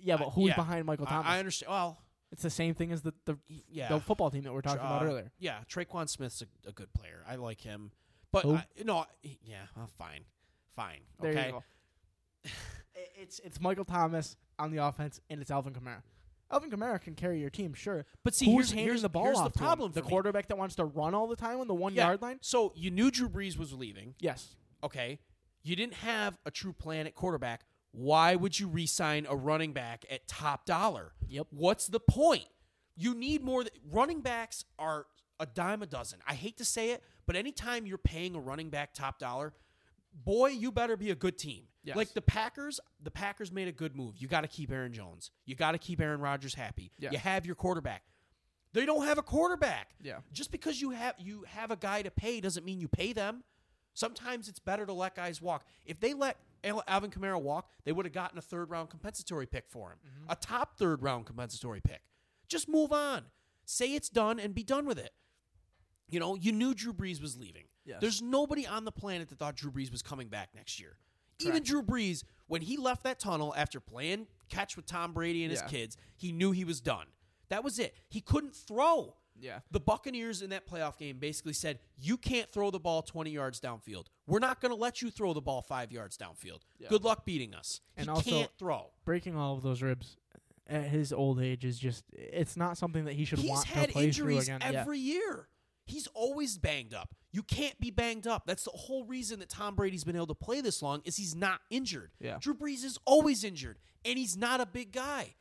Yeah, 0.00 0.16
but 0.16 0.28
Uh, 0.28 0.30
who's 0.30 0.48
yeah. 0.50 0.54
behind 0.56 0.86
Michael 0.86 1.06
I- 1.06 1.10
Thomas? 1.10 1.26
I, 1.28 1.38
understand. 1.40 1.70
Well, 1.72 1.98
it's 2.32 2.42
the 2.42 2.50
same 2.50 2.74
thing 2.74 2.92
as 2.92 3.02
the 3.02 3.12
the, 3.24 3.38
yeah, 3.68 3.88
the 3.88 4.00
football 4.00 4.30
team 4.30 4.42
that 4.42 4.50
we 4.50 4.54
were 4.56 4.62
talking 4.62 4.80
about 4.80 5.02
Uh, 5.02 5.06
earlier. 5.06 5.32
Yeah, 5.38 5.58
Tre'Quan 5.70 6.08
Smith's 6.08 6.42
a, 6.42 6.68
a 6.68 6.72
good 6.72 6.92
player. 6.94 7.22
I 7.28 7.36
like 7.36 7.60
him, 7.62 7.92
but 8.32 8.42
Who? 8.44 8.54
I, 8.56 8.64
no, 8.84 9.04
yeah, 9.22 9.66
well, 9.76 9.88
fine, 9.98 10.24
fine, 10.74 11.00
There 11.20 11.30
okay. 11.32 11.46
you 11.46 11.52
go. 11.52 11.64
It's 13.20 13.40
it's 13.40 13.60
Michael 13.60 13.84
Thomas 13.84 14.36
on 14.58 14.70
the 14.72 14.78
offense, 14.84 15.20
and 15.30 15.40
it's 15.40 15.50
Alvin 15.50 15.72
Kamara. 15.72 16.02
Alvin 16.50 16.70
Kamara 16.70 17.00
can 17.00 17.14
carry 17.14 17.40
your 17.40 17.50
team, 17.50 17.74
sure. 17.74 18.06
But 18.24 18.34
see, 18.34 18.46
Who's 18.46 18.54
here's, 18.54 18.70
handing 18.70 18.86
here's 18.86 19.02
the 19.02 19.08
ball 19.08 19.24
here's 19.24 19.38
off 19.38 19.52
the 19.52 19.58
problem. 19.58 19.92
The 19.92 20.02
me. 20.02 20.08
quarterback 20.08 20.48
that 20.48 20.56
wants 20.56 20.74
to 20.76 20.84
run 20.84 21.14
all 21.14 21.26
the 21.26 21.36
time 21.36 21.60
on 21.60 21.68
the 21.68 21.74
one 21.74 21.94
Yeah. 21.94 22.06
yard 22.06 22.22
line. 22.22 22.38
So 22.40 22.72
you 22.74 22.90
knew 22.90 23.10
Drew 23.10 23.28
Brees 23.28 23.56
was 23.58 23.72
leaving. 23.72 24.14
Yes. 24.18 24.56
Okay, 24.82 25.18
you 25.62 25.76
didn't 25.76 25.94
have 25.94 26.38
a 26.46 26.50
true 26.50 26.72
plan 26.72 27.06
at 27.06 27.14
quarterback. 27.14 27.66
Why 27.98 28.36
would 28.36 28.60
you 28.60 28.68
re-sign 28.68 29.26
a 29.28 29.34
running 29.34 29.72
back 29.72 30.04
at 30.08 30.28
top 30.28 30.64
dollar? 30.64 31.14
Yep. 31.26 31.48
What's 31.50 31.88
the 31.88 31.98
point? 31.98 32.46
You 32.94 33.12
need 33.12 33.42
more. 33.42 33.64
Th- 33.64 33.74
running 33.90 34.20
backs 34.20 34.64
are 34.78 35.06
a 35.40 35.46
dime 35.46 35.82
a 35.82 35.86
dozen. 35.86 36.20
I 36.24 36.34
hate 36.34 36.58
to 36.58 36.64
say 36.64 36.92
it, 36.92 37.02
but 37.26 37.34
anytime 37.34 37.86
you're 37.86 37.98
paying 37.98 38.36
a 38.36 38.40
running 38.40 38.70
back 38.70 38.94
top 38.94 39.18
dollar, 39.18 39.52
boy, 40.14 40.50
you 40.50 40.70
better 40.70 40.96
be 40.96 41.10
a 41.10 41.16
good 41.16 41.38
team. 41.38 41.64
Yes. 41.82 41.96
Like 41.96 42.14
the 42.14 42.22
Packers, 42.22 42.78
the 43.02 43.10
Packers 43.10 43.50
made 43.50 43.66
a 43.66 43.72
good 43.72 43.96
move. 43.96 44.14
You 44.16 44.28
got 44.28 44.42
to 44.42 44.48
keep 44.48 44.70
Aaron 44.70 44.92
Jones. 44.92 45.32
You 45.44 45.56
got 45.56 45.72
to 45.72 45.78
keep 45.78 46.00
Aaron 46.00 46.20
Rodgers 46.20 46.54
happy. 46.54 46.92
Yes. 47.00 47.12
You 47.12 47.18
have 47.18 47.46
your 47.46 47.56
quarterback. 47.56 48.02
They 48.74 48.86
don't 48.86 49.06
have 49.06 49.18
a 49.18 49.22
quarterback. 49.22 49.96
Yeah. 50.00 50.18
Just 50.32 50.52
because 50.52 50.80
you 50.80 50.90
have 50.90 51.14
you 51.18 51.44
have 51.48 51.72
a 51.72 51.76
guy 51.76 52.02
to 52.02 52.12
pay 52.12 52.40
doesn't 52.40 52.64
mean 52.64 52.78
you 52.78 52.86
pay 52.86 53.12
them. 53.12 53.42
Sometimes 53.94 54.48
it's 54.48 54.60
better 54.60 54.86
to 54.86 54.92
let 54.92 55.16
guys 55.16 55.42
walk. 55.42 55.64
If 55.84 55.98
they 55.98 56.14
let 56.14 56.36
Alvin 56.64 57.10
Kamara 57.10 57.40
walk, 57.40 57.70
they 57.84 57.92
would 57.92 58.06
have 58.06 58.12
gotten 58.12 58.38
a 58.38 58.42
third 58.42 58.70
round 58.70 58.90
compensatory 58.90 59.46
pick 59.46 59.68
for 59.68 59.90
him, 59.90 59.98
mm-hmm. 60.06 60.30
a 60.30 60.36
top 60.36 60.76
third 60.76 61.02
round 61.02 61.26
compensatory 61.26 61.80
pick. 61.80 62.02
Just 62.48 62.68
move 62.68 62.92
on. 62.92 63.24
Say 63.64 63.94
it's 63.94 64.08
done 64.08 64.40
and 64.40 64.54
be 64.54 64.62
done 64.62 64.86
with 64.86 64.98
it. 64.98 65.12
You 66.08 66.20
know, 66.20 66.36
you 66.36 66.52
knew 66.52 66.74
Drew 66.74 66.92
Brees 66.92 67.20
was 67.20 67.36
leaving. 67.36 67.64
Yes. 67.84 67.98
There's 68.00 68.22
nobody 68.22 68.66
on 68.66 68.84
the 68.84 68.92
planet 68.92 69.28
that 69.28 69.38
thought 69.38 69.56
Drew 69.56 69.70
Brees 69.70 69.92
was 69.92 70.02
coming 70.02 70.28
back 70.28 70.50
next 70.54 70.80
year. 70.80 70.96
Even 71.40 71.62
Drew 71.62 71.82
Brees, 71.82 72.24
when 72.48 72.62
he 72.62 72.76
left 72.76 73.04
that 73.04 73.20
tunnel 73.20 73.54
after 73.56 73.78
playing 73.78 74.26
catch 74.48 74.74
with 74.74 74.86
Tom 74.86 75.12
Brady 75.12 75.44
and 75.44 75.50
his 75.50 75.62
kids, 75.62 75.96
he 76.16 76.32
knew 76.32 76.50
he 76.50 76.64
was 76.64 76.80
done. 76.80 77.06
That 77.48 77.62
was 77.62 77.78
it. 77.78 77.94
He 78.08 78.20
couldn't 78.20 78.54
throw. 78.54 79.14
Yeah. 79.40 79.60
The 79.70 79.80
Buccaneers 79.80 80.42
in 80.42 80.50
that 80.50 80.68
playoff 80.68 80.98
game 80.98 81.18
basically 81.18 81.52
said, 81.52 81.78
"You 81.96 82.16
can't 82.16 82.50
throw 82.50 82.70
the 82.70 82.80
ball 82.80 83.02
20 83.02 83.30
yards 83.30 83.60
downfield. 83.60 84.06
We're 84.26 84.38
not 84.38 84.60
going 84.60 84.70
to 84.70 84.80
let 84.80 85.00
you 85.02 85.10
throw 85.10 85.32
the 85.32 85.40
ball 85.40 85.62
5 85.62 85.92
yards 85.92 86.16
downfield. 86.16 86.60
Yeah. 86.78 86.88
Good 86.88 87.04
luck 87.04 87.24
beating 87.24 87.54
us." 87.54 87.80
And 87.96 88.06
he 88.06 88.10
also- 88.10 88.30
can't 88.30 88.50
throw. 88.58 88.90
Breaking 89.04 89.36
all 89.36 89.54
of 89.56 89.62
those 89.62 89.82
ribs 89.82 90.16
at 90.66 90.84
his 90.84 91.12
old 91.12 91.40
age 91.40 91.64
is 91.64 91.78
just 91.78 92.04
it's 92.12 92.56
not 92.56 92.76
something 92.76 93.06
that 93.06 93.14
he 93.14 93.24
should 93.24 93.38
He's 93.38 93.50
want 93.50 93.66
to 93.66 93.72
play 93.72 93.84
through 93.88 94.02
injuries 94.02 94.48
again. 94.48 94.60
Yeah. 94.60 94.80
every 94.80 94.98
year. 94.98 95.48
He's 95.86 96.06
always 96.08 96.58
banged 96.58 96.92
up. 96.92 97.14
You 97.32 97.42
can't 97.42 97.78
be 97.80 97.90
banged 97.90 98.26
up. 98.26 98.44
That's 98.46 98.64
the 98.64 98.70
whole 98.72 99.04
reason 99.04 99.38
that 99.38 99.48
Tom 99.48 99.74
Brady's 99.74 100.04
been 100.04 100.16
able 100.16 100.26
to 100.26 100.34
play 100.34 100.60
this 100.60 100.82
long 100.82 101.00
is 101.06 101.16
he's 101.16 101.34
not 101.34 101.60
injured. 101.70 102.12
Yeah. 102.20 102.36
Drew 102.38 102.54
Brees 102.54 102.84
is 102.84 102.98
always 103.06 103.42
injured, 103.44 103.78
and 104.04 104.18
he's 104.18 104.36
not 104.36 104.60
a 104.60 104.66
big 104.66 104.92
guy. 104.92 105.34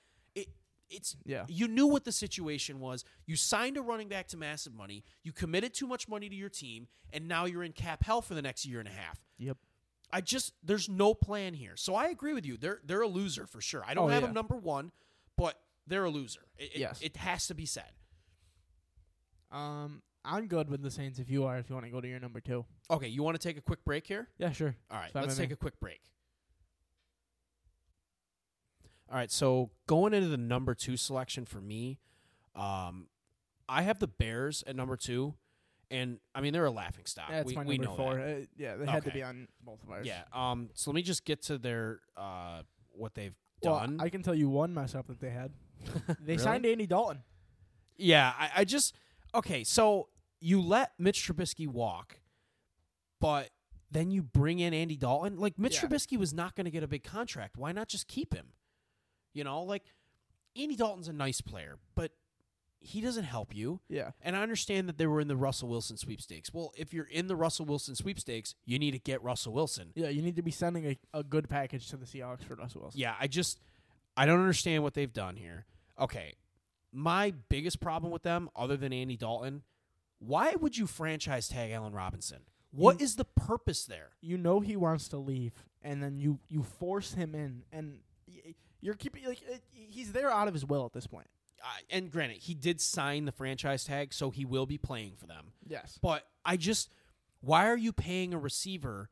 It 0.89 0.95
it's 0.97 1.15
Yeah. 1.25 1.45
you 1.47 1.67
knew 1.67 1.87
what 1.87 2.03
the 2.05 2.11
situation 2.11 2.79
was. 2.79 3.03
You 3.25 3.35
signed 3.35 3.77
a 3.77 3.81
running 3.81 4.07
back 4.09 4.27
to 4.29 4.37
massive 4.37 4.73
money. 4.73 5.03
You 5.23 5.31
committed 5.33 5.73
too 5.73 5.87
much 5.87 6.07
money 6.07 6.29
to 6.29 6.35
your 6.35 6.49
team, 6.49 6.87
and 7.11 7.27
now 7.27 7.45
you're 7.45 7.63
in 7.63 7.73
cap 7.73 8.03
hell 8.03 8.21
for 8.21 8.33
the 8.33 8.41
next 8.41 8.65
year 8.65 8.79
and 8.79 8.87
a 8.87 8.91
half. 8.91 9.19
Yep. 9.37 9.57
I 10.11 10.21
just 10.21 10.53
there's 10.63 10.87
no 10.87 11.13
plan 11.13 11.53
here. 11.53 11.75
So 11.75 11.93
I 11.95 12.07
agree 12.07 12.33
with 12.33 12.45
you. 12.45 12.57
They're 12.57 12.79
they're 12.85 13.01
a 13.01 13.07
loser 13.07 13.45
for 13.45 13.59
sure. 13.61 13.83
I 13.85 13.93
don't 13.93 14.05
Oh, 14.05 14.13
have 14.13 14.21
yeah. 14.21 14.27
them 14.27 14.33
number 14.33 14.55
one, 14.55 14.91
but 15.35 15.59
they're 15.85 16.05
a 16.05 16.09
loser. 16.09 16.41
It, 16.57 16.71
it- 16.75 16.79
Yes. 16.79 16.99
it 17.01 17.17
has 17.17 17.47
to 17.47 17.53
be 17.55 17.65
said. 17.65 17.91
Um, 19.51 20.01
I'm 20.25 20.47
good 20.47 20.69
with 20.69 20.81
the 20.81 20.91
Saints 20.91 21.19
if 21.19 21.29
you 21.29 21.45
are. 21.45 21.57
If 21.57 21.69
you 21.69 21.75
want 21.75 21.85
to 21.85 21.91
go 21.91 22.01
to 22.01 22.07
your 22.07 22.19
number 22.19 22.41
two. 22.41 22.65
Okay, 22.91 23.07
you 23.07 23.23
want 23.23 23.39
to 23.39 23.47
take 23.47 23.57
a 23.57 23.61
quick 23.61 23.83
break 23.85 24.05
here? 24.07 24.27
Yeah, 24.37 24.51
sure. 24.51 24.75
All 24.91 24.97
right, 24.97 25.13
let's 25.15 25.37
take 25.37 25.49
me. 25.49 25.53
a 25.53 25.57
quick 25.57 25.79
break. 25.79 26.01
All 29.09 29.15
right, 29.17 29.31
so 29.31 29.69
going 29.87 30.13
into 30.13 30.27
the 30.27 30.37
number 30.37 30.75
two 30.75 30.97
selection 30.97 31.45
for 31.45 31.61
me, 31.61 31.99
um, 32.55 33.07
I 33.69 33.83
have 33.83 33.99
the 33.99 34.07
Bears 34.07 34.63
at 34.67 34.75
number 34.75 34.97
two, 34.97 35.35
and 35.89 36.19
I 36.35 36.41
mean 36.41 36.51
they're 36.53 36.65
a 36.65 36.71
laughing 36.71 37.05
stock. 37.05 37.29
That's 37.29 37.47
we, 37.47 37.55
my 37.55 37.63
number 37.63 37.83
know 37.83 37.95
four. 37.95 38.15
that. 38.15 38.37
Uh, 38.37 38.45
yeah, 38.57 38.75
they 38.75 38.85
had 38.85 39.05
to 39.05 39.11
be 39.11 39.23
on 39.23 39.47
both 39.63 39.81
of 39.83 39.89
ours. 39.91 40.05
Yeah. 40.05 40.23
Um. 40.33 40.69
So 40.73 40.91
let 40.91 40.95
me 40.95 41.01
just 41.03 41.23
get 41.23 41.41
to 41.43 41.57
their 41.57 42.01
uh 42.17 42.63
what 42.91 43.13
they've 43.15 43.35
Well, 43.63 43.79
done. 43.79 43.97
I 44.01 44.09
can 44.09 44.23
tell 44.23 44.35
you 44.35 44.49
one 44.49 44.73
mess 44.73 44.93
up 44.95 45.07
that 45.07 45.19
they 45.21 45.29
had. 45.29 45.51
They 46.19 46.33
Really? 46.33 46.37
signed 46.39 46.65
Andy 46.65 46.87
Dalton. 46.87 47.23
Yeah, 47.97 48.33
I, 48.37 48.49
I 48.57 48.63
just 48.65 48.93
okay. 49.33 49.63
So 49.63 50.09
you 50.41 50.61
let 50.61 50.91
Mitch 50.99 51.25
Trubisky 51.27 51.67
walk, 51.67 52.19
but 53.21 53.49
then 53.89 54.11
you 54.11 54.21
bring 54.21 54.59
in 54.59 54.73
Andy 54.73 54.97
Dalton. 54.97 55.37
Like 55.37 55.57
Mitch 55.57 55.75
Yeah. 55.81 55.87
Trubisky 55.87 56.17
was 56.17 56.33
not 56.33 56.55
going 56.55 56.65
to 56.65 56.71
get 56.71 56.83
a 56.83 56.87
big 56.87 57.03
contract. 57.03 57.57
Why 57.57 57.71
not 57.71 57.87
just 57.87 58.07
keep 58.07 58.33
him? 58.33 58.47
You 59.37 59.43
know, 59.43 59.63
like 59.63 59.83
Andy 60.55 60.75
Dalton's 60.75 61.07
a 61.07 61.13
nice 61.13 61.41
player, 61.41 61.77
but 61.95 62.11
he 62.79 63.01
doesn't 63.01 63.23
help 63.25 63.55
you. 63.55 63.79
Yeah. 63.89 64.11
And 64.21 64.35
I 64.35 64.41
understand 64.41 64.87
that 64.89 64.97
they 64.97 65.07
were 65.07 65.19
in 65.19 65.27
the 65.27 65.35
Russell 65.35 65.67
Wilson 65.69 65.97
sweepstakes. 65.97 66.53
Well, 66.53 66.71
if 66.77 66.93
you're 66.93 67.05
in 67.07 67.27
the 67.27 67.35
Russell 67.35 67.65
Wilson 67.65 67.95
sweepstakes, 67.95 68.55
you 68.65 68.77
need 68.79 68.91
to 68.91 68.99
get 68.99 69.21
Russell 69.23 69.53
Wilson. 69.53 69.91
Yeah, 69.95 70.09
you 70.09 70.21
need 70.21 70.35
to 70.37 70.41
be 70.43 70.51
sending 70.51 70.85
a, 70.85 70.97
a 71.13 71.23
good 71.23 71.49
package 71.49 71.89
to 71.89 71.97
the 71.97 72.05
Seahawks 72.05 72.43
for 72.43 72.55
Russell 72.55 72.81
Wilson. 72.81 72.99
Yeah, 72.99 73.15
I 73.19 73.27
just 73.27 73.59
I 74.15 74.25
don't 74.25 74.39
understand 74.39 74.83
what 74.83 74.93
they've 74.93 75.11
done 75.13 75.35
here. 75.35 75.65
Okay. 75.99 76.33
My 76.91 77.33
biggest 77.49 77.79
problem 77.79 78.11
with 78.11 78.23
them, 78.23 78.49
other 78.55 78.77
than 78.77 78.93
Andy 78.93 79.17
Dalton, 79.17 79.63
why 80.19 80.53
would 80.59 80.77
you 80.77 80.87
franchise 80.87 81.47
tag 81.49 81.71
Allen 81.71 81.93
Robinson? 81.93 82.39
What 82.71 82.99
You- 82.99 83.03
is 83.05 83.15
the 83.15 83.25
purpose 83.25 83.85
there? 83.85 84.11
You 84.21 84.37
know 84.37 84.59
he 84.61 84.75
wants 84.75 85.07
to 85.09 85.17
leave, 85.17 85.53
and 85.81 86.01
then 86.01 86.17
you 86.19 86.39
you 86.47 86.63
force 86.63 87.13
him 87.13 87.35
in, 87.35 87.63
and 87.71 87.99
y- 88.27 88.55
You're 88.81 88.95
keeping 88.95 89.25
like 89.25 89.41
it, 89.41 89.61
he's 89.71 90.11
there 90.11 90.31
out 90.31 90.47
of 90.47 90.53
his 90.53 90.65
will 90.65 90.85
at 90.85 90.93
this 90.93 91.07
point. 91.07 91.27
Uh, 91.63 91.67
and 91.89 92.11
granted, 92.11 92.37
he 92.37 92.53
did 92.53 92.79
sign 92.79 93.25
the 93.25 93.31
franchise 93.31 93.83
tag, 93.83 94.13
so 94.13 94.29
he 94.29 94.45
will 94.45 94.65
be 94.67 94.77
playing 94.77 95.13
for 95.17 95.25
them. 95.25 95.53
Yes. 95.67 95.97
But 96.01 96.27
I 96.45 96.55
just, 96.55 96.91
why 97.41 97.67
are 97.67 97.77
you 97.77 97.91
paying 97.91 98.33
a 98.33 98.37
receiver 98.37 99.09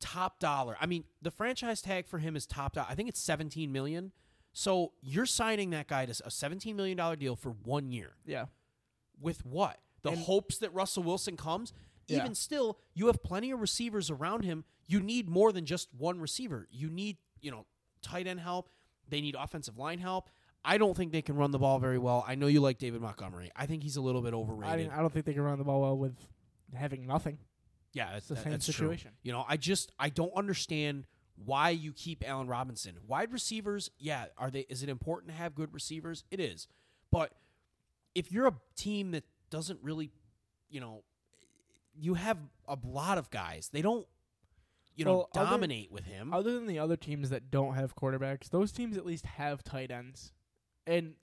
top 0.00 0.38
dollar? 0.38 0.76
I 0.80 0.86
mean, 0.86 1.04
the 1.22 1.30
franchise 1.30 1.80
tag 1.80 2.06
for 2.06 2.18
him 2.18 2.36
is 2.36 2.46
top 2.46 2.74
dollar. 2.74 2.88
I 2.90 2.94
think 2.94 3.08
it's 3.08 3.20
seventeen 3.20 3.72
million. 3.72 4.12
So 4.52 4.92
you're 5.00 5.24
signing 5.24 5.70
that 5.70 5.88
guy 5.88 6.04
to 6.04 6.22
a 6.26 6.30
seventeen 6.30 6.76
million 6.76 6.98
dollar 6.98 7.16
deal 7.16 7.36
for 7.36 7.50
one 7.50 7.90
year. 7.90 8.16
Yeah. 8.26 8.46
With 9.20 9.46
what? 9.46 9.78
The 10.02 10.10
And- 10.10 10.18
hopes 10.18 10.58
that 10.58 10.74
Russell 10.74 11.04
Wilson 11.04 11.36
comes. 11.38 11.72
Yeah. 12.08 12.18
Even 12.18 12.34
still, 12.34 12.78
you 12.92 13.06
have 13.06 13.22
plenty 13.22 13.50
of 13.52 13.60
receivers 13.60 14.10
around 14.10 14.42
him. 14.44 14.64
You 14.86 15.00
need 15.00 15.28
more 15.28 15.52
than 15.52 15.64
just 15.64 15.88
one 15.96 16.20
receiver. 16.20 16.66
You 16.70 16.90
need, 16.90 17.16
you 17.40 17.50
know, 17.50 17.64
tight 18.02 18.26
end 18.26 18.40
help. 18.40 18.68
They 19.08 19.20
need 19.20 19.34
offensive 19.38 19.78
line 19.78 19.98
help. 19.98 20.28
I 20.64 20.78
don't 20.78 20.96
think 20.96 21.10
they 21.12 21.22
can 21.22 21.34
run 21.36 21.50
the 21.50 21.58
ball 21.58 21.78
very 21.80 21.98
well. 21.98 22.24
I 22.26 22.34
know 22.36 22.46
you 22.46 22.60
like 22.60 22.78
David 22.78 23.00
Montgomery. 23.00 23.50
I 23.56 23.66
think 23.66 23.82
he's 23.82 23.96
a 23.96 24.00
little 24.00 24.22
bit 24.22 24.32
I, 24.32 24.36
overrated. 24.36 24.86
mean, 24.88 24.90
I 24.96 25.00
don't 25.00 25.12
think 25.12 25.26
they 25.26 25.32
can 25.34 25.42
run 25.42 25.58
the 25.58 25.64
ball 25.64 25.80
well 25.82 25.98
with 25.98 26.16
having 26.74 27.06
nothing. 27.06 27.38
Yeah, 27.92 28.16
It's 28.16 28.28
the 28.28 28.34
that- 28.34 28.44
same 28.44 28.52
that's 28.52 28.66
true. 28.66 28.72
situation. 28.72 29.10
You 29.22 29.32
know, 29.32 29.44
I 29.48 29.56
just 29.56 29.92
I 29.98 30.08
don't 30.08 30.32
understand 30.34 31.06
why 31.44 31.70
you 31.70 31.92
keep 31.92 32.22
Allen 32.26 32.46
Robinson. 32.46 32.96
Wide 33.06 33.32
receivers, 33.32 33.90
yeah, 33.98 34.26
are 34.38 34.50
they 34.50 34.60
is 34.68 34.82
it 34.82 34.88
important 34.88 35.32
to 35.32 35.36
have 35.36 35.54
good 35.54 35.74
receivers? 35.74 36.24
It 36.30 36.40
is. 36.40 36.68
But 37.10 37.32
if 38.14 38.30
you're 38.30 38.46
a 38.46 38.54
team 38.76 39.10
that 39.10 39.24
doesn't 39.50 39.80
really, 39.82 40.10
you 40.70 40.80
know, 40.80 41.02
you 41.94 42.14
have 42.14 42.38
a 42.68 42.78
lot 42.84 43.18
of 43.18 43.30
guys. 43.30 43.68
They 43.72 43.82
don't 43.82 44.06
you 44.94 45.04
know, 45.04 45.16
Well, 45.16 45.28
other- 45.34 45.50
dominate 45.50 45.90
with 45.90 46.04
him. 46.04 46.32
Other 46.32 46.52
than 46.52 46.66
the 46.66 46.78
other 46.78 46.96
teams 46.96 47.30
that 47.30 47.50
don't 47.50 47.74
have 47.74 47.96
quarterbacks, 47.96 48.50
those 48.50 48.72
teams 48.72 48.96
at 48.96 49.06
least 49.06 49.24
have 49.26 49.62
tight 49.64 49.90
ends, 49.90 50.32
and 50.86 51.14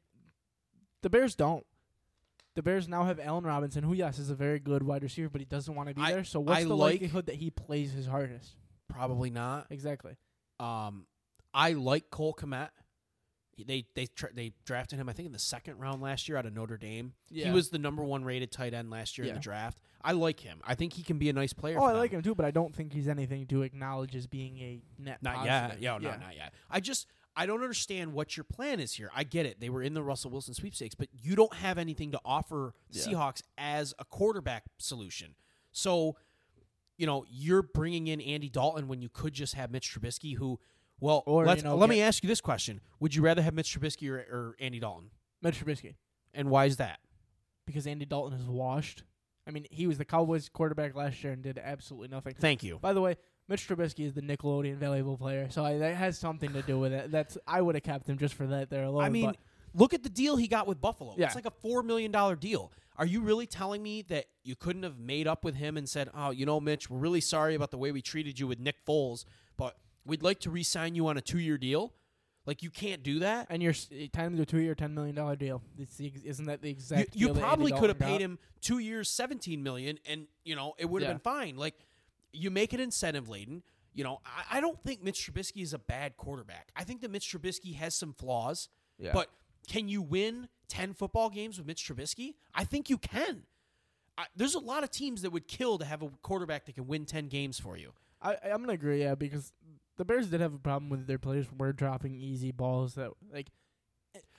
the 1.01 1.09
Bears 1.09 1.35
don't. 1.35 1.65
The 2.55 2.63
Bears 2.63 2.87
now 2.89 3.05
have 3.05 3.19
Allen 3.19 3.43
Robinson, 3.45 3.83
who 3.83 3.93
yes 3.93 4.19
is 4.19 4.29
a 4.29 4.35
very 4.35 4.59
good 4.59 4.83
wide 4.83 5.03
receiver, 5.03 5.29
but 5.29 5.39
he 5.39 5.45
doesn't 5.45 5.73
want 5.75 5.87
to 5.89 5.95
be 5.95 6.01
I- 6.01 6.11
there. 6.11 6.23
So 6.23 6.39
what's 6.39 6.61
I 6.61 6.63
the 6.65 6.75
like- 6.75 6.93
likelihood 6.93 7.27
that 7.27 7.35
he 7.35 7.51
plays 7.51 7.91
his 7.93 8.07
hardest? 8.07 8.55
Probably 8.87 9.29
not. 9.29 9.67
Exactly. 9.69 10.17
Um, 10.59 11.05
I 11.53 11.73
like 11.73 12.09
Cole 12.09 12.33
Kmet. 12.33 12.69
He- 13.59 13.63
They 13.65 13.85
they 13.95 14.05
tra- 14.07 14.33
they 14.33 14.53
drafted 14.65 14.99
him, 14.99 15.07
I 15.09 15.13
think, 15.13 15.25
in 15.27 15.31
the 15.33 15.39
second 15.39 15.77
round 15.77 16.01
last 16.01 16.27
year 16.27 16.37
out 16.37 16.45
of 16.45 16.53
Notre 16.53 16.77
Dame. 16.77 17.13
He 17.29 17.49
was 17.49 17.69
the 17.69 17.77
number 17.79 18.03
one 18.03 18.23
rated 18.23 18.51
tight 18.51 18.73
end 18.73 18.89
last 18.89 19.17
year 19.17 19.27
in 19.27 19.33
the 19.35 19.39
draft. 19.39 19.79
I 20.01 20.13
like 20.13 20.39
him. 20.39 20.61
I 20.63 20.75
think 20.75 20.93
he 20.93 21.03
can 21.03 21.17
be 21.17 21.29
a 21.29 21.33
nice 21.33 21.51
player. 21.51 21.77
Oh, 21.77 21.81
for 21.81 21.87
I 21.87 21.91
them. 21.91 21.99
like 21.99 22.11
him 22.11 22.21
too, 22.21 22.33
but 22.33 22.45
I 22.45 22.51
don't 22.51 22.73
think 22.73 22.93
he's 22.93 23.07
anything 23.09 23.45
to 23.47 23.63
acknowledge 23.63 24.15
as 24.15 24.27
being 24.27 24.57
a 24.59 24.81
net. 24.97 25.21
Not 25.21 25.35
positive. 25.45 25.81
yet. 25.81 26.01
Yo, 26.03 26.09
no, 26.09 26.15
not 26.17 26.35
yet. 26.35 26.53
I 26.69 26.79
just 26.79 27.07
I 27.35 27.45
don't 27.45 27.61
understand 27.61 28.13
what 28.13 28.35
your 28.37 28.43
plan 28.45 28.79
is 28.79 28.93
here. 28.93 29.11
I 29.15 29.23
get 29.23 29.45
it. 29.45 29.59
They 29.59 29.69
were 29.69 29.83
in 29.83 29.93
the 29.93 30.01
Russell 30.03 30.31
Wilson 30.31 30.53
sweepstakes, 30.53 30.95
but 30.95 31.09
you 31.13 31.35
don't 31.35 31.53
have 31.55 31.77
anything 31.77 32.11
to 32.11 32.19
offer 32.25 32.73
Yeah. 32.91 33.03
Seahawks 33.03 33.41
as 33.57 33.93
a 33.99 34.05
quarterback 34.05 34.63
solution. 34.77 35.35
So, 35.71 36.15
you 36.97 37.05
know, 37.05 37.25
you're 37.29 37.61
bringing 37.61 38.07
in 38.07 38.19
Andy 38.19 38.49
Dalton 38.49 38.87
when 38.87 39.01
you 39.01 39.09
could 39.09 39.33
just 39.33 39.53
have 39.55 39.69
Mitch 39.71 39.93
Trubisky, 39.93 40.35
who, 40.35 40.59
well, 40.99 41.23
Or, 41.25 41.45
let's, 41.45 41.63
you 41.63 41.69
know, 41.69 41.75
let 41.75 41.87
get- 41.87 41.95
me 41.95 42.01
ask 42.01 42.23
you 42.23 42.27
this 42.27 42.41
question: 42.41 42.81
Would 42.99 43.15
you 43.15 43.21
rather 43.21 43.41
have 43.41 43.53
Mitch 43.53 43.77
Trubisky 43.77 44.09
or, 44.09 44.17
or 44.17 44.55
Andy 44.59 44.79
Dalton? 44.79 45.09
Mitch 45.41 45.63
Trubisky, 45.63 45.95
And 46.33 46.49
why 46.49 46.65
is 46.65 46.77
that? 46.77 46.99
because 47.65 47.85
Andy 47.85 48.03
Dalton 48.05 48.39
is 48.39 48.47
washed. 48.47 49.03
I 49.47 49.51
mean, 49.51 49.67
he 49.69 49.85
was 49.85 49.99
the 49.99 50.05
Cowboys 50.05 50.49
quarterback 50.49 50.95
last 50.95 51.23
year 51.23 51.33
and 51.33 51.43
did 51.43 51.59
absolutely 51.63 52.07
nothing. 52.07 52.33
Thank 52.39 52.63
you. 52.63 52.79
By 52.79 52.93
the 52.93 53.01
way, 53.01 53.15
Mitch 53.47 53.67
Trubisky 53.67 54.05
is 54.07 54.13
the 54.15 54.21
Nickelodeon 54.21 54.77
valuable 54.77 55.17
player, 55.17 55.47
so 55.51 55.63
I, 55.63 55.77
that 55.77 55.95
has 55.95 56.17
something 56.17 56.51
to 56.53 56.63
do 56.63 56.79
with 56.79 56.93
it. 56.93 57.11
That's 57.11 57.37
I 57.47 57.61
would 57.61 57.75
have 57.75 57.83
kept 57.83 58.07
him 58.09 58.17
just 58.17 58.33
for 58.33 58.47
that 58.47 58.71
there 58.71 58.85
alone. 58.85 59.03
I 59.03 59.09
mean, 59.09 59.25
but 59.27 59.37
look 59.75 59.93
at 59.93 60.01
the 60.01 60.09
deal 60.09 60.35
he 60.35 60.47
got 60.47 60.65
with 60.67 60.81
Buffalo. 60.81 61.13
Yeah. 61.17 61.27
It's 61.27 61.35
like 61.35 61.45
a 61.45 61.51
four 61.61 61.83
million 61.83 62.11
dollar 62.11 62.35
deal. 62.35 62.71
Are 62.97 63.05
you 63.05 63.21
really 63.21 63.45
telling 63.45 63.81
me 63.83 64.01
that 64.03 64.25
you 64.43 64.55
couldn't 64.55 64.83
have 64.83 64.97
made 64.99 65.27
up 65.27 65.43
with 65.45 65.55
him 65.55 65.77
and 65.77 65.87
said, 65.87 66.09
"Oh, 66.13 66.31
you 66.31 66.45
know, 66.47 66.59
Mitch, 66.59 66.89
we're 66.89 66.97
really 66.99 67.21
sorry 67.21 67.53
about 67.55 67.69
the 67.71 67.77
way 67.77 67.91
we 67.91 68.01
treated 68.01 68.39
you 68.39 68.47
with 68.47 68.59
Nick 68.59 68.83
Foles, 68.85 69.25
but 69.57 69.77
we'd 70.05 70.23
like 70.23 70.39
to 70.41 70.49
re-sign 70.49 70.95
you 70.95 71.07
on 71.07 71.17
a 71.17 71.21
two-year 71.21 71.57
deal"? 71.57 71.93
Like 72.45 72.63
you 72.63 72.69
can't 72.71 73.03
do 73.03 73.19
that. 73.19 73.47
and 73.49 73.61
you're 73.61 73.71
s- 73.73 73.89
time 74.11 74.35
to 74.37 74.41
a 74.41 74.45
two 74.45 74.59
year, 74.59 74.73
ten 74.73 74.93
million 74.95 75.15
dollar 75.15 75.35
deal. 75.35 75.61
It's 75.77 75.97
the, 75.97 76.11
isn't 76.25 76.45
that 76.45 76.61
the 76.61 76.69
exact? 76.69 77.15
you 77.15 77.31
that 77.33 77.39
probably 77.39 77.71
could 77.71 77.89
have 77.89 77.99
paid 77.99 78.13
got? 78.13 78.21
him 78.21 78.39
two 78.61 78.79
years, 78.79 79.07
seventeen 79.09 79.61
million, 79.61 79.99
and 80.05 80.25
you 80.43 80.55
know 80.55 80.73
it 80.79 80.89
would 80.89 81.01
have 81.03 81.09
Yeah. 81.09 81.13
been 81.13 81.19
fine. 81.21 81.57
Like 81.57 81.75
you 82.33 82.49
make 82.49 82.73
it 82.73 82.79
incentive 82.79 83.29
laden. 83.29 83.61
You 83.93 84.03
know, 84.03 84.21
I, 84.25 84.57
I 84.57 84.61
don't 84.61 84.81
think 84.83 85.03
Mitch 85.03 85.29
Trubisky 85.31 85.61
is 85.61 85.73
a 85.73 85.79
bad 85.79 86.15
quarterback. 86.17 86.69
I 86.75 86.83
think 86.83 87.01
that 87.01 87.11
Mitch 87.11 87.31
Trubisky 87.31 87.75
has 87.75 87.93
some 87.93 88.13
flaws. 88.13 88.69
Yeah. 88.97 89.11
But 89.13 89.29
can 89.67 89.87
you 89.89 90.01
win 90.01 90.47
10 90.69 90.93
football 90.93 91.29
games 91.29 91.57
with 91.57 91.67
Mitch 91.67 91.83
Trubisky? 91.87 92.35
I 92.55 92.63
think 92.63 92.89
you 92.89 92.97
can. 92.97 93.43
I, 94.17 94.25
there's 94.35 94.55
a 94.55 94.59
lot 94.59 94.83
of 94.83 94.91
teams 94.91 95.21
that 95.23 95.31
would 95.31 95.47
kill 95.47 95.77
to 95.79 95.85
have 95.85 96.01
a 96.01 96.09
quarterback 96.21 96.65
that 96.65 96.75
can 96.75 96.87
win 96.87 97.05
10 97.05 97.27
games 97.29 97.59
for 97.59 97.77
you. 97.77 97.93
I, 98.21 98.35
I'm 98.43 98.59
gonna 98.61 98.73
agree, 98.73 99.01
yeah, 99.01 99.15
because 99.15 99.53
the 99.99 100.05
Bears 100.05 100.27
did 100.27 100.39
have 100.41 100.53
a 100.53 100.57
problem 100.57 100.89
with 100.89 101.05
their 101.05 101.19
players 101.19 101.45
were 101.55 101.71
dropping 101.73 102.15
easy 102.15 102.51
balls 102.51 102.95
that 102.95 103.11
like. 103.31 103.47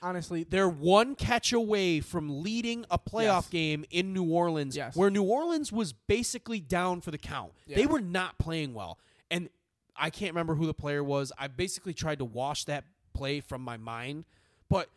Honestly, 0.03 0.45
They're 0.45 0.69
one 0.69 1.15
catch 1.15 1.53
away 1.53 2.01
from 2.01 2.43
leading 2.43 2.87
a 2.91 2.99
playoff 2.99 3.43
Yes. 3.45 3.49
game 3.51 3.85
in 3.91 4.15
New 4.15 4.25
Orleans, 4.25 4.75
Yes. 4.75 4.97
where 4.97 5.11
New 5.11 5.23
Orleans 5.23 5.71
was 5.71 5.93
basically 5.93 6.59
down 6.59 7.03
for 7.03 7.11
the 7.11 7.19
count. 7.19 7.53
They 7.69 7.85
were 7.87 8.01
not 8.01 8.39
playing 8.39 8.73
well. 8.73 8.99
And 9.31 9.51
I 9.95 10.09
can't 10.09 10.33
remember 10.33 10.55
who 10.55 10.67
the 10.67 10.73
player 10.75 11.05
was. 11.05 11.33
I 11.39 11.49
basically 11.49 11.93
tried 11.93 12.19
to 12.21 12.25
wash 12.25 12.65
that 12.65 12.85
play 13.13 13.41
from 13.41 13.61
my 13.61 13.77
mind. 13.77 14.25
But 14.71 14.89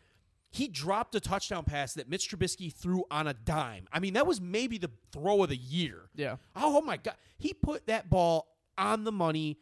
he 0.50 0.68
dropped 0.68 1.14
a 1.14 1.20
touchdown 1.20 1.64
pass 1.64 1.92
that 1.94 2.08
Mitch 2.08 2.30
Trubisky 2.30 2.72
threw 2.72 3.04
on 3.10 3.26
a 3.26 3.34
dime. 3.34 3.86
I 3.92 4.00
mean, 4.00 4.14
that 4.14 4.26
was 4.26 4.40
maybe 4.40 4.78
the 4.78 4.90
throw 5.12 5.42
of 5.42 5.50
the 5.50 5.56
year. 5.56 6.08
yeah, 6.14 6.36
Oh, 6.56 6.80
my 6.80 6.96
God. 6.96 7.16
He 7.36 7.52
put 7.52 7.86
that 7.88 8.08
ball 8.08 8.46
on 8.78 9.04
the 9.04 9.12
money 9.12 9.58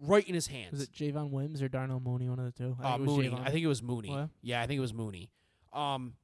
right 0.00 0.26
in 0.28 0.34
his 0.34 0.46
hands. 0.48 0.72
was 0.72 0.82
it 0.82 0.92
Javon 0.92 1.30
Wims 1.30 1.62
or 1.62 1.68
Darnell 1.68 2.00
Mooney? 2.00 2.28
One 2.28 2.38
of 2.38 2.44
the 2.46 2.52
two. 2.52 2.76
I 2.80 2.94
Uh, 2.94 2.96
think 2.98 3.00
it 3.00 3.06
was 3.06 3.16
Mooney. 3.16 3.28
Javon. 3.30 3.40
I 3.46 3.50
think 3.50 3.64
it 3.64 3.68
was 3.68 3.82
Mooney. 3.82 4.08
Oh, 4.10 4.16
yeah? 4.16 4.26
yeah, 4.42 4.62
I 4.62 4.66
think 4.66 4.78
it 4.78 4.80
was 4.82 4.94
Mooney. 4.94 5.30
Um, 5.72 6.14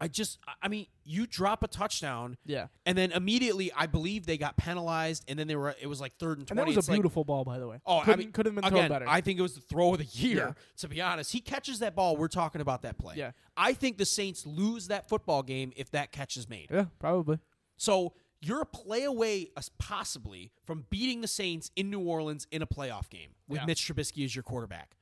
I 0.00 0.08
just, 0.08 0.38
I- 0.60 0.66
mean, 0.66 0.86
you 1.04 1.28
drop 1.28 1.62
a 1.62 1.68
touchdown, 1.68 2.36
yeah, 2.44 2.66
and 2.84 2.98
then 2.98 3.12
immediately, 3.12 3.70
I 3.72 3.86
believe 3.86 4.26
they 4.26 4.36
got 4.36 4.56
penalized, 4.56 5.22
and 5.28 5.38
then 5.38 5.46
they 5.46 5.54
were, 5.54 5.76
it 5.80 5.86
was 5.86 6.00
like 6.00 6.16
third 6.18 6.38
and 6.38 6.40
and 6.40 6.48
twenty. 6.48 6.60
that 6.62 6.66
was 6.66 6.76
It's 6.78 6.88
a 6.88 6.90
like- 6.90 6.96
beautiful 6.96 7.22
ball, 7.24 7.44
by 7.44 7.60
the 7.60 7.68
way. 7.68 7.80
oh, 7.86 8.00
couldn't, 8.00 8.14
I 8.14 8.16
mean, 8.16 8.32
could 8.32 8.46
have 8.46 8.54
been 8.56 8.62
thrown 8.64 8.74
again, 8.74 8.88
better. 8.88 9.08
I 9.08 9.20
think 9.20 9.38
it 9.38 9.42
was 9.42 9.54
the 9.54 9.60
throw 9.60 9.92
of 9.92 9.98
the 9.98 10.04
year. 10.06 10.36
Yeah. 10.48 10.52
To 10.78 10.88
be 10.88 11.00
honest, 11.00 11.30
he 11.32 11.40
catches 11.40 11.78
that 11.78 11.94
ball. 11.94 12.16
We're 12.16 12.26
talking 12.26 12.60
about 12.60 12.82
that 12.82 12.98
play. 12.98 13.14
Yeah. 13.16 13.30
I 13.56 13.74
think 13.74 13.98
the 13.98 14.04
Saints 14.04 14.44
lose 14.44 14.88
that 14.88 15.08
football 15.08 15.44
game 15.44 15.72
if 15.76 15.92
that 15.92 16.10
catch 16.10 16.36
is 16.36 16.48
made. 16.48 16.66
yeah, 16.72 16.86
probably. 16.98 17.38
So 17.76 18.14
you're 18.42 18.62
a 18.62 18.66
play 18.66 19.04
away, 19.04 19.50
as 19.56 19.68
possibly, 19.78 20.50
from 20.64 20.84
beating 20.90 21.20
the 21.20 21.28
Saints 21.28 21.70
in 21.76 21.90
New 21.90 22.00
Orleans 22.00 22.46
in 22.50 22.60
a 22.60 22.66
playoff 22.66 23.08
game 23.08 23.30
with 23.48 23.60
Yeah. 23.60 23.66
Mitch 23.66 23.86
Trubisky 23.86 24.24
as 24.24 24.34
your 24.34 24.42
quarterback, 24.42 24.96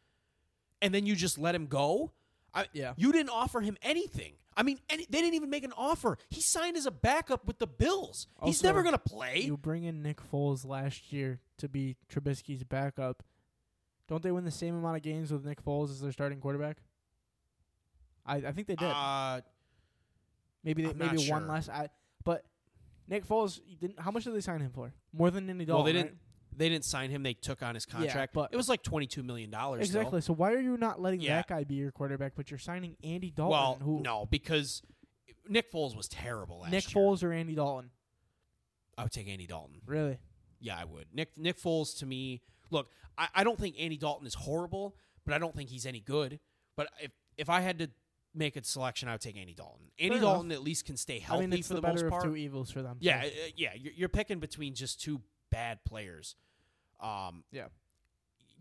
and 0.82 0.94
then 0.94 1.06
you 1.06 1.16
just 1.16 1.38
let 1.38 1.54
him 1.54 1.66
go. 1.66 2.12
I, 2.52 2.66
Yeah. 2.72 2.94
you 2.96 3.12
didn't 3.12 3.30
offer 3.30 3.60
him 3.60 3.76
anything. 3.82 4.34
I 4.56 4.62
mean, 4.62 4.78
any, 4.90 5.06
they 5.08 5.20
didn't 5.20 5.34
even 5.34 5.48
make 5.48 5.64
an 5.64 5.72
offer. 5.76 6.18
He 6.28 6.40
signed 6.40 6.76
as 6.76 6.84
a 6.84 6.90
backup 6.90 7.46
with 7.46 7.58
the 7.58 7.66
Bills. 7.66 8.26
He's 8.44 8.62
never 8.62 8.82
going 8.82 8.94
to 8.94 8.98
play. 8.98 9.40
You 9.40 9.56
bring 9.56 9.84
in 9.84 10.02
Nick 10.02 10.20
Foles 10.30 10.66
last 10.66 11.12
year 11.12 11.40
to 11.58 11.68
be 11.68 11.96
Trubisky's 12.12 12.64
backup. 12.64 13.22
Don't 14.08 14.22
they 14.22 14.32
win 14.32 14.44
the 14.44 14.50
same 14.50 14.74
amount 14.74 14.96
of 14.96 15.02
games 15.02 15.32
with 15.32 15.46
Nick 15.46 15.64
Foles 15.64 15.90
as 15.90 16.00
their 16.00 16.10
starting 16.12 16.40
quarterback? 16.40 16.78
I, 18.26 18.36
I 18.36 18.52
think 18.52 18.66
they 18.66 18.74
did. 18.74 18.88
Uh, 18.88 19.40
maybe 20.64 20.82
they 20.82 20.92
maybe 20.92 21.16
one 21.30 21.42
sure. 21.42 21.48
less. 21.48 21.68
I, 21.68 21.88
Nick 23.10 23.26
Foles 23.26 23.60
didn't. 23.80 24.00
How 24.00 24.10
much 24.10 24.24
did 24.24 24.34
they 24.34 24.40
sign 24.40 24.60
him 24.60 24.70
for? 24.70 24.92
More 25.12 25.30
than 25.30 25.50
Andy 25.50 25.64
Dalton. 25.66 25.84
well, 25.84 25.84
they 25.84 25.92
didn't. 25.92 26.16
They 26.56 26.68
didn't 26.68 26.84
sign 26.84 27.10
him. 27.10 27.22
They 27.22 27.34
took 27.34 27.62
on 27.62 27.74
his 27.74 27.86
contract. 27.86 28.14
yeah, 28.16 28.26
but- 28.32 28.50
it 28.52 28.56
was 28.56 28.68
like 28.68 28.82
twenty 28.82 29.06
two 29.06 29.22
million 29.22 29.50
dollars. 29.50 29.84
exactly. 29.86 30.20
So 30.20 30.32
why 30.32 30.52
are 30.52 30.60
you 30.60 30.76
not 30.76 31.00
letting 31.00 31.20
Yeah. 31.20 31.36
that 31.36 31.48
guy 31.48 31.64
be 31.64 31.74
your 31.74 31.90
quarterback, 31.92 32.32
but 32.36 32.50
you're 32.50 32.58
signing 32.58 32.96
Andy 33.04 33.30
Dalton? 33.30 33.50
Well, 33.52 33.78
who 33.82 34.00
no, 34.02 34.26
because 34.30 34.82
Nick 35.48 35.72
Foles 35.72 35.96
was 35.96 36.08
terrible 36.08 36.60
last 36.60 36.70
Nick 36.72 36.94
year. 36.94 37.02
Foles 37.04 37.22
or 37.22 37.32
Andy 37.32 37.54
Dalton? 37.54 37.90
I 38.98 39.02
would 39.04 39.12
take 39.12 39.28
Andy 39.28 39.46
Dalton. 39.46 39.80
Really? 39.86 40.18
Yeah, 40.60 40.76
I 40.78 40.84
would. 40.84 41.06
Nick 41.12 41.36
Nick 41.38 41.58
Foles 41.58 41.98
to 41.98 42.06
me, 42.06 42.42
look, 42.70 42.88
I, 43.16 43.28
I 43.36 43.44
don't 43.44 43.58
think 43.58 43.76
Andy 43.78 43.96
Dalton 43.96 44.26
is 44.26 44.34
horrible, 44.34 44.96
but 45.24 45.34
I 45.34 45.38
don't 45.38 45.54
think 45.54 45.70
he's 45.70 45.86
any 45.86 46.00
good. 46.00 46.38
But 46.76 46.88
if 47.02 47.10
if 47.36 47.48
I 47.48 47.60
had 47.60 47.78
to 47.78 47.90
make 48.34 48.56
a 48.56 48.64
selection, 48.64 49.08
I 49.08 49.12
would 49.12 49.20
take 49.20 49.36
Andy 49.36 49.54
Dalton. 49.54 49.86
Andy 49.98 50.14
Fair 50.16 50.20
Dalton 50.22 50.52
at 50.52 50.62
least 50.62 50.84
can 50.86 50.96
stay 50.96 51.18
healthy 51.18 51.44
I 51.44 51.46
mean, 51.46 51.58
it's 51.58 51.68
for 51.68 51.74
the, 51.74 51.80
the, 51.80 51.88
most 51.88 52.08
part. 52.08 52.22
two 52.24 52.36
evils 52.36 52.70
for 52.70 52.82
them. 52.82 52.94
so- 53.00 53.08
yeah, 53.08 53.22
uh, 53.24 53.48
yeah, 53.56 53.70
you're, 53.76 53.92
you're 53.94 54.08
picking 54.08 54.38
between 54.38 54.74
just 54.74 55.00
two 55.00 55.20
bad 55.50 55.84
players. 55.84 56.36
Um, 57.00 57.44
Yeah. 57.50 57.66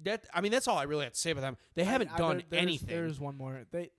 That 0.03 0.26
I 0.34 0.39
mean, 0.41 0.51
that's 0.53 0.67
all 0.70 0.78
I 0.78 0.84
really 0.84 1.03
have 1.03 1.13
to 1.13 1.20
say 1.20 1.32
about 1.32 1.41
them. 1.41 1.57
They 1.76 1.82
I- 1.82 1.86
haven't 1.86 2.11
I- 2.13 2.17
done 2.17 2.43
there's- 2.49 2.63
anything. 2.63 2.88
There's 2.88 3.20
one 3.20 3.36
more. 3.38 3.65
They 3.72 3.91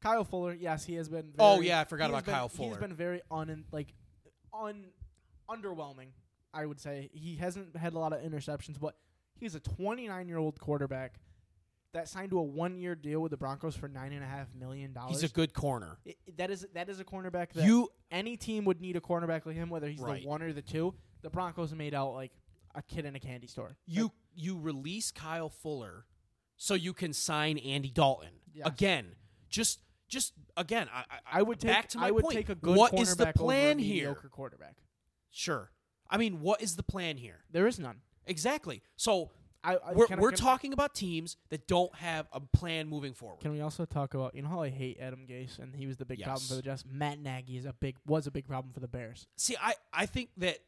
Kyle 0.00 0.24
Fuller. 0.24 0.52
Yes, 0.54 0.84
he 0.84 0.94
has 0.94 1.08
been. 1.08 1.30
Very, 1.30 1.34
Oh, 1.38 1.60
yeah, 1.60 1.80
I 1.80 1.84
forgot 1.84 2.08
about 2.10 2.24
been- 2.24 2.34
Kyle 2.34 2.48
He's 2.48 2.56
Fuller. 2.56 2.78
been 2.80 2.94
very 2.94 3.20
un 3.30 3.64
like 3.70 3.92
un 4.52 4.86
underwhelming. 5.48 6.08
I 6.54 6.66
would 6.66 6.80
say 6.80 7.10
he 7.12 7.36
hasn't 7.36 7.76
had 7.76 7.92
a 7.92 7.98
lot 7.98 8.12
of 8.12 8.20
interceptions, 8.22 8.80
but 8.80 8.96
he's 9.38 9.54
a 9.54 9.60
29 9.60 10.26
year 10.26 10.38
old 10.38 10.58
quarterback 10.58 11.20
that 11.92 12.08
signed 12.08 12.30
to 12.30 12.38
a 12.38 12.42
one 12.42 12.78
year 12.78 12.94
deal 12.94 13.20
with 13.20 13.30
the 13.30 13.36
Broncos 13.36 13.76
for 13.76 13.88
nine 13.88 14.12
and 14.12 14.24
a 14.24 14.26
half 14.26 14.48
million 14.58 14.92
dollars. 14.92 15.20
He's 15.20 15.30
a 15.30 15.32
good 15.32 15.52
corner. 15.54 15.98
I- 16.06 16.16
that 16.36 16.50
is 16.50 16.66
that 16.74 16.88
is 16.88 17.00
a 17.00 17.04
cornerback 17.04 17.52
that 17.52 17.64
You 17.66 17.90
any 18.10 18.36
team 18.36 18.64
would 18.64 18.80
need 18.80 18.96
a 18.96 19.00
cornerback 19.00 19.44
like 19.46 19.56
him, 19.56 19.68
whether 19.68 19.88
he's 19.88 20.00
Right. 20.00 20.22
the 20.22 20.28
one 20.28 20.42
or 20.42 20.52
the 20.52 20.62
two. 20.62 20.94
The 21.22 21.30
Broncos 21.30 21.72
made 21.74 21.94
out 21.94 22.14
like 22.14 22.32
a 22.74 22.82
kid 22.82 23.04
in 23.04 23.14
a 23.14 23.20
candy 23.20 23.46
store. 23.46 23.76
you 23.86 24.12
you 24.34 24.58
release 24.58 25.10
Kyle 25.10 25.50
Fuller 25.50 26.06
so 26.56 26.72
you 26.74 26.94
can 26.94 27.12
sign 27.12 27.58
Andy 27.58 27.90
Dalton 27.90 28.32
Yes. 28.54 28.66
again. 28.66 29.14
Just 29.50 29.80
just 30.08 30.32
again, 30.56 30.88
I, 30.92 31.00
I, 31.10 31.38
I 31.38 31.42
would 31.42 31.60
take 31.60 31.70
back 31.70 31.88
to 31.90 31.98
my 31.98 32.08
I 32.08 32.10
would 32.10 32.22
point. 32.24 32.34
take 32.36 32.48
a 32.48 32.54
good 32.54 32.76
What 32.76 32.98
is 32.98 33.16
the 33.16 33.32
plan 33.34 33.78
here? 33.78 34.14
quarterback. 34.14 34.76
Sure. 35.30 35.70
I 36.08 36.16
mean, 36.18 36.40
what 36.40 36.60
is 36.62 36.76
the 36.76 36.82
plan 36.82 37.16
here? 37.16 37.44
There 37.50 37.66
is 37.66 37.78
none. 37.78 38.00
Exactly. 38.26 38.82
So 38.96 39.30
I, 39.64 39.76
I 39.76 39.92
we're 39.92 40.06
can 40.06 40.20
we're 40.20 40.30
can- 40.30 40.38
talking 40.38 40.72
about 40.72 40.94
teams 40.94 41.36
that 41.50 41.66
don't 41.68 41.94
have 41.96 42.26
a 42.32 42.40
plan 42.40 42.88
moving 42.88 43.14
forward. 43.14 43.40
Can 43.40 43.52
we 43.52 43.60
also 43.60 43.84
talk 43.84 44.14
about 44.14 44.34
you 44.34 44.42
know 44.42 44.48
how 44.48 44.62
I 44.62 44.70
hate 44.70 44.98
Adam 45.00 45.20
Gase 45.28 45.58
and 45.58 45.74
he 45.74 45.86
was 45.86 45.96
the 45.96 46.04
big 46.04 46.22
problem 46.22 46.46
for 46.46 46.54
the 46.54 46.62
Jets. 46.62 46.84
Matt 46.90 47.20
Nagy 47.20 47.56
is 47.56 47.64
a 47.64 47.72
big 47.72 47.96
was 48.06 48.26
a 48.26 48.30
big 48.30 48.46
problem 48.46 48.72
for 48.72 48.80
the 48.80 48.88
Bears. 48.88 49.26
See, 49.36 49.56
I, 49.60 49.74
I 49.92 50.06
think 50.06 50.30
that 50.38 50.58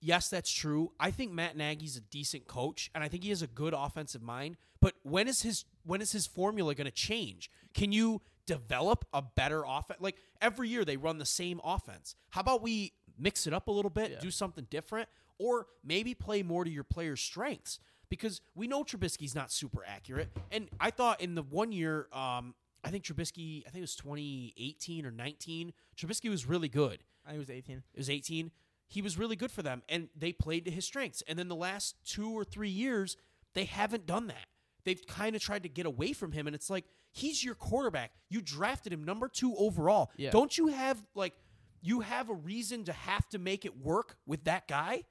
yes, 0.00 0.28
that's 0.30 0.50
true. 0.50 0.92
I 0.98 1.10
think 1.10 1.32
Matt 1.32 1.56
Nagy's 1.56 1.96
a 1.96 2.00
decent 2.00 2.46
coach, 2.46 2.90
and 2.94 3.04
I 3.04 3.08
think 3.08 3.22
he 3.22 3.30
has 3.30 3.42
a 3.42 3.46
good 3.46 3.74
offensive 3.74 4.22
mind. 4.22 4.56
But 4.80 4.94
when 5.02 5.28
is 5.28 5.42
his 5.42 5.64
when 5.84 6.00
is 6.00 6.12
his 6.12 6.26
formula 6.26 6.74
going 6.74 6.86
to 6.86 6.90
change? 6.90 7.50
Can 7.74 7.92
you 7.92 8.22
develop 8.46 9.04
a 9.12 9.22
better 9.22 9.62
offense? 9.66 10.00
Like 10.00 10.16
every 10.40 10.68
year 10.68 10.84
they 10.84 10.96
run 10.96 11.18
the 11.18 11.26
same 11.26 11.60
offense. 11.62 12.16
How 12.30 12.40
about 12.40 12.62
we 12.62 12.92
mix 13.18 13.46
it 13.46 13.52
up 13.52 13.68
a 13.68 13.70
little 13.70 13.90
bit, 13.90 14.10
Yeah. 14.12 14.20
do 14.20 14.30
something 14.30 14.66
different, 14.70 15.08
or 15.38 15.66
maybe 15.84 16.14
play 16.14 16.42
more 16.42 16.64
to 16.64 16.70
your 16.70 16.82
players' 16.84 17.20
strengths? 17.20 17.78
Because 18.12 18.42
we 18.54 18.66
know 18.66 18.84
Trubisky's 18.84 19.34
not 19.34 19.50
super 19.50 19.82
accurate, 19.86 20.28
and 20.50 20.68
I 20.78 20.90
thought 20.90 21.22
in 21.22 21.34
the 21.34 21.42
one 21.42 21.72
year, 21.72 22.08
um, 22.12 22.54
I 22.84 22.90
think 22.90 23.04
Trubisky, 23.04 23.62
I 23.66 23.70
think 23.70 23.78
it 23.78 23.80
was 23.80 23.96
2018 23.96 25.06
or 25.06 25.10
19, 25.10 25.72
Trubisky 25.96 26.28
was 26.28 26.44
really 26.44 26.68
good. 26.68 27.04
I 27.24 27.30
think 27.30 27.36
it 27.36 27.48
was 27.48 27.50
18. 27.50 27.76
it 27.94 27.98
was 27.98 28.10
18 28.10 28.50
he 28.92 29.00
was 29.00 29.18
really 29.18 29.36
good 29.36 29.50
for 29.50 29.62
them 29.62 29.82
and 29.88 30.10
they 30.14 30.32
played 30.32 30.66
to 30.66 30.70
his 30.70 30.84
strengths. 30.84 31.22
And 31.26 31.38
then 31.38 31.48
the 31.48 31.56
last 31.56 31.96
two 32.04 32.30
or 32.30 32.44
three 32.44 32.68
years 32.68 33.16
they 33.54 33.64
haven't 33.64 34.06
done 34.06 34.26
that. 34.26 34.46
They've 34.84 35.00
kind 35.06 35.34
of 35.34 35.40
tried 35.40 35.62
to 35.62 35.68
get 35.70 35.86
away 35.86 36.12
from 36.12 36.32
him 36.32 36.46
and 36.46 36.54
it's 36.54 36.68
like 36.68 36.84
he's 37.10 37.42
your 37.42 37.54
quarterback. 37.54 38.12
You 38.28 38.42
drafted 38.42 38.92
him 38.92 39.02
number 39.02 39.28
two 39.28 39.56
overall. 39.56 40.10
Yeah. 40.16 40.30
don't 40.30 40.58
you 40.58 40.66
have 40.66 41.02
like 41.14 41.32
you 41.80 42.00
have 42.00 42.28
a 42.28 42.34
reason 42.34 42.84
to 42.84 42.92
have 42.92 43.26
to 43.30 43.38
make 43.38 43.64
it 43.64 43.78
work 43.78 44.18
with 44.26 44.44
that 44.44 44.68
guy? 44.68 45.04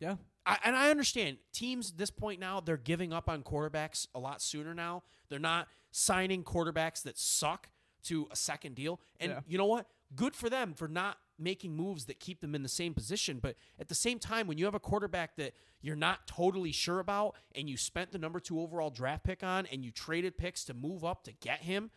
Yeah. 0.00 0.16
I, 0.46 0.58
and 0.64 0.76
I 0.76 0.90
understand 0.90 1.38
teams 1.52 1.90
at 1.90 1.96
this 1.98 2.10
point 2.10 2.38
now 2.40 2.60
they're 2.60 2.76
giving 2.76 3.12
up 3.12 3.28
on 3.30 3.42
quarterbacks 3.42 4.06
a 4.14 4.18
lot 4.18 4.42
sooner 4.42 4.74
now. 4.74 5.02
They're 5.28 5.38
not 5.38 5.68
signing 5.90 6.44
quarterbacks 6.44 7.02
that 7.04 7.18
suck 7.18 7.68
to 8.04 8.28
a 8.30 8.36
second 8.36 8.74
deal. 8.74 9.00
And 9.20 9.32
Yeah. 9.32 9.40
you 9.46 9.56
know 9.58 9.66
what? 9.66 9.86
Good 10.14 10.36
for 10.36 10.50
them 10.50 10.74
for 10.74 10.86
not 10.88 11.18
making 11.38 11.74
moves 11.74 12.04
that 12.04 12.20
keep 12.20 12.40
them 12.40 12.54
in 12.54 12.62
the 12.62 12.68
same 12.68 12.94
position. 12.94 13.38
But 13.40 13.56
at 13.80 13.88
the 13.88 13.94
same 13.94 14.18
time, 14.18 14.46
when 14.46 14.58
you 14.58 14.66
have 14.66 14.74
a 14.74 14.80
quarterback 14.80 15.36
that 15.36 15.54
you're 15.80 15.96
not 15.96 16.26
totally 16.28 16.70
sure 16.72 17.00
about 17.00 17.34
and 17.54 17.68
you 17.68 17.76
spent 17.76 18.12
the 18.12 18.18
number 18.18 18.38
two 18.38 18.60
overall 18.60 18.90
draft 18.90 19.24
pick 19.24 19.42
on 19.42 19.66
and 19.66 19.84
you 19.84 19.90
traded 19.90 20.36
picks 20.36 20.64
to 20.66 20.74
move 20.74 21.04
up 21.04 21.24
to 21.24 21.32
get 21.32 21.60
him, 21.60 21.90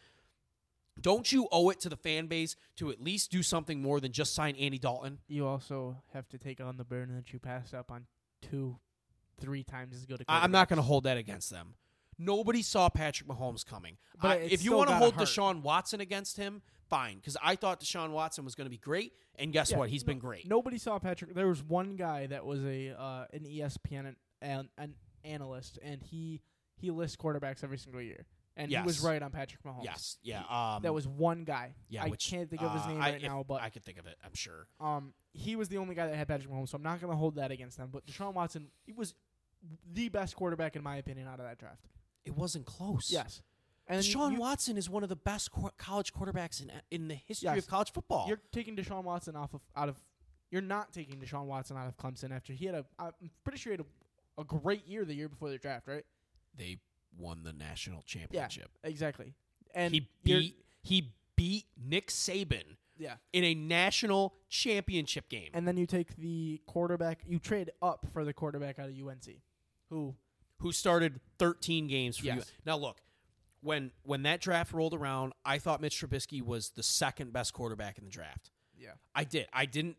don't 1.00 1.32
you 1.32 1.48
owe 1.52 1.70
it 1.70 1.80
to 1.82 1.90
the 1.90 1.96
fan 1.98 2.26
base 2.28 2.56
to 2.78 2.90
at 2.90 3.00
least 3.02 3.30
do 3.30 3.44
something 3.44 3.82
more 3.82 4.00
than 4.00 4.12
just 4.12 4.34
sign 4.34 4.56
Andy 4.56 4.80
Dalton? 4.80 5.20
You 5.28 5.46
also 5.46 5.98
have 6.14 6.28
to 6.30 6.40
take 6.40 6.60
on 6.60 6.78
the 6.78 6.84
burden 6.84 7.16
that 7.16 7.32
you 7.32 7.38
passed 7.40 7.74
up 7.76 7.92
on 7.92 8.08
two, 8.42 8.78
three 9.40 9.64
times 9.64 9.96
as 9.96 10.06
good 10.06 10.22
a 10.22 10.26
I- 10.28 10.44
I'm 10.44 10.52
not 10.52 10.70
going 10.70 10.78
to 10.78 10.84
hold 10.84 11.04
that 11.06 11.18
against 11.18 11.50
them. 11.50 11.76
Nobody 12.20 12.64
saw 12.64 12.90
Patrick 12.90 13.30
Mahomes 13.30 13.66
coming. 13.66 13.98
But 14.22 14.40
I- 14.40 14.42
if 14.42 14.64
you 14.64 14.76
want 14.76 14.90
to 14.90 14.96
hold 14.96 15.14
hurt. 15.16 15.28
Deshaun 15.28 15.62
Watson 15.62 16.02
against 16.02 16.38
him, 16.38 16.62
fine. 16.90 17.18
Because 17.18 17.38
I 17.44 17.56
thought 17.56 17.80
Deshaun 17.80 18.12
Watson 18.12 18.44
was 18.44 18.56
going 18.56 18.66
to 18.66 18.72
be 18.72 18.78
great, 18.80 19.14
and 19.36 19.54
guess 19.54 19.70
Yeah, 19.72 19.78
what? 19.78 19.90
He's 19.90 20.04
no- 20.04 20.08
been 20.08 20.20
great. 20.20 20.48
Nobody 20.48 20.78
saw 20.80 20.98
Patrick. 20.98 21.34
There 21.36 21.48
was 21.48 21.62
one 21.64 21.96
guy 21.96 22.26
that 22.28 22.44
was 22.46 22.64
a 22.66 22.90
uh, 23.00 23.26
an 23.34 23.42
ESPN 23.46 24.08
an, 24.08 24.16
an, 24.42 24.70
an 24.80 24.96
analyst, 25.24 25.78
and 25.84 26.02
he 26.02 26.42
he 26.76 26.90
lists 26.90 27.16
quarterbacks 27.18 27.64
every 27.64 27.78
single 27.78 28.02
year, 28.02 28.26
and 28.56 28.72
he 28.72 28.82
was 28.82 29.00
right 29.02 29.22
on 29.22 29.30
Patrick 29.32 29.62
Mahomes. 29.64 29.84
Yes, 29.84 30.18
yeah. 30.24 30.42
Um, 30.50 30.82
that 30.84 30.94
was 30.94 31.08
one 31.08 31.44
guy. 31.44 31.76
yeah. 31.90 32.04
I 32.06 32.08
which, 32.10 32.30
can't 32.32 32.50
think 32.50 32.62
of 32.64 32.72
his 32.74 32.82
uh, 32.84 32.88
name 32.88 33.02
I- 33.02 33.12
right 33.12 33.16
if- 33.22 33.30
now, 33.30 33.44
but 33.48 33.62
I 33.62 33.70
could 33.70 33.84
think 33.84 34.00
of 34.00 34.08
it. 34.08 34.16
I'm 34.26 34.34
sure. 34.34 34.68
um, 34.80 35.14
he 35.38 35.56
was 35.56 35.70
the 35.70 35.78
only 35.78 35.96
guy 35.96 36.08
that 36.08 36.16
had 36.16 36.28
Patrick 36.28 36.52
Mahomes, 36.52 36.70
so 36.70 36.76
I'm 36.78 36.84
not 36.84 37.00
going 37.00 37.12
to 37.12 37.18
hold 37.18 37.36
that 37.36 37.52
against 37.52 37.78
them. 37.78 37.90
But 37.92 38.06
Deshaun 38.06 38.34
Watson, 38.34 38.68
he 38.86 38.92
was 38.94 39.14
the 39.94 40.10
best 40.10 40.36
quarterback 40.36 40.76
in 40.76 40.84
my 40.84 40.98
opinion 40.98 41.28
out 41.28 41.40
of 41.40 41.46
that 41.46 41.58
draft. 41.60 41.86
It 42.26 42.36
wasn't 42.36 42.66
close. 42.66 43.10
Yes, 43.12 43.42
and 43.88 44.02
Deshaun 44.04 44.34
you, 44.34 44.40
Watson 44.40 44.78
is 44.78 44.90
one 44.90 45.04
of 45.04 45.10
the 45.10 45.16
best 45.16 45.52
qu- 45.52 45.70
college 45.78 46.14
quarterbacks 46.14 46.62
in 46.62 46.72
in 46.92 47.08
the 47.08 47.16
history 47.16 47.48
Yes. 47.50 47.60
of 47.60 47.68
college 47.68 47.92
football. 47.94 48.28
You're 48.28 48.42
taking 48.52 48.76
Deshaun 48.76 49.04
Watson 49.04 49.36
off 49.36 49.54
of 49.54 49.62
out 49.76 49.90
of. 49.90 50.02
You're 50.50 50.62
not 50.62 50.92
taking 50.94 51.20
Deshaun 51.20 51.46
Watson 51.46 51.76
out 51.78 51.88
of 51.88 51.98
Clemson 51.98 52.32
after 52.32 52.54
he 52.54 52.66
had 52.66 52.76
a. 52.76 52.86
I'm 53.00 53.12
pretty 53.44 53.58
sure 53.60 53.74
he 53.74 53.78
had 53.78 53.86
a, 54.38 54.42
a 54.42 54.44
great 54.46 54.88
year 54.88 55.04
the 55.06 55.14
year 55.14 55.30
before 55.30 55.50
the 55.50 55.58
draft, 55.58 55.88
right? 55.88 56.06
they 56.58 56.78
won 57.20 57.44
the 57.44 57.54
national 57.54 58.02
championship. 58.04 58.70
Yeah, 58.84 58.90
Exactly. 58.90 59.34
And 59.76 59.94
he 59.94 60.08
beat 60.24 60.56
he 60.82 61.12
beat 61.36 61.66
Nick 61.78 62.08
Saban 62.08 62.78
yeah. 62.98 63.16
in 63.34 63.44
a 63.44 63.54
national 63.54 64.34
championship 64.50 65.30
game. 65.30 65.50
And 65.54 65.68
then 65.68 65.78
you 65.78 65.86
take 65.86 66.16
the 66.18 66.62
quarterback. 66.66 67.22
You 67.28 67.40
trade 67.40 67.72
up 67.82 68.06
for 68.14 68.26
the 68.26 68.34
quarterback 68.34 68.80
out 68.80 68.90
of 68.90 68.96
UNC, 68.96 69.42
who 69.90 70.16
who 70.60 70.72
started 70.72 71.20
13 71.40 71.88
games 71.88 72.18
for 72.18 72.26
you. 72.26 72.42
Now 72.66 72.78
look, 72.78 73.02
when 73.62 73.92
when 74.04 74.24
that 74.24 74.42
draft 74.42 74.74
rolled 74.74 74.94
around, 74.94 75.34
I 75.46 75.58
thought 75.58 75.82
Mitch 75.82 76.02
Trubisky 76.02 76.42
was 76.42 76.70
the 76.70 76.84
second 76.84 77.34
best 77.34 77.54
quarterback 77.54 77.98
in 77.98 78.06
the 78.06 78.12
draft. 78.12 78.52
yeah 78.78 78.92
I 79.16 79.24
did. 79.24 79.48
I 79.54 79.66
didn't 79.66 79.98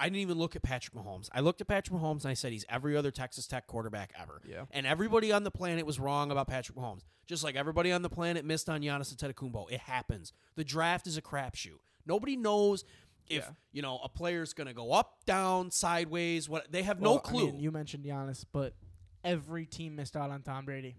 I 0.00 0.04
didn't 0.04 0.20
even 0.20 0.38
look 0.38 0.56
at 0.56 0.62
Patrick 0.62 0.94
Mahomes. 0.94 1.28
I 1.32 1.40
looked 1.40 1.60
at 1.60 1.68
Patrick 1.68 1.98
Mahomes 1.98 2.22
and 2.22 2.30
I 2.30 2.34
said 2.34 2.52
he's 2.52 2.64
every 2.70 2.96
other 2.96 3.10
Texas 3.10 3.46
Tech 3.46 3.66
quarterback 3.66 4.12
ever. 4.18 4.40
Yeah. 4.48 4.64
And 4.70 4.86
everybody 4.86 5.30
on 5.30 5.44
the 5.44 5.50
planet 5.50 5.84
was 5.84 6.00
wrong 6.00 6.30
about 6.30 6.48
Patrick 6.48 6.78
Mahomes. 6.78 7.02
Just 7.26 7.44
like 7.44 7.54
everybody 7.54 7.92
on 7.92 8.00
the 8.00 8.08
planet 8.08 8.44
missed 8.46 8.70
on 8.70 8.80
Giannis 8.80 9.14
Antetokounmpo. 9.14 9.70
It 9.70 9.80
happens. 9.80 10.32
The 10.56 10.64
draft 10.64 11.06
is 11.06 11.18
a 11.18 11.22
crapshoot. 11.22 11.80
Nobody 12.06 12.36
knows 12.36 12.84
if, 13.28 13.44
Yeah. 13.44 13.50
you 13.72 13.82
know, 13.82 13.98
a 14.02 14.08
player's 14.08 14.52
going 14.52 14.66
to 14.66 14.74
go 14.74 14.92
up, 14.92 15.24
down, 15.24 15.70
sideways, 15.70 16.48
what 16.48 16.70
they 16.72 16.82
have 16.82 16.98
Well, 17.00 17.14
no 17.14 17.18
I 17.18 17.22
clue. 17.22 17.46
mean, 17.52 17.60
you 17.60 17.70
mentioned 17.70 18.04
Giannis, 18.04 18.44
but 18.50 18.74
every 19.22 19.66
team 19.66 19.94
missed 19.96 20.16
out 20.16 20.30
on 20.30 20.42
Tom 20.42 20.64
Brady. 20.64 20.96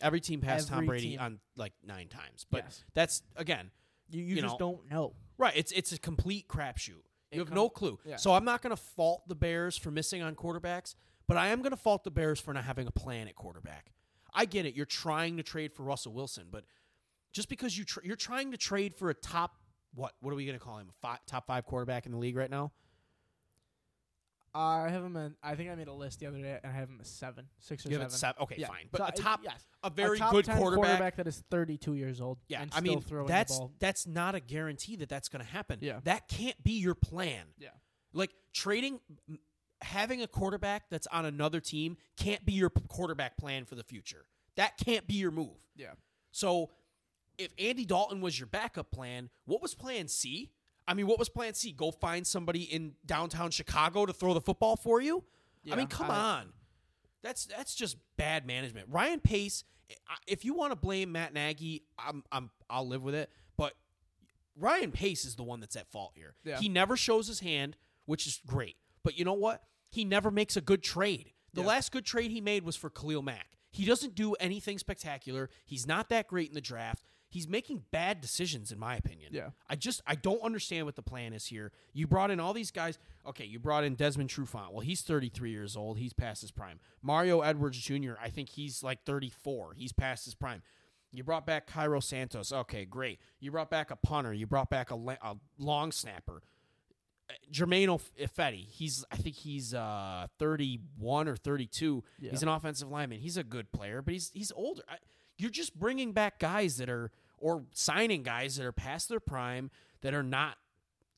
Every 0.00 0.20
team 0.20 0.40
passed 0.40 0.68
Tom 0.68 0.86
Brady 0.86 1.10
team. 1.10 1.20
on 1.20 1.40
like 1.56 1.72
nine 1.84 2.08
times, 2.08 2.46
but 2.50 2.64
Yes. 2.64 2.84
that's 2.94 3.22
again 3.36 3.70
You 4.10 4.22
you, 4.22 4.36
You 4.36 4.42
just 4.42 4.54
know, 4.54 4.72
don't 4.76 4.90
know. 4.90 5.14
right. 5.36 5.52
It's 5.56 5.70
it's 5.72 5.92
a 5.92 5.98
complete 5.98 6.48
crapshoot. 6.48 7.02
You 7.30 7.40
have 7.40 7.48
com- 7.48 7.54
no 7.56 7.68
clue. 7.68 7.98
yeah. 8.06 8.16
So 8.16 8.32
I'm 8.32 8.44
not 8.44 8.62
going 8.62 8.74
to 8.74 8.82
fault 8.82 9.28
the 9.28 9.34
Bears 9.34 9.76
for 9.76 9.90
missing 9.90 10.22
on 10.22 10.34
quarterbacks, 10.34 10.94
but 11.26 11.36
I 11.36 11.48
am 11.48 11.60
going 11.60 11.72
to 11.72 11.76
fault 11.76 12.04
the 12.04 12.10
Bears 12.10 12.40
for 12.40 12.54
not 12.54 12.64
having 12.64 12.86
a 12.86 12.90
plan 12.90 13.28
at 13.28 13.34
quarterback. 13.36 13.92
I 14.32 14.44
get 14.46 14.64
it. 14.66 14.74
You're 14.74 14.86
trying 14.86 15.36
to 15.36 15.42
trade 15.42 15.74
for 15.74 15.82
Russell 15.82 16.12
Wilson, 16.14 16.46
but 16.50 16.64
just 17.32 17.48
because 17.50 17.76
you 17.76 17.84
tr- 17.84 18.00
you're 18.02 18.16
trying 18.16 18.50
to 18.52 18.56
trade 18.56 18.94
for 18.94 19.10
a 19.10 19.14
top 19.14 19.56
what 19.94 20.12
what 20.20 20.32
are 20.32 20.36
we 20.36 20.44
going 20.46 20.58
to 20.58 20.64
call 20.64 20.78
him? 20.78 20.88
A 20.90 21.06
fi- 21.06 21.18
top 21.26 21.46
five 21.46 21.64
quarterback 21.64 22.06
in 22.06 22.12
the 22.12 22.18
league 22.18 22.36
right 22.36 22.50
now? 22.50 22.72
I 24.54 24.88
have 24.88 25.04
him. 25.04 25.14
In, 25.16 25.34
I 25.42 25.54
think 25.54 25.70
I 25.70 25.74
made 25.74 25.88
a 25.88 25.92
list 25.92 26.20
the 26.20 26.26
other 26.26 26.38
day, 26.40 26.58
and 26.62 26.72
I 26.72 26.74
have 26.74 26.88
him 26.88 26.96
at 27.00 27.06
seven, 27.06 27.46
six 27.60 27.84
or 27.84 27.90
You 27.90 27.96
seven. 27.96 28.10
seven. 28.10 28.42
Okay, 28.42 28.56
Yeah. 28.58 28.68
fine. 28.68 28.88
But 28.90 28.98
So 28.98 29.04
a 29.04 29.08
I- 29.08 29.10
top, 29.10 29.40
yes. 29.44 29.66
a 29.84 29.90
very 29.90 30.18
top 30.18 30.32
good 30.32 30.46
10 30.46 30.56
quarterback 30.56 31.16
that 31.16 31.26
is 31.26 31.44
32 31.50 31.94
years 31.94 32.20
old. 32.20 32.38
Yeah, 32.48 32.62
and 32.62 32.70
I 32.72 32.78
still 32.80 32.94
mean 32.94 33.00
throwing 33.02 33.28
that's 33.28 33.52
the 33.54 33.60
ball. 33.60 33.74
that's 33.78 34.06
not 34.06 34.34
a 34.34 34.40
guarantee 34.40 34.96
that 34.96 35.08
that's 35.10 35.28
going 35.28 35.44
to 35.44 35.50
happen. 35.50 35.78
Yeah. 35.82 36.00
that 36.04 36.28
can't 36.28 36.60
be 36.64 36.72
your 36.80 36.94
plan. 36.94 37.46
Yeah. 37.58 37.68
like 38.14 38.30
trading, 38.54 39.00
having 39.82 40.22
a 40.22 40.26
quarterback 40.26 40.88
that's 40.88 41.06
on 41.08 41.26
another 41.26 41.60
team 41.60 41.98
can't 42.16 42.44
be 42.44 42.54
your 42.54 42.70
quarterback 42.70 43.36
plan 43.36 43.66
for 43.66 43.74
the 43.74 43.84
future. 43.84 44.24
That 44.56 44.78
can't 44.78 45.06
be 45.06 45.14
your 45.14 45.30
move. 45.30 45.58
Yeah. 45.76 45.92
So, 46.32 46.70
if 47.38 47.52
Andy 47.58 47.84
Dalton 47.84 48.20
was 48.20 48.38
your 48.38 48.46
backup 48.48 48.90
plan, 48.90 49.30
what 49.46 49.62
was 49.62 49.74
Plan 49.74 50.08
C? 50.08 50.50
I 50.86 50.94
mean, 50.94 51.06
what 51.06 51.18
was 51.18 51.28
Plan 51.28 51.54
C? 51.54 51.72
Go 51.72 51.90
find 51.90 52.26
somebody 52.26 52.62
in 52.62 52.94
downtown 53.06 53.50
Chicago 53.50 54.06
to 54.06 54.12
throw 54.12 54.34
the 54.34 54.40
football 54.40 54.76
for 54.76 55.00
you. 55.00 55.24
I 55.70 55.76
mean, 55.76 55.86
come 55.86 56.10
I- 56.10 56.16
on. 56.38 56.52
That's 57.22 57.46
that's 57.46 57.74
just 57.74 57.96
bad 58.16 58.46
management. 58.46 58.88
Ryan 58.90 59.20
Pace. 59.20 59.64
If 60.26 60.44
you 60.44 60.54
want 60.54 60.70
to 60.72 60.76
blame 60.76 61.12
Matt 61.12 61.34
Nagy, 61.34 61.82
I'm 61.98 62.22
I'm 62.30 62.50
I'll 62.70 62.86
live 62.86 63.02
with 63.02 63.14
it. 63.14 63.28
But 63.56 63.74
Ryan 64.56 64.92
Pace 64.92 65.24
is 65.24 65.34
the 65.36 65.42
one 65.42 65.60
that's 65.60 65.76
at 65.76 65.90
fault 65.90 66.12
here. 66.14 66.34
Yeah. 66.44 66.58
He 66.58 66.68
never 66.68 66.96
shows 66.96 67.26
his 67.26 67.40
hand, 67.40 67.76
which 68.06 68.26
is 68.26 68.40
great. 68.46 68.76
But 69.02 69.18
you 69.18 69.24
know 69.24 69.32
what? 69.34 69.62
He 69.90 70.04
never 70.04 70.30
makes 70.30 70.56
a 70.56 70.60
good 70.60 70.82
trade. 70.82 71.32
The 71.54 71.62
Yeah. 71.62 71.66
last 71.68 71.90
good 71.92 72.04
trade 72.04 72.30
he 72.30 72.40
made 72.40 72.62
was 72.64 72.76
for 72.76 72.88
Khalil 72.90 73.22
Mack. 73.22 73.58
He 73.70 73.84
doesn't 73.84 74.14
do 74.14 74.34
anything 74.34 74.78
spectacular. 74.78 75.50
He's 75.66 75.86
not 75.86 76.08
that 76.10 76.28
great 76.28 76.48
in 76.48 76.54
the 76.54 76.60
draft. 76.60 77.04
He's 77.30 77.46
making 77.46 77.84
bad 77.90 78.20
decisions, 78.20 78.72
in 78.72 78.78
my 78.78 78.96
opinion. 78.96 79.30
Yeah. 79.32 79.50
I 79.68 79.76
just 79.76 80.00
I 80.06 80.14
don't 80.14 80.42
understand 80.42 80.86
what 80.86 80.96
the 80.96 81.02
plan 81.02 81.32
is 81.32 81.46
here. 81.46 81.72
You 81.92 82.06
brought 82.06 82.30
in 82.30 82.40
all 82.40 82.54
these 82.54 82.70
guys. 82.70 82.98
Okay, 83.26 83.44
you 83.44 83.58
brought 83.58 83.84
in 83.84 83.94
Desmond 83.94 84.30
Trufant. 84.30 84.72
Well, 84.72 84.80
he's 84.80 85.02
33 85.02 85.50
years 85.50 85.76
old. 85.76 85.98
He's 85.98 86.14
past 86.14 86.40
his 86.40 86.50
prime. 86.50 86.80
Mario 87.02 87.42
Edwards 87.42 87.78
Jr. 87.78 88.14
I 88.22 88.30
think 88.30 88.48
he's 88.48 88.82
like 88.82 89.04
34. 89.04 89.74
He's 89.76 89.92
past 89.92 90.24
his 90.24 90.34
prime. 90.34 90.62
You 91.12 91.24
brought 91.24 91.46
back 91.46 91.66
Cairo 91.66 92.00
Santos. 92.00 92.52
Okay, 92.52 92.84
great. 92.84 93.18
You 93.40 93.50
brought 93.50 93.70
back 93.70 93.90
a 93.90 93.96
punter. 93.96 94.32
You 94.32 94.46
brought 94.46 94.70
back 94.70 94.90
a, 94.90 94.94
a 94.94 95.36
long 95.58 95.92
snapper. 95.92 96.42
Germain 97.50 97.88
Ifedi. 97.88 98.66
He's 98.66 99.04
I 99.10 99.16
think 99.16 99.36
he's 99.36 99.74
uh 99.74 100.26
31 100.38 101.28
or 101.28 101.36
32. 101.36 102.02
Yeah. 102.18 102.30
He's 102.30 102.42
an 102.42 102.48
offensive 102.48 102.90
lineman. 102.90 103.18
He's 103.20 103.36
a 103.36 103.44
good 103.44 103.70
player, 103.72 104.02
but 104.02 104.12
he's 104.14 104.30
he's 104.32 104.52
older. 104.52 104.82
I, 104.88 104.96
you're 105.38 105.50
just 105.50 105.78
bringing 105.78 106.12
back 106.12 106.38
guys 106.38 106.76
that 106.78 106.90
are 106.90 107.10
or 107.38 107.64
signing 107.72 108.22
guys 108.22 108.56
that 108.56 108.66
are 108.66 108.72
past 108.72 109.08
their 109.08 109.20
prime 109.20 109.70
that 110.02 110.12
are 110.12 110.22
not 110.22 110.56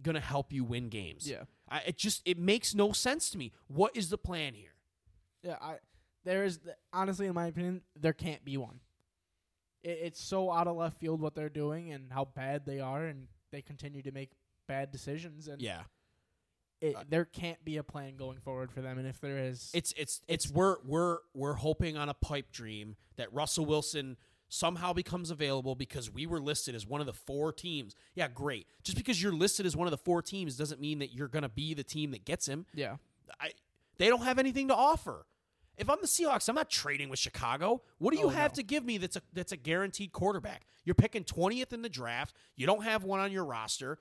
going 0.03 0.15
to 0.15 0.21
help 0.21 0.53
you 0.53 0.65
win 0.65 0.89
games. 0.89 1.29
Yeah. 1.29 1.45
I, 1.69 1.79
it 1.87 1.97
just 1.97 2.23
it 2.25 2.39
makes 2.39 2.75
no 2.75 2.93
sense 2.93 3.31
to 3.31 3.39
me. 3.39 3.53
What 3.69 3.97
is 3.97 4.11
the 4.11 4.19
plan 4.19 4.55
here? 4.55 4.75
Yeah, 5.43 5.57
I 5.61 5.77
there 6.25 6.45
is 6.45 6.61
honestly, 6.93 7.27
in 7.27 7.35
my 7.35 7.47
opinion, 7.47 7.83
there 7.99 8.13
can't 8.13 8.45
be 8.45 8.57
one. 8.57 8.81
It, 9.83 9.99
it's 10.03 10.21
so 10.23 10.51
out 10.53 10.67
of 10.67 10.77
left 10.77 10.99
field 10.99 11.21
what 11.21 11.35
they're 11.35 11.49
doing 11.49 11.93
and 11.93 12.13
how 12.13 12.27
bad 12.27 12.67
they 12.67 12.81
are, 12.81 13.07
and 13.07 13.29
they 13.53 13.63
continue 13.63 14.03
to 14.03 14.13
make 14.13 14.31
bad 14.67 14.91
decisions. 14.91 15.49
And 15.49 15.63
Yeah. 15.63 15.83
It, 16.81 16.97
uh, 16.97 17.05
there 17.09 17.24
can't 17.24 17.62
be 17.65 17.77
a 17.77 17.82
plan 17.82 18.16
going 18.16 18.39
forward 18.39 18.70
for 18.73 18.81
them. 18.81 18.98
And 18.98 19.07
if 19.07 19.20
there 19.20 19.39
is, 19.39 19.70
It's 19.74 19.93
it's 19.97 20.20
it's 20.28 20.51
we're 20.51 20.77
we're 20.85 21.19
we're 21.35 21.55
hoping 21.55 21.97
on 21.97 22.09
a 22.09 22.15
pipe 22.15 22.52
dream 22.52 22.97
that 23.16 23.32
Russell 23.32 23.66
Wilson 23.66 24.16
somehow 24.48 24.93
becomes 24.93 25.31
available 25.31 25.74
because 25.77 26.11
we 26.11 26.27
were 26.27 26.40
listed 26.40 26.74
as 26.74 26.86
one 26.86 27.01
of 27.01 27.07
the 27.07 27.12
four 27.12 27.52
teams. 27.52 27.94
Yeah, 28.15 28.27
great. 28.28 28.66
Just 28.82 28.97
because 28.97 29.23
you're 29.23 29.32
listed 29.32 29.65
as 29.66 29.77
one 29.77 29.86
of 29.86 29.93
the 29.93 29.98
four 29.98 30.23
teams 30.23 30.57
doesn't 30.57 30.81
mean 30.81 30.98
that 30.98 31.12
you're 31.15 31.28
going 31.28 31.44
to 31.44 31.48
be 31.48 31.73
the 31.74 31.85
team 31.85 32.11
that 32.12 32.24
gets 32.24 32.47
him. 32.47 32.66
yeah, 32.74 32.97
I 33.40 33.51
they 33.98 34.09
don't 34.09 34.23
have 34.23 34.39
anything 34.39 34.69
to 34.69 34.74
offer. 34.74 35.27
If 35.77 35.89
I'm 35.89 35.98
the 36.02 36.09
Seahawks, 36.09 36.48
I'm 36.48 36.55
not 36.57 36.69
trading 36.69 37.09
with 37.09 37.19
Chicago. 37.19 37.82
What 37.98 38.12
do 38.12 38.19
you 38.20 38.27
Oh, 38.27 38.31
have 38.31 38.51
no. 38.52 38.57
to 38.57 38.62
give 38.65 38.85
me 38.85 38.98
that's 38.98 39.16
a 39.16 39.23
that's 39.32 39.52
a 39.52 39.57
guaranteed 39.57 40.12
quarterback? 40.12 40.62
You're 40.85 40.94
picking 40.94 41.24
20th 41.24 41.73
in 41.73 41.82
the 41.82 41.89
draft. 41.89 42.35
You 42.57 42.66
don't 42.66 42.82
have 42.85 43.05
one 43.05 43.20
on 43.20 43.31
your 43.32 43.44
roster. 43.44 43.98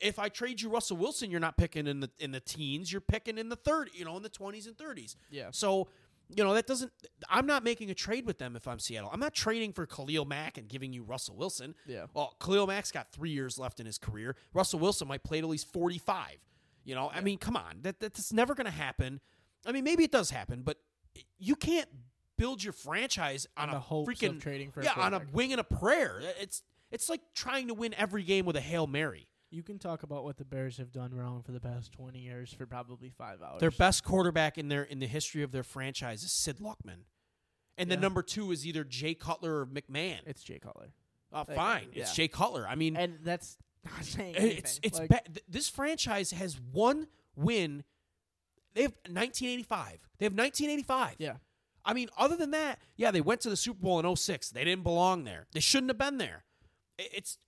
If 0.00 0.18
I 0.18 0.28
trade 0.28 0.60
you 0.60 0.68
Russell 0.68 0.96
Wilson, 0.96 1.30
you're 1.30 1.40
not 1.40 1.56
picking 1.56 1.86
in 1.86 2.00
the 2.00 2.10
in 2.18 2.30
the 2.32 2.40
teens. 2.40 2.92
You're 2.92 3.00
picking 3.00 3.38
in 3.38 3.48
the 3.48 3.56
30, 3.56 3.92
you 3.94 4.04
know, 4.04 4.16
in 4.16 4.22
the 4.22 4.30
20s 4.30 4.66
and 4.66 4.76
30s. 4.76 5.16
Yeah. 5.30 5.48
So, 5.50 5.88
you 6.34 6.44
know, 6.44 6.54
that 6.54 6.66
doesn't 6.66 6.92
I'm 7.28 7.46
not 7.46 7.64
making 7.64 7.90
a 7.90 7.94
trade 7.94 8.26
with 8.26 8.38
them 8.38 8.54
if 8.54 8.68
I'm 8.68 8.78
Seattle. 8.78 9.10
I'm 9.12 9.20
not 9.20 9.34
trading 9.34 9.72
for 9.72 9.86
Khalil 9.86 10.24
Mack 10.24 10.58
and 10.58 10.68
giving 10.68 10.92
you 10.92 11.02
Russell 11.02 11.36
Wilson. 11.36 11.74
Yeah. 11.86 12.06
Well, 12.14 12.36
Khalil 12.40 12.66
Mack's 12.66 12.92
got 12.92 13.10
3 13.12 13.30
years 13.30 13.58
left 13.58 13.80
in 13.80 13.86
his 13.86 13.98
career. 13.98 14.36
Russell 14.52 14.78
Wilson 14.78 15.08
might 15.08 15.24
play 15.24 15.40
till 15.40 15.50
he's 15.50 15.64
45. 15.64 16.36
You 16.84 16.94
know, 16.94 17.10
I 17.12 17.20
mean, 17.20 17.38
come 17.38 17.56
on. 17.56 17.80
That 17.82 18.00
that's 18.00 18.32
never 18.32 18.54
going 18.54 18.66
to 18.66 18.70
happen. 18.70 19.20
I 19.66 19.72
mean, 19.72 19.84
maybe 19.84 20.04
it 20.04 20.12
does 20.12 20.30
happen, 20.30 20.62
but 20.62 20.78
you 21.38 21.56
can't 21.56 21.88
build 22.36 22.62
your 22.62 22.72
franchise 22.72 23.46
on, 23.56 23.68
On 23.70 23.74
a 23.74 23.78
of 23.78 24.06
freaking 24.06 24.40
trading 24.40 24.70
for 24.70 24.80
a 24.80 24.84
yeah 24.84 24.94
on 24.96 25.12
a 25.12 25.20
wing 25.32 25.52
and 25.52 25.60
a 25.60 25.64
prayer. 25.64 26.22
It's 26.40 26.62
it's 26.90 27.08
like 27.08 27.20
trying 27.34 27.68
to 27.68 27.74
win 27.74 27.92
every 27.94 28.22
game 28.22 28.46
with 28.46 28.56
a 28.56 28.60
hail 28.60 28.86
mary. 28.86 29.26
You 29.50 29.62
can 29.62 29.78
talk 29.78 30.02
about 30.02 30.24
what 30.24 30.36
the 30.36 30.44
Bears 30.44 30.76
have 30.78 30.92
done 30.92 31.14
wrong 31.14 31.42
for 31.42 31.52
the 31.52 31.60
past 31.60 31.92
twenty 31.92 32.18
years 32.20 32.52
for 32.52 32.66
probably 32.66 33.10
five 33.10 33.42
hours. 33.42 33.60
Their 33.60 33.70
best 33.70 34.04
quarterback 34.04 34.58
in 34.58 34.68
their 34.68 34.82
in 34.82 34.98
the 34.98 35.06
history 35.06 35.42
of 35.42 35.52
their 35.52 35.62
franchise 35.62 36.22
is 36.22 36.32
Sid 36.32 36.58
Luckman, 36.58 37.04
and 37.76 37.90
Yeah. 37.90 37.96
number 37.96 38.22
two 38.22 38.50
is 38.52 38.66
either 38.66 38.84
Jay 38.84 39.14
Cutler 39.14 39.60
or 39.60 39.66
McMahon. 39.66 40.20
It's 40.26 40.42
Jay 40.42 40.58
Cutler, 40.58 40.92
Uh, 41.32 41.44
like, 41.48 41.56
fine, 41.56 41.88
it's. 41.94 42.14
Jay 42.14 42.28
Cutler. 42.28 42.66
I 42.68 42.74
mean, 42.74 42.96
and 42.96 43.18
that's 43.22 43.56
not 43.84 44.04
saying 44.04 44.36
anything. 44.36 44.58
it's 44.58 44.80
it's 44.82 44.98
Like, 44.98 45.08
ba- 45.08 45.22
th- 45.24 45.44
this 45.48 45.68
franchise 45.68 46.32
has 46.32 46.60
one 46.60 47.08
win. 47.36 47.84
They 48.74 48.82
have 48.82 48.92
1985. 49.08 50.08
They 50.18 50.26
have 50.26 50.34
1985. 50.34 51.16
yeah, 51.18 51.36
I 51.84 51.94
mean, 51.94 52.10
other 52.18 52.36
than 52.36 52.50
that, 52.50 52.80
yeah, 52.96 53.10
they 53.10 53.20
went 53.22 53.40
to 53.42 53.50
the 53.50 53.56
Super 53.56 53.80
Bowl 53.80 53.98
in 53.98 54.04
06. 54.04 54.50
They 54.50 54.62
didn't 54.64 54.82
belong 54.84 55.24
there. 55.24 55.46
They 55.52 55.60
shouldn't 55.60 55.88
have 55.90 55.98
been 55.98 56.18
there. 56.18 56.44
It's 56.98 57.38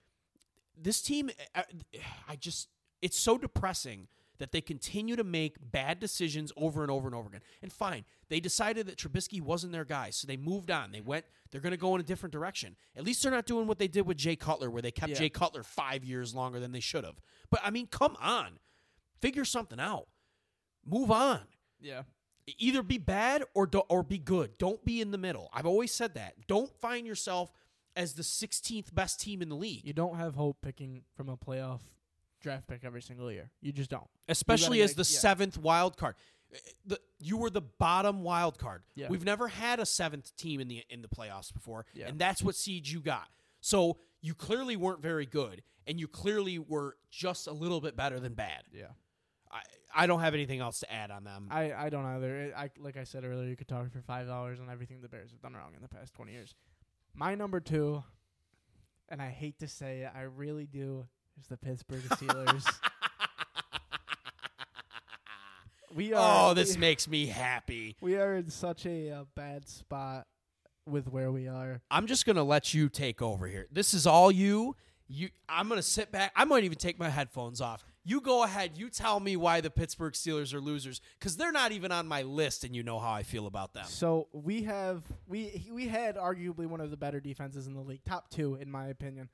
this 0.82 1.00
team. 1.02 1.30
I 1.54 1.64
I 2.28 2.36
just 2.36 2.68
it's 3.02 3.18
so 3.18 3.38
depressing 3.38 4.08
that 4.38 4.52
they 4.52 4.60
continue 4.62 5.16
to 5.16 5.24
make 5.24 5.56
bad 5.60 6.00
decisions 6.00 6.50
over 6.56 6.80
and 6.82 6.90
over 6.90 7.06
and 7.06 7.14
over 7.14 7.28
again. 7.28 7.42
And 7.60 7.70
fine, 7.70 8.04
they 8.30 8.40
decided 8.40 8.86
that 8.86 8.96
Trubisky 8.96 9.40
wasn't 9.42 9.72
their 9.72 9.84
guy, 9.84 10.10
so 10.10 10.26
they 10.26 10.38
moved 10.38 10.70
on. 10.70 10.92
They 10.92 11.02
went. 11.02 11.26
They're 11.50 11.60
going 11.60 11.72
to 11.72 11.76
go 11.76 11.94
in 11.94 12.00
a 12.00 12.04
different 12.04 12.32
direction. 12.32 12.76
At 12.96 13.04
least 13.04 13.22
they're 13.22 13.32
not 13.32 13.44
doing 13.44 13.66
what 13.66 13.78
they 13.78 13.88
did 13.88 14.06
with 14.06 14.16
Jay 14.16 14.36
Cutler, 14.36 14.70
where 14.70 14.80
they 14.80 14.92
kept 14.92 15.10
Yeah. 15.10 15.18
Jay 15.18 15.28
Cutler 15.28 15.62
five 15.62 16.04
years 16.04 16.34
longer 16.34 16.58
than 16.60 16.72
they 16.72 16.80
should 16.80 17.04
have. 17.04 17.20
But 17.50 17.60
I 17.64 17.70
mean, 17.70 17.86
come 17.86 18.16
on, 18.20 18.58
figure 19.20 19.44
something 19.44 19.80
out. 19.80 20.06
Move 20.86 21.10
on 21.10 21.40
yeah, 21.80 22.02
either 22.58 22.82
be 22.82 22.98
bad 22.98 23.44
or 23.54 23.66
do, 23.66 23.80
or 23.88 24.02
be 24.02 24.18
good. 24.18 24.58
Don't 24.58 24.84
be 24.84 25.00
in 25.00 25.10
the 25.10 25.18
middle. 25.18 25.48
I've 25.52 25.66
always 25.66 25.92
said 25.92 26.14
that. 26.14 26.34
Don't 26.46 26.70
find 26.80 27.06
yourself 27.06 27.50
as 27.96 28.14
the 28.14 28.22
16th 28.22 28.94
best 28.94 29.20
team 29.20 29.42
in 29.42 29.48
the 29.48 29.54
league, 29.56 29.84
you 29.84 29.92
don't 29.92 30.16
have 30.16 30.34
hope 30.34 30.58
picking 30.62 31.02
from 31.16 31.28
a 31.28 31.36
playoff 31.36 31.80
draft 32.40 32.66
pick 32.66 32.84
every 32.84 33.02
single 33.02 33.30
year. 33.30 33.50
You 33.60 33.72
just 33.72 33.90
don't. 33.90 34.08
especially 34.28 34.82
as 34.82 34.94
the 34.94 35.00
yeah. 35.02 35.18
seventh 35.18 35.58
wild 35.58 35.96
card. 35.96 36.14
Uh, 36.52 36.58
the, 36.86 37.00
you 37.18 37.36
were 37.36 37.50
the 37.50 37.60
bottom 37.60 38.22
wild 38.22 38.58
card. 38.58 38.82
Yeah. 38.94 39.08
We've 39.08 39.24
never 39.24 39.48
had 39.48 39.78
a 39.78 39.86
seventh 39.86 40.34
team 40.36 40.60
in 40.60 40.68
the 40.68 40.82
in 40.88 41.02
the 41.02 41.08
playoffs 41.08 41.52
before, 41.52 41.86
Yeah. 41.94 42.08
and 42.08 42.18
that's 42.18 42.42
what 42.42 42.54
seed 42.54 42.88
you 42.88 43.00
got. 43.00 43.28
So 43.60 43.98
you 44.22 44.34
clearly 44.34 44.76
weren't 44.76 45.02
very 45.02 45.26
good, 45.26 45.62
and 45.86 46.00
you 46.00 46.08
clearly 46.08 46.58
were 46.58 46.96
just 47.10 47.46
a 47.46 47.52
little 47.52 47.80
bit 47.80 47.96
better 47.96 48.18
than 48.18 48.34
bad. 48.34 48.64
Yeah. 48.72 48.84
I, 49.52 49.60
I 49.94 50.06
don't 50.06 50.20
have 50.20 50.34
anything 50.34 50.60
else 50.60 50.80
to 50.80 50.92
add 50.92 51.10
on 51.10 51.24
them. 51.24 51.48
I, 51.50 51.72
I 51.72 51.88
don't 51.88 52.04
either. 52.04 52.36
It, 52.36 52.54
I 52.56 52.70
like 52.78 52.96
I 52.96 53.04
said 53.04 53.24
earlier, 53.24 53.48
you 53.48 53.56
could 53.56 53.68
talk 53.68 53.90
for 53.92 54.00
five 54.00 54.28
hours 54.28 54.60
on 54.60 54.70
everything 54.70 55.00
the 55.02 55.08
Bears 55.08 55.30
have 55.32 55.42
done 55.42 55.54
wrong 55.54 55.72
in 55.76 55.82
the 55.82 55.88
past 55.88 56.14
twenty 56.14 56.32
years. 56.32 56.54
My 57.14 57.34
number 57.34 57.60
two, 57.60 58.02
and 59.08 59.20
I 59.20 59.28
hate 59.28 59.58
to 59.60 59.68
say 59.68 60.00
it, 60.00 60.10
I 60.14 60.22
really 60.22 60.66
do, 60.66 61.06
is 61.40 61.46
the 61.48 61.56
Pittsburgh 61.56 62.02
Steelers. 62.10 62.66
we 65.94 66.12
are. 66.14 66.50
oh, 66.50 66.54
this 66.54 66.74
we, 66.74 66.80
makes 66.80 67.08
me 67.08 67.26
happy. 67.26 67.96
we 68.00 68.16
are 68.16 68.36
in 68.36 68.50
such 68.50 68.86
a 68.86 69.10
uh, 69.10 69.24
bad 69.34 69.68
spot 69.68 70.26
with 70.86 71.08
where 71.08 71.30
we 71.30 71.48
are. 71.48 71.80
I'm 71.90 72.06
just 72.06 72.26
gonna 72.26 72.44
let 72.44 72.72
you 72.74 72.88
take 72.88 73.20
over 73.20 73.46
here. 73.46 73.66
This 73.70 73.94
is 73.94 74.06
all 74.06 74.30
you. 74.30 74.76
You, 75.08 75.28
I'm 75.48 75.68
gonna 75.68 75.82
sit 75.82 76.12
back. 76.12 76.32
I 76.36 76.44
might 76.44 76.64
even 76.64 76.78
take 76.78 76.98
my 76.98 77.08
headphones 77.08 77.60
off. 77.60 77.84
You 78.02 78.20
go 78.20 78.42
ahead. 78.44 78.72
You 78.76 78.88
tell 78.88 79.20
me 79.20 79.36
why 79.36 79.60
the 79.60 79.70
Pittsburgh 79.70 80.14
Steelers 80.14 80.54
are 80.54 80.60
losers 80.60 81.00
because 81.18 81.36
they're 81.36 81.52
not 81.52 81.72
even 81.72 81.92
on 81.92 82.08
my 82.08 82.22
list, 82.22 82.64
and 82.64 82.74
you 82.74 82.82
know 82.82 82.98
how 82.98 83.12
I 83.12 83.22
feel 83.22 83.46
about 83.46 83.74
them. 83.74 83.84
So 83.86 84.28
we 84.32 84.62
have 84.62 85.02
we 85.26 85.68
we 85.70 85.86
had 85.86 86.16
arguably 86.16 86.66
one 86.66 86.80
of 86.80 86.90
the 86.90 86.96
better 86.96 87.20
defenses 87.20 87.66
in 87.66 87.74
the 87.74 87.80
league, 87.80 88.04
top 88.04 88.30
two 88.30 88.54
in 88.54 88.70
my 88.70 88.86
opinion, 88.86 89.28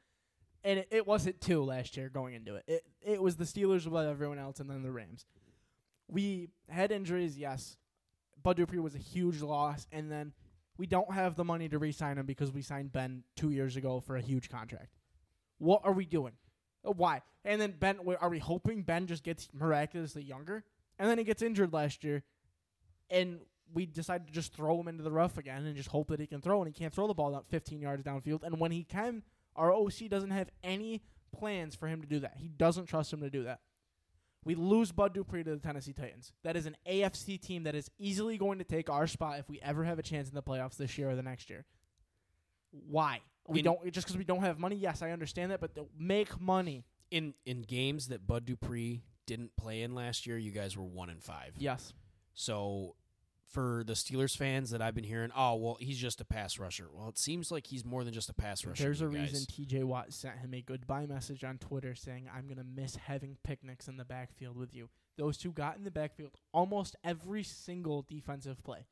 and 0.65 0.81
it, 0.81 0.89
it 0.91 1.07
wasn't 1.07 1.41
two 1.41 1.63
last 1.63 1.97
year 1.97 2.09
going 2.09 2.35
into 2.35 2.57
it. 2.57 2.65
It 2.67 2.85
it 3.01 3.23
was 3.23 3.37
the 3.37 3.45
Steelers 3.45 3.87
above 3.87 4.09
everyone 4.09 4.39
else, 4.39 4.59
and 4.59 4.69
then 4.69 4.83
the 4.83 4.91
Rams. 4.91 5.27
We 6.09 6.49
had 6.69 6.91
injuries, 6.93 7.39
yes. 7.39 7.77
Bud 8.43 8.57
Dupree 8.57 8.79
was 8.79 8.95
a 8.95 8.99
huge 8.99 9.43
loss, 9.43 9.87
and 9.91 10.11
then 10.11 10.33
we 10.77 10.87
don't 10.87 11.13
have 11.13 11.37
the 11.37 11.45
money 11.45 11.69
to 11.69 11.79
re-sign 11.79 12.19
him 12.19 12.27
because 12.27 12.53
we 12.53 12.63
signed 12.63 12.93
Ben 12.93 13.25
two 13.35 13.51
years 13.51 13.77
ago 13.77 14.01
for 14.01 14.17
a 14.17 14.21
huge 14.21 14.49
contract. 14.49 14.91
What 15.59 15.81
are 15.85 15.93
we 15.93 16.05
doing? 16.05 16.35
Uh, 16.87 16.93
Why? 16.93 17.23
And 17.45 17.61
then 17.61 17.75
Ben, 17.79 17.99
are 18.21 18.29
we 18.29 18.39
hoping 18.39 18.83
Ben 18.83 19.07
just 19.07 19.23
gets 19.23 19.49
miraculously 19.53 20.23
younger? 20.23 20.65
And 20.99 21.09
then 21.09 21.19
he 21.19 21.25
gets 21.25 21.43
injured 21.43 21.73
last 21.73 22.05
year, 22.05 22.23
and 23.11 23.41
we 23.73 23.87
decide 23.87 24.27
to 24.27 24.33
just 24.33 24.55
throw 24.55 24.81
him 24.81 24.89
into 24.89 25.03
the 25.03 25.11
rough 25.11 25.39
again 25.39 25.67
and 25.67 25.77
just 25.77 25.89
hope 25.89 26.09
that 26.09 26.21
he 26.21 26.27
can 26.27 26.41
throw, 26.41 26.63
and 26.63 26.73
he 26.73 26.79
can't 26.79 26.95
throw 26.95 27.07
the 27.07 27.15
ball 27.15 27.35
out 27.35 27.47
15 27.49 27.81
yards 27.81 28.03
downfield. 28.03 28.43
And 28.43 28.59
when 28.59 28.73
he 28.73 28.85
can, 28.85 29.23
our 29.55 29.73
OC 29.73 30.09
doesn't 30.09 30.31
have 30.31 30.49
any 30.63 31.03
plans 31.37 31.75
for 31.75 31.87
him 31.87 32.01
to 32.01 32.07
do 32.07 32.21
that. 32.21 32.35
He 32.39 32.49
doesn't 32.49 32.87
trust 32.87 33.13
him 33.13 33.21
to 33.21 33.31
do 33.31 33.45
that. 33.45 33.61
We 34.45 34.55
lose 34.55 34.93
Bud 34.93 35.13
Dupree 35.13 35.43
to 35.43 35.51
the 35.51 35.57
Tennessee 35.57 35.93
Titans. 35.93 36.33
That 36.45 36.57
is 36.57 36.67
an 36.67 36.77
AFC 36.89 37.41
team 37.41 37.65
that 37.65 37.75
is 37.75 37.91
easily 37.99 38.39
going 38.39 38.59
to 38.59 38.65
take 38.65 38.89
our 38.89 39.09
spot 39.09 39.41
if 39.41 39.49
we 39.49 39.61
ever 39.61 39.85
have 39.85 39.99
a 39.99 40.03
chance 40.03 40.29
in 40.29 40.37
the 40.37 40.43
playoffs 40.43 40.77
this 40.77 40.97
year 40.97 41.11
or 41.11 41.17
the 41.17 41.23
next 41.23 41.51
year. 41.51 41.65
Why? 42.71 43.23
We 43.49 43.61
In- 43.61 43.65
don't 43.65 43.93
just 43.93 44.07
because 44.07 44.17
we 44.17 44.25
don't 44.25 44.41
have 44.43 44.59
money. 44.59 44.77
Yes, 44.77 45.03
I 45.03 45.11
understand 45.11 45.51
that, 45.53 45.61
but 45.61 45.75
th- 45.75 45.87
make 45.99 46.41
money. 46.41 46.85
In 47.11 47.35
in 47.45 47.63
games 47.63 48.09
that 48.09 48.27
Bud 48.27 48.45
Dupree 48.45 49.03
didn't 49.27 49.57
play 49.57 49.83
in 49.83 49.95
last 49.95 50.27
year, 50.27 50.37
you 50.39 50.51
guys 50.51 50.77
were 50.77 50.85
one 50.85 51.09
and 51.11 51.23
five. 51.23 51.55
Yes, 51.57 51.93
So 52.35 52.97
for 53.49 53.85
the 53.87 53.93
Steelers 53.93 54.37
fans 54.37 54.71
that 54.71 54.83
I've 54.83 54.95
been 54.95 55.05
hearing, 55.05 55.31
oh 55.37 55.55
well, 55.55 55.77
he's 55.81 55.99
just 55.99 56.21
a 56.21 56.25
pass 56.25 56.59
rusher. 56.59 56.89
Well, 56.93 57.09
it 57.09 57.17
seems 57.17 57.51
like 57.53 57.67
he's 57.69 57.85
more 57.85 58.03
than 58.03 58.13
just 58.13 58.29
a 58.29 58.35
pass 58.35 58.65
rusher. 58.65 58.83
there's 58.83 59.01
a 59.03 59.07
guys. 59.07 59.15
reason 59.33 59.47
T.J. 59.49 59.85
Watt 59.85 60.13
sent 60.13 60.39
him 60.39 60.53
a 60.53 60.61
goodbye 60.61 61.07
message 61.07 61.45
on 61.45 61.59
Twitter 61.59 61.95
saying, 61.95 62.29
"I'm 62.35 62.49
gonna 62.49 62.65
miss 62.65 62.97
having 62.97 63.37
picnics 63.45 63.87
in 63.87 63.97
the 63.97 64.05
backfield 64.05 64.57
with 64.57 64.75
you." 64.75 64.89
Those 65.17 65.39
two 65.39 65.53
got 65.53 65.77
in 65.79 65.85
the 65.85 65.91
backfield 65.93 66.33
almost 66.53 66.97
every 67.05 67.45
single 67.45 68.03
defensive 68.03 68.63
play, 68.65 68.87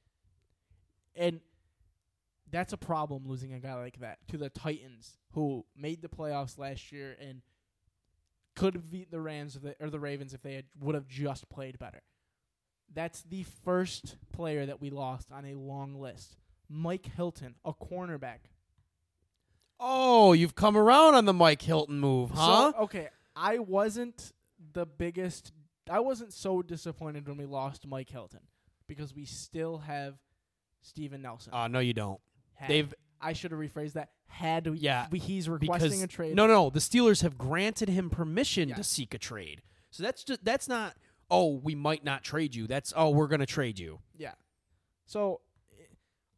and 1.16 1.40
that's 2.54 2.72
a 2.72 2.76
problem 2.76 3.24
losing 3.26 3.52
a 3.52 3.58
guy 3.58 3.74
like 3.74 3.98
that 3.98 4.18
to 4.28 4.38
the 4.38 4.48
Titans, 4.48 5.18
who 5.32 5.64
made 5.76 6.02
the 6.02 6.08
playoffs 6.08 6.56
last 6.56 6.92
year 6.92 7.16
and 7.20 7.42
could 8.54 8.74
have 8.74 8.88
beat 8.88 9.10
the 9.10 9.20
Rams 9.20 9.56
if 9.56 9.62
they, 9.62 9.74
or 9.80 9.90
the 9.90 9.98
Ravens 9.98 10.34
if 10.34 10.42
they 10.42 10.54
had, 10.54 10.66
would 10.80 10.94
have 10.94 11.08
just 11.08 11.48
played 11.48 11.78
better. 11.80 12.02
That's 12.92 13.22
the 13.22 13.44
first 13.64 14.16
player 14.32 14.66
that 14.66 14.80
we 14.80 14.90
lost 14.90 15.32
on 15.32 15.44
a 15.44 15.54
long 15.54 16.00
list. 16.00 16.36
Mike 16.68 17.06
Hilton, 17.16 17.56
a 17.64 17.72
cornerback. 17.72 18.38
Oh, 19.80 20.32
you've 20.32 20.54
come 20.54 20.76
around 20.76 21.16
on 21.16 21.24
the 21.24 21.32
Mike 21.32 21.62
Hilton 21.62 21.98
move, 21.98 22.30
huh? 22.30 22.72
So, 22.72 22.78
okay, 22.84 23.08
I 23.34 23.58
wasn't 23.58 24.32
the 24.72 24.86
biggest. 24.86 25.50
I 25.90 25.98
wasn't 25.98 26.32
so 26.32 26.62
disappointed 26.62 27.26
when 27.26 27.36
we 27.36 27.46
lost 27.46 27.84
Mike 27.86 28.10
Hilton 28.10 28.40
because 28.86 29.12
we 29.12 29.24
still 29.24 29.78
have 29.78 30.14
Steven 30.82 31.20
Nelson. 31.20 31.52
uh, 31.52 31.66
no, 31.66 31.80
you 31.80 31.92
don't. 31.92 32.20
Had- 32.54 32.70
They've 32.70 32.94
I 33.20 33.32
should 33.32 33.52
have 33.52 33.60
rephrased 33.60 33.94
that. 33.94 34.10
Had 34.26 34.66
Yeah, 34.78 35.06
he's 35.12 35.48
requesting 35.48 36.02
a 36.02 36.06
trade. 36.06 36.34
no, 36.34 36.46
no, 36.46 36.68
the 36.68 36.80
Steelers 36.80 37.22
have 37.22 37.38
granted 37.38 37.88
him 37.88 38.10
permission 38.10 38.68
to 38.70 38.82
seek 38.84 39.14
a 39.14 39.18
trade. 39.18 39.62
So 39.90 40.02
that's 40.02 40.24
just 40.24 40.44
that's 40.44 40.68
not. 40.68 40.94
Oh, 41.30 41.54
we 41.56 41.74
might 41.74 42.04
not 42.04 42.22
trade 42.22 42.54
you. 42.54 42.66
That's 42.66 42.92
oh, 42.96 43.10
we're 43.10 43.28
gonna 43.28 43.46
trade 43.46 43.78
you. 43.78 44.00
Yeah. 44.16 44.32
So 45.06 45.40
i- 45.72 45.86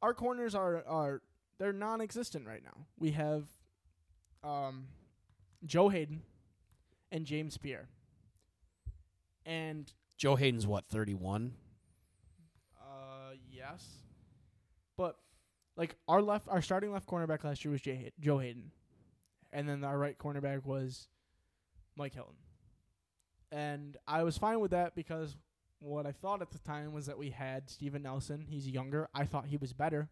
our 0.02 0.12
corners 0.14 0.55
are 0.55 0.84
are 0.86 1.22
they're 1.59 1.72
non-existent 1.72 2.47
right 2.47 2.62
now. 2.62 2.86
We 2.98 3.12
have 3.12 3.48
um 4.44 4.88
Joe 5.64 5.88
Haden 5.88 6.22
and 7.10 7.24
James 7.24 7.56
Pierre. 7.56 7.88
And 9.44 9.90
Joe 10.18 10.36
Haden's 10.36 10.66
what 10.66 10.86
thirty 10.86 11.14
one. 11.14 11.55
uh 12.80 13.32
yes. 13.51 13.86
But 14.97 15.16
like 15.77 15.97
our 16.09 16.23
left 16.23 16.48
our 16.48 16.62
starting 16.62 16.93
left 16.93 17.07
cornerback 17.07 17.44
last 17.44 17.65
year 17.65 17.73
was 17.73 17.81
Jay, 17.81 18.12
Joe 18.20 18.39
Haden. 18.39 18.70
And 19.53 19.69
then 19.69 19.85
our 19.85 19.98
right 19.98 20.19
cornerback 20.19 20.65
was 20.65 21.09
Mike 21.97 22.15
Hilton. 22.15 22.35
And 23.53 23.97
I 24.07 24.23
was 24.23 24.36
fine 24.36 24.61
with 24.61 24.73
that 24.73 24.94
because 24.94 25.36
what 25.78 26.07
I 26.07 26.12
thought 26.12 26.43
at 26.43 26.51
the 26.51 26.59
time 26.59 26.93
was 26.93 27.07
that 27.07 27.19
we 27.19 27.31
had 27.31 27.70
Steven 27.70 28.03
Nelson. 28.03 28.47
He's 28.48 28.69
younger. 28.69 29.09
I 29.15 29.24
thought 29.24 29.47
he 29.47 29.57
was 29.57 29.73
better. 29.73 30.09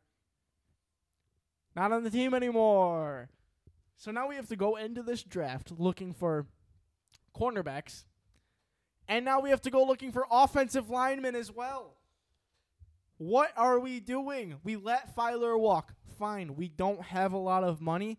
Not 1.74 1.92
on 1.92 2.04
the 2.04 2.10
team 2.10 2.34
anymore. 2.34 3.28
So 3.96 4.10
now 4.10 4.28
we 4.28 4.36
have 4.36 4.48
to 4.48 4.56
go 4.56 4.76
into 4.76 5.02
this 5.02 5.22
draft 5.22 5.72
looking 5.76 6.12
for 6.12 6.46
cornerbacks. 7.36 8.04
And 9.08 9.24
now 9.24 9.40
we 9.40 9.50
have 9.50 9.62
to 9.62 9.70
go 9.70 9.84
looking 9.84 10.12
for 10.12 10.26
offensive 10.30 10.88
linemen 10.88 11.34
as 11.34 11.50
well. 11.52 11.96
What 13.18 13.52
are 13.56 13.78
we 13.78 14.00
doing? 14.00 14.56
We 14.64 14.76
let 14.76 15.14
Feiler 15.16 15.58
walk. 15.58 15.94
Fine. 16.18 16.56
We 16.56 16.68
don't 16.68 17.02
have 17.02 17.32
a 17.32 17.38
lot 17.38 17.64
of 17.64 17.80
money. 17.80 18.18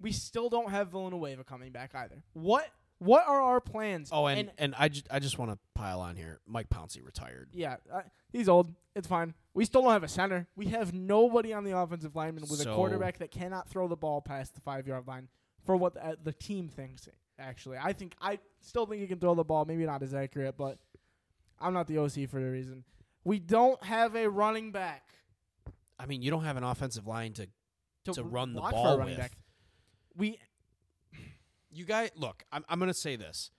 We 0.00 0.12
still 0.12 0.48
don't 0.48 0.70
have 0.70 0.88
Villanueva 0.88 1.44
coming 1.44 1.72
back 1.72 1.94
either. 1.94 2.22
What 2.32 2.68
what 2.98 3.26
are 3.28 3.40
our 3.40 3.60
plans? 3.60 4.10
Oh, 4.12 4.26
and 4.26 4.50
and, 4.58 4.74
I 4.78 4.88
just 4.88 5.06
I 5.10 5.18
just 5.18 5.38
want 5.38 5.52
to 5.52 5.58
pile 5.74 6.00
on 6.00 6.16
here. 6.16 6.40
Mike 6.46 6.68
Pouncey 6.68 7.04
retired. 7.04 7.48
yeah, 7.52 7.76
uh, 7.92 8.02
he's 8.32 8.48
old. 8.48 8.72
It's 8.94 9.06
fine. 9.06 9.34
We 9.54 9.64
still 9.64 9.82
don't 9.82 9.92
have 9.92 10.02
a 10.04 10.08
center. 10.08 10.46
We 10.56 10.66
have 10.66 10.92
nobody 10.92 11.52
on 11.52 11.64
the 11.64 11.76
offensive 11.76 12.14
lineman 12.16 12.42
with 12.42 12.60
So- 12.60 12.72
a 12.72 12.74
quarterback 12.74 13.18
that 13.18 13.30
cannot 13.30 13.68
throw 13.68 13.88
the 13.88 13.96
ball 13.96 14.20
past 14.20 14.54
the 14.54 14.60
five 14.60 14.86
yard 14.86 15.06
line 15.06 15.28
for 15.64 15.76
what 15.76 15.94
the, 15.94 16.04
uh, 16.04 16.14
the 16.22 16.32
team 16.32 16.68
thinks. 16.68 17.08
Actually, 17.38 17.78
I 17.80 17.92
think 17.92 18.14
I 18.20 18.40
still 18.60 18.86
think 18.86 19.00
he 19.00 19.06
can 19.06 19.20
throw 19.20 19.34
the 19.34 19.44
ball. 19.44 19.64
Maybe 19.64 19.84
not 19.84 20.02
as 20.02 20.14
accurate, 20.14 20.56
but 20.56 20.78
I'm 21.60 21.72
not 21.72 21.86
the 21.86 21.98
OC 21.98 22.26
for 22.28 22.40
the 22.40 22.50
reason. 22.50 22.84
We 23.24 23.38
don't 23.38 23.82
have 23.84 24.14
a 24.16 24.28
running 24.28 24.72
back 24.72 25.08
I 25.98 26.06
mean, 26.06 26.22
you 26.22 26.30
don't 26.30 26.44
have 26.44 26.56
an 26.56 26.64
offensive 26.64 27.06
line 27.06 27.32
to 27.34 27.48
to 28.12 28.22
run 28.22 28.54
the 28.54 28.60
ball 28.60 28.98
with. 28.98 29.18
back. 29.18 29.32
We 30.16 30.38
You 31.70 31.84
guys, 31.84 32.10
look, 32.16 32.44
I'm, 32.52 32.64
I'm 32.68 32.78
going 32.78 32.90
to 32.90 32.94
say 32.94 33.16
this. 33.16 33.50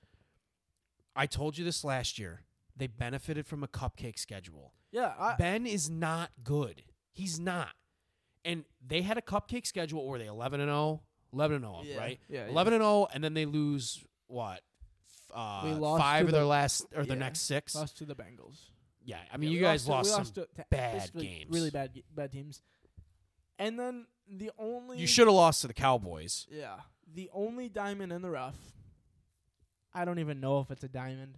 I 1.15 1.25
told 1.27 1.57
you 1.57 1.65
this 1.65 1.83
last 1.83 2.17
year. 2.17 2.41
They 2.75 2.87
benefited 2.87 3.45
from 3.45 3.61
a 3.63 3.67
cupcake 3.67 4.17
schedule. 4.17 4.73
yeah. 4.91 5.13
I, 5.19 5.35
ben 5.35 5.67
is 5.67 5.89
not 5.89 6.31
good. 6.43 6.83
He's 7.11 7.39
not. 7.39 7.71
And 8.45 8.63
they 8.85 9.01
had 9.01 9.17
a 9.17 9.21
cupcake 9.21 9.67
schedule 9.67 10.07
where 10.07 10.17
they 10.17 10.27
11 10.27 10.61
and 10.61 10.69
0, 10.69 11.01
11 11.33 11.55
and 11.57 11.65
0, 11.65 11.81
Yeah, 11.83 11.97
right? 11.97 12.19
yeah, 12.29 12.45
yeah. 12.45 12.51
11 12.51 12.73
and 12.73 12.81
0 12.81 13.07
and 13.13 13.21
then 13.21 13.33
they 13.33 13.45
lose 13.45 14.01
what? 14.27 14.61
Uh, 15.35 15.61
We 15.65 15.71
lost 15.71 16.01
five 16.01 16.21
to 16.21 16.25
of 16.27 16.31
their 16.31 16.45
last 16.45 16.85
or 16.95 17.05
their 17.05 17.17
next 17.17 17.41
six. 17.41 17.75
lost 17.75 17.97
to 17.97 18.05
the 18.05 18.15
Bengals. 18.15 18.57
Yeah, 19.03 19.17
I 19.31 19.37
mean 19.37 19.51
Yeah, 19.51 19.55
you 19.57 19.61
guys 19.61 19.87
lost, 19.87 20.05
we 20.05 20.09
some 20.11 20.19
lost 20.19 20.35
to, 20.35 20.41
to 20.55 20.65
bad 20.69 21.11
games. 21.13 21.45
really 21.49 21.69
bad 21.69 21.91
bad 22.15 22.31
teams. 22.31 22.61
And 23.57 23.77
then 23.79 24.05
the 24.29 24.51
only 24.57 24.97
You 24.97 25.07
should 25.07 25.27
have 25.27 25.35
lost 25.35 25.61
to 25.61 25.67
the 25.67 25.73
Cowboys. 25.73 26.47
Yeah. 26.49 26.75
The 27.13 27.29
only 27.33 27.67
diamond 27.69 28.11
in 28.13 28.21
the 28.21 28.29
rough. 28.29 28.57
I 29.93 30.05
don't 30.05 30.19
even 30.19 30.39
know 30.39 30.59
if 30.59 30.69
it's 30.71 30.83
a 30.83 30.87
diamond. 30.87 31.37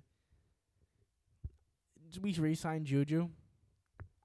We 2.22 2.34
re-sign 2.34 2.84
Juju? 2.84 3.30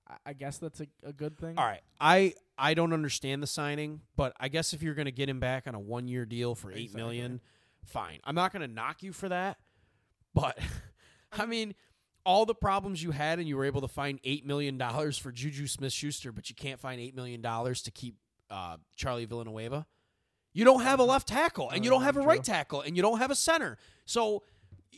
I, 0.09 0.15
I 0.27 0.33
guess 0.33 0.59
that's 0.59 0.81
a, 0.81 0.87
a 1.05 1.13
good 1.13 1.39
thing. 1.39 1.57
All 1.57 1.65
right. 1.65 1.83
I 2.01 2.35
I 2.59 2.75
don't 2.75 2.93
understand 2.93 3.43
the 3.43 3.47
signing, 3.47 4.01
but 4.17 4.33
I 4.41 4.49
guess 4.49 4.73
if 4.73 4.83
you're 4.83 4.95
going 4.95 5.07
to 5.07 5.13
get 5.13 5.29
him 5.29 5.41
back 5.41 5.67
on 5.67 5.75
a 5.75 5.81
1-year 5.81 6.25
deal 6.25 6.55
for 6.55 6.73
8 6.73 6.77
Exactly. 6.79 7.01
million, 7.01 7.41
fine. 7.85 8.19
I'm 8.25 8.35
not 8.35 8.53
going 8.53 8.67
to 8.67 8.73
knock 8.75 9.03
you 9.03 9.13
for 9.13 9.29
that, 9.29 9.59
but 10.35 10.59
I 11.33 11.47
mean 11.47 11.75
all 12.27 12.45
the 12.45 12.55
problems 12.55 13.03
you 13.03 13.13
had 13.13 13.39
and 13.39 13.49
you 13.49 13.57
were 13.57 13.65
able 13.65 13.81
to 13.81 13.89
find 13.89 14.19
8 14.25 14.45
million 14.45 14.77
dollars 14.77 15.17
for 15.17 15.31
Juju 15.31 15.67
Smith-Schuster, 15.67 16.33
but 16.33 16.51
you 16.51 16.57
can't 16.57 16.81
find 16.81 17.01
8 17.01 17.15
million 17.15 17.41
dollars 17.41 17.83
to 17.83 17.91
keep 17.91 18.17
uh, 18.51 18.77
Charlie 18.97 19.25
Villanueva. 19.25 19.87
You 20.53 20.65
don't 20.65 20.83
have 20.83 20.99
a 20.99 21.05
left 21.05 21.29
tackle 21.29 21.71
and 21.71 21.85
you 21.85 21.91
don't 21.91 22.03
have 22.03 22.17
a 22.17 22.21
right 22.21 22.43
tackle 22.43 22.81
and 22.81 22.97
you 22.97 23.03
don't 23.03 23.19
have 23.19 23.31
a 23.31 23.35
center. 23.35 23.79
So, 24.07 24.43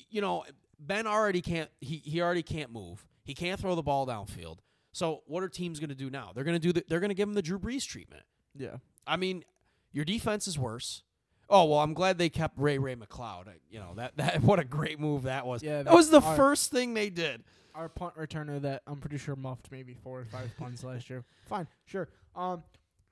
you 0.09 0.21
know, 0.21 0.45
Ben 0.79 1.07
already 1.07 1.41
can't 1.41 1.71
he 1.81 1.97
he 1.97 2.23
already 2.23 2.43
can't 2.43 2.73
move. 2.73 3.07
He 3.25 3.35
can't 3.35 3.61
throw 3.61 3.75
the 3.75 3.83
ball 3.83 4.07
downfield. 4.07 4.59
So, 4.93 5.23
what 5.27 5.43
are 5.43 5.49
teams 5.49 5.79
going 5.81 5.91
to 5.91 5.95
do 5.95 6.11
now? 6.11 6.33
They're 6.35 6.45
going 6.45 6.59
to 6.59 6.61
do 6.61 6.73
the, 6.73 6.85
they're 6.89 7.01
going 7.01 7.11
to 7.11 7.15
give 7.15 7.29
him 7.29 7.35
the 7.35 7.43
Drew 7.43 7.59
Brees 7.59 7.87
treatment. 7.87 8.23
Yeah. 8.57 8.77
I 9.07 9.17
mean, 9.17 9.45
your 9.93 10.05
defense 10.05 10.49
is 10.49 10.59
worse. 10.59 11.03
Oh 11.51 11.65
well, 11.65 11.79
I'm 11.81 11.95
glad 11.95 12.19
they 12.19 12.29
kept 12.29 12.59
Ray 12.59 12.79
Ray 12.79 12.95
McCloud. 12.97 13.49
I- 13.49 13.55
You 13.71 13.81
know 13.81 13.95
that 13.97 14.17
that 14.17 14.43
what 14.43 14.59
a 14.59 14.65
great 14.65 14.99
move 15.01 15.23
that 15.25 15.47
was. 15.47 15.63
Yeah, 15.63 15.83
that 15.83 15.93
was 15.95 16.11
the 16.11 16.21
our- 16.21 16.37
first 16.37 16.71
thing 16.71 16.95
they 16.95 17.11
did. 17.11 17.43
Our 17.75 17.89
punt 17.89 18.17
returner 18.17 18.61
that 18.63 18.83
I'm 18.89 18.99
pretty 19.01 19.19
sure 19.19 19.37
muffed 19.37 19.71
maybe 19.71 19.95
four 19.95 20.21
or 20.21 20.25
five 20.25 20.51
punts 20.59 20.83
last 20.83 21.09
year. 21.09 21.25
Fine, 21.49 21.69
sure. 21.87 22.09
Um, 22.35 22.65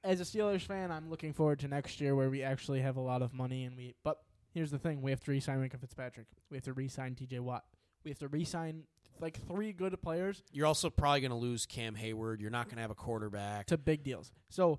as 0.02 0.20
a 0.20 0.24
Steelers 0.24 0.62
fan, 0.62 0.90
I'm 0.90 1.08
looking 1.08 1.32
forward 1.32 1.60
to 1.60 1.68
next 1.68 2.00
year 2.00 2.16
where 2.16 2.28
we 2.30 2.42
actually 2.42 2.80
have 2.80 2.96
a 2.96 3.00
lot 3.00 3.22
of 3.22 3.32
money 3.32 3.64
and 3.64 3.76
we. 3.76 3.94
But 4.02 4.18
here's 4.54 4.70
the 4.72 4.78
thing: 4.78 5.02
we 5.02 5.12
have 5.12 5.20
to 5.20 5.30
re-sign 5.30 5.58
Minkah 5.58 5.80
Fitzpatrick. 5.80 6.26
We 6.50 6.56
have 6.56 6.64
to 6.64 6.72
re-sign 6.72 7.14
T.J. 7.14 7.38
Watt. 7.40 7.64
We 8.04 8.10
have 8.10 8.18
to 8.18 8.28
re-sign 8.28 8.82
like 9.20 9.40
three 9.48 9.72
good 9.72 10.00
players 10.02 10.42
You're 10.52 10.66
also 10.66 10.90
probably 10.90 11.20
going 11.22 11.30
to 11.30 11.36
lose 11.36 11.64
Cam 11.64 11.94
Heyward. 11.96 12.40
You're 12.40 12.50
not 12.50 12.66
going 12.66 12.76
to 12.76 12.82
have 12.82 12.90
a 12.90 12.94
quarterback. 12.94 13.66
to 13.66 13.78
big 13.78 14.02
deals. 14.04 14.30
So, 14.50 14.78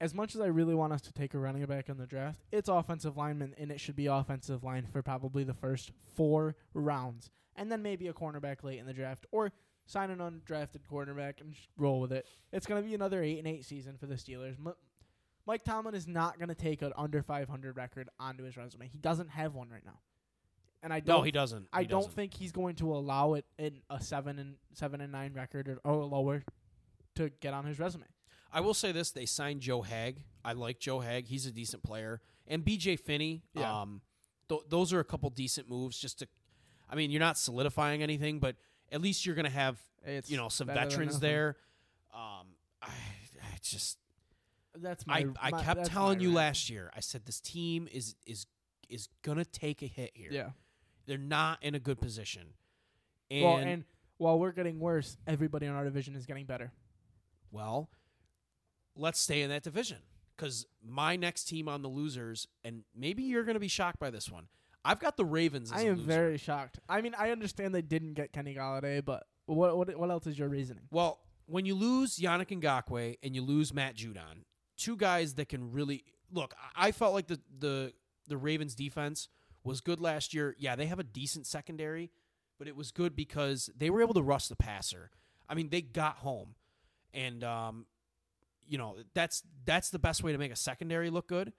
as 0.00 0.14
much 0.14 0.34
as 0.34 0.40
I 0.40 0.46
really 0.46 0.74
want 0.74 0.92
us 0.92 1.00
to 1.02 1.12
take 1.12 1.34
a 1.34 1.38
running 1.38 1.64
back 1.66 1.88
in 1.88 1.96
the 1.98 2.06
draft, 2.06 2.40
it's 2.52 2.68
offensive 2.68 3.16
lineman, 3.16 3.54
and 3.58 3.70
it 3.72 3.80
should 3.80 3.96
be 3.96 4.06
offensive 4.06 4.62
line 4.62 4.86
for 4.86 5.02
probably 5.02 5.44
the 5.44 5.54
first 5.54 5.90
four 6.14 6.54
rounds, 6.74 7.30
and 7.56 7.70
then 7.70 7.82
maybe 7.82 8.06
a 8.08 8.12
cornerback 8.12 8.62
late 8.62 8.78
in 8.78 8.86
the 8.86 8.92
draft, 8.92 9.26
or 9.32 9.50
sign 9.86 10.10
an 10.10 10.18
undrafted 10.18 10.80
cornerback 10.90 11.40
and 11.40 11.52
just 11.52 11.68
roll 11.76 12.00
with 12.00 12.12
it. 12.12 12.26
It's 12.52 12.66
gonna 12.66 12.82
be 12.82 12.94
another 12.94 13.22
eight 13.22 13.38
and 13.38 13.48
eight 13.48 13.64
season 13.64 13.96
for 13.98 14.06
the 14.06 14.14
Steelers. 14.14 14.54
M- 14.64 14.74
Mike 15.46 15.64
Tomlin 15.64 15.94
is 15.94 16.06
not 16.06 16.38
gonna 16.38 16.54
take 16.54 16.82
an 16.82 16.92
under 16.96 17.22
500 17.22 17.76
record 17.76 18.08
onto 18.20 18.44
his 18.44 18.56
resume. 18.56 18.86
He 18.86 18.98
doesn't 18.98 19.30
have 19.30 19.54
one 19.54 19.70
right 19.70 19.84
now, 19.84 19.98
and 20.82 20.92
I 20.92 21.00
don't. 21.00 21.16
no, 21.18 21.22
he 21.22 21.32
doesn't. 21.32 21.68
I 21.72 21.80
He 21.80 21.86
don't 21.88 22.00
doesn't. 22.02 22.12
think 22.14 22.34
he's 22.34 22.52
going 22.52 22.76
to 22.76 22.92
allow 22.92 23.32
it 23.34 23.46
in 23.58 23.80
a 23.90 24.00
seven 24.00 24.38
and 24.38 24.56
seven 24.74 25.00
and 25.00 25.10
nine 25.10 25.32
record 25.32 25.68
or, 25.68 25.78
or 25.90 26.04
lower 26.04 26.44
to 27.16 27.30
get 27.40 27.54
on 27.54 27.64
his 27.64 27.78
resume. 27.78 28.04
I 28.52 28.60
will 28.60 28.74
say 28.74 28.92
this: 28.92 29.10
they 29.10 29.26
signed 29.26 29.60
Joe 29.60 29.82
Haeg. 29.82 30.24
I 30.44 30.52
like 30.52 30.78
Joe 30.78 31.00
Haeg; 31.00 31.26
he's 31.26 31.46
a 31.46 31.50
decent 31.52 31.82
player. 31.82 32.20
And 32.46 32.64
B.J. 32.64 32.96
Finney. 32.96 33.42
Yeah. 33.54 33.80
Um, 33.82 34.00
th- 34.48 34.62
those 34.70 34.92
are 34.94 35.00
a 35.00 35.04
couple 35.04 35.28
decent 35.30 35.68
moves. 35.68 35.98
Just 35.98 36.20
to, 36.20 36.28
I 36.88 36.94
mean, 36.96 37.10
you're 37.10 37.20
not 37.20 37.36
solidifying 37.36 38.02
anything, 38.02 38.38
but 38.38 38.56
at 38.90 39.02
least 39.02 39.26
you're 39.26 39.34
going 39.34 39.44
to 39.44 39.50
have 39.50 39.78
It's 40.04 40.30
you 40.30 40.38
know 40.38 40.48
some 40.48 40.66
veterans 40.68 41.20
there. 41.20 41.56
Um, 42.14 42.46
I, 42.82 42.86
I 42.86 43.58
just 43.62 43.98
That's 44.74 45.06
my. 45.06 45.26
I, 45.40 45.48
I 45.48 45.50
my- 45.50 45.62
kept 45.62 45.84
telling 45.86 46.20
you 46.20 46.32
last 46.32 46.70
year. 46.70 46.90
I 46.96 47.00
said 47.00 47.26
this 47.26 47.40
team 47.40 47.86
is 47.92 48.14
is 48.26 48.46
is 48.88 49.08
gonna 49.20 49.44
take 49.44 49.82
a 49.82 49.86
hit 49.86 50.12
here. 50.14 50.30
Yeah. 50.32 50.50
they're 51.06 51.18
not 51.18 51.62
in 51.62 51.74
a 51.74 51.78
good 51.78 52.00
position. 52.00 52.54
And 53.30 53.44
well, 53.44 53.56
and 53.58 53.84
while 54.16 54.38
we're 54.38 54.52
getting 54.52 54.80
worse, 54.80 55.18
everybody 55.26 55.66
in 55.66 55.72
our 55.72 55.84
division 55.84 56.16
is 56.16 56.24
getting 56.24 56.46
better. 56.46 56.72
well, 57.50 57.90
let's 58.98 59.18
stay 59.18 59.42
in 59.42 59.50
that 59.50 59.62
division 59.62 59.98
because 60.36 60.66
my 60.86 61.16
next 61.16 61.44
team 61.44 61.68
on 61.68 61.82
the 61.82 61.88
losers, 61.88 62.46
and 62.64 62.82
maybe 62.94 63.22
you're 63.22 63.44
gonna 63.44 63.58
be 63.58 63.68
shocked 63.68 63.98
by 63.98 64.10
this 64.10 64.30
one. 64.30 64.48
I've 64.84 65.00
got 65.00 65.16
the 65.16 65.24
Ravens. 65.24 65.72
As 65.72 65.80
I 65.80 65.84
am 65.86 65.96
very 65.96 66.38
shocked. 66.38 66.78
I 66.88 67.00
mean, 67.00 67.14
I 67.18 67.30
understand 67.30 67.74
they 67.74 67.82
didn't 67.82 68.14
get 68.14 68.32
Kenny 68.32 68.54
Golladay, 68.54 69.04
but 69.04 69.24
what 69.46 69.76
what 69.76 69.96
what 69.98 70.10
else 70.10 70.26
is 70.26 70.38
your 70.38 70.48
reasoning? 70.48 70.84
well. 70.90 71.20
when 71.46 71.64
you 71.64 71.74
lose 71.74 72.18
Yannick 72.18 72.48
Ngakoue 72.60 73.16
and 73.22 73.34
you 73.34 73.42
lose 73.42 73.72
Matt 73.72 73.96
Judon, 73.96 74.44
two 74.76 74.96
guys 74.96 75.34
that 75.34 75.48
can 75.48 75.72
really 75.72 76.04
look. 76.30 76.54
I 76.76 76.88
I 76.88 76.92
felt 76.92 77.14
like 77.14 77.26
the 77.26 77.40
the 77.58 77.92
the 78.26 78.36
Ravens 78.36 78.74
defense 78.74 79.28
was 79.64 79.80
good 79.80 80.00
last 80.00 80.34
year. 80.34 80.54
Yeah, 80.58 80.76
they 80.76 80.86
have 80.86 80.98
a 80.98 81.04
decent 81.04 81.46
secondary, 81.46 82.10
but 82.58 82.68
it 82.68 82.76
was 82.76 82.90
good 82.90 83.16
because 83.16 83.70
they 83.76 83.90
were 83.90 84.02
able 84.02 84.14
to 84.14 84.22
rush 84.22 84.48
the 84.48 84.56
passer. 84.56 85.10
I 85.48 85.54
mean, 85.54 85.70
they 85.70 85.80
got 85.80 86.16
home, 86.16 86.54
and 87.14 87.42
um, 87.42 87.86
you 88.68 88.78
know 88.78 88.96
that's 89.14 89.42
that's 89.64 89.90
the 89.90 89.98
best 89.98 90.22
way 90.22 90.32
to 90.32 90.38
make 90.38 90.52
a 90.52 90.56
secondary 90.56 91.10
look 91.10 91.26
good. 91.28 91.52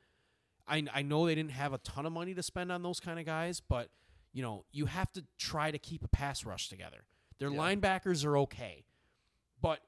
I 0.68 0.84
I 0.94 1.02
know 1.02 1.26
they 1.26 1.36
didn't 1.36 1.52
have 1.52 1.73
a 1.73 1.80
ton 1.80 2.06
of 2.06 2.11
money 2.14 2.34
to 2.36 2.44
spend 2.44 2.72
on 2.72 2.84
those 2.84 2.99
kind 2.99 3.19
of 3.19 3.26
guys, 3.26 3.60
but 3.61 3.90
you 4.31 4.41
know 4.44 4.65
you 4.72 4.86
have 4.86 5.11
to 5.14 5.26
try 5.38 5.72
to 5.72 5.77
keep 5.80 6.03
a 6.03 6.07
pass 6.07 6.45
rush 6.45 6.69
together. 6.69 7.06
Their 7.40 7.49
Yeah. 7.52 7.57
linebackers 7.60 8.23
are 8.26 8.38
okay, 8.40 8.86
but 9.61 9.80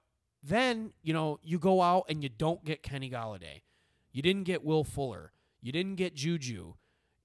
then 0.44 0.94
you 1.04 1.14
know 1.14 1.40
you 1.44 1.60
go 1.60 1.82
out 1.82 2.06
and 2.10 2.24
you 2.24 2.30
don't 2.30 2.64
get 2.66 2.82
Kenny 2.84 3.10
Golladay, 3.10 3.62
you 4.12 4.22
didn't 4.22 4.44
get 4.44 4.64
Will 4.64 4.84
Fuller, 4.84 5.34
you 5.62 5.72
didn't 5.72 5.96
get 5.96 6.16
Juju. 6.16 6.74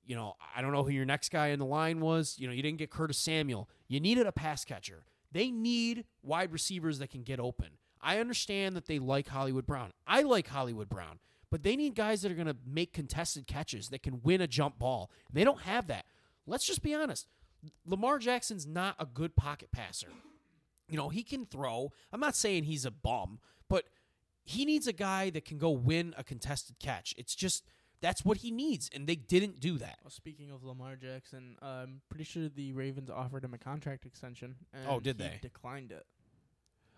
You 0.04 0.14
know, 0.14 0.34
I 0.54 0.62
don't 0.62 0.70
know 0.70 0.84
who 0.84 0.90
your 0.90 1.04
next 1.04 1.30
guy 1.30 1.48
in 1.48 1.58
the 1.58 1.64
line 1.64 1.98
was. 2.00 2.36
You 2.38 2.46
know, 2.46 2.52
you 2.52 2.62
didn't 2.62 2.78
get 2.78 2.90
Curtis 2.90 3.18
Samuel. 3.18 3.68
You 3.88 3.98
needed 3.98 4.24
a 4.24 4.30
pass 4.30 4.64
catcher. 4.64 5.02
They 5.32 5.50
need 5.50 6.04
wide 6.22 6.52
receivers 6.52 7.00
that 7.00 7.10
can 7.10 7.24
get 7.24 7.40
open. 7.40 7.70
I 8.06 8.18
understand 8.20 8.76
that 8.76 8.86
they 8.86 9.00
like 9.00 9.26
Hollywood 9.26 9.66
Brown. 9.66 9.90
I 10.06 10.22
like 10.22 10.46
Hollywood 10.46 10.88
Brown, 10.88 11.18
but 11.50 11.64
they 11.64 11.74
need 11.74 11.96
guys 11.96 12.22
that 12.22 12.30
are 12.30 12.36
going 12.36 12.46
to 12.46 12.56
make 12.64 12.92
contested 12.92 13.48
catches 13.48 13.88
that 13.88 14.02
can 14.04 14.20
win 14.22 14.40
a 14.40 14.46
jump 14.46 14.78
ball. 14.78 15.10
They 15.32 15.42
don't 15.42 15.62
have 15.62 15.88
that. 15.88 16.06
Let's 16.46 16.64
just 16.66 16.82
be 16.82 16.94
honest. 16.94 17.26
Lamar 17.84 18.20
Jackson's 18.20 18.64
not 18.64 18.94
a 19.00 19.06
good 19.06 19.34
pocket 19.34 19.72
passer. 19.72 20.06
You 20.88 20.96
know, 20.96 21.08
he 21.08 21.24
can 21.24 21.46
throw. 21.46 21.90
I'm 22.12 22.20
not 22.20 22.36
saying 22.36 22.62
he's 22.62 22.84
a 22.84 22.92
bum, 22.92 23.40
but 23.68 23.86
he 24.44 24.64
needs 24.64 24.86
a 24.86 24.92
guy 24.92 25.30
that 25.30 25.44
can 25.44 25.58
go 25.58 25.70
win 25.70 26.14
a 26.16 26.22
contested 26.22 26.78
catch. 26.78 27.12
It's 27.18 27.34
just 27.34 27.64
that's 28.00 28.24
what 28.24 28.36
he 28.36 28.52
needs, 28.52 28.88
and 28.94 29.08
they 29.08 29.16
didn't 29.16 29.58
do 29.58 29.78
that. 29.78 29.98
Well, 30.04 30.10
speaking 30.10 30.52
of 30.52 30.62
Lamar 30.62 30.94
Jackson, 30.94 31.56
I'm 31.60 32.02
pretty 32.08 32.24
sure 32.24 32.48
the 32.48 32.72
Ravens 32.72 33.10
offered 33.10 33.42
him 33.42 33.52
a 33.54 33.58
contract 33.58 34.06
extension. 34.06 34.54
And 34.72 34.86
Oh, 34.88 35.00
did 35.00 35.16
he 35.20 35.26
they? 35.26 35.38
Declined 35.42 35.90
it. 35.90 36.06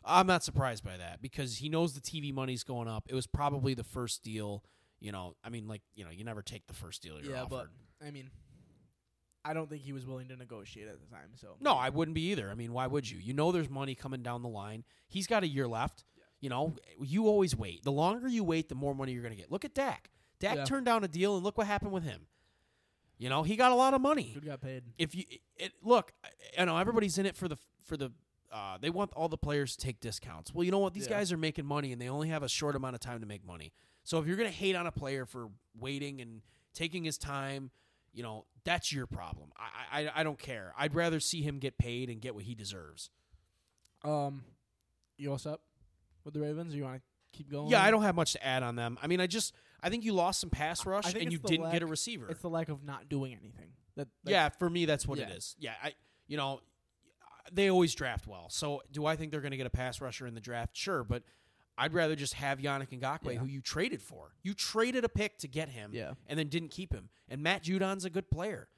I'm 0.05 0.27
not 0.27 0.43
surprised 0.45 0.85
by 0.85 0.97
that 0.97 1.21
because 1.21 1.59
he 1.59 1.69
knows 1.69 1.95
the 1.95 2.01
TV 2.01 2.33
money's 2.33 2.65
going 2.65 2.89
up. 2.89 3.05
It 3.09 3.15
was 3.15 3.27
probably 3.27 3.75
the 3.75 3.85
first 3.85 4.23
deal. 4.23 4.65
You 5.01 5.13
know, 5.13 5.35
I 5.45 5.49
mean, 5.51 5.69
like 5.69 5.83
you 5.95 6.05
know, 6.05 6.11
you 6.11 6.25
never 6.25 6.43
take 6.43 6.67
the 6.67 6.75
first 6.75 7.03
deal 7.03 7.21
you're 7.21 7.33
yeah, 7.33 7.43
offered. 7.43 7.69
but 8.01 8.07
I 8.07 8.11
mean, 8.11 8.31
I 9.45 9.55
don't 9.55 9.69
think 9.71 9.83
he 9.83 9.93
was 9.93 10.07
willing 10.07 10.29
to 10.29 10.37
negotiate 10.37 10.89
at 10.89 11.01
the 11.01 11.07
time. 11.07 11.31
So 11.37 11.57
No, 11.61 11.75
I 11.75 11.89
wouldn't 11.89 12.15
be 12.15 12.31
either. 12.31 12.51
I 12.51 12.55
mean, 12.55 12.73
why 12.73 12.87
would 12.87 13.09
you? 13.09 13.19
You 13.19 13.33
know 13.33 13.53
there's 13.53 13.71
money 13.71 13.95
coming 13.95 14.23
down 14.23 14.43
the 14.43 14.49
line. 14.49 14.85
He's 15.09 15.27
got 15.27 15.43
a 15.43 15.49
year 15.49 15.69
left. 15.69 16.05
You 16.41 16.51
know, 16.51 16.77
you 17.01 17.27
always 17.27 17.57
wait. 17.57 17.83
The 17.83 17.93
longer 17.93 18.29
you 18.29 18.45
wait, 18.45 18.69
the 18.69 18.75
more 18.75 18.95
money 18.95 19.13
you're 19.13 19.23
going 19.23 19.35
to 19.35 19.41
get. 19.41 19.51
Look 19.51 19.65
at 19.65 19.75
Dak. 19.75 20.11
Dak 20.39 20.57
Yeah. 20.57 20.65
turned 20.65 20.87
down 20.87 21.03
a 21.03 21.09
deal, 21.09 21.35
and 21.35 21.45
look 21.45 21.59
what 21.59 21.67
happened 21.67 21.91
with 21.93 22.05
him. 22.05 22.27
You 23.19 23.29
know, 23.29 23.43
he 23.43 23.57
got 23.57 23.73
a 23.73 23.75
lot 23.75 23.95
of 23.95 24.01
money. 24.01 24.31
Dude 24.35 24.47
got 24.47 24.61
paid. 24.61 24.85
If 24.97 25.15
you 25.15 25.25
it, 25.57 25.73
look, 25.83 26.13
I 26.57 26.65
know 26.65 26.77
everybody's 26.77 27.19
in 27.19 27.27
it 27.27 27.37
for 27.37 27.49
the 27.49 27.57
for 27.85 27.97
the. 27.97 28.13
Uh, 28.51 28.79
they 28.79 28.91
want 28.91 29.13
all 29.15 29.29
the 29.29 29.37
players 29.39 29.77
to 29.77 29.85
take 29.87 30.01
discounts. 30.01 30.55
Well, 30.55 30.65
you 30.65 30.71
know 30.71 30.79
what? 30.79 30.95
These 30.95 31.05
Yeah. 31.07 31.17
guys 31.19 31.33
are 31.33 31.37
making 31.37 31.67
money, 31.67 31.93
and 31.93 32.01
they 32.01 32.09
only 32.09 32.29
have 32.29 32.43
a 32.43 32.49
short 32.49 32.75
amount 32.77 32.95
of 32.95 33.01
time 33.01 33.21
to 33.21 33.27
make 33.27 33.45
money. 33.45 33.73
So 34.05 34.19
if 34.19 34.27
you're 34.27 34.37
going 34.37 34.49
to 34.51 34.57
hate 34.57 34.75
on 34.75 34.87
a 34.87 34.93
player 34.93 35.27
for 35.27 35.51
waiting 35.79 36.21
and 36.21 36.41
taking 36.73 37.05
his 37.05 37.19
time, 37.19 37.71
you 38.13 38.23
know 38.23 38.47
that's 38.65 38.91
your 38.93 39.07
problem. 39.07 39.53
I, 39.57 40.05
I 40.07 40.21
I 40.21 40.23
don't 40.23 40.39
care. 40.39 40.73
I'd 40.79 40.95
rather 40.95 41.21
see 41.21 41.43
him 41.43 41.59
get 41.59 41.77
paid 41.79 42.09
and 42.09 42.21
get 42.21 42.35
what 42.35 42.45
he 42.45 42.55
deserves. 42.55 43.11
Um, 44.05 44.45
you 45.17 45.31
all 45.31 45.39
set 45.39 45.59
with 46.25 46.35
the 46.35 46.41
Ravens? 46.41 46.73
Or 46.75 46.77
you 46.77 46.85
want 46.85 46.97
to 46.97 47.03
keep 47.37 47.51
going? 47.51 47.69
Yeah, 47.71 47.83
I 47.83 47.91
don't 47.91 48.03
have 48.03 48.15
much 48.15 48.33
to 48.33 48.45
add 48.47 48.63
on 48.63 48.77
them. 48.77 48.99
I 49.03 49.07
mean, 49.07 49.21
I 49.21 49.27
just 49.27 49.55
I 49.83 49.91
think 49.91 50.05
you 50.05 50.13
lost 50.13 50.41
some 50.41 50.51
pass 50.51 50.87
rush 50.87 51.15
and 51.15 51.31
you 51.33 51.39
didn't 51.39 51.71
get 51.71 51.83
a 51.83 51.87
receiver. 51.87 52.29
It's 52.31 52.41
the 52.43 52.51
lack 52.51 52.69
of 52.69 52.83
not 52.83 53.09
doing 53.09 53.35
anything. 53.35 53.73
That 53.97 54.09
yeah, 54.25 54.49
for 54.49 54.71
me 54.71 54.85
that's 54.87 55.07
what 55.07 55.19
it 55.19 55.29
Yeah. 55.29 55.35
is. 55.35 55.57
Yeah, 55.59 55.75
I 55.83 55.95
you 56.27 56.37
know 56.37 56.61
they 57.53 57.71
always 57.71 57.95
draft 57.95 58.27
well. 58.27 58.49
So 58.51 58.83
do 58.93 59.07
I 59.07 59.17
think 59.17 59.31
they're 59.33 59.41
going 59.41 59.51
to 59.53 59.57
get 59.57 59.67
a 59.67 59.71
pass 59.71 60.01
rusher 60.01 60.27
in 60.27 60.35
the 60.35 60.41
draft? 60.41 60.77
Sure, 60.77 61.05
but 61.05 61.23
I'd 61.77 61.93
rather 61.95 62.17
just 62.17 62.35
have 62.35 62.59
Yannick 62.59 62.89
Ngakoue, 62.91 63.35
Yeah. 63.35 63.39
who 63.39 63.47
you 63.47 63.61
traded 63.61 64.03
for. 64.03 64.33
You 64.43 64.55
traded 64.55 65.05
a 65.05 65.09
pick 65.09 65.39
to 65.39 65.49
get 65.49 65.69
him, 65.69 65.93
Yeah. 65.95 66.15
and 66.27 66.39
then 66.39 66.49
didn't 66.49 66.71
keep 66.71 66.93
him. 66.93 67.09
And 67.29 67.43
Matt 67.43 67.63
Judon's 67.63 68.05
a 68.05 68.11
good 68.11 68.31
player. 68.31 68.69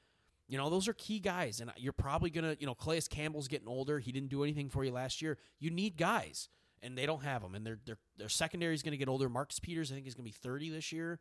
You 0.49 0.59
know, 0.59 0.69
those 0.69 0.89
are 0.89 0.93
key 0.93 1.21
guys, 1.21 1.61
and 1.61 1.71
you're 1.77 1.93
probably 1.93 2.29
gonna, 2.31 2.57
you 2.59 2.67
know, 2.67 2.75
Calais 2.75 3.03
Campbell's 3.09 3.47
getting 3.49 3.69
older. 3.69 4.01
He 4.01 4.11
didn't 4.13 4.31
do 4.31 4.43
anything 4.43 4.69
for 4.69 4.85
you 4.85 4.91
last 4.91 5.23
year. 5.23 5.39
You 5.61 5.71
need 5.71 5.97
guys, 5.97 6.49
and 6.83 6.99
they 6.99 7.07
don't 7.07 7.23
have 7.23 7.41
them, 7.43 7.55
and 7.55 7.65
their 7.65 7.79
their 7.87 7.99
their 8.17 8.29
secondary 8.29 8.75
is 8.75 8.83
going 8.83 8.93
to 8.93 8.99
get 8.99 9.09
older. 9.09 9.29
Marcus 9.29 9.61
Peters, 9.61 9.93
I 9.93 9.95
think, 9.95 10.07
is 10.09 10.15
going 10.15 10.25
to 10.25 10.29
be 10.31 10.37
30 10.37 10.71
this 10.71 10.91
year. 10.93 11.21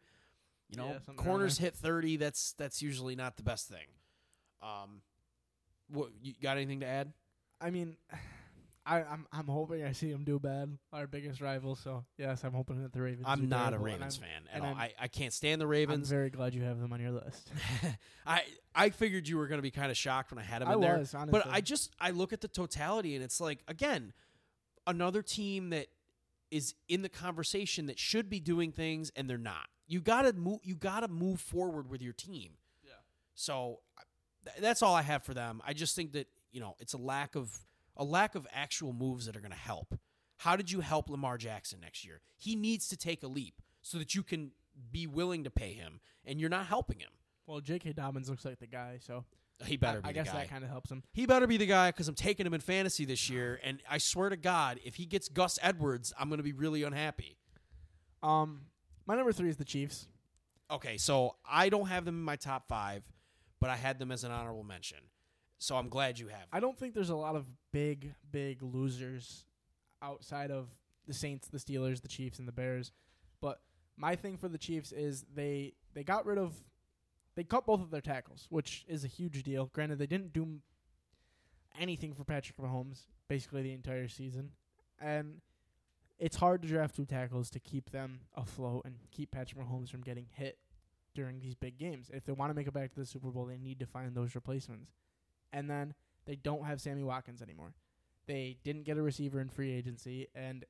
You 0.69 0.77
know, 0.77 0.89
Yeah, 1.07 1.13
corners 1.15 1.59
hit 1.59 1.75
30. 1.75 2.17
That's 2.17 2.53
that's 2.53 2.81
usually 2.81 3.15
not 3.15 3.37
the 3.37 3.43
best 3.43 3.67
thing. 3.67 3.87
Um, 4.61 5.01
what 5.89 6.09
you 6.21 6.33
got 6.41 6.57
anything 6.57 6.79
to 6.81 6.85
add? 6.87 7.13
I 7.61 7.69
mean, 7.69 7.97
I, 8.85 9.03
I'm 9.03 9.27
I'm 9.31 9.45
hoping 9.45 9.83
I 9.83 9.91
see 9.91 10.09
him 10.09 10.23
do 10.23 10.39
bad. 10.39 10.75
Our 10.91 11.05
biggest 11.05 11.41
rival. 11.41 11.75
So 11.75 12.05
yes, 12.17 12.43
I'm 12.43 12.53
hoping 12.53 12.81
that 12.81 12.91
the 12.91 13.01
Ravens. 13.01 13.25
I'm 13.27 13.47
not 13.47 13.73
a 13.73 13.77
Ravens 13.77 14.19
I'm- 14.19 14.29
fan 14.29 14.43
at 14.49 14.55
and 14.55 14.63
all. 14.63 14.69
I'm- 14.69 14.77
I, 14.99 15.03
I 15.03 15.07
can't 15.07 15.33
stand 15.33 15.61
the 15.61 15.67
Ravens. 15.67 16.09
I'm 16.09 16.15
very 16.17 16.29
glad 16.31 16.55
you 16.55 16.63
have 16.63 16.79
them 16.79 16.91
on 16.91 16.99
your 16.99 17.11
list. 17.11 17.51
I 18.25 18.43
I 18.73 18.89
figured 18.89 19.27
you 19.27 19.37
were 19.37 19.47
going 19.47 19.59
to 19.59 19.63
be 19.63 19.69
kind 19.71 19.91
of 19.91 19.97
shocked 19.97 20.31
when 20.31 20.39
I 20.39 20.43
had 20.43 20.61
them 20.63 20.69
I 20.69 20.73
in 20.73 20.81
there. 20.81 20.97
was 20.97 21.13
honestly, 21.13 21.39
But 21.39 21.53
I 21.53 21.61
just 21.61 21.91
I 21.99 22.11
look 22.11 22.33
at 22.33 22.41
the 22.41 22.47
totality 22.47 23.13
and 23.13 23.23
it's 23.23 23.39
like 23.39 23.59
again, 23.67 24.13
another 24.87 25.21
team 25.21 25.69
that 25.69 25.87
is 26.49 26.73
in 26.87 27.03
the 27.03 27.09
conversation 27.09 27.85
that 27.87 27.99
should 27.99 28.27
be 28.27 28.39
doing 28.39 28.71
things 28.71 29.11
and 29.15 29.29
they're 29.29 29.37
not. 29.37 29.67
You 29.87 30.01
got 30.01 30.23
to 30.23 30.33
move 30.33 30.61
you 30.63 30.73
got 30.73 31.01
to 31.01 31.07
move 31.09 31.41
forward 31.41 31.91
with 31.91 32.01
your 32.01 32.13
team. 32.13 32.53
Yeah. 32.83 32.93
So 33.35 33.81
th- 34.45 34.57
that's 34.61 34.81
all 34.81 34.95
I 34.95 35.03
have 35.03 35.23
for 35.23 35.35
them. 35.35 35.61
I 35.67 35.73
just 35.73 35.95
think 35.95 36.13
that, 36.13 36.27
you 36.51 36.59
know, 36.59 36.75
it's 36.79 36.93
a 36.93 36.97
lack 36.97 37.35
of 37.35 37.59
a 37.97 38.03
lack 38.03 38.35
of 38.35 38.47
actual 38.53 38.93
moves 38.93 39.25
that 39.25 39.35
are 39.35 39.41
going 39.41 39.51
to 39.51 39.57
help. 39.57 39.99
How 40.37 40.55
did 40.55 40.71
you 40.71 40.79
help 40.79 41.09
Lamar 41.09 41.37
Jackson 41.37 41.79
next 41.81 42.05
year? 42.05 42.21
He 42.37 42.55
needs 42.55 42.87
to 42.89 42.97
take 42.97 43.23
a 43.23 43.27
leap 43.27 43.55
so 43.81 43.97
that 43.97 44.15
you 44.15 44.23
can 44.23 44.51
be 44.91 45.05
willing 45.05 45.43
to 45.43 45.49
pay 45.49 45.73
him 45.73 45.99
and 46.25 46.39
you're 46.39 46.49
not 46.49 46.67
helping 46.67 46.99
him. 46.99 47.09
well, 47.45 47.59
J.K. 47.59 47.93
Dobbins 47.93 48.29
looks 48.29 48.45
like 48.45 48.59
the 48.59 48.67
guy. 48.67 48.99
So 49.01 49.25
He 49.65 49.75
better 49.75 49.99
I, 50.03 50.09
I 50.09 50.11
guess 50.13 50.27
guy. 50.27 50.37
that 50.39 50.49
kind 50.49 50.63
of 50.63 50.69
helps 50.69 50.89
him. 50.89 51.03
He 51.11 51.25
better 51.25 51.45
be 51.47 51.57
the 51.57 51.65
guy 51.65 51.89
because 51.89 52.07
I'm 52.07 52.15
taking 52.15 52.45
him 52.45 52.53
in 52.53 52.61
fantasy 52.61 53.03
this 53.03 53.29
year, 53.29 53.59
and 53.63 53.81
I 53.89 53.97
swear 53.97 54.29
to 54.29 54.37
God, 54.37 54.79
if 54.85 54.95
he 54.95 55.05
gets 55.05 55.27
Gus 55.27 55.59
Edwards, 55.61 56.13
I'm 56.17 56.29
going 56.29 56.37
to 56.37 56.43
be 56.43 56.53
really 56.53 56.83
unhappy. 56.83 57.35
Um, 58.23 58.61
my 59.05 59.15
number 59.15 59.33
three 59.33 59.49
is 59.49 59.57
the 59.57 59.65
Chiefs. 59.65 60.07
Okay, 60.71 60.97
so 60.97 61.35
I 61.49 61.67
don't 61.69 61.87
have 61.87 62.05
them 62.05 62.15
in 62.15 62.23
my 62.23 62.35
top 62.37 62.67
five, 62.69 63.03
but 63.59 63.69
I 63.69 63.75
had 63.75 63.99
them 63.99 64.11
as 64.11 64.23
an 64.23 64.31
honorable 64.31 64.63
mention. 64.63 64.99
So 65.59 65.75
I'm 65.75 65.89
glad 65.89 66.17
you 66.17 66.29
have. 66.29 66.47
I 66.53 66.61
don't 66.61 66.77
think 66.77 66.93
there's 66.93 67.09
a 67.09 67.15
lot 67.15 67.35
of 67.35 67.45
big, 67.73 68.13
big 68.31 68.63
losers 68.63 69.43
outside 70.01 70.51
of 70.51 70.69
the 71.05 71.13
Saints, 71.13 71.49
the 71.49 71.57
Steelers, 71.57 72.01
the 72.01 72.07
Chiefs, 72.07 72.39
and 72.39 72.47
the 72.47 72.53
Bears. 72.53 72.93
But 73.41 73.59
my 73.97 74.15
thing 74.15 74.37
for 74.37 74.47
the 74.47 74.57
Chiefs 74.57 74.93
is 74.93 75.25
they 75.35 75.73
they 75.93 76.03
got 76.03 76.25
rid 76.25 76.37
of 76.37 76.55
they 77.35 77.43
cut 77.43 77.65
both 77.65 77.81
of 77.81 77.91
their 77.91 78.01
tackles, 78.01 78.47
which 78.49 78.85
is 78.87 79.03
a 79.03 79.07
huge 79.07 79.43
deal. 79.43 79.69
Granted, 79.73 79.99
they 79.99 80.07
didn't 80.07 80.31
do 80.31 80.59
anything 81.77 82.13
for 82.13 82.23
Patrick 82.23 82.57
Mahomes 82.57 83.07
basically 83.27 83.61
the 83.61 83.73
entire 83.73 84.07
season, 84.07 84.51
and 84.99 85.41
it's 86.17 86.37
hard 86.37 86.61
to 86.61 86.67
draft 86.69 86.95
two 86.95 87.05
tackles 87.05 87.49
to 87.49 87.59
keep 87.59 87.91
them 87.91 88.21
afloat 88.35 88.83
and 88.85 88.95
keep 89.11 89.31
Patrick 89.31 89.61
Mahomes 89.61 89.89
from 89.89 90.01
getting 90.01 90.27
hit 90.31 90.57
during 91.13 91.39
these 91.39 91.55
big 91.55 91.77
games. 91.77 92.09
If 92.13 92.23
they 92.23 92.31
want 92.31 92.49
to 92.49 92.53
make 92.53 92.67
it 92.67 92.73
back 92.73 92.93
to 92.93 92.99
the 92.99 93.05
Super 93.05 93.29
Bowl, 93.29 93.45
they 93.45 93.57
need 93.57 93.79
to 93.79 93.85
find 93.85 94.15
those 94.15 94.35
replacements. 94.35 94.91
And 95.51 95.69
then 95.69 95.93
they 96.25 96.35
don't 96.35 96.65
have 96.65 96.81
Sammy 96.81 97.03
Watkins 97.03 97.41
anymore. 97.41 97.73
They 98.27 98.57
didn't 98.63 98.83
get 98.83 98.97
a 98.97 99.01
receiver 99.01 99.39
in 99.39 99.49
free 99.49 99.71
agency, 99.73 100.27
and 100.35 100.63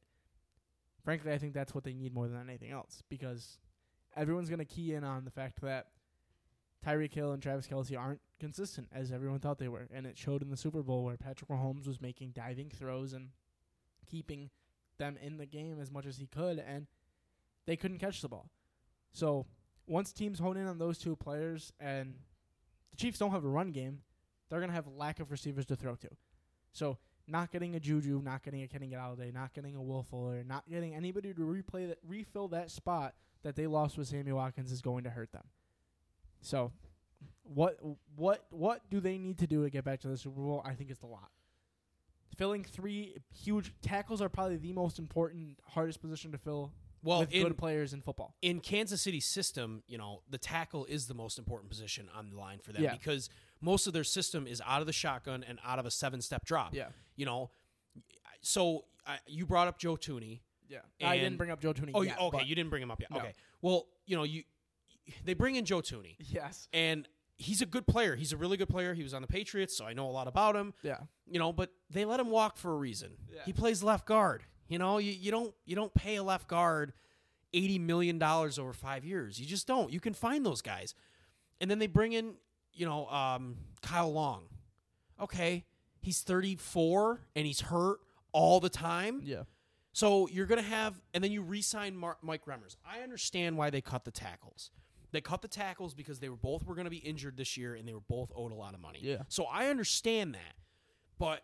frankly, 1.03 1.34
I 1.34 1.38
think 1.38 1.53
that's 1.53 1.76
what 1.76 1.84
they 1.84 1.93
need 1.93 2.14
more 2.14 2.30
than 2.30 2.39
anything 2.39 2.72
else 2.72 3.03
because 3.10 3.57
everyone's 4.15 4.49
going 4.49 4.60
to 4.60 4.65
key 4.65 4.93
in 4.93 5.03
on 5.03 5.26
the 5.26 5.31
fact 5.31 5.60
that 5.61 5.88
Tyreek 6.85 7.14
Hill 7.14 7.34
and 7.34 7.43
Travis 7.43 7.68
Kelce 7.68 7.99
aren't 7.99 8.22
consistent 8.39 8.88
as 8.93 9.11
everyone 9.11 9.39
thought 9.39 9.60
they 9.60 9.68
were, 9.68 9.89
and 9.93 10.06
it 10.06 10.18
showed 10.18 10.41
in 10.41 10.49
the 10.49 10.56
Super 10.56 10.81
Bowl 10.81 11.03
where 11.03 11.18
Patrick 11.18 11.49
Mahomes 11.49 11.85
was 11.85 11.99
making 11.99 12.31
diving 12.31 12.69
throws 12.69 13.11
and 13.11 13.30
keeping 14.10 14.49
them 14.97 15.18
in 15.22 15.38
the 15.38 15.45
game 15.45 15.80
as 15.81 15.91
much 15.91 16.06
as 16.06 16.18
he 16.18 16.27
could, 16.27 16.60
and 16.60 16.88
they 17.65 17.76
couldn't 17.76 17.99
catch 17.99 18.22
the 18.22 18.30
ball. 18.30 18.49
So 19.11 19.45
once 19.88 20.14
teams 20.14 20.39
hone 20.39 20.56
in 20.56 20.68
on 20.68 20.77
those 20.77 20.97
two 20.97 21.15
players, 21.15 21.73
and 21.80 22.15
the 22.91 22.97
Chiefs 22.97 23.19
don't 23.19 23.31
have 23.31 23.43
a 23.43 23.49
run 23.49 23.72
game, 23.72 23.99
they're 24.49 24.59
gonna 24.59 24.73
have 24.73 24.88
lack 24.88 25.19
of 25.19 25.31
receivers 25.31 25.65
to 25.67 25.76
throw 25.76 25.95
to. 25.95 26.09
So 26.71 26.97
not 27.27 27.51
getting 27.51 27.76
a 27.76 27.80
Juju, 27.80 28.21
not 28.23 28.43
getting 28.43 28.63
a 28.63 28.67
Kenny 28.67 28.89
Golladay, 28.89 29.34
not 29.34 29.53
getting 29.53 29.76
a 29.76 29.81
Will 29.81 30.03
Fuller, 30.03 30.43
not 30.43 30.63
getting 30.69 30.95
anybody 30.95 31.34
to 31.34 31.41
replay 31.41 31.88
that, 31.88 31.99
refill 32.07 32.47
that 32.49 32.71
spot 32.71 33.13
that 33.43 33.55
they 33.55 33.67
lost 33.67 33.97
with 33.97 34.07
Sammy 34.07 34.31
Watkins 34.31 34.71
is 34.71 34.81
going 34.81 35.03
to 35.03 35.09
hurt 35.09 35.31
them. 35.31 35.43
So, 36.41 36.71
what 37.43 37.80
what 38.15 38.45
what 38.49 38.89
do 38.89 38.99
they 38.99 39.17
need 39.17 39.38
to 39.39 39.47
do 39.47 39.63
to 39.63 39.69
get 39.69 39.84
back 39.84 39.99
to 40.01 40.07
the 40.07 40.17
Super 40.17 40.41
Bowl? 40.41 40.61
I 40.65 40.73
think 40.73 40.89
it's 40.89 41.01
a 41.01 41.07
lot. 41.07 41.30
filling 42.38 42.63
three 42.63 43.15
huge 43.34 43.73
tackles 43.81 44.21
are 44.21 44.30
probably 44.30 44.57
the 44.57 44.73
most 44.73 44.99
important, 44.99 45.59
hardest 45.67 46.01
position 46.01 46.31
to 46.31 46.38
fill 46.38 46.71
Well, 47.03 47.19
with 47.21 47.31
in, 47.31 47.43
good 47.43 47.57
players 47.57 47.93
in 47.93 48.01
football. 48.01 48.35
in 48.41 48.59
Kansas 48.59 49.01
City's 49.01 49.26
system, 49.26 49.84
you 49.88 49.97
know, 49.97 50.21
the 50.30 50.38
tackle 50.38 50.85
is 50.85 51.07
the 51.07 51.13
most 51.13 51.38
important 51.39 51.69
position 51.69 52.09
on 52.15 52.30
the 52.31 52.35
line 52.38 52.59
for 52.59 52.73
them 52.73 52.84
Yeah. 52.84 52.91
because 52.93 53.30
most 53.61 53.88
of 53.88 53.93
their 53.93 54.03
system 54.03 54.45
is 54.47 54.61
out 54.65 54.81
of 54.81 54.88
the 54.88 54.93
shotgun 54.93 55.43
and 55.47 55.59
out 55.65 55.80
of 55.80 55.85
a 55.85 55.91
seven 55.91 56.21
step 56.21 56.45
drop. 56.45 56.73
Yeah. 56.73 56.88
You 57.15 57.26
know, 57.26 57.51
so 58.41 58.85
I, 59.05 59.17
you 59.27 59.45
brought 59.45 59.67
up 59.67 59.77
Joe 59.80 59.95
Thuney. 59.95 60.41
Yeah, 60.67 60.80
I 61.03 61.17
didn't 61.17 61.38
bring 61.38 61.49
up 61.49 61.61
Joe 61.61 61.73
Thuney. 61.73 61.91
Oh, 61.95 62.01
yet, 62.03 62.19
okay. 62.19 62.38
but 62.38 62.47
You 62.47 62.53
didn't 62.55 62.69
bring 62.69 62.84
him 62.84 62.91
up 62.91 62.99
yet. 63.01 63.09
No. 63.11 63.17
Okay. 63.17 63.34
Well, 63.61 63.88
you 64.05 64.15
know, 64.15 64.23
you 64.23 64.43
they 65.26 65.34
bring 65.34 65.55
in 65.55 65.65
Joe 65.65 65.81
Thuney, 65.81 66.15
yes, 66.19 66.67
and 66.71 67.07
he's 67.38 67.63
a 67.63 67.65
good 67.65 67.88
player. 67.88 68.15
He's 68.15 68.34
a 68.34 68.38
really 68.38 68.55
good 68.57 68.69
player. 68.69 68.93
He 68.93 69.01
was 69.01 69.13
on 69.15 69.23
the 69.23 69.27
Patriots, 69.27 69.76
so 69.76 69.85
I 69.85 69.93
know 69.93 70.07
a 70.07 70.11
lot 70.11 70.27
about 70.27 70.55
him. 70.55 70.73
yeah, 70.84 70.97
You 71.26 71.39
know, 71.39 71.51
but 71.51 71.71
they 71.89 72.05
let 72.05 72.19
him 72.19 72.30
walk 72.30 72.55
for 72.57 72.71
a 72.71 72.76
reason. 72.77 73.13
Yeah. 73.34 73.41
He 73.45 73.53
plays 73.53 73.81
left 73.81 74.05
guard. 74.05 74.43
You 74.69 74.77
know, 74.79 74.97
you, 74.99 75.11
you 75.11 75.31
don't 75.31 75.53
you 75.65 75.75
don't 75.75 75.93
pay 75.93 76.15
a 76.15 76.23
left 76.23 76.47
guard 76.47 76.93
eighty 77.53 77.77
million 77.79 78.17
dollars 78.19 78.57
over 78.57 78.71
five 78.71 79.03
years. 79.03 79.39
You 79.39 79.45
just 79.45 79.67
don't. 79.67 79.91
You 79.91 79.99
can 79.99 80.13
find 80.13 80.45
those 80.45 80.61
guys, 80.61 80.95
and 81.59 81.69
then 81.69 81.79
they 81.79 81.87
bring 81.87 82.13
in 82.13 82.35
you 82.73 82.85
know 82.85 83.07
um, 83.09 83.57
Kyle 83.81 84.13
Long. 84.13 84.43
Okay, 85.21 85.65
he's 86.01 86.21
thirty 86.21 86.55
four 86.55 87.21
and 87.35 87.45
he's 87.45 87.61
hurt 87.61 87.99
all 88.31 88.59
the 88.59 88.69
time. 88.69 89.21
yeah, 89.25 89.41
So 89.91 90.27
you're 90.27 90.45
going 90.45 90.61
to 90.63 90.69
have, 90.69 91.01
and 91.15 91.23
then 91.23 91.31
you 91.31 91.41
re-sign 91.41 91.97
Mar- 91.97 92.17
Mike 92.21 92.45
Remmers. 92.45 92.75
I 92.87 92.99
understand 93.01 93.57
why 93.57 93.71
they 93.71 93.81
cut 93.81 94.05
the 94.05 94.11
tackles. 94.11 94.69
They 95.11 95.19
cut 95.19 95.41
the 95.41 95.47
tackles 95.47 95.95
because 95.95 96.19
they 96.19 96.29
were 96.29 96.35
both 96.37 96.63
were 96.67 96.75
going 96.75 96.85
to 96.85 96.91
be 96.91 96.97
injured 96.97 97.37
this 97.37 97.57
year, 97.57 97.73
and 97.73 97.87
they 97.87 97.93
were 97.93 97.99
both 98.07 98.31
owed 98.35 98.51
a 98.51 98.55
lot 98.55 98.75
of 98.75 98.79
money. 98.81 98.99
Yeah. 99.01 99.23
So 99.29 99.45
I 99.45 99.69
understand 99.69 100.35
that, 100.35 100.53
but 101.17 101.41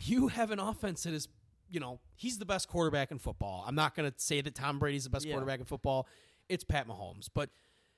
you 0.00 0.28
have 0.28 0.52
an 0.52 0.60
offense 0.60 1.02
that 1.02 1.12
is, 1.12 1.26
you 1.70 1.80
know, 1.80 2.00
he's 2.16 2.38
the 2.38 2.44
best 2.46 2.68
quarterback 2.68 3.10
in 3.10 3.18
football. 3.18 3.64
I'm 3.66 3.74
not 3.74 3.94
going 3.94 4.10
to 4.10 4.18
say 4.18 4.40
that 4.40 4.54
Tom 4.54 4.78
Brady's 4.78 5.04
the 5.04 5.10
best 5.10 5.24
Yeah. 5.26 5.32
quarterback 5.32 5.60
in 5.60 5.64
football. 5.66 6.06
It's 6.48 6.64
Pat 6.64 6.88
Mahomes, 6.88 7.28
but 7.32 7.50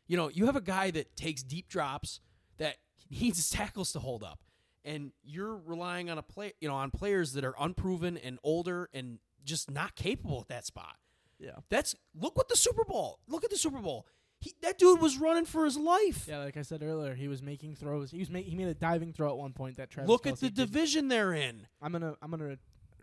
you 0.06 0.16
know, 0.16 0.28
you 0.28 0.46
have 0.46 0.56
a 0.56 0.60
guy 0.60 0.90
that 0.90 1.16
takes 1.16 1.42
deep 1.42 1.68
drops 1.68 2.20
that 2.58 2.76
needs 3.10 3.48
tackles 3.50 3.92
to 3.92 3.98
hold 4.00 4.22
up, 4.22 4.40
and 4.84 5.12
you're 5.22 5.56
relying 5.56 6.10
on 6.10 6.18
a 6.18 6.22
play, 6.22 6.52
you 6.60 6.68
know, 6.68 6.74
on 6.74 6.90
players 6.90 7.32
that 7.32 7.44
are 7.44 7.54
unproven 7.58 8.16
and 8.18 8.38
older 8.42 8.88
and 8.92 9.18
just 9.44 9.70
not 9.70 9.96
capable 9.96 10.40
at 10.40 10.48
that 10.48 10.66
spot. 10.66 10.96
yeah, 11.38 11.52
That's 11.70 11.94
look 12.14 12.36
what 12.36 12.48
the 12.48 12.56
Super 12.56 12.84
Bowl. 12.84 13.20
Look 13.26 13.42
at 13.44 13.50
the 13.50 13.56
Super 13.56 13.78
Bowl. 13.78 14.06
He, 14.40 14.52
that 14.60 14.76
dude 14.76 15.00
was 15.00 15.18
running 15.18 15.44
for 15.44 15.64
his 15.64 15.76
life. 15.78 16.26
yeah. 16.28 16.38
Like 16.38 16.56
I 16.56 16.62
said 16.62 16.82
earlier, 16.82 17.14
he 17.14 17.28
was 17.28 17.42
making 17.42 17.76
throws. 17.76 18.10
He 18.10 18.18
was 18.18 18.28
ma- 18.28 18.40
he 18.40 18.56
made 18.56 18.66
a 18.66 18.74
diving 18.74 19.12
throw 19.12 19.30
at 19.30 19.36
one 19.36 19.52
point 19.52 19.76
that 19.76 19.88
Travis. 19.88 20.08
look 20.08 20.26
at 20.26 20.40
the 20.40 20.48
did- 20.50 20.56
division 20.56 21.06
they're 21.08 21.32
in. 21.32 21.68
I'm 21.80 21.92
gonna 21.92 22.16
I'm 22.20 22.30
gonna 22.32 22.56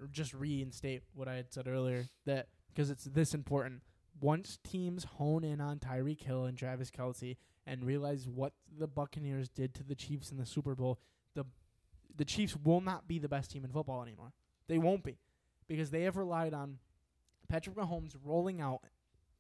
just 0.08 0.34
reinstate 0.34 1.04
what 1.14 1.28
I 1.28 1.36
had 1.36 1.52
said 1.54 1.68
earlier 1.68 2.08
that 2.26 2.48
because 2.74 2.90
it's 2.90 3.06
this 3.06 3.34
important. 3.34 3.82
Once 4.22 4.60
teams 4.64 5.06
hone 5.06 5.44
in 5.44 5.62
on 5.62 5.80
Tyreek 5.80 6.22
Hill 6.22 6.46
and 6.46 6.58
Travis 6.58 6.92
Kelce 6.92 7.38
and 7.66 7.86
realize 7.86 8.28
what 8.28 8.54
the 8.78 8.88
Buccaneers 8.88 9.48
did 9.50 9.74
to 9.76 9.84
the 9.84 9.96
Chiefs 9.96 10.32
in 10.32 10.38
the 10.38 10.46
Super 10.46 10.76
Bowl, 10.76 11.00
the 11.36 11.46
the 12.16 12.26
Chiefs 12.26 12.58
will 12.64 12.82
not 12.82 13.08
be 13.08 13.18
the 13.20 13.30
best 13.30 13.52
team 13.52 13.64
in 13.64 13.72
football 13.72 14.02
anymore. 14.04 14.34
They 14.68 14.78
won't 14.78 15.04
be 15.04 15.20
because 15.68 15.90
they 15.90 16.04
have 16.04 16.18
relied 16.18 16.54
on 16.54 16.80
Patrick 17.48 17.76
Mahomes 17.76 18.16
rolling 18.24 18.60
out 18.60 18.82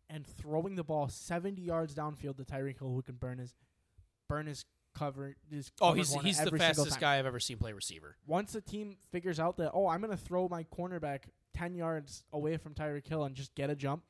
and 0.09 0.25
throwing 0.25 0.75
the 0.75 0.83
ball 0.83 1.07
70 1.07 1.61
yards 1.61 1.93
downfield 1.93 2.37
to 2.37 2.43
Tyreek 2.43 2.79
Hill, 2.79 2.93
who 2.93 3.01
can 3.01 3.15
burn 3.15 3.37
his 3.37 3.53
burn 4.27 4.47
his 4.47 4.65
cover. 4.93 5.35
His 5.49 5.71
Oh, 5.81 5.93
he's 5.93 6.13
he's 6.21 6.39
the 6.43 6.51
fastest 6.57 6.99
guy 6.99 7.17
I've 7.19 7.25
ever 7.25 7.39
seen 7.39 7.57
play 7.57 7.73
receiver. 7.73 8.15
once 8.25 8.55
a 8.55 8.61
team 8.61 8.97
figures 9.11 9.39
out 9.39 9.57
that 9.57 9.71
oh 9.73 9.87
I'm 9.87 10.01
gonna 10.01 10.17
throw 10.17 10.47
my 10.47 10.63
cornerback 10.65 11.23
ten 11.53 11.75
yards 11.75 12.23
away 12.33 12.57
from 12.57 12.73
Tyreek 12.73 13.07
Hill 13.07 13.23
and 13.23 13.35
just 13.35 13.53
get 13.55 13.69
a 13.69 13.75
jump, 13.75 14.03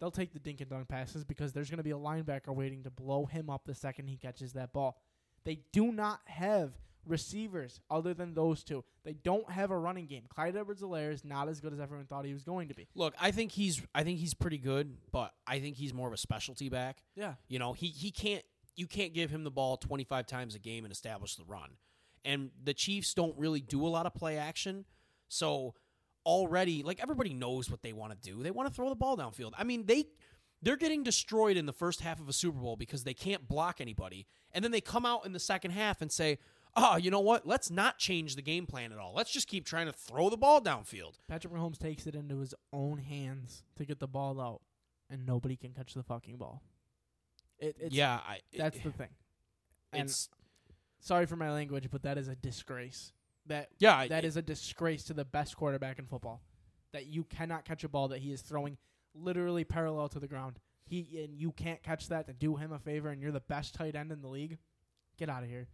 they'll 0.00 0.10
take 0.10 0.32
the 0.32 0.38
dink 0.38 0.60
and 0.60 0.70
dunk 0.70 0.88
passes 0.88 1.24
because 1.24 1.52
there's 1.52 1.70
gonna 1.70 1.82
be 1.82 1.90
a 1.92 1.96
linebacker 1.98 2.54
waiting 2.54 2.82
to 2.84 2.90
blow 2.90 3.26
him 3.26 3.50
up 3.50 3.62
the 3.66 3.74
second 3.74 4.08
he 4.08 4.16
catches 4.16 4.52
that 4.54 4.72
ball. 4.72 5.00
They 5.44 5.60
do 5.72 5.92
not 5.92 6.20
have 6.26 6.72
receivers 7.06 7.80
other 7.90 8.12
than 8.12 8.34
those 8.34 8.62
two. 8.62 8.84
They 9.04 9.14
don't 9.14 9.50
have 9.50 9.70
a 9.70 9.78
running 9.78 10.06
game. 10.06 10.24
Clyde 10.28 10.56
Edwards-Helaire 10.56 11.10
is 11.12 11.24
not 11.24 11.48
as 11.48 11.60
good 11.60 11.72
as 11.72 11.80
everyone 11.80 12.06
thought 12.06 12.26
he 12.26 12.34
was 12.34 12.44
going 12.44 12.68
to 12.68 12.74
be. 12.74 12.86
Look, 12.94 13.14
I 13.18 13.30
think 13.30 13.52
he's 13.52 13.80
I 13.94 14.04
think 14.04 14.18
he's 14.18 14.34
pretty 14.34 14.58
good, 14.58 14.94
but 15.10 15.32
I 15.46 15.58
think 15.60 15.76
he's 15.76 15.94
more 15.94 16.06
of 16.06 16.12
a 16.12 16.18
specialty 16.18 16.68
back. 16.68 17.02
Yeah, 17.16 17.34
You 17.48 17.58
know, 17.58 17.72
he 17.72 17.86
he 17.88 18.10
can't 18.10 18.44
you 18.78 18.86
can't 18.86 19.12
give 19.12 19.30
him 19.30 19.44
the 19.44 19.50
ball 19.50 19.76
25 19.76 20.26
times 20.26 20.54
a 20.54 20.58
game 20.58 20.84
and 20.84 20.92
establish 20.92 21.34
the 21.34 21.44
run. 21.44 21.70
And 22.24 22.50
the 22.62 22.74
Chiefs 22.74 23.12
don't 23.12 23.36
really 23.36 23.60
do 23.60 23.86
a 23.86 23.88
lot 23.88 24.06
of 24.06 24.14
play 24.14 24.36
action. 24.36 24.84
So 25.28 25.74
already 26.24 26.82
like 26.82 27.00
everybody 27.00 27.32
knows 27.32 27.70
what 27.70 27.82
they 27.82 27.92
want 27.92 28.12
to 28.12 28.18
do. 28.30 28.42
They 28.42 28.50
want 28.50 28.68
to 28.68 28.74
throw 28.74 28.88
the 28.88 28.94
ball 28.94 29.16
downfield. 29.16 29.52
I 29.58 29.64
mean, 29.64 29.86
they 29.86 30.06
they're 30.62 30.76
getting 30.76 31.02
destroyed 31.02 31.56
in 31.56 31.66
the 31.66 31.72
first 31.72 32.00
half 32.00 32.20
of 32.20 32.28
a 32.28 32.32
Super 32.32 32.58
Bowl 32.58 32.76
because 32.76 33.04
they 33.04 33.14
can't 33.14 33.48
block 33.48 33.80
anybody. 33.80 34.26
And 34.52 34.64
then 34.64 34.72
they 34.72 34.80
come 34.80 35.06
out 35.06 35.24
in 35.24 35.32
the 35.32 35.40
second 35.40 35.72
half 35.72 36.02
and 36.02 36.10
say, 36.10 36.38
"Oh, 36.76 36.96
you 36.96 37.10
know 37.10 37.20
what? 37.20 37.46
Let's 37.46 37.70
not 37.70 37.98
change 37.98 38.36
the 38.36 38.42
game 38.42 38.66
plan 38.66 38.92
at 38.92 38.98
all. 38.98 39.12
Let's 39.14 39.32
just 39.32 39.48
keep 39.48 39.64
trying 39.64 39.86
to 39.86 39.92
throw 39.92 40.30
the 40.30 40.36
ball 40.36 40.60
downfield." 40.60 41.14
Patrick 41.28 41.52
Mahomes 41.52 41.78
takes 41.78 42.06
it 42.06 42.14
into 42.14 42.38
his 42.38 42.54
own 42.72 42.98
hands 42.98 43.64
to 43.76 43.84
get 43.84 43.98
the 43.98 44.08
ball 44.08 44.40
out, 44.40 44.62
and 45.08 45.26
nobody 45.26 45.56
can 45.56 45.72
catch 45.72 45.94
the 45.94 46.02
fucking 46.02 46.36
ball. 46.36 46.62
It, 47.58 47.76
it's, 47.80 47.94
yeah, 47.94 48.20
I, 48.26 48.40
that's 48.56 48.78
the 48.78 48.90
thing. 48.90 49.08
And 49.92 50.02
it's 50.08 50.28
sorry 51.00 51.26
for 51.26 51.36
my 51.36 51.50
language, 51.50 51.88
but 51.90 52.02
that 52.02 52.18
is 52.18 52.28
a 52.28 52.36
disgrace. 52.36 53.12
That 53.46 53.68
yeah, 53.78 53.96
I- 53.96 54.08
that 54.08 54.24
is 54.24 54.36
a 54.36 54.42
disgrace 54.42 55.04
to 55.04 55.14
the 55.14 55.24
best 55.24 55.56
quarterback 55.56 55.98
in 55.98 56.06
football. 56.06 56.42
That 56.92 57.06
you 57.06 57.24
cannot 57.24 57.64
catch 57.64 57.84
a 57.84 57.88
ball 57.88 58.08
that 58.08 58.20
he 58.20 58.32
is 58.32 58.40
throwing 58.40 58.78
literally 59.14 59.64
parallel 59.64 60.08
to 60.08 60.18
the 60.18 60.28
ground. 60.28 60.58
He 60.86 61.22
and 61.22 61.34
you 61.34 61.52
can't 61.52 61.82
catch 61.82 62.08
that 62.08 62.26
to 62.28 62.32
do 62.32 62.56
him 62.56 62.72
a 62.72 62.78
favor, 62.78 63.10
and 63.10 63.20
you're 63.20 63.32
the 63.32 63.40
best 63.40 63.74
tight 63.74 63.94
end 63.94 64.10
in 64.10 64.22
the 64.22 64.28
league. 64.28 64.58
Get 65.18 65.28
out 65.28 65.42
of 65.42 65.48
here. 65.48 65.68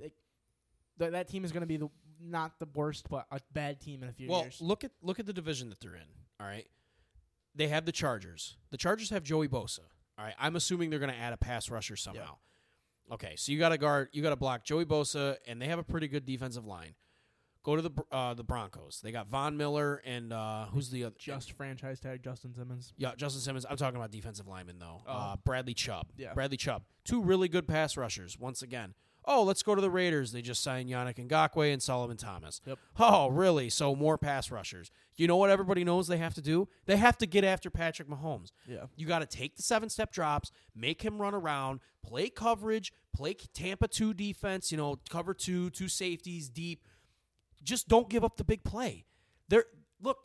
Like, 0.00 0.14
th- 0.98 1.12
that 1.12 1.28
team 1.28 1.44
is 1.44 1.52
going 1.52 1.62
to 1.62 1.66
be 1.66 1.76
the 1.76 1.88
not 2.20 2.58
the 2.58 2.68
worst, 2.74 3.08
but 3.10 3.26
a 3.30 3.40
bad 3.52 3.80
team 3.80 4.02
in 4.02 4.08
a 4.08 4.12
few 4.12 4.28
well, 4.28 4.42
years. 4.42 4.58
look 4.60 4.84
at 4.84 4.92
look 5.02 5.18
at 5.18 5.26
the 5.26 5.32
division 5.32 5.68
that 5.68 5.80
they're 5.80 5.96
in. 5.96 6.08
All 6.40 6.46
right, 6.46 6.66
they 7.54 7.68
have 7.68 7.84
the 7.84 7.92
Chargers. 7.92 8.56
The 8.70 8.78
Chargers 8.78 9.10
have 9.10 9.22
Joey 9.22 9.48
Bosa. 9.48 9.80
All 10.18 10.24
right, 10.24 10.34
I'm 10.38 10.56
assuming 10.56 10.90
they're 10.90 10.98
going 10.98 11.12
to 11.12 11.18
add 11.18 11.32
a 11.32 11.36
pass 11.36 11.70
rusher 11.70 11.96
somehow. 11.96 12.36
Okay, 13.12 13.34
so 13.36 13.52
you 13.52 13.58
got 13.58 13.68
to 13.68 13.78
guard, 13.78 14.08
you 14.12 14.22
got 14.22 14.30
to 14.30 14.36
block 14.36 14.64
Joey 14.64 14.84
Bosa, 14.84 15.36
and 15.46 15.60
they 15.62 15.66
have 15.66 15.78
a 15.78 15.84
pretty 15.84 16.08
good 16.08 16.24
defensive 16.26 16.66
line. 16.66 16.94
Go 17.62 17.74
to 17.74 17.82
the 17.82 17.90
uh, 18.12 18.32
the 18.34 18.44
Broncos. 18.44 19.00
They 19.02 19.10
got 19.10 19.26
Von 19.26 19.56
Miller 19.56 20.00
and 20.04 20.32
uh, 20.32 20.66
who's 20.66 20.90
the 20.90 21.02
other? 21.02 21.16
Just 21.18 21.50
franchise 21.52 21.98
tag 21.98 22.22
Justin 22.22 22.54
Simmons. 22.54 22.92
yeah, 22.96 23.12
Justin 23.16 23.40
Simmons. 23.42 23.66
I'm 23.68 23.76
talking 23.76 23.96
about 23.96 24.12
defensive 24.12 24.46
linemen 24.46 24.78
though. 24.78 25.02
Oh. 25.06 25.12
Uh, 25.12 25.36
Bradley 25.44 25.74
Chubb. 25.74 26.06
Yeah. 26.16 26.32
Bradley 26.32 26.56
Chubb. 26.58 26.84
Two 27.04 27.20
really 27.20 27.48
good 27.48 27.66
pass 27.66 27.96
rushers. 27.96 28.38
Once 28.38 28.62
again. 28.62 28.94
Oh, 29.26 29.42
let's 29.42 29.62
go 29.62 29.74
to 29.74 29.80
the 29.80 29.90
Raiders. 29.90 30.30
They 30.30 30.40
just 30.40 30.62
signed 30.62 30.88
Yannick 30.88 31.16
Ngakoue 31.16 31.72
and 31.72 31.82
Solomon 31.82 32.16
Thomas. 32.16 32.60
Yep. 32.64 32.78
Oh, 32.98 33.28
really? 33.28 33.68
So 33.68 33.96
more 33.96 34.16
pass 34.16 34.50
rushers. 34.50 34.90
You 35.16 35.26
know 35.26 35.36
what 35.36 35.50
everybody 35.50 35.82
knows 35.82 36.06
they 36.06 36.18
have 36.18 36.34
to 36.34 36.42
do? 36.42 36.68
They 36.84 36.96
have 36.96 37.18
to 37.18 37.26
get 37.26 37.42
after 37.42 37.68
Patrick 37.68 38.08
Mahomes. 38.08 38.52
Yeah. 38.68 38.84
You 38.94 39.06
got 39.06 39.20
to 39.20 39.26
take 39.26 39.56
the 39.56 39.62
seven 39.62 39.88
step 39.88 40.12
drops, 40.12 40.52
make 40.74 41.02
him 41.02 41.20
run 41.20 41.34
around, 41.34 41.80
play 42.06 42.28
coverage, 42.28 42.92
play 43.14 43.34
Tampa 43.34 43.88
2 43.88 44.14
defense, 44.14 44.70
you 44.70 44.78
know, 44.78 45.00
cover 45.10 45.34
two, 45.34 45.70
two 45.70 45.88
safeties 45.88 46.48
deep. 46.48 46.82
Just 47.64 47.88
don't 47.88 48.08
give 48.08 48.22
up 48.22 48.36
the 48.36 48.44
big 48.44 48.62
play. 48.62 49.06
They're, 49.48 49.64
look, 50.00 50.18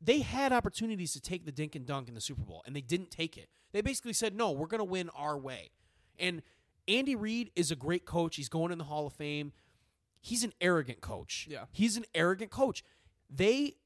they 0.00 0.20
had 0.20 0.52
opportunities 0.52 1.12
to 1.14 1.20
take 1.20 1.44
the 1.44 1.52
dink 1.52 1.74
and 1.74 1.86
dunk 1.86 2.08
in 2.08 2.14
the 2.14 2.20
Super 2.20 2.42
Bowl, 2.42 2.62
and 2.66 2.76
they 2.76 2.82
didn't 2.82 3.10
take 3.10 3.36
it. 3.36 3.48
They 3.72 3.80
basically 3.80 4.12
said, 4.12 4.36
no, 4.36 4.52
we're 4.52 4.68
going 4.68 4.78
to 4.78 4.84
win 4.84 5.10
our 5.16 5.36
way. 5.36 5.70
And 6.18 6.42
Andy 6.88 7.16
Reid 7.16 7.50
is 7.56 7.70
a 7.70 7.76
great 7.76 8.04
coach. 8.04 8.36
He's 8.36 8.48
going 8.48 8.72
in 8.72 8.78
the 8.78 8.84
Hall 8.84 9.06
of 9.06 9.12
Fame. 9.12 9.52
He's 10.20 10.44
an 10.44 10.52
arrogant 10.60 11.00
coach. 11.00 11.46
Yeah. 11.50 11.64
He's 11.72 11.96
an 11.96 12.04
arrogant 12.14 12.50
coach. 12.50 12.82
They 13.28 13.76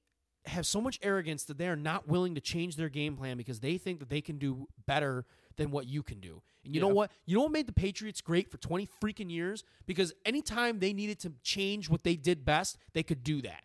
have 0.46 0.66
so 0.66 0.80
much 0.80 0.98
arrogance 1.02 1.44
that 1.44 1.58
they 1.58 1.68
are 1.68 1.76
not 1.76 2.08
willing 2.08 2.34
to 2.34 2.40
change 2.40 2.76
their 2.76 2.88
game 2.88 3.16
plan 3.16 3.36
because 3.36 3.60
they 3.60 3.76
think 3.76 3.98
that 4.00 4.08
they 4.08 4.20
can 4.20 4.38
do 4.38 4.68
better 4.86 5.24
than 5.56 5.70
what 5.70 5.86
you 5.86 6.02
can 6.02 6.20
do. 6.20 6.42
And 6.64 6.74
you 6.74 6.80
know 6.80 6.88
what? 6.88 7.10
You 7.26 7.36
know 7.36 7.42
what 7.42 7.52
made 7.52 7.66
the 7.66 7.72
Patriots 7.72 8.20
great 8.20 8.50
for 8.50 8.56
20 8.56 8.88
freaking 9.02 9.30
years? 9.30 9.64
Because 9.86 10.12
anytime 10.24 10.78
they 10.78 10.92
needed 10.92 11.18
to 11.20 11.32
change 11.42 11.88
what 11.88 12.04
they 12.04 12.16
did 12.16 12.44
best, 12.44 12.78
they 12.94 13.02
could 13.02 13.22
do 13.22 13.42
that. 13.42 13.62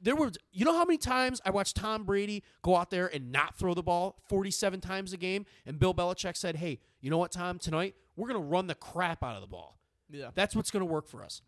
There 0.00 0.14
were, 0.14 0.30
you 0.52 0.64
know 0.64 0.74
how 0.76 0.84
many 0.84 0.98
times 0.98 1.40
I 1.44 1.50
watched 1.50 1.76
Tom 1.76 2.04
Brady 2.04 2.44
go 2.62 2.76
out 2.76 2.90
there 2.90 3.12
and 3.12 3.32
not 3.32 3.56
throw 3.56 3.74
the 3.74 3.82
ball 3.82 4.16
47 4.28 4.80
times 4.80 5.12
a 5.12 5.16
game, 5.16 5.44
and 5.66 5.78
Bill 5.78 5.92
Belichick 5.92 6.36
said, 6.36 6.56
"Hey, 6.56 6.78
you 7.00 7.10
know 7.10 7.18
what, 7.18 7.32
Tom? 7.32 7.58
Tonight 7.58 7.96
we're 8.16 8.28
gonna 8.28 8.40
run 8.40 8.66
the 8.66 8.74
crap 8.74 9.22
out 9.22 9.34
of 9.34 9.40
the 9.40 9.46
ball. 9.46 9.78
Yeah. 10.10 10.30
That's 10.34 10.54
what's 10.54 10.70
gonna 10.70 10.84
work 10.84 11.08
for 11.08 11.22
us." 11.22 11.42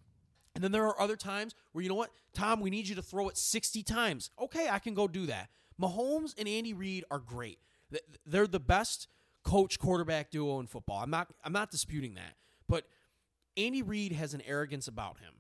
And 0.55 0.63
then 0.63 0.73
there 0.73 0.87
are 0.87 1.01
other 1.01 1.17
times 1.17 1.55
where 1.73 1.83
you 1.83 1.89
know 1.89 1.97
what, 1.97 2.13
Tom, 2.33 2.61
we 2.61 2.71
need 2.71 2.87
you 2.87 2.95
to 2.95 3.03
throw 3.03 3.29
it 3.29 3.37
60 3.37 3.83
times. 3.83 4.31
Okay, 4.39 4.69
I 4.69 4.79
can 4.79 4.95
go 4.95 5.09
do 5.09 5.27
that. 5.27 5.51
Mahomes 5.81 6.35
and 6.39 6.49
Andy 6.49 6.73
Reid 6.73 7.05
are 7.11 7.19
great. 7.19 7.59
They're 8.25 8.47
the 8.47 8.61
best 8.61 9.09
coach 9.43 9.79
quarterback 9.79 10.31
duo 10.31 10.61
in 10.61 10.67
football. 10.67 11.01
I'm 11.01 11.11
not 11.11 11.33
I'm 11.43 11.53
not 11.53 11.71
disputing 11.71 12.15
that. 12.15 12.37
But 12.69 12.87
Andy 13.57 13.83
Reid 13.83 14.13
has 14.13 14.35
an 14.35 14.43
arrogance 14.43 14.89
about 14.89 15.19
him 15.19 15.35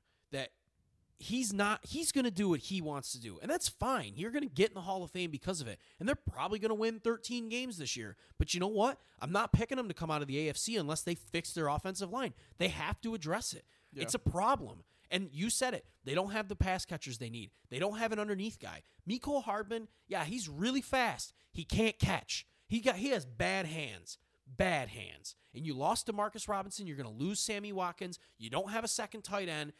he's 1.18 1.52
not 1.52 1.80
he's 1.82 2.12
going 2.12 2.24
to 2.24 2.30
do 2.30 2.48
what 2.48 2.60
he 2.60 2.80
wants 2.80 3.12
to 3.12 3.20
do 3.20 3.38
and 3.40 3.50
that's 3.50 3.68
fine. 3.68 4.12
You're 4.16 4.30
going 4.30 4.42
to 4.42 4.48
get 4.48 4.68
in 4.70 4.74
the 4.74 4.80
hall 4.80 5.02
of 5.02 5.10
fame 5.10 5.30
because 5.30 5.60
of 5.60 5.68
it 5.68 5.78
and 5.98 6.08
they're 6.08 6.16
probably 6.16 6.58
going 6.58 6.70
to 6.70 6.74
win 6.74 7.00
13 7.00 7.48
games 7.48 7.78
this 7.78 7.96
year. 7.96 8.16
But 8.38 8.54
you 8.54 8.60
know 8.60 8.68
what? 8.68 8.98
I'm 9.20 9.32
not 9.32 9.52
picking 9.52 9.76
them 9.76 9.88
to 9.88 9.94
come 9.94 10.10
out 10.10 10.22
of 10.22 10.28
the 10.28 10.48
afc 10.48 10.78
unless 10.78 11.02
they 11.02 11.14
fix 11.14 11.52
their 11.52 11.68
offensive 11.68 12.10
line. 12.10 12.34
They 12.58 12.68
have 12.68 13.00
to 13.02 13.14
address 13.14 13.52
it. 13.52 13.64
Yeah. 13.92 14.02
it's 14.02 14.14
a 14.14 14.18
problem. 14.18 14.84
And 15.10 15.28
you 15.32 15.50
said 15.50 15.74
it. 15.74 15.84
They 16.04 16.14
don't 16.14 16.32
have 16.32 16.48
the 16.48 16.56
pass 16.56 16.84
catchers 16.84 17.18
they 17.18 17.30
need. 17.30 17.50
They 17.70 17.78
don't 17.78 17.98
have 17.98 18.10
an 18.10 18.18
underneath 18.18 18.58
guy. 18.58 18.82
Mecole 19.08 19.44
Hardman 19.44 19.88
yeah 20.08 20.24
he's 20.24 20.48
really 20.48 20.82
fast. 20.82 21.32
He 21.52 21.64
can't 21.64 21.98
catch. 21.98 22.46
He 22.66 22.80
got 22.80 22.96
he 22.96 23.10
has 23.10 23.24
bad 23.24 23.66
hands 23.66 24.18
bad 24.46 24.88
hands. 24.88 25.34
And 25.54 25.66
you 25.66 25.74
lost 25.74 26.06
to 26.06 26.12
Marcus 26.12 26.48
Robinson 26.48 26.86
you're 26.86 26.96
going 26.96 27.08
to 27.08 27.24
lose 27.24 27.40
Sammy 27.40 27.72
Watkins. 27.72 28.18
You 28.38 28.50
don't 28.50 28.70
have 28.70 28.84
a 28.84 28.88
second 28.88 29.22
tight 29.22 29.48
end 29.48 29.72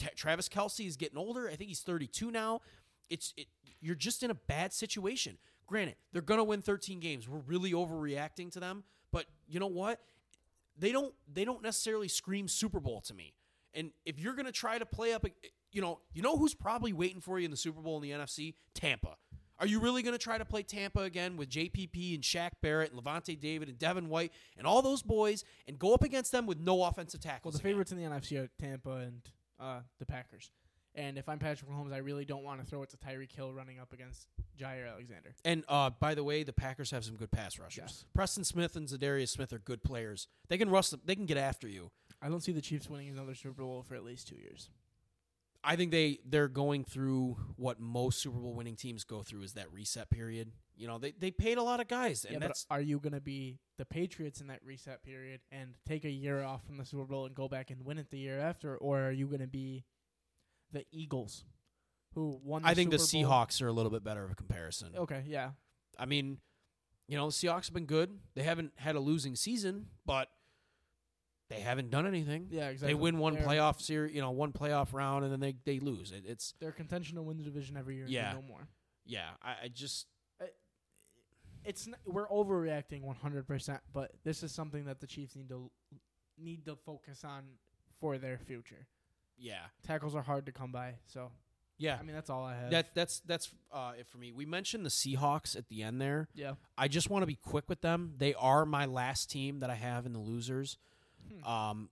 T- 0.00 0.08
Travis 0.16 0.48
Kelce 0.48 0.86
is 0.86 0.96
getting 0.96 1.18
older. 1.18 1.46
I 1.48 1.56
think 1.56 1.68
he's 1.68 1.80
32 1.80 2.30
now. 2.30 2.60
It's 3.08 3.34
it, 3.36 3.46
you're 3.80 3.94
just 3.94 4.22
in 4.22 4.30
a 4.30 4.34
bad 4.34 4.72
situation. 4.72 5.36
Granted, 5.66 5.96
they're 6.12 6.22
gonna 6.22 6.44
win 6.44 6.62
13 6.62 7.00
games. 7.00 7.28
We're 7.28 7.38
really 7.40 7.72
overreacting 7.72 8.50
to 8.52 8.60
them, 8.60 8.84
but 9.12 9.26
you 9.48 9.60
know 9.60 9.66
what? 9.66 10.00
They 10.78 10.92
don't 10.92 11.12
they 11.32 11.44
don't 11.44 11.62
necessarily 11.62 12.08
scream 12.08 12.48
Super 12.48 12.80
Bowl 12.80 13.00
to 13.02 13.14
me. 13.14 13.34
And 13.74 13.90
if 14.04 14.18
you're 14.18 14.34
gonna 14.34 14.50
try 14.52 14.78
to 14.78 14.86
play 14.86 15.12
up, 15.12 15.24
you 15.72 15.80
know, 15.80 16.00
you 16.12 16.22
know 16.22 16.36
who's 16.36 16.54
probably 16.54 16.92
waiting 16.92 17.20
for 17.20 17.38
you 17.38 17.44
in 17.44 17.50
the 17.50 17.56
Super 17.56 17.80
Bowl 17.80 17.96
in 17.96 18.02
the 18.02 18.10
NFC? 18.10 18.54
Tampa. 18.74 19.16
Are 19.58 19.66
you 19.66 19.78
really 19.78 20.02
going 20.02 20.14
to 20.14 20.18
try 20.18 20.38
to 20.38 20.44
play 20.46 20.62
Tampa 20.62 21.00
again 21.00 21.36
with 21.36 21.50
JPP 21.50 22.14
and 22.14 22.24
Shaq 22.24 22.52
Barrett 22.62 22.92
and 22.92 22.98
Lavonte 23.04 23.38
David 23.38 23.68
and 23.68 23.78
Devin 23.78 24.08
White 24.08 24.32
and 24.56 24.66
all 24.66 24.80
those 24.80 25.02
boys 25.02 25.44
and 25.68 25.78
go 25.78 25.92
up 25.92 26.02
against 26.02 26.32
them 26.32 26.46
with 26.46 26.58
no 26.58 26.82
offensive 26.82 27.20
Well, 27.22 27.30
tackles? 27.34 27.54
the 27.56 27.60
again? 27.60 27.72
favorites 27.72 27.92
in 27.92 27.98
the 27.98 28.04
NFC 28.04 28.42
are 28.42 28.48
Tampa 28.58 28.88
and 28.92 29.20
uh, 29.60 29.80
the 29.98 30.06
Packers. 30.06 30.50
And 30.94 31.18
if 31.18 31.28
I'm 31.28 31.38
Patrick 31.38 31.70
Mahomes, 31.70 31.92
I 31.92 31.98
really 31.98 32.24
don't 32.24 32.42
want 32.42 32.60
to 32.60 32.66
throw 32.66 32.82
it 32.82 32.90
to 32.90 32.96
Tyreek 32.96 33.30
Hill 33.30 33.52
running 33.52 33.78
up 33.78 33.92
against 33.92 34.26
Jaire 34.60 34.90
Alexander. 34.90 35.34
And 35.44 35.64
uh, 35.68 35.90
by 35.90 36.14
the 36.14 36.24
way, 36.24 36.42
the 36.42 36.52
Packers 36.52 36.90
have 36.90 37.04
some 37.04 37.14
good 37.14 37.30
pass 37.30 37.58
rushers. 37.60 37.78
Yes. 37.78 38.04
Preston 38.12 38.42
Smith 38.42 38.74
and 38.74 38.88
Za'Darius 38.88 39.28
Smith 39.28 39.52
are 39.52 39.58
good 39.58 39.84
players. 39.84 40.26
They 40.48 40.58
can 40.58 40.68
rush. 40.68 40.90
They 40.90 41.14
can 41.14 41.26
get 41.26 41.36
after 41.36 41.68
you. 41.68 41.90
I 42.20 42.28
don't 42.28 42.42
see 42.42 42.52
the 42.52 42.60
Chiefs 42.60 42.90
winning 42.90 43.08
another 43.08 43.34
Super 43.34 43.62
Bowl 43.62 43.82
for 43.82 43.94
at 43.94 44.04
least 44.04 44.26
two 44.26 44.36
years. 44.36 44.68
I 45.62 45.76
think 45.76 45.90
they 45.90 46.18
they're 46.24 46.48
going 46.48 46.84
through 46.84 47.36
what 47.56 47.78
most 47.78 48.20
Super 48.20 48.38
Bowl 48.38 48.54
winning 48.54 48.76
teams 48.76 49.04
go 49.04 49.22
through 49.22 49.42
is 49.42 49.52
that 49.54 49.70
reset 49.72 50.10
period. 50.10 50.52
You 50.76 50.86
know, 50.86 50.98
they 50.98 51.12
they 51.12 51.30
paid 51.30 51.58
a 51.58 51.62
lot 51.62 51.80
of 51.80 51.88
guys, 51.88 52.24
and 52.24 52.34
yeah, 52.34 52.38
but 52.38 52.46
that's 52.48 52.66
are 52.70 52.80
you 52.80 52.98
going 52.98 53.12
to 53.12 53.20
be 53.20 53.58
the 53.76 53.84
Patriots 53.84 54.40
in 54.40 54.46
that 54.46 54.60
reset 54.64 55.02
period 55.02 55.40
and 55.52 55.74
take 55.86 56.04
a 56.04 56.10
year 56.10 56.42
off 56.42 56.64
from 56.64 56.78
the 56.78 56.84
Super 56.86 57.04
Bowl 57.04 57.26
and 57.26 57.34
go 57.34 57.48
back 57.48 57.70
and 57.70 57.84
win 57.84 57.98
it 57.98 58.10
the 58.10 58.18
year 58.18 58.38
after, 58.38 58.76
or 58.78 59.00
are 59.02 59.12
you 59.12 59.26
going 59.26 59.40
to 59.40 59.46
be 59.46 59.84
the 60.72 60.86
Eagles, 60.90 61.44
who 62.14 62.40
won? 62.42 62.62
The 62.62 62.68
I 62.68 62.74
think 62.74 62.90
the 62.90 62.98
Super 62.98 63.26
Bowl? 63.26 63.32
Seahawks 63.32 63.60
are 63.60 63.68
a 63.68 63.72
little 63.72 63.90
bit 63.90 64.02
better 64.02 64.24
of 64.24 64.30
a 64.30 64.34
comparison. 64.34 64.92
Okay, 64.96 65.24
yeah, 65.26 65.50
I 65.98 66.06
mean, 66.06 66.38
you 67.06 67.16
know, 67.18 67.26
the 67.26 67.32
Seahawks 67.32 67.66
have 67.66 67.74
been 67.74 67.86
good. 67.86 68.18
They 68.34 68.44
haven't 68.44 68.72
had 68.76 68.96
a 68.96 69.00
losing 69.00 69.36
season, 69.36 69.88
but 70.06 70.28
they 71.50 71.60
haven't 71.60 71.90
done 71.90 72.06
anything. 72.06 72.46
yeah, 72.50 72.68
exactly. 72.68 72.88
They 72.94 72.94
win 72.94 73.18
one 73.18 73.34
They're- 73.34 73.44
playoff 73.44 73.80
series, 73.80 74.14
you 74.14 74.20
know, 74.22 74.30
one 74.30 74.52
playoff 74.52 74.92
round, 74.94 75.24
and 75.24 75.32
then 75.32 75.40
they 75.40 75.54
they 75.64 75.78
lose. 75.80 76.10
It, 76.12 76.24
it's 76.26 76.54
They're 76.60 76.72
contention 76.72 77.16
to 77.16 77.22
win 77.22 77.36
the 77.36 77.44
division 77.44 77.76
every 77.76 77.96
year. 77.96 78.04
and 78.04 78.12
Yeah. 78.12 78.32
no 78.32 78.42
more. 78.42 78.68
yeah. 79.04 79.30
I, 79.42 79.56
I 79.64 79.68
just 79.68 80.06
It's 81.64 81.86
n- 81.86 81.96
we're 82.06 82.28
overreacting 82.28 83.02
100, 83.02 83.46
percent 83.46 83.80
but 83.92 84.12
this 84.24 84.42
is 84.42 84.52
something 84.52 84.86
that 84.86 85.00
the 85.00 85.06
Chiefs 85.06 85.36
need 85.36 85.48
to 85.50 85.70
need 86.38 86.64
to 86.64 86.74
focus 86.76 87.22
on 87.24 87.42
for 88.00 88.16
their 88.16 88.38
future. 88.38 88.86
yeah 89.36 89.64
Tackles 89.86 90.14
are 90.14 90.22
hard 90.22 90.46
to 90.46 90.52
come 90.52 90.72
by, 90.72 90.94
so 91.06 91.30
yeah. 91.76 91.98
I 92.00 92.02
mean 92.02 92.14
that's 92.14 92.30
all 92.30 92.44
I 92.44 92.54
have. 92.56 92.70
That 92.70 92.94
that's 92.94 93.20
that's 93.20 93.50
uh, 93.72 93.92
it 93.98 94.06
for 94.06 94.16
me. 94.18 94.32
We 94.32 94.46
mentioned 94.46 94.86
the 94.86 94.90
Seahawks 94.90 95.54
at 95.56 95.68
the 95.68 95.82
end 95.82 96.00
there. 96.00 96.28
yeah, 96.34 96.54
I 96.78 96.88
just 96.88 97.10
want 97.10 97.22
to 97.22 97.26
be 97.26 97.34
quick 97.36 97.68
with 97.68 97.82
them. 97.82 98.14
They 98.16 98.32
are 98.34 98.64
my 98.64 98.86
last 98.86 99.30
team 99.30 99.60
that 99.60 99.68
I 99.70 99.74
have 99.74 100.06
in 100.06 100.12
the 100.14 100.18
losers. 100.18 100.78
Hmm. 101.42 101.48
Um, 101.50 101.90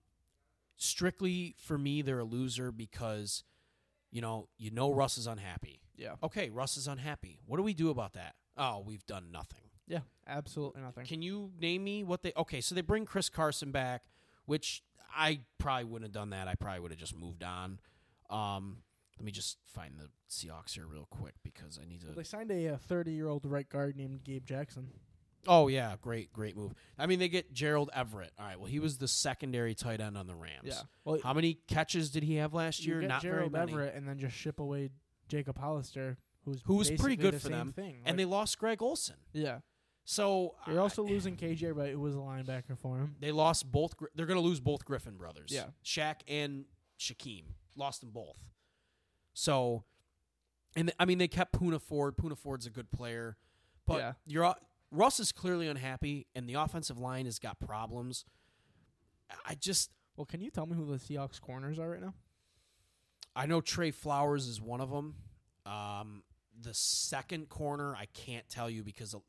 strictly 0.77 1.55
for 1.57 1.77
me, 1.77 2.01
they're 2.01 2.19
a 2.19 2.23
loser 2.25 2.71
because, 2.71 3.43
you 4.11 4.21
know, 4.21 4.47
you 4.57 4.71
know 4.71 4.93
Russ 4.93 5.17
is 5.17 5.27
unhappy. 5.27 5.81
yeah, 5.95 6.15
Okay, 6.23 6.49
Russ 6.49 6.77
is 6.77 6.87
unhappy. 6.87 7.39
What 7.45 7.57
do 7.57 7.63
we 7.63 7.73
do 7.73 7.89
about 7.89 8.13
that? 8.13 8.35
Oh, 8.57 8.83
we've 8.85 9.05
done 9.05 9.31
nothing. 9.31 9.69
yeah. 9.87 9.99
Absolutely 10.27 10.81
nothing. 10.81 11.05
Can 11.07 11.21
you 11.23 11.51
name 11.59 11.83
me 11.83 12.03
what 12.03 12.21
they? 12.21 12.31
Okay, 12.37 12.61
so 12.61 12.75
they 12.75 12.81
bring 12.81 13.03
Chris 13.05 13.29
Carson 13.29 13.71
back, 13.71 14.03
which 14.45 14.83
I 15.15 15.39
probably 15.57 15.85
wouldn't 15.85 16.09
have 16.09 16.13
done 16.13 16.29
that. 16.29 16.47
I 16.47 16.53
probably 16.53 16.81
would 16.81 16.91
have 16.91 16.99
just 16.99 17.15
moved 17.17 17.43
on. 17.43 17.79
Um, 18.29 18.83
let 19.17 19.25
me 19.25 19.31
just 19.31 19.57
find 19.65 19.95
the 19.97 20.09
Seahawks 20.29 20.75
here 20.75 20.85
real 20.85 21.07
quick 21.09 21.33
because 21.43 21.79
I 21.81 21.85
need 21.89 22.01
to. 22.01 22.07
Well, 22.07 22.15
they 22.17 22.23
signed 22.23 22.51
a 22.51 22.77
30 22.77 23.11
year 23.11 23.27
old 23.27 23.43
right 23.43 23.67
guard 23.67 23.95
named 23.97 24.23
Gabe 24.23 24.45
Jackson. 24.45 24.89
Oh 25.47 25.67
yeah, 25.67 25.95
great, 26.01 26.33
great 26.33 26.55
move. 26.57 26.73
I 26.97 27.05
mean, 27.05 27.19
they 27.19 27.29
get 27.29 27.53
Gerald 27.53 27.89
Everett. 27.93 28.31
All 28.37 28.45
right, 28.45 28.57
well, 28.59 28.67
he 28.69 28.79
was 28.79 28.97
the 28.97 29.07
secondary 29.07 29.73
tight 29.73 30.01
end 30.01 30.17
on 30.17 30.27
the 30.27 30.35
Rams. 30.35 30.59
Yeah. 30.65 30.81
Well, 31.05 31.19
How 31.23 31.33
many 31.33 31.59
catches 31.67 32.09
did 32.11 32.23
he 32.23 32.35
have 32.35 32.53
last 32.53 32.85
year? 32.85 33.01
Not 33.01 33.21
Gerald 33.21 33.51
very 33.51 33.65
many. 33.65 33.71
Everett 33.73 33.95
and 33.95 34.07
then 34.07 34.19
just 34.19 34.35
ship 34.35 34.59
away 34.59 34.89
Jacob 35.29 35.57
Hollister, 35.57 36.17
who's 36.43 36.61
Who 36.65 36.75
was 36.75 36.91
pretty 36.91 37.15
good 37.15 37.35
the 37.35 37.39
for 37.39 37.49
them, 37.49 37.71
Thing. 37.71 38.01
and 38.05 38.19
they 38.19 38.25
lost 38.25 38.57
Greg 38.59 38.81
Olsen. 38.81 39.15
yeah, 39.31 39.59
So 40.03 40.55
they're 40.67 40.79
also 40.81 41.05
I- 41.05 41.09
losing 41.09 41.37
KJ 41.37 41.73
but 41.75 41.87
it 41.89 41.99
was 41.99 42.15
a 42.15 42.19
linebacker 42.19 42.77
for 42.77 42.97
him. 42.97 43.15
They 43.19 43.31
lost 43.31 43.71
both. 43.71 43.93
They're 44.15 44.25
going 44.25 44.39
to 44.41 44.45
lose 44.45 44.59
both 44.59 44.83
Griffin 44.85 45.15
brothers. 45.17 45.51
Yeah. 45.51 45.67
Shaq 45.85 46.15
and 46.27 46.65
Shaquem 46.99 47.43
lost 47.77 48.01
them 48.01 48.09
both. 48.11 48.37
So, 49.33 49.83
and 50.75 50.87
th- 50.89 50.95
I 50.99 51.05
mean, 51.05 51.17
they 51.17 51.27
kept 51.27 51.53
Poona 51.53 51.81
Ford. 51.81 52.17
Poona 52.17 52.37
Ford's 52.37 52.65
a 52.65 52.69
good 52.69 52.91
player, 52.91 53.37
but 53.85 53.97
Yeah. 53.99 54.13
you're 54.27 54.45
uh, 54.45 54.53
Russ 54.91 55.19
is 55.19 55.31
clearly 55.31 55.67
unhappy, 55.67 56.27
and 56.35 56.47
the 56.49 56.55
offensive 56.55 56.97
line 56.97 57.25
has 57.25 57.39
got 57.39 57.59
problems. 57.59 58.25
I 59.45 59.55
just 59.55 59.91
Well, 60.15 60.25
can 60.25 60.41
you 60.41 60.49
tell 60.49 60.65
me 60.65 60.75
who 60.75 60.85
the 60.85 60.97
Seahawks 60.97 61.39
corners 61.39 61.77
are 61.79 61.89
right 61.89 62.01
now? 62.01 62.13
I 63.35 63.45
know 63.45 63.61
Tre 63.61 63.91
Flowers 63.91 64.47
is 64.47 64.59
one 64.59 64.81
of 64.81 64.89
them. 64.89 65.15
Um, 65.65 66.23
the 66.59 66.73
second 66.73 67.49
corner 67.49 67.95
I 67.95 68.05
can't 68.13 68.47
tell 68.49 68.69
you 68.69 68.83
because 68.83 69.13
uh, 69.13 69.19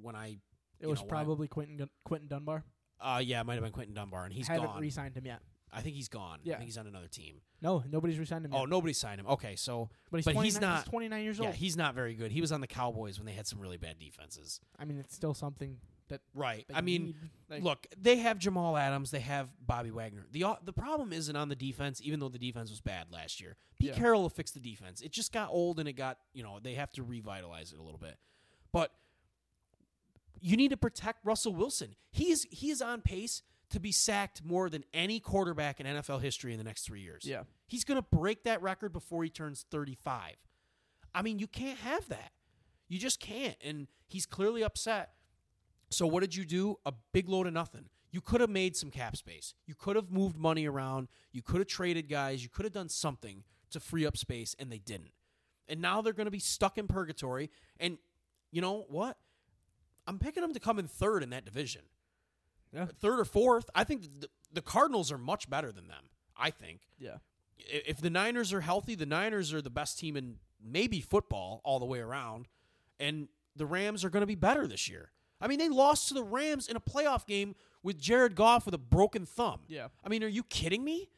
when 0.00 0.16
I 0.16 0.38
It 0.80 0.86
was 0.86 1.00
know 1.00 1.06
probably 1.06 1.46
Quinton 1.46 1.88
Quinton 2.04 2.28
Dunbar. 2.28 2.64
uh 3.00 3.20
yeah 3.22 3.40
it 3.40 3.46
might 3.46 3.54
have 3.54 3.62
been 3.62 3.72
Quinton 3.72 3.94
Dunbar 3.94 4.24
and 4.24 4.32
he's 4.34 4.48
Haven't 4.48 4.66
gone. 4.66 4.80
re-signed 4.80 5.14
him 5.16 5.26
yet. 5.26 5.40
I 5.72 5.80
think 5.82 5.94
he's 5.96 6.08
gone. 6.08 6.40
Yeah. 6.42 6.54
I 6.54 6.56
think 6.58 6.68
he's 6.68 6.78
on 6.78 6.86
another 6.86 7.06
team. 7.08 7.36
No, 7.62 7.82
nobody's 7.90 8.18
re-signed 8.18 8.44
him. 8.44 8.52
Oh, 8.54 8.64
nobody 8.64 8.92
signed 8.92 9.20
him. 9.20 9.26
Okay, 9.28 9.54
so 9.56 9.88
but 10.10 10.18
he's 10.18 10.24
but 10.24 10.32
29, 10.32 10.44
he's 10.44 10.60
not- 10.60 10.86
29 10.86 11.22
years 11.24 11.40
old. 11.40 11.48
yeah, 11.50 11.54
he's 11.54 11.76
not 11.76 11.94
very 11.94 12.14
good. 12.14 12.32
He 12.32 12.40
was 12.40 12.50
on 12.52 12.60
the 12.60 12.66
Cowboys 12.66 13.18
when 13.18 13.26
they 13.26 13.32
had 13.32 13.46
some 13.46 13.60
really 13.60 13.76
bad 13.76 13.98
defenses. 13.98 14.60
I 14.78 14.84
mean, 14.84 14.98
it's 14.98 15.14
still 15.14 15.34
something 15.34 15.76
that. 16.08 16.20
Right. 16.34 16.64
I 16.74 16.80
mean. 16.80 17.14
Like, 17.48 17.62
look, 17.62 17.86
they 18.00 18.16
have 18.16 18.38
Jamal 18.38 18.76
Adams, 18.76 19.10
they 19.10 19.20
have 19.20 19.48
Bobby 19.64 19.90
Wagner. 19.90 20.26
The 20.32 20.44
o- 20.44 20.58
the 20.64 20.72
problem 20.72 21.12
isn't 21.12 21.34
on 21.36 21.48
the 21.48 21.56
defense, 21.56 22.00
even 22.02 22.18
though 22.20 22.28
the 22.28 22.38
defense 22.38 22.70
was 22.70 22.80
bad 22.80 23.06
last 23.12 23.40
year. 23.40 23.56
Pete 23.78 23.90
Yeah. 23.90 23.96
Carroll 23.96 24.22
will 24.22 24.28
fix 24.30 24.50
the 24.52 24.60
defense. 24.60 25.00
It 25.00 25.12
just 25.12 25.32
got 25.32 25.50
old 25.50 25.78
and 25.80 25.88
it 25.88 25.94
got 25.94 26.18
you 26.32 26.42
know 26.42 26.58
they 26.62 26.74
have 26.74 26.90
to 26.92 27.02
revitalize 27.02 27.72
it 27.72 27.78
a 27.78 27.82
little 27.82 27.98
bit. 27.98 28.16
But 28.72 28.92
you 30.40 30.56
need 30.56 30.68
to 30.70 30.76
protect 30.76 31.24
Russell 31.24 31.54
Wilson. 31.54 31.94
He's 32.10 32.44
he 32.50 32.70
is 32.70 32.80
on 32.80 33.02
pace 33.02 33.42
to 33.70 33.80
be 33.80 33.92
sacked 33.92 34.44
more 34.44 34.68
than 34.68 34.84
any 34.92 35.20
quarterback 35.20 35.80
in 35.80 35.86
NFL 35.86 36.20
history 36.20 36.52
in 36.52 36.58
the 36.58 36.64
next 36.64 36.82
three 36.82 37.00
years. 37.00 37.24
Yeah. 37.24 37.42
He's 37.66 37.84
going 37.84 38.00
to 38.00 38.06
break 38.16 38.44
that 38.44 38.60
record 38.62 38.92
before 38.92 39.22
he 39.22 39.30
turns 39.30 39.64
35. 39.70 40.34
I 41.14 41.22
mean, 41.22 41.38
you 41.38 41.46
can't 41.46 41.78
have 41.78 42.08
that. 42.08 42.32
You 42.88 42.98
just 42.98 43.20
can't. 43.20 43.56
And 43.64 43.86
he's 44.08 44.26
clearly 44.26 44.62
upset. 44.62 45.12
So, 45.90 46.06
what 46.06 46.20
did 46.20 46.34
you 46.34 46.44
do? 46.44 46.76
A 46.86 46.92
big 47.12 47.28
load 47.28 47.46
of 47.46 47.52
nothing. 47.52 47.86
You 48.12 48.20
could 48.20 48.40
have 48.40 48.50
made 48.50 48.76
some 48.76 48.90
cap 48.90 49.16
space. 49.16 49.54
You 49.66 49.74
could 49.74 49.96
have 49.96 50.10
moved 50.10 50.36
money 50.36 50.66
around. 50.66 51.08
You 51.32 51.42
could 51.42 51.58
have 51.58 51.68
traded 51.68 52.08
guys. 52.08 52.42
You 52.42 52.48
could 52.48 52.64
have 52.64 52.72
done 52.72 52.88
something 52.88 53.44
to 53.70 53.80
free 53.80 54.04
up 54.04 54.16
space, 54.16 54.54
and 54.58 54.70
they 54.70 54.78
didn't. 54.78 55.12
And 55.68 55.80
now 55.80 56.02
they're 56.02 56.12
going 56.12 56.26
to 56.26 56.32
be 56.32 56.40
stuck 56.40 56.78
in 56.78 56.88
purgatory. 56.88 57.50
And 57.78 57.98
you 58.50 58.60
know 58.60 58.84
what? 58.88 59.16
I'm 60.06 60.18
picking 60.18 60.42
them 60.42 60.52
to 60.54 60.60
come 60.60 60.80
in 60.80 60.88
third 60.88 61.22
in 61.22 61.30
that 61.30 61.44
division. 61.44 61.82
Yeah. 62.72 62.86
Third 63.00 63.20
or 63.20 63.24
fourth. 63.24 63.68
I 63.74 63.84
think 63.84 64.02
the, 64.20 64.28
the 64.52 64.62
Cardinals 64.62 65.10
are 65.12 65.18
much 65.18 65.48
better 65.50 65.72
than 65.72 65.88
them. 65.88 66.04
I 66.36 66.50
think 66.50 66.80
Yeah. 66.98 67.16
if 67.58 68.00
the 68.00 68.10
Niners 68.10 68.52
are 68.52 68.60
healthy, 68.60 68.94
the 68.94 69.06
Niners 69.06 69.52
are 69.52 69.60
the 69.62 69.70
best 69.70 69.98
team 69.98 70.16
in 70.16 70.36
maybe 70.62 71.00
football 71.00 71.60
all 71.64 71.78
the 71.78 71.86
way 71.86 71.98
around, 72.00 72.46
and 72.98 73.28
the 73.56 73.66
Rams 73.66 74.04
are 74.04 74.10
going 74.10 74.22
to 74.22 74.26
be 74.26 74.34
better 74.34 74.66
this 74.66 74.88
year. 74.88 75.10
I 75.40 75.48
mean, 75.48 75.58
they 75.58 75.68
lost 75.68 76.08
to 76.08 76.14
the 76.14 76.22
Rams 76.22 76.68
in 76.68 76.76
a 76.76 76.80
playoff 76.80 77.26
game 77.26 77.54
with 77.82 77.98
Jared 77.98 78.34
Goff 78.34 78.66
with 78.66 78.74
a 78.74 78.78
broken 78.78 79.24
thumb. 79.24 79.60
Yeah. 79.68 79.88
I 80.04 80.08
mean, 80.10 80.22
are 80.22 80.28
you 80.28 80.42
kidding 80.44 80.84
me? 80.84 81.08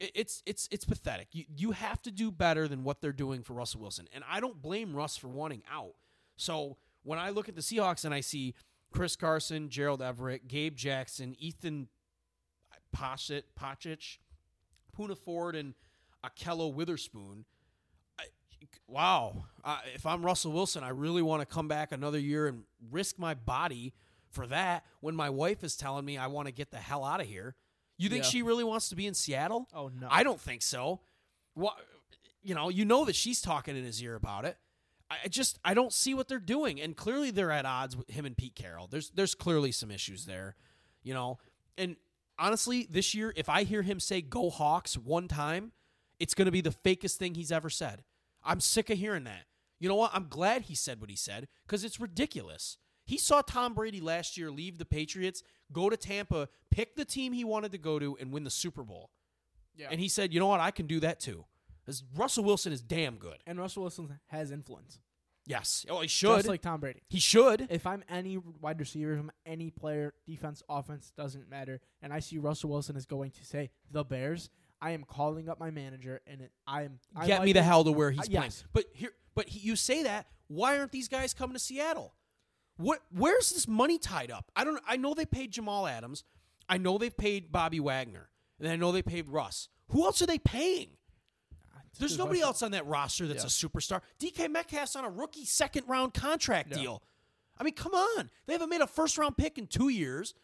It's 0.00 0.44
it's 0.46 0.68
it's 0.70 0.84
pathetic. 0.84 1.26
You 1.32 1.44
you 1.56 1.70
have 1.72 2.00
to 2.02 2.12
do 2.12 2.30
better 2.30 2.68
than 2.68 2.84
what 2.84 3.00
they're 3.00 3.12
doing 3.12 3.42
for 3.42 3.54
Russell 3.54 3.80
Wilson, 3.80 4.06
and 4.12 4.22
I 4.30 4.38
don't 4.38 4.62
blame 4.62 4.94
Russ 4.94 5.16
for 5.16 5.26
wanting 5.26 5.64
out. 5.68 5.94
So 6.36 6.76
when 7.02 7.18
I 7.18 7.30
look 7.30 7.48
at 7.48 7.56
the 7.56 7.62
Seahawks 7.62 8.04
and 8.04 8.14
I 8.14 8.20
see 8.20 8.54
Chris 8.92 9.16
Carson, 9.16 9.68
Gerald 9.68 10.00
Everett, 10.02 10.48
Gabe 10.48 10.74
Jackson, 10.76 11.36
Ethan 11.38 11.88
Pachit, 12.96 13.42
Pachich, 13.58 14.18
Poona 14.96 15.16
Ford, 15.16 15.54
and 15.54 15.74
Ahkello 16.24 16.72
Witherspoon. 16.72 17.44
I, 18.18 18.24
wow. 18.86 19.44
Uh, 19.64 19.78
if 19.94 20.06
I'm 20.06 20.24
Russell 20.24 20.52
Wilson, 20.52 20.82
I 20.82 20.88
really 20.88 21.22
want 21.22 21.40
to 21.42 21.46
come 21.46 21.68
back 21.68 21.92
another 21.92 22.18
year 22.18 22.46
and 22.46 22.62
risk 22.90 23.18
my 23.18 23.34
body 23.34 23.92
for 24.30 24.46
that 24.46 24.84
when 25.00 25.14
my 25.14 25.30
wife 25.30 25.62
is 25.64 25.76
telling 25.76 26.04
me 26.04 26.16
I 26.18 26.26
want 26.26 26.46
to 26.48 26.52
get 26.52 26.70
the 26.70 26.76
hell 26.78 27.04
out 27.04 27.20
of 27.20 27.26
here. 27.26 27.54
You 27.96 28.08
think 28.08 28.24
Yeah. 28.24 28.30
she 28.30 28.42
really 28.42 28.64
wants 28.64 28.88
to 28.90 28.96
be 28.96 29.06
in 29.06 29.14
Seattle? 29.14 29.68
Oh 29.74 29.88
no. 29.88 30.08
I 30.10 30.22
don't 30.22 30.40
think 30.40 30.62
so. 30.62 31.00
What 31.54 31.76
you 32.42 32.54
know, 32.54 32.68
you 32.68 32.84
know 32.84 33.04
that 33.04 33.16
she's 33.16 33.40
talking 33.40 33.76
in 33.76 33.84
his 33.84 34.02
ear 34.02 34.14
about 34.14 34.44
it. 34.44 34.56
I 35.10 35.28
just 35.28 35.58
I 35.64 35.74
don't 35.74 35.92
see 35.92 36.14
what 36.14 36.28
they're 36.28 36.38
doing, 36.38 36.80
and 36.80 36.96
clearly 36.96 37.30
they're 37.30 37.50
at 37.50 37.64
odds 37.64 37.96
with 37.96 38.10
him 38.10 38.26
and 38.26 38.36
Pete 38.36 38.54
Carroll. 38.54 38.86
There's 38.86 39.10
there's 39.10 39.34
clearly 39.34 39.72
some 39.72 39.90
issues 39.90 40.26
there, 40.26 40.54
you 41.02 41.14
know. 41.14 41.38
And 41.78 41.96
honestly, 42.38 42.86
this 42.90 43.14
year, 43.14 43.32
if 43.36 43.48
I 43.48 43.62
hear 43.64 43.82
him 43.82 44.00
say 44.00 44.20
"Go 44.20 44.50
Hawks" 44.50 44.98
one 44.98 45.26
time, 45.26 45.72
it's 46.18 46.34
going 46.34 46.46
to 46.46 46.52
be 46.52 46.60
the 46.60 46.70
fakest 46.70 47.16
thing 47.16 47.34
he's 47.34 47.52
ever 47.52 47.70
said. 47.70 48.04
I'm 48.44 48.60
sick 48.60 48.90
of 48.90 48.98
hearing 48.98 49.24
that. 49.24 49.46
You 49.78 49.88
know 49.88 49.94
what? 49.94 50.10
I'm 50.12 50.26
glad 50.28 50.62
he 50.62 50.74
said 50.74 51.00
what 51.00 51.10
he 51.10 51.16
said 51.16 51.48
because 51.66 51.84
it's 51.84 52.00
ridiculous. 52.00 52.76
He 53.06 53.16
saw 53.16 53.40
Tom 53.40 53.72
Brady 53.72 54.00
last 54.02 54.36
year 54.36 54.50
leave 54.50 54.76
the 54.76 54.84
Patriots, 54.84 55.42
go 55.72 55.88
to 55.88 55.96
Tampa, 55.96 56.48
pick 56.70 56.96
the 56.96 57.06
team 57.06 57.32
he 57.32 57.44
wanted 57.44 57.72
to 57.72 57.78
go 57.78 57.98
to, 57.98 58.18
and 58.20 58.30
win 58.32 58.44
the 58.44 58.50
Super 58.50 58.82
Bowl. 58.82 59.10
yeah. 59.74 59.88
And 59.90 60.00
he 60.00 60.08
said, 60.08 60.34
"You 60.34 60.40
know 60.40 60.48
what? 60.48 60.60
I 60.60 60.70
can 60.70 60.86
do 60.86 61.00
that 61.00 61.18
too." 61.18 61.46
'Cause 61.88 62.04
Russell 62.14 62.44
Wilson 62.44 62.72
is 62.72 62.82
damn 62.82 63.16
good. 63.16 63.42
and 63.46 63.58
Russell 63.58 63.82
Wilson 63.82 64.20
has 64.26 64.50
influence, 64.50 65.00
Yes. 65.46 65.86
Oh, 65.88 66.02
he 66.02 66.08
should. 66.08 66.36
just 66.36 66.48
like 66.48 66.60
Tom 66.60 66.80
Brady. 66.80 67.00
he 67.08 67.18
should. 67.18 67.66
If 67.70 67.86
I'm 67.86 68.04
any 68.10 68.36
wide 68.36 68.78
receiver, 68.78 69.14
if 69.14 69.20
I'm 69.20 69.30
any 69.46 69.70
player, 69.70 70.12
defense, 70.26 70.62
offense 70.68 71.10
doesn't 71.16 71.48
matter, 71.48 71.80
and 72.02 72.12
I 72.12 72.18
see 72.18 72.36
Russell 72.36 72.68
Wilson 72.68 72.94
is 72.96 73.06
going 73.06 73.30
to 73.30 73.44
say 73.46 73.70
the 73.90 74.04
Bears, 74.04 74.50
I 74.82 74.90
am 74.90 75.04
calling 75.04 75.48
up 75.48 75.58
my 75.58 75.70
manager, 75.70 76.20
and 76.26 76.42
it, 76.42 76.52
I'm 76.66 77.00
I 77.16 77.26
Get 77.26 77.38
like 77.38 77.46
me 77.46 77.52
the 77.54 77.60
it. 77.60 77.64
hell 77.64 77.82
to 77.84 77.90
where 77.92 78.10
he's 78.10 78.20
Uh, 78.20 78.24
playing. 78.24 78.42
yes. 78.44 78.64
But 78.74 78.84
here, 78.92 79.14
but 79.34 79.48
he, 79.48 79.60
you 79.60 79.74
say 79.74 80.02
that. 80.02 80.26
Why 80.48 80.78
aren't 80.78 80.92
these 80.92 81.08
guys 81.08 81.32
coming 81.32 81.54
to 81.54 81.58
Seattle? 81.58 82.14
What? 82.76 83.00
Where's 83.10 83.48
this 83.50 83.66
money 83.66 83.98
tied 83.98 84.30
up? 84.30 84.52
I 84.54 84.64
don't. 84.64 84.80
I 84.86 84.96
know 84.98 85.14
they 85.14 85.24
paid 85.26 85.52
Jamal 85.52 85.86
Adams. 85.86 86.22
I 86.68 86.76
know 86.76 86.98
they've 86.98 87.16
paid 87.16 87.50
Bobby 87.50 87.80
Wagner, 87.80 88.28
and 88.60 88.68
I 88.68 88.76
know 88.76 88.92
they 88.92 89.02
paid 89.02 89.28
Russ. 89.30 89.70
Who 89.88 90.04
else 90.04 90.20
are 90.20 90.26
they 90.26 90.38
paying? 90.38 90.97
There's 91.98 92.18
nobody 92.18 92.40
else 92.40 92.62
on 92.62 92.70
that 92.72 92.86
roster 92.86 93.26
that's 93.26 93.42
Yeah. 93.44 93.66
a 93.66 93.70
superstar. 93.70 94.02
DK 94.18 94.48
Metcalf's 94.48 94.96
on 94.96 95.04
a 95.04 95.10
rookie 95.10 95.44
second 95.44 95.86
round 95.88 96.14
contract 96.14 96.70
Yeah. 96.70 96.78
deal. 96.78 97.02
I 97.58 97.64
mean, 97.64 97.74
come 97.74 97.94
on. 97.94 98.30
They 98.46 98.52
haven't 98.52 98.68
made 98.68 98.80
a 98.80 98.86
first 98.86 99.18
round 99.18 99.36
pick 99.36 99.58
in 99.58 99.66
two 99.66 99.88
years. 99.88 100.34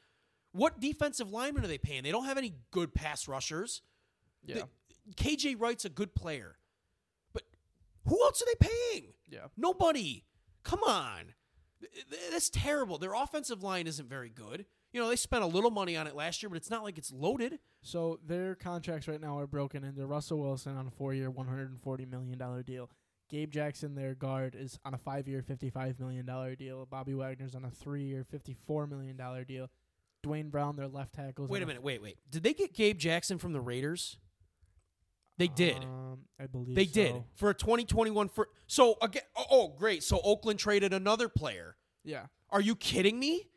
What 0.53 0.81
defensive 0.81 1.31
linemen 1.31 1.65
are 1.65 1.69
they 1.69 1.79
paying? 1.79 2.03
They 2.03 2.11
don't 2.11 2.25
have 2.27 2.39
any 2.39 2.55
good 2.71 2.95
pass 2.95 3.27
rushers. 3.29 3.83
Yeah, 4.45 4.65
The- 5.07 5.15
KJ 5.17 5.55
Wright's 5.59 5.85
a 5.85 5.89
good 5.91 6.15
player. 6.15 6.59
But 7.33 7.45
who 8.07 8.23
else 8.23 8.41
are 8.43 8.47
they 8.47 8.69
paying? 8.69 9.15
yeah. 9.29 9.49
Nobody. 9.57 10.25
Come 10.63 10.83
on. 10.85 11.35
Th- 11.81 11.93
th- 12.09 12.31
That's 12.31 12.49
terrible. 12.51 12.99
Their 12.99 13.15
offensive 13.15 13.63
line 13.63 13.87
isn't 13.87 14.09
very 14.09 14.31
good. 14.31 14.67
You 14.95 15.01
know, 15.01 15.09
they 15.09 15.17
spent 15.17 15.43
a 15.43 15.47
little 15.49 15.73
money 15.73 15.97
on 15.97 16.07
it 16.07 16.15
last 16.15 16.41
year, 16.41 16.49
but 16.49 16.55
it's 16.57 16.71
not 16.71 16.85
like 16.85 16.99
it's 16.99 17.13
loaded. 17.13 17.59
So 17.83 18.21
their 18.25 18.55
contracts 18.55 19.09
right 19.09 19.21
now 19.21 19.37
are 19.41 19.47
broken 19.49 19.83
into 19.83 20.07
Russell 20.07 20.39
Wilson 20.39 20.77
on 20.77 20.87
a 20.87 21.45
hundred 21.45 21.71
and 21.71 21.83
forty 21.83 22.07
million 22.07 22.39
dollar 22.39 22.63
deal. 22.63 22.89
Gabe 23.29 23.51
Jackson, 23.51 23.97
their 23.97 24.15
guard, 24.15 24.55
is 24.57 24.79
on 24.85 24.95
a 24.95 24.99
five-year, 24.99 25.43
fifty-five 25.43 25.99
million 25.99 26.25
dollar 26.25 26.55
deal. 26.55 26.87
Bobby 26.87 27.13
Wagner's 27.13 27.57
on 27.57 27.65
a 27.65 27.71
three-year, 27.71 28.23
fifty-four 28.23 28.87
million 28.87 29.17
dollar 29.17 29.43
deal. 29.43 29.69
Duane 30.23 30.49
Brown, 30.49 30.77
their 30.77 30.87
left 30.87 31.15
tackle. 31.15 31.49
Wait 31.49 31.61
a 31.61 31.67
minute. 31.67 31.83
Wait, 31.83 32.01
wait. 32.01 32.19
Did 32.31 32.45
they 32.45 32.55
get 32.55 32.73
Gabe 32.73 32.97
Jackson 32.97 33.39
from 33.39 33.53
the 33.53 33.61
Raiders? 33.61 34.19
They 35.39 35.49
did. 35.49 35.83
Um, 35.83 36.21
I 36.39 36.47
believe 36.47 36.77
They 36.77 36.87
so. 36.87 36.93
did 36.93 37.25
for 37.35 37.51
a 37.51 37.55
2021 37.55 38.29
for 38.29 38.49
so 38.69 38.95
again. 39.03 39.25
Oh, 39.37 39.45
oh, 39.51 39.69
great! 39.77 40.05
So 40.05 40.21
Oakland 40.23 40.61
traded 40.61 40.93
another 40.93 41.29
player. 41.29 41.75
Yeah, 42.05 42.27
Are 42.51 42.61
you 42.61 42.77
kidding 42.77 43.19
me? 43.19 43.49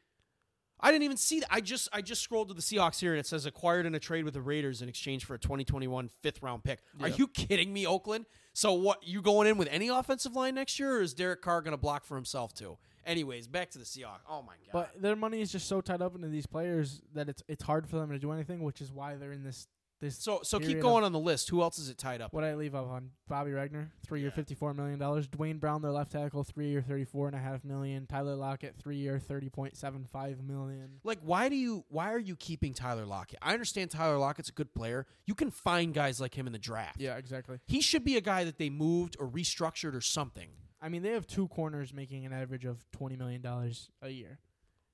I 0.79 0.91
didn't 0.91 1.03
even 1.03 1.17
see 1.17 1.39
that. 1.39 1.49
I 1.51 1.61
just 1.61 1.89
I 1.91 2.01
just 2.01 2.21
scrolled 2.21 2.49
to 2.49 2.53
the 2.53 2.61
Seahawks 2.61 2.99
here 2.99 3.11
and 3.11 3.19
it 3.19 3.25
says 3.25 3.45
acquired 3.45 3.85
in 3.85 3.95
a 3.95 3.99
trade 3.99 4.25
with 4.25 4.33
the 4.33 4.41
Raiders 4.41 4.81
in 4.81 4.89
exchange 4.89 5.25
for 5.25 5.33
a 5.33 5.39
2021 5.39 6.09
fifth 6.21 6.41
round 6.41 6.63
pick. 6.63 6.79
Are 7.01 7.07
you 7.09 7.27
kidding 7.27 7.73
me, 7.73 7.87
Oakland? 7.87 8.25
So 8.53 8.73
what? 8.73 9.05
You 9.05 9.21
going 9.21 9.47
in 9.47 9.57
with 9.57 9.67
any 9.71 9.87
offensive 9.87 10.35
line 10.35 10.55
next 10.55 10.79
year, 10.79 10.97
or 10.97 11.01
is 11.01 11.13
Derek 11.13 11.41
Carr 11.41 11.61
going 11.61 11.71
to 11.71 11.77
block 11.77 12.05
for 12.05 12.15
himself 12.15 12.53
too? 12.53 12.77
Anyways, 13.05 13.47
back 13.47 13.69
to 13.71 13.79
the 13.79 13.85
Seahawks. 13.85 14.19
Oh 14.29 14.41
my 14.41 14.53
god! 14.65 14.71
but 14.73 15.01
their 15.01 15.15
money 15.15 15.41
is 15.41 15.51
just 15.51 15.67
so 15.67 15.79
tied 15.79 16.01
up 16.01 16.15
into 16.15 16.27
these 16.27 16.45
players 16.45 17.01
that 17.13 17.29
it's 17.29 17.41
it's 17.47 17.63
hard 17.63 17.87
for 17.87 17.97
them 17.97 18.09
to 18.11 18.19
do 18.19 18.31
anything, 18.31 18.63
which 18.63 18.81
is 18.81 18.91
why 18.91 19.15
they're 19.15 19.31
in 19.31 19.43
this 19.43 19.67
this. 19.99 20.17
so 20.17 20.39
so 20.43 20.59
keep 20.59 20.79
going 20.79 21.03
on 21.03 21.11
the 21.11 21.19
list. 21.19 21.49
Who 21.49 21.61
else 21.61 21.79
is 21.79 21.89
it 21.89 21.97
tied 21.97 22.21
up? 22.21 22.33
What 22.33 22.43
I 22.43 22.55
leave 22.55 22.75
off 22.75 22.87
on 22.87 23.11
Bobby 23.27 23.53
Wagner, 23.53 23.91
three 24.05 24.19
year, 24.21 24.29
Yeah. 24.29 24.35
fifty 24.35 24.55
four 24.55 24.73
million 24.73 24.99
dollars. 24.99 25.27
Duane 25.27 25.57
Brown, 25.57 25.81
their 25.81 25.91
left 25.91 26.11
tackle, 26.11 26.43
three 26.43 26.69
year, 26.69 26.81
thirty 26.81 27.03
four 27.05 27.27
and 27.27 27.35
a 27.35 27.39
half 27.39 27.63
million. 27.63 28.05
Tyler 28.07 28.35
Lockett, 28.35 28.75
three 28.77 28.97
year, 28.97 29.19
thirty 29.19 29.49
point 29.49 29.75
seven 29.77 30.05
five 30.05 30.41
million. 30.43 30.99
Like, 31.03 31.19
why 31.21 31.49
do 31.49 31.55
you? 31.55 31.85
Why 31.89 32.11
are 32.13 32.19
you 32.19 32.35
keeping 32.35 32.73
Tyler 32.73 33.05
Lockett? 33.05 33.39
I 33.41 33.53
understand 33.53 33.91
Tyler 33.91 34.17
Lockett's 34.17 34.49
a 34.49 34.53
good 34.53 34.73
player. 34.73 35.07
You 35.25 35.35
can 35.35 35.51
find 35.51 35.93
guys 35.93 36.19
like 36.21 36.35
him 36.35 36.47
in 36.47 36.53
the 36.53 36.59
draft. 36.59 36.99
Yeah, 36.99 37.17
exactly. 37.17 37.59
He 37.65 37.81
should 37.81 38.03
be 38.03 38.17
a 38.17 38.21
guy 38.21 38.43
that 38.43 38.57
they 38.57 38.69
moved 38.69 39.17
or 39.19 39.27
restructured 39.27 39.93
or 39.95 40.01
something. 40.01 40.49
I 40.79 40.89
mean, 40.89 41.01
they 41.01 41.09
have 41.09 41.25
two 41.25 41.47
corners 41.47 41.91
making 41.91 42.25
an 42.27 42.33
average 42.33 42.63
of 42.63 42.85
twenty 42.91 43.15
million 43.15 43.41
dollars 43.41 43.89
a 44.01 44.09
year, 44.09 44.37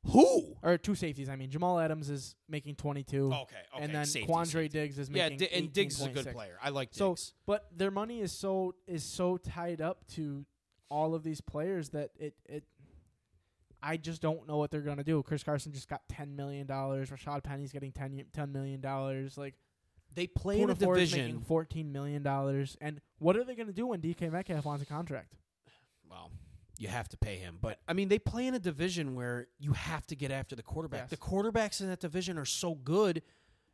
Who? 0.08 0.56
or 0.62 0.78
two 0.78 0.96
safeties. 0.96 1.30
I 1.30 1.36
mean, 1.36 1.50
Jamal 1.50 1.80
Adams 1.80 2.10
is 2.10 2.36
making 2.50 2.76
twenty 2.76 3.04
two, 3.04 3.28
Okay, 3.28 3.38
okay. 3.74 3.84
and 3.84 3.94
then 3.94 4.06
safety, 4.06 4.30
Quandre 4.32 4.46
safety. 4.48 4.68
Diggs 4.80 5.00
is 5.00 5.10
Yeah, 5.10 5.30
making. 5.30 5.38
Di- 5.40 5.54
and 5.54 5.74
Diggs 5.74 5.96
is 6.00 6.06
a 6.06 6.10
good 6.10 6.26
18.6. 6.26 6.34
player. 6.34 6.58
I 6.62 6.70
like 6.70 6.90
So- 6.92 7.12
Diggs. 7.12 7.34
But 7.46 7.68
their 7.78 7.92
money 7.92 8.20
is 8.20 8.32
so 8.32 8.76
is 8.88 9.04
so 9.04 9.38
tied 9.38 9.80
up 9.82 10.06
to 10.10 10.46
all 10.90 11.16
of 11.16 11.24
these 11.24 11.40
players 11.42 11.90
that 11.90 12.12
it 12.18 12.36
it. 12.46 12.66
I 13.82 13.98
just 13.98 14.22
don't 14.22 14.48
know 14.48 14.58
what 14.58 14.72
they're 14.72 14.82
gonna 14.82 15.04
do. 15.04 15.22
Chris 15.24 15.44
Carson 15.44 15.72
just 15.74 15.88
got 15.90 16.08
ten 16.10 16.36
million 16.36 16.68
dollars. 16.68 17.10
Rashad 17.10 17.44
Penny's 17.44 17.72
getting 17.74 17.92
10, 17.92 18.16
y- 18.16 18.24
$10 18.34 18.52
million. 18.52 18.82
Like 19.36 19.56
they 20.16 20.28
play 20.28 20.62
in 20.62 20.70
a 20.70 20.76
Ford's 20.76 21.12
making 21.12 21.26
division. 21.26 21.42
fourteen 21.42 21.92
million 21.92 22.24
dollars. 22.24 22.78
And 22.80 23.02
what 23.20 23.36
are 23.36 23.44
they 23.44 23.56
gonna 23.56 23.74
do 23.74 23.88
when 23.88 24.00
DK 24.02 24.30
Metcalf 24.32 24.64
wants 24.66 24.84
a 24.84 24.86
contract? 24.86 25.36
Well, 26.10 26.30
you 26.84 26.90
have 26.90 27.08
to 27.10 27.18
pay 27.18 27.38
him, 27.38 27.58
but 27.62 27.80
I 27.88 27.94
mean, 27.94 28.10
they 28.10 28.20
play 28.20 28.46
in 28.48 28.54
a 28.54 28.60
division 28.60 29.16
where 29.16 29.48
you 29.60 29.74
have 29.74 30.06
to 30.08 30.16
get 30.16 30.32
after 30.32 30.56
the 30.56 30.64
quarterback. 30.64 31.02
Yes. 31.04 31.10
The 31.12 31.18
quarterbacks 31.18 31.82
in 31.82 31.88
that 31.88 32.00
division 32.00 32.38
are 32.38 32.46
so 32.46 32.76
good, 32.76 33.22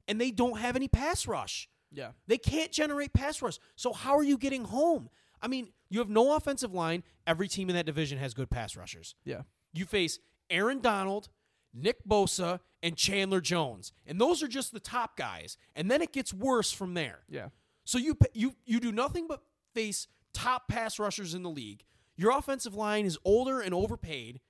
and 0.07 0.19
they 0.21 0.31
don't 0.31 0.57
have 0.59 0.75
any 0.75 0.87
pass 0.87 1.27
rush. 1.27 1.69
Yeah, 1.91 2.11
They 2.27 2.37
can't 2.37 2.71
generate 2.71 3.13
pass 3.13 3.41
rush. 3.41 3.57
So 3.75 3.93
how 3.93 4.15
are 4.15 4.23
you 4.23 4.37
getting 4.37 4.63
home? 4.65 5.09
I 5.41 5.47
mean, 5.47 5.69
you 5.89 5.97
have 5.99 6.09
no 6.09 6.35
offensive 6.35 6.71
line. 6.71 7.03
Every 7.25 7.47
team 7.47 7.67
in 7.69 7.75
that 7.75 7.87
division 7.87 8.19
has 8.19 8.33
good 8.35 8.49
pass 8.51 8.75
rushers. 8.77 9.15
yeah, 9.25 9.41
You 9.73 9.85
face 9.85 10.19
Aaron 10.51 10.81
Donald, 10.81 11.29
Nick 11.73 11.97
Bosa, 12.07 12.59
and 12.83 12.95
Chandler 12.95 13.41
Jones, 13.41 13.91
and 14.05 14.21
those 14.21 14.43
are 14.43 14.47
just 14.47 14.71
the 14.71 14.79
top 14.79 15.17
guys. 15.17 15.57
And 15.75 15.89
then 15.89 16.01
it 16.01 16.13
gets 16.13 16.31
worse 16.33 16.71
from 16.71 16.93
there. 16.93 17.19
yeah. 17.27 17.47
So 17.85 17.97
you 17.97 18.15
you 18.33 18.55
you 18.65 18.79
do 18.79 18.91
nothing 18.91 19.25
but 19.27 19.41
face 19.73 20.07
top 20.31 20.67
pass 20.67 20.99
rushers 20.99 21.33
in 21.33 21.41
the 21.41 21.49
league. 21.49 21.83
Your 22.19 22.37
offensive 22.37 22.75
line 22.75 23.05
is 23.05 23.17
older 23.23 23.61
and 23.61 23.73
overpaid, 23.73 24.41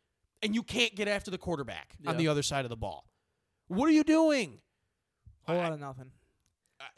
and 0.41 0.55
you 0.55 0.63
can't 0.63 0.95
get 0.95 1.07
after 1.07 1.29
the 1.29 1.37
quarterback 1.37 1.93
on 2.03 2.17
the 2.17 2.27
other 2.27 2.41
side 2.41 2.65
of 2.65 2.69
the 2.69 2.75
ball. 2.75 3.05
What 3.67 3.87
are 3.87 3.91
you 3.91 4.03
doing? 4.03 4.57
Whole 5.43 5.55
I- 5.55 5.59
lot 5.59 5.73
of 5.73 5.79
nothing. 5.79 6.11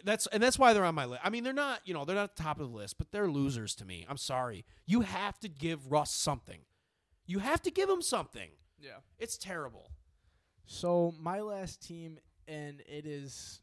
That's 0.05 0.27
and 0.27 0.41
that's 0.41 0.57
why 0.57 0.71
they're 0.71 0.85
on 0.85 0.95
my 0.95 1.03
list. 1.03 1.21
I 1.25 1.29
mean, 1.29 1.43
they're 1.43 1.51
not 1.51 1.81
you 1.83 1.93
know 1.93 2.05
they're 2.05 2.15
not 2.15 2.23
at 2.23 2.35
the 2.37 2.43
top 2.43 2.61
of 2.61 2.71
the 2.71 2.77
list, 2.77 2.97
but 2.97 3.11
they're 3.11 3.27
losers 3.27 3.75
to 3.75 3.85
me. 3.85 4.05
I'm 4.07 4.15
sorry. 4.15 4.63
You 4.85 5.01
have 5.01 5.37
to 5.41 5.49
give 5.49 5.91
Russ 5.91 6.13
something. 6.13 6.61
You 7.25 7.39
have 7.39 7.61
to 7.63 7.71
give 7.71 7.89
him 7.89 8.01
something. 8.01 8.51
Yeah. 8.79 8.99
It's 9.19 9.37
terrible. 9.37 9.91
So 10.67 11.13
my 11.19 11.41
last 11.41 11.85
team, 11.85 12.17
and 12.47 12.81
it 12.87 13.05
is, 13.05 13.59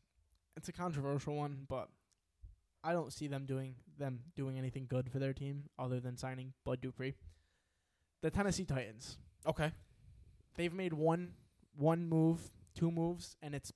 it's 0.58 0.68
a 0.68 0.72
controversial 0.72 1.36
one, 1.36 1.64
but 1.68 1.88
I 2.82 2.92
don't 2.92 3.12
see 3.12 3.26
them 3.26 3.44
doing 3.46 3.74
them 3.98 4.20
doing 4.36 4.58
anything 4.58 4.86
good 4.88 5.10
for 5.10 5.18
their 5.18 5.32
team 5.32 5.64
other 5.78 6.00
than 6.00 6.16
signing 6.16 6.52
Bud 6.64 6.80
Dupree. 6.80 7.14
The 8.22 8.30
Tennessee 8.30 8.64
Titans. 8.64 9.18
Okay. 9.46 9.72
They've 10.56 10.72
made 10.72 10.92
one 10.92 11.32
one 11.76 12.08
move, 12.08 12.50
two 12.74 12.90
moves, 12.90 13.36
and 13.42 13.54
it's 13.54 13.72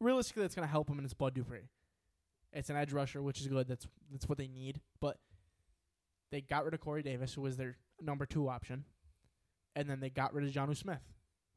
realistically 0.00 0.44
it's 0.44 0.54
going 0.54 0.66
to 0.66 0.70
help 0.70 0.88
them, 0.88 0.98
and 0.98 1.04
it's 1.04 1.14
Bud 1.14 1.34
Dupree. 1.34 1.68
It's 2.52 2.70
an 2.70 2.76
edge 2.76 2.92
rusher, 2.92 3.22
which 3.22 3.40
is 3.40 3.48
good. 3.48 3.68
That's 3.68 3.86
that's 4.10 4.28
what 4.28 4.38
they 4.38 4.48
need. 4.48 4.80
But 5.00 5.18
they 6.30 6.40
got 6.40 6.64
rid 6.64 6.74
of 6.74 6.80
Corey 6.80 7.02
Davis, 7.02 7.34
who 7.34 7.42
was 7.42 7.56
their 7.56 7.76
number 8.00 8.26
two 8.26 8.48
option, 8.48 8.84
and 9.74 9.88
then 9.88 10.00
they 10.00 10.10
got 10.10 10.34
rid 10.34 10.46
of 10.46 10.52
Jonnu 10.52 10.76
Smith, 10.76 11.02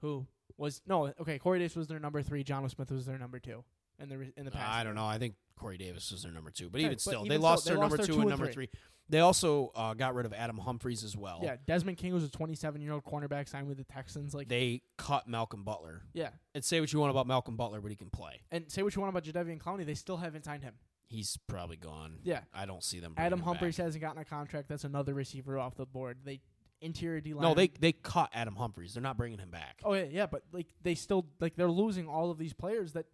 who 0.01 0.27
was 0.57 0.81
no 0.87 1.13
okay. 1.21 1.39
Corey 1.39 1.59
Davis 1.59 1.75
was 1.75 1.87
their 1.87 1.99
number 1.99 2.21
three. 2.21 2.43
John 2.43 2.67
Smith 2.69 2.91
was 2.91 3.05
their 3.05 3.17
number 3.17 3.39
two 3.39 3.63
in 4.01 4.09
the 4.09 4.17
re- 4.17 4.33
in 4.37 4.45
the 4.45 4.51
past. 4.51 4.69
I 4.69 4.83
don't 4.83 4.95
know. 4.95 5.05
I 5.05 5.17
think 5.17 5.35
Corey 5.55 5.77
Davis 5.77 6.11
was 6.11 6.23
their 6.23 6.31
number 6.31 6.51
two, 6.51 6.69
but 6.69 6.79
even 6.81 6.93
but 6.93 7.01
still, 7.01 7.25
even 7.25 7.29
they 7.29 7.35
still, 7.35 7.41
lost 7.41 7.65
they 7.65 7.71
their 7.71 7.77
lost 7.79 7.91
number 7.91 7.97
their 7.97 8.05
two 8.07 8.13
two 8.13 8.19
and 8.21 8.29
number 8.29 8.45
three. 8.47 8.67
three. 8.67 8.69
They 9.11 9.19
also 9.21 9.71
uh, 9.75 9.95
got 9.95 10.13
rid 10.13 10.27
of 10.27 10.33
Adam 10.33 10.59
Humphries 10.59 11.03
as 11.03 11.17
well. 11.17 11.39
Yeah, 11.41 11.55
Desmond 11.65 11.97
King 11.97 12.13
was 12.13 12.23
a 12.23 12.29
27 12.29 12.79
year 12.79 12.93
old 12.93 13.03
cornerback 13.03 13.49
signed 13.49 13.67
with 13.67 13.77
the 13.77 13.83
Texans. 13.83 14.35
Like, 14.35 14.47
They 14.49 14.83
cut 14.99 15.27
Malcolm 15.27 15.63
Butler. 15.63 16.03
yeah, 16.13 16.29
And 16.53 16.63
say 16.63 16.79
what 16.79 16.93
you 16.93 16.99
want 16.99 17.09
about 17.09 17.25
Malcolm 17.25 17.57
Butler, 17.57 17.81
but 17.81 17.89
he 17.89 17.97
can 17.97 18.11
play. 18.11 18.41
and 18.51 18.71
say 18.71 18.83
what 18.83 18.95
you 18.95 19.01
want 19.01 19.15
about 19.15 19.23
Jadeveon 19.23 19.57
Clowney, 19.57 19.83
they 19.83 19.95
still 19.95 20.17
haven't 20.17 20.45
signed 20.45 20.61
him. 20.63 20.75
He's 21.07 21.39
probably 21.47 21.75
gone. 21.75 22.19
Yeah, 22.23 22.41
I 22.53 22.67
don't 22.67 22.83
see 22.83 22.99
them. 22.99 23.15
Adam 23.17 23.39
him 23.39 23.45
Humphries 23.45 23.77
back. 23.77 23.85
hasn't 23.85 24.01
gotten 24.03 24.21
a 24.21 24.25
contract. 24.25 24.69
That's 24.69 24.83
another 24.83 25.15
receiver 25.15 25.57
off 25.57 25.73
the 25.75 25.87
board. 25.87 26.19
They 26.23 26.39
interior 26.81 27.19
D 27.19 27.33
line. 27.33 27.41
No, 27.41 27.55
they 27.55 27.69
they 27.79 27.93
caught 27.93 28.29
Adam 28.31 28.55
Humphries. 28.55 28.93
They're 28.93 29.01
not 29.01 29.17
bringing 29.17 29.39
him 29.39 29.49
back. 29.49 29.81
Oh 29.83 29.93
yeah, 29.93 30.03
yeah, 30.03 30.25
but 30.27 30.43
like 30.51 30.67
they 30.83 30.93
still 30.93 31.25
like 31.39 31.55
they're 31.55 31.67
losing 31.71 32.07
all 32.07 32.29
of 32.29 32.37
these 32.37 32.53
players. 32.53 32.93
That 32.93 33.07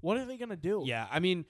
what 0.00 0.16
are 0.16 0.24
they 0.26 0.36
gonna 0.36 0.56
do? 0.56 0.82
Yeah, 0.86 1.06
I 1.10 1.18
mean, 1.20 1.44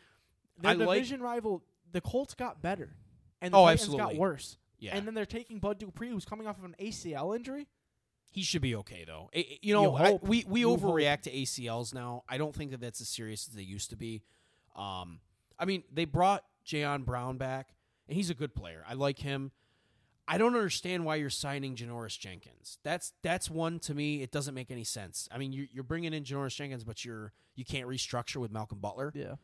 their 0.58 0.72
I 0.72 0.74
like- 0.74 0.96
division 0.98 1.20
rival, 1.20 1.62
the 1.92 2.00
Colts 2.00 2.34
got 2.34 2.60
better, 2.62 2.94
and 3.40 3.52
the 3.54 3.58
Oh, 3.58 3.64
Titans 3.66 3.82
absolutely. 3.82 4.14
got 4.14 4.20
worse. 4.20 4.56
yeah, 4.78 4.96
And 4.96 5.06
then 5.06 5.14
they're 5.14 5.26
taking 5.26 5.58
Bud 5.58 5.78
Dupree, 5.78 6.08
who's 6.10 6.24
coming 6.24 6.46
off 6.46 6.58
of 6.58 6.64
an 6.64 6.74
ACL 6.78 7.32
injury. 7.34 7.68
he 8.32 8.42
should 8.42 8.62
be 8.62 8.76
okay 8.76 9.04
though. 9.04 9.28
I- 9.34 9.58
you 9.60 9.74
know, 9.74 9.98
You 9.98 10.04
I- 10.04 10.12
we 10.22 10.44
we 10.46 10.60
You 10.60 10.68
overreact 10.68 11.22
to 11.22 11.30
ACLs 11.32 11.92
now. 11.92 12.22
I 12.28 12.38
don't 12.38 12.54
think 12.54 12.70
that 12.70 12.80
that's 12.80 13.00
as 13.00 13.08
serious 13.08 13.48
as 13.48 13.54
they 13.54 13.62
used 13.62 13.90
to 13.90 13.96
be. 13.96 14.22
Um, 14.76 15.20
I 15.58 15.64
mean, 15.64 15.82
they 15.92 16.04
brought 16.04 16.44
Jayon 16.64 17.04
Brown 17.04 17.38
back, 17.38 17.74
and 18.06 18.14
he's 18.16 18.30
a 18.30 18.34
good 18.34 18.54
player. 18.54 18.84
I 18.86 18.94
like 18.94 19.18
him. 19.18 19.50
I 20.32 20.38
don't 20.38 20.54
understand 20.54 21.04
why 21.04 21.16
you're 21.16 21.28
signing 21.28 21.74
Janoris 21.74 22.16
Jenkins. 22.16 22.78
That's 22.84 23.12
that's 23.20 23.50
one 23.50 23.80
to 23.80 23.94
me. 23.94 24.22
It 24.22 24.30
doesn't 24.30 24.54
make 24.54 24.70
any 24.70 24.84
sense. 24.84 25.28
I 25.32 25.38
mean, 25.38 25.52
you're, 25.52 25.66
you're 25.72 25.82
bringing 25.82 26.14
in 26.14 26.22
Janoris 26.22 26.54
Jenkins, 26.54 26.84
but 26.84 27.04
you're 27.04 27.32
you 27.56 27.64
can't 27.64 27.88
restructure 27.88 28.36
with 28.36 28.52
Malcolm 28.52 28.78
Butler. 28.78 29.10
Yeah, 29.12 29.34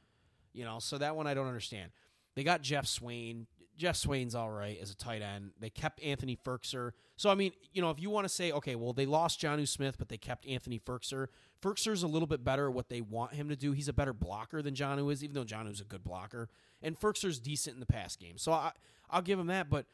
You 0.52 0.64
know, 0.64 0.78
so 0.78 0.96
that 0.98 1.16
one 1.16 1.26
I 1.26 1.34
don't 1.34 1.48
understand. 1.48 1.90
They 2.36 2.44
got 2.44 2.62
Geoff 2.62 2.84
Swaim. 2.84 3.46
Geoff 3.76 3.96
Swaim's 3.96 4.36
all 4.36 4.48
right 4.48 4.78
as 4.80 4.92
a 4.92 4.96
tight 4.96 5.22
end. 5.22 5.50
They 5.58 5.70
kept 5.70 6.00
Anthony 6.04 6.36
Firkser. 6.36 6.92
So 7.16 7.30
I 7.30 7.34
mean, 7.34 7.50
you 7.72 7.82
know, 7.82 7.90
if 7.90 8.00
you 8.00 8.08
want 8.08 8.24
to 8.28 8.32
say, 8.32 8.52
okay, 8.52 8.76
well, 8.76 8.92
they 8.92 9.06
lost 9.06 9.40
Jonnu 9.40 9.66
Smith, 9.66 9.96
but 9.98 10.08
they 10.08 10.18
kept 10.18 10.46
Anthony 10.46 10.78
Firkser. 10.78 11.26
Firkser's 11.60 12.04
a 12.04 12.06
little 12.06 12.28
bit 12.28 12.44
better 12.44 12.68
at 12.68 12.74
what 12.74 12.90
they 12.90 13.00
want 13.00 13.32
him 13.32 13.48
to 13.48 13.56
do. 13.56 13.72
He's 13.72 13.88
a 13.88 13.92
better 13.92 14.12
blocker 14.12 14.62
than 14.62 14.74
Jonnu 14.74 15.12
is, 15.12 15.24
even 15.24 15.34
though 15.34 15.44
Jonnu's 15.44 15.80
a 15.80 15.84
good 15.84 16.04
blocker. 16.04 16.48
And 16.80 16.96
Firkser's 16.96 17.40
decent 17.40 17.74
in 17.74 17.80
the 17.80 17.86
pass 17.86 18.14
game. 18.14 18.38
So 18.38 18.52
I 18.52 18.70
I'll 19.10 19.22
give 19.22 19.38
him 19.38 19.48
that, 19.48 19.68
but 19.68 19.86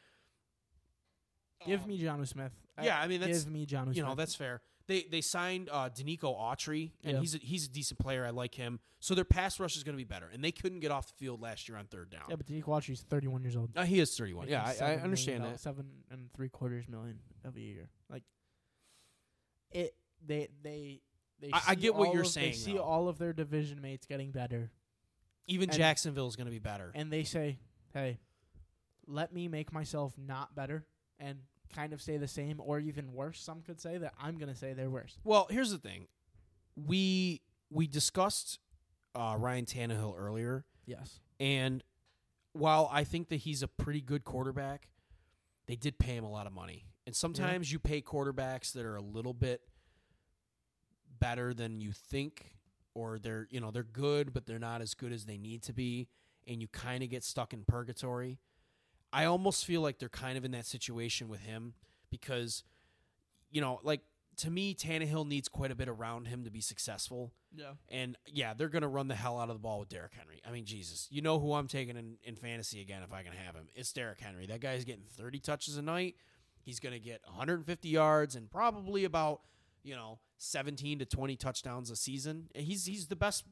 give 1.65 1.85
me 1.87 2.01
Jonnu 2.01 2.27
Smith. 2.27 2.51
Yeah, 2.81 2.99
I 2.99 3.07
mean, 3.07 3.19
that's- 3.21 3.43
give 3.43 3.53
me 3.53 3.65
Smith. 3.67 3.95
you 3.95 4.03
know, 4.03 4.15
that's 4.15 4.35
fair. 4.35 4.61
They 4.85 5.03
they 5.03 5.21
signed 5.21 5.69
uh 5.71 5.89
Denico 5.89 6.37
Autry, 6.37 6.91
and 7.03 7.13
Yeah. 7.13 7.19
he's 7.21 7.35
a, 7.35 7.37
he's 7.37 7.65
a 7.67 7.69
decent 7.69 7.99
player. 7.99 8.25
I 8.25 8.31
like 8.31 8.53
him. 8.55 8.81
So 8.99 9.15
their 9.15 9.23
pass 9.23 9.57
rush 9.59 9.77
is 9.77 9.83
going 9.83 9.93
to 9.93 9.97
be 9.97 10.03
better. 10.03 10.27
And 10.33 10.43
they 10.43 10.51
couldn't 10.51 10.81
get 10.81 10.91
off 10.91 11.07
the 11.07 11.13
field 11.13 11.39
last 11.41 11.69
year 11.69 11.77
on 11.77 11.85
third 11.85 12.09
down. 12.09 12.23
yeah, 12.29 12.35
but 12.35 12.45
Deke 12.45 12.67
Watchy's 12.67 13.01
31 13.01 13.43
years 13.43 13.55
old. 13.55 13.69
Uh, 13.77 13.83
he 13.83 13.99
is 14.01 14.13
31. 14.17 14.49
Yeah, 14.49 14.65
Making 14.67 14.83
I, 14.83 14.91
I 14.93 14.95
understand 14.97 15.39
million 15.39 15.53
that. 15.53 15.59
Seven 15.61 15.85
and 16.11 16.29
three 16.33 16.49
quarters 16.49 16.89
million 16.89 17.19
of 17.45 17.55
a 17.55 17.59
year. 17.61 17.87
Like 18.09 18.23
it, 19.71 19.95
they 20.25 20.49
they 20.61 21.01
they. 21.39 21.49
I- 21.53 21.61
I 21.69 21.75
see 21.75 21.81
get 21.81 21.95
what 21.95 22.07
all 22.09 22.13
you're 22.13 22.23
of- 22.23 22.27
saying, 22.29 22.51
They 22.51 22.57
see 22.57 22.73
though. 22.73 22.83
all 22.83 23.07
of 23.07 23.17
their 23.17 23.33
division 23.33 23.81
mates 23.81 24.05
getting 24.05 24.31
better, 24.31 24.71
Even 25.47 25.69
And- 25.69 25.77
Jacksonville 25.77 26.27
is 26.27 26.35
going 26.35 26.45
to 26.47 26.51
be 26.51 26.59
better. 26.59 26.91
and 26.95 27.11
they 27.11 27.23
say, 27.23 27.59
"Hey, 27.93 28.19
let 29.07 29.33
me 29.33 29.47
make 29.49 29.71
myself 29.73 30.17
not 30.17 30.55
better 30.55 30.85
and 31.19 31.39
kind 31.75 31.91
of 31.93 32.01
stay 32.01 32.17
the 32.17 32.27
same, 32.27 32.59
or 32.59 32.79
even 32.79 33.13
worse." 33.13 33.39
Some 33.39 33.61
could 33.61 33.79
say 33.81 33.97
that 33.97 34.13
I'm 34.21 34.37
going 34.37 34.51
to 34.51 34.57
say 34.57 34.73
they're 34.73 34.89
worse. 34.89 35.17
well, 35.23 35.47
here's 35.49 35.71
the 35.71 35.77
thing. 35.77 36.07
We 36.75 37.41
we 37.69 37.87
discussed 37.87 38.59
uh, 39.15 39.35
Ryan 39.37 39.65
Tannehill 39.65 40.15
earlier, 40.17 40.65
Yes. 40.85 41.19
and 41.39 41.83
while 42.53 42.89
I 42.91 43.03
think 43.03 43.29
that 43.29 43.37
he's 43.37 43.63
a 43.63 43.67
pretty 43.67 44.01
good 44.01 44.23
quarterback, 44.23 44.89
they 45.67 45.75
did 45.75 45.97
pay 45.97 46.15
him 46.15 46.23
a 46.23 46.29
lot 46.31 46.45
of 46.47 46.53
money. 46.53 46.85
And 47.05 47.15
sometimes 47.15 47.71
you 47.71 47.79
pay 47.79 48.01
quarterbacks 48.01 48.71
that 48.73 48.85
are 48.85 48.95
a 48.95 49.01
little 49.01 49.33
bit 49.33 49.61
better 51.19 51.53
than 51.53 51.81
you 51.81 51.91
think 51.91 52.55
or 52.93 53.17
they're, 53.19 53.47
you 53.49 53.59
know, 53.59 53.71
they're 53.71 53.83
good 53.83 54.33
but 54.33 54.45
they're 54.45 54.59
not 54.59 54.81
as 54.81 54.93
good 54.93 55.11
as 55.11 55.25
they 55.25 55.37
need 55.37 55.61
to 55.63 55.73
be 55.73 56.07
and 56.47 56.61
you 56.61 56.67
kind 56.67 57.03
of 57.03 57.09
get 57.09 57.23
stuck 57.23 57.53
in 57.53 57.63
purgatory. 57.65 58.39
I 59.13 59.25
almost 59.25 59.65
feel 59.65 59.81
like 59.81 59.99
they're 59.99 60.09
kind 60.09 60.37
of 60.37 60.43
in 60.43 60.51
that 60.51 60.65
situation 60.65 61.29
with 61.29 61.41
him 61.41 61.75
because 62.09 62.63
you 63.51 63.61
know, 63.61 63.79
like 63.83 64.01
to 64.37 64.49
me 64.49 64.73
Tannehill 64.73 65.27
needs 65.27 65.47
quite 65.47 65.71
a 65.71 65.75
bit 65.75 65.87
around 65.87 66.25
him 66.27 66.43
to 66.43 66.49
be 66.49 66.59
successful. 66.59 67.31
Yeah. 67.55 67.73
And 67.89 68.17
yeah, 68.25 68.53
they're 68.55 68.67
going 68.67 68.81
to 68.81 68.87
run 68.87 69.07
the 69.07 69.15
hell 69.15 69.39
out 69.39 69.49
of 69.49 69.55
the 69.55 69.59
ball 69.59 69.79
with 69.79 69.89
Derrick 69.89 70.13
Henry. 70.17 70.41
I 70.45 70.51
mean, 70.51 70.65
Jesus, 70.65 71.07
you 71.11 71.21
know 71.21 71.39
who 71.39 71.53
I'm 71.53 71.67
taking 71.67 71.95
in, 71.95 72.17
in 72.23 72.35
fantasy 72.35 72.81
again 72.81 73.03
if 73.03 73.13
I 73.13 73.21
can 73.21 73.33
have 73.33 73.53
him? 73.53 73.67
It's 73.75 73.93
Derrick 73.93 74.19
Henry. 74.19 74.47
That 74.47 74.59
guy's 74.59 74.83
getting 74.85 75.03
30 75.07 75.39
touches 75.39 75.77
a 75.77 75.83
night. 75.83 76.15
He's 76.63 76.79
going 76.79 76.93
to 76.93 76.99
get 76.99 77.21
150 77.25 77.87
yards 77.87 78.35
and 78.35 78.49
probably 78.49 79.03
about, 79.03 79.41
you 79.83 79.95
know, 79.95 80.17
17 80.37 80.97
to 80.99 81.05
20 81.05 81.35
touchdowns 81.35 81.91
a 81.91 81.95
season. 81.95 82.47
He's 82.55 82.85
he's 82.87 83.07
the 83.07 83.15
best 83.15 83.43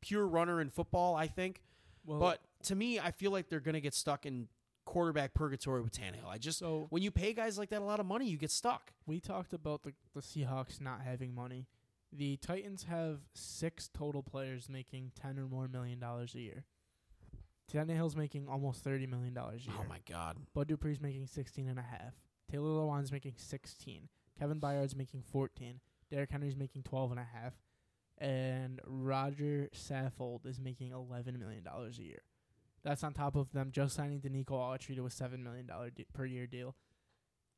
pure 0.00 0.26
runner 0.26 0.60
in 0.60 0.70
football, 0.70 1.14
I 1.14 1.28
think. 1.28 1.62
Well, 2.04 2.18
But 2.18 2.40
to 2.64 2.74
me, 2.74 2.98
I 2.98 3.12
feel 3.12 3.30
like 3.30 3.48
they're 3.48 3.60
going 3.60 3.74
to 3.74 3.80
get 3.80 3.94
stuck 3.94 4.26
in 4.26 4.48
quarterback 4.84 5.34
purgatory 5.34 5.82
with 5.82 5.92
Tannehill. 5.92 6.28
I 6.28 6.38
just 6.38 6.58
so 6.58 6.86
when 6.90 7.02
you 7.02 7.10
pay 7.10 7.32
guys 7.32 7.58
like 7.58 7.70
that 7.70 7.80
a 7.80 7.84
lot 7.84 8.00
of 8.00 8.06
money, 8.06 8.26
you 8.26 8.36
get 8.36 8.50
stuck. 8.50 8.92
we 9.06 9.20
talked 9.20 9.52
about 9.52 9.82
the 9.82 9.92
the 10.14 10.20
Seahawks 10.20 10.80
not 10.80 11.00
having 11.02 11.34
money. 11.34 11.66
The 12.12 12.36
Titans 12.36 12.84
have 12.84 13.20
six 13.34 13.88
total 13.92 14.22
players 14.22 14.68
making 14.68 15.12
ten 15.20 15.38
or 15.38 15.46
more 15.46 15.66
million 15.68 15.98
dollars 15.98 16.34
a 16.34 16.40
year. 16.40 16.64
Tannehill's 17.72 18.14
making 18.16 18.46
almost 18.48 18.84
thirty 18.84 19.06
million 19.06 19.34
dollars 19.34 19.66
a 19.66 19.70
oh 19.70 19.74
year. 19.74 19.82
Oh 19.86 19.88
my 19.88 19.98
god. 20.08 20.36
Bud 20.54 20.68
Dupree's 20.68 21.00
making 21.00 21.26
sixteen 21.26 21.68
and 21.68 21.78
a 21.78 21.82
half. 21.82 22.14
Taylor 22.50 22.68
Lewan's 22.68 23.10
making 23.10 23.34
sixteen. 23.36 24.08
Kevin 24.38 24.58
Byard's 24.58 24.94
making 24.94 25.22
fourteen. 25.22 25.80
Derrick 26.10 26.30
Henry's 26.30 26.56
making 26.56 26.82
twelve 26.82 27.10
and 27.10 27.20
a 27.20 27.24
half. 27.24 27.54
And 28.18 28.80
Roger 28.86 29.70
Saffold 29.74 30.46
is 30.46 30.60
making 30.60 30.92
eleven 30.92 31.38
million 31.38 31.64
dollars 31.64 31.98
a 31.98 32.04
year. 32.04 32.22
That's 32.84 33.02
on 33.02 33.14
top 33.14 33.34
of 33.34 33.50
them 33.52 33.70
just 33.72 33.96
signing 33.96 34.20
Denico 34.20 34.50
Autry 34.52 34.94
to 34.96 35.06
a 35.06 35.10
seven 35.10 35.42
million 35.42 35.66
dollar 35.66 35.90
de- 35.90 36.04
per 36.12 36.24
year 36.26 36.46
deal. 36.46 36.74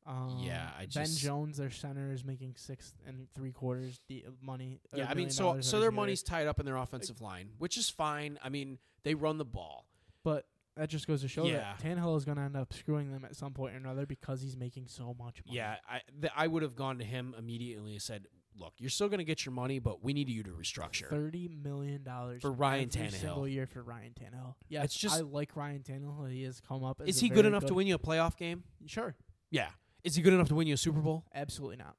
Um, 0.06 0.38
Yeah, 0.40 0.70
I 0.76 0.82
Ben 0.82 0.88
just- 0.90 1.18
Jones, 1.20 1.56
their 1.56 1.70
center, 1.70 2.12
is 2.12 2.24
making 2.24 2.54
six 2.56 2.94
and 3.06 3.26
three 3.34 3.50
quarters 3.50 4.00
de- 4.08 4.24
money. 4.40 4.80
Yeah, 4.94 5.08
I 5.10 5.14
mean, 5.14 5.30
so 5.30 5.60
so 5.60 5.80
their 5.80 5.90
money's 5.90 6.22
tied 6.22 6.46
up 6.46 6.60
in 6.60 6.66
their 6.66 6.76
offensive 6.76 7.20
line, 7.20 7.50
which 7.58 7.76
is 7.76 7.90
fine. 7.90 8.38
I 8.42 8.48
mean, 8.48 8.78
they 9.02 9.14
run 9.14 9.38
the 9.38 9.44
ball. 9.44 9.88
But 10.22 10.46
that 10.76 10.90
just 10.90 11.06
goes 11.08 11.22
to 11.22 11.28
show 11.28 11.44
Yeah. 11.46 11.74
that 11.74 11.78
Tannehill 11.80 12.16
is 12.16 12.24
going 12.24 12.36
to 12.36 12.42
end 12.44 12.56
up 12.56 12.72
screwing 12.72 13.10
them 13.10 13.24
at 13.24 13.34
some 13.34 13.52
point 13.52 13.74
or 13.74 13.78
another 13.78 14.06
because 14.06 14.42
he's 14.42 14.56
making 14.56 14.86
so 14.86 15.14
much 15.14 15.42
money. 15.44 15.56
Yeah, 15.56 15.78
I 15.88 16.02
th- 16.20 16.32
I 16.36 16.46
would 16.46 16.62
have 16.62 16.76
gone 16.76 16.98
to 16.98 17.04
him 17.04 17.34
immediately 17.36 17.92
and 17.94 18.02
said, 18.02 18.28
"Look, 18.58 18.74
you're 18.78 18.90
still 18.90 19.08
going 19.08 19.18
to 19.18 19.24
get 19.24 19.44
your 19.44 19.52
money, 19.52 19.78
but 19.78 20.02
we 20.02 20.12
need 20.12 20.28
you 20.28 20.42
to 20.44 20.50
restructure." 20.50 21.08
thirty 21.08 21.48
million 21.48 22.02
dollars 22.02 22.42
For 22.42 22.52
Ryan 22.52 22.90
every 22.94 23.08
Tannehill. 23.08 23.20
single 23.20 23.48
year 23.48 23.66
for 23.66 23.82
Ryan 23.82 24.12
Tannehill. 24.14 24.54
Yeah, 24.68 24.82
It's 24.84 24.96
just- 24.96 25.16
I 25.16 25.20
like 25.20 25.56
Ryan 25.56 25.82
Tannehill. 25.82 26.30
He 26.30 26.42
has 26.44 26.60
come 26.60 26.84
up. 26.84 27.00
As 27.00 27.08
Is 27.08 27.20
he 27.20 27.28
good 27.28 27.46
enough 27.46 27.64
to 27.66 27.74
win 27.74 27.86
you 27.86 27.94
a 27.94 27.98
playoff 27.98 28.36
game? 28.36 28.64
Sure, 28.86 29.16
Yeah. 29.50 29.70
Is 30.04 30.14
he 30.14 30.22
good 30.22 30.32
enough 30.34 30.48
to 30.48 30.54
win 30.54 30.66
you 30.68 30.74
a 30.74 30.76
Super 30.76 31.00
Bowl? 31.00 31.24
absolutely 31.34 31.76
not. 31.76 31.96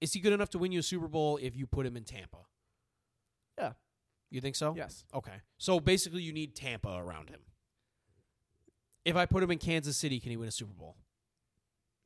Is 0.00 0.12
he 0.12 0.20
good 0.20 0.32
enough 0.32 0.50
to 0.50 0.58
win 0.58 0.72
you 0.72 0.80
a 0.80 0.82
Super 0.82 1.06
Bowl 1.08 1.38
if 1.40 1.54
you 1.56 1.66
put 1.66 1.86
him 1.86 1.96
in 1.96 2.04
Tampa? 2.04 2.46
Yeah. 3.56 3.74
You 4.30 4.40
think 4.40 4.56
so? 4.56 4.74
Yes, 4.76 5.04
Okay. 5.14 5.40
So 5.58 5.78
basically, 5.78 6.22
you 6.22 6.32
need 6.32 6.56
Tampa 6.56 6.96
around 6.96 7.28
him. 7.30 7.40
If 9.04 9.14
I 9.16 9.26
put 9.26 9.42
him 9.42 9.50
in 9.52 9.58
Kansas 9.58 9.96
City, 9.96 10.18
can 10.18 10.30
he 10.30 10.36
win 10.36 10.48
a 10.48 10.52
Super 10.52 10.72
Bowl? 10.74 10.96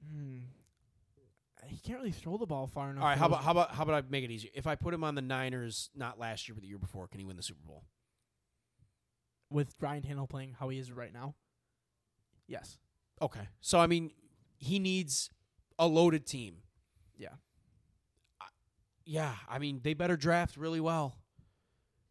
hmm. 0.04 0.38
He 1.68 1.78
can't 1.78 1.98
really 1.98 2.10
throw 2.12 2.36
the 2.36 2.46
ball 2.46 2.66
far 2.66 2.90
enough. 2.90 3.02
All 3.02 3.08
right. 3.08 3.18
How 3.18 3.26
about 3.26 3.42
how 3.44 3.50
about 3.52 3.70
how 3.74 3.82
about 3.84 4.04
I 4.04 4.06
make 4.08 4.24
it 4.24 4.30
easier? 4.30 4.50
If 4.54 4.66
I 4.66 4.74
put 4.74 4.92
him 4.94 5.04
on 5.04 5.14
the 5.14 5.22
Niners, 5.22 5.90
not 5.94 6.18
last 6.18 6.48
year 6.48 6.54
but 6.54 6.62
the 6.62 6.68
year 6.68 6.78
before, 6.78 7.06
can 7.08 7.18
he 7.20 7.24
win 7.26 7.36
the 7.36 7.42
Super 7.42 7.62
Bowl? 7.66 7.84
with 9.50 9.74
Ryan 9.80 10.02
Tannehill 10.02 10.28
playing 10.28 10.54
how 10.58 10.68
he 10.68 10.78
is 10.78 10.92
right 10.92 11.10
now? 11.12 11.34
Yes. 12.46 12.76
Okay. 13.22 13.48
So 13.60 13.78
I 13.78 13.86
mean, 13.86 14.10
he 14.58 14.78
needs 14.78 15.30
a 15.78 15.86
loaded 15.86 16.26
team. 16.26 16.56
Yeah. 17.16 17.28
Yeah, 19.04 19.34
I 19.48 19.58
mean, 19.58 19.80
they 19.82 19.94
better 19.94 20.18
draft 20.18 20.58
really 20.58 20.80
well. 20.80 21.16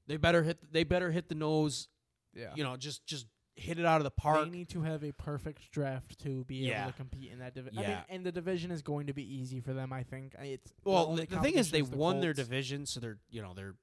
They 0.08 0.18
better 0.18 0.42
hit 0.42 0.58
they 0.72 0.84
better 0.84 1.12
hit 1.12 1.30
the 1.30 1.36
nose, 1.36 1.90
Yeah. 2.34 2.54
you 2.56 2.64
know, 2.64 2.76
just 2.76 3.06
just 3.06 3.28
hit 3.58 3.80
it 3.80 3.86
out 3.86 4.00
of 4.00 4.04
the 4.04 4.12
park. 4.12 4.46
They 4.46 4.50
need 4.58 4.70
to 4.70 4.84
have 4.84 5.04
a 5.04 5.12
perfect 5.12 5.72
draft 5.72 6.20
to 6.20 6.44
be 6.46 6.58
Yeah. 6.58 6.84
able 6.84 6.92
to 6.92 6.98
compete 6.98 7.32
in 7.32 7.40
that 7.40 7.56
division. 7.56 7.80
I 7.80 7.88
mean, 7.88 7.98
and 8.10 8.24
the 8.26 8.32
division 8.32 8.70
is 8.72 8.82
going 8.84 9.08
to 9.08 9.14
be 9.14 9.24
easy 9.24 9.60
for 9.60 9.74
them. 9.74 9.92
I 9.92 10.04
think 10.04 10.36
I- 10.40 10.46
it's 10.46 10.72
well, 10.84 11.16
the, 11.16 11.26
the 11.26 11.40
thing 11.42 11.56
is 11.56 11.72
they 11.72 11.82
the 11.82 11.98
won 11.98 12.20
their 12.22 12.34
division, 12.34 12.86
so 12.86 13.00
their 13.00 13.18
you 13.30 13.42
know, 13.42 13.54
their 13.54 13.76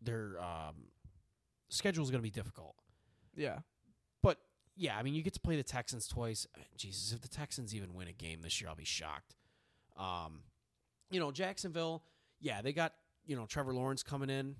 their 0.00 0.40
um 0.42 0.86
schedule 1.68 2.02
is 2.02 2.10
going 2.10 2.20
to 2.20 2.26
be 2.26 2.30
difficult. 2.30 2.74
Yeah, 3.36 3.60
But 4.22 4.38
yeah, 4.74 4.96
I 4.98 5.02
mean, 5.02 5.14
you 5.14 5.22
get 5.22 5.34
to 5.34 5.40
play 5.40 5.56
the 5.56 5.62
Texans 5.62 6.08
twice. 6.08 6.46
Jesus, 6.76 7.12
if 7.12 7.20
the 7.20 7.28
Texans 7.28 7.74
even 7.74 7.94
win 7.94 8.08
a 8.08 8.12
game 8.12 8.40
this 8.42 8.60
year, 8.60 8.68
I'll 8.70 8.74
be 8.76 8.84
shocked. 8.84 9.36
Um, 9.96 10.42
you 11.10 11.20
know, 11.20 11.30
Jacksonville, 11.30 12.02
yeah, 12.40 12.62
they 12.62 12.72
got 12.72 12.94
you 13.26 13.36
know 13.36 13.46
Trevor 13.46 13.74
Lawrence 13.74 14.02
coming 14.02 14.30
in. 14.30 14.56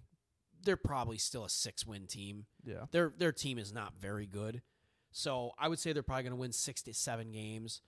They're 0.62 0.76
probably 0.76 1.18
still 1.18 1.44
a 1.44 1.50
six 1.50 1.86
win 1.86 2.06
team. 2.06 2.46
Yeah. 2.64 2.84
Their 2.90 3.12
their 3.16 3.32
team 3.32 3.58
is 3.58 3.72
not 3.72 3.94
very 4.00 4.26
good, 4.26 4.62
so 5.10 5.52
I 5.58 5.68
would 5.68 5.78
say 5.78 5.92
they're 5.92 6.02
probably 6.02 6.24
going 6.24 6.32
to 6.32 6.36
win 6.40 6.52
six 6.52 6.82
to 6.82 6.94
seven 6.94 7.32
games. 7.32 7.82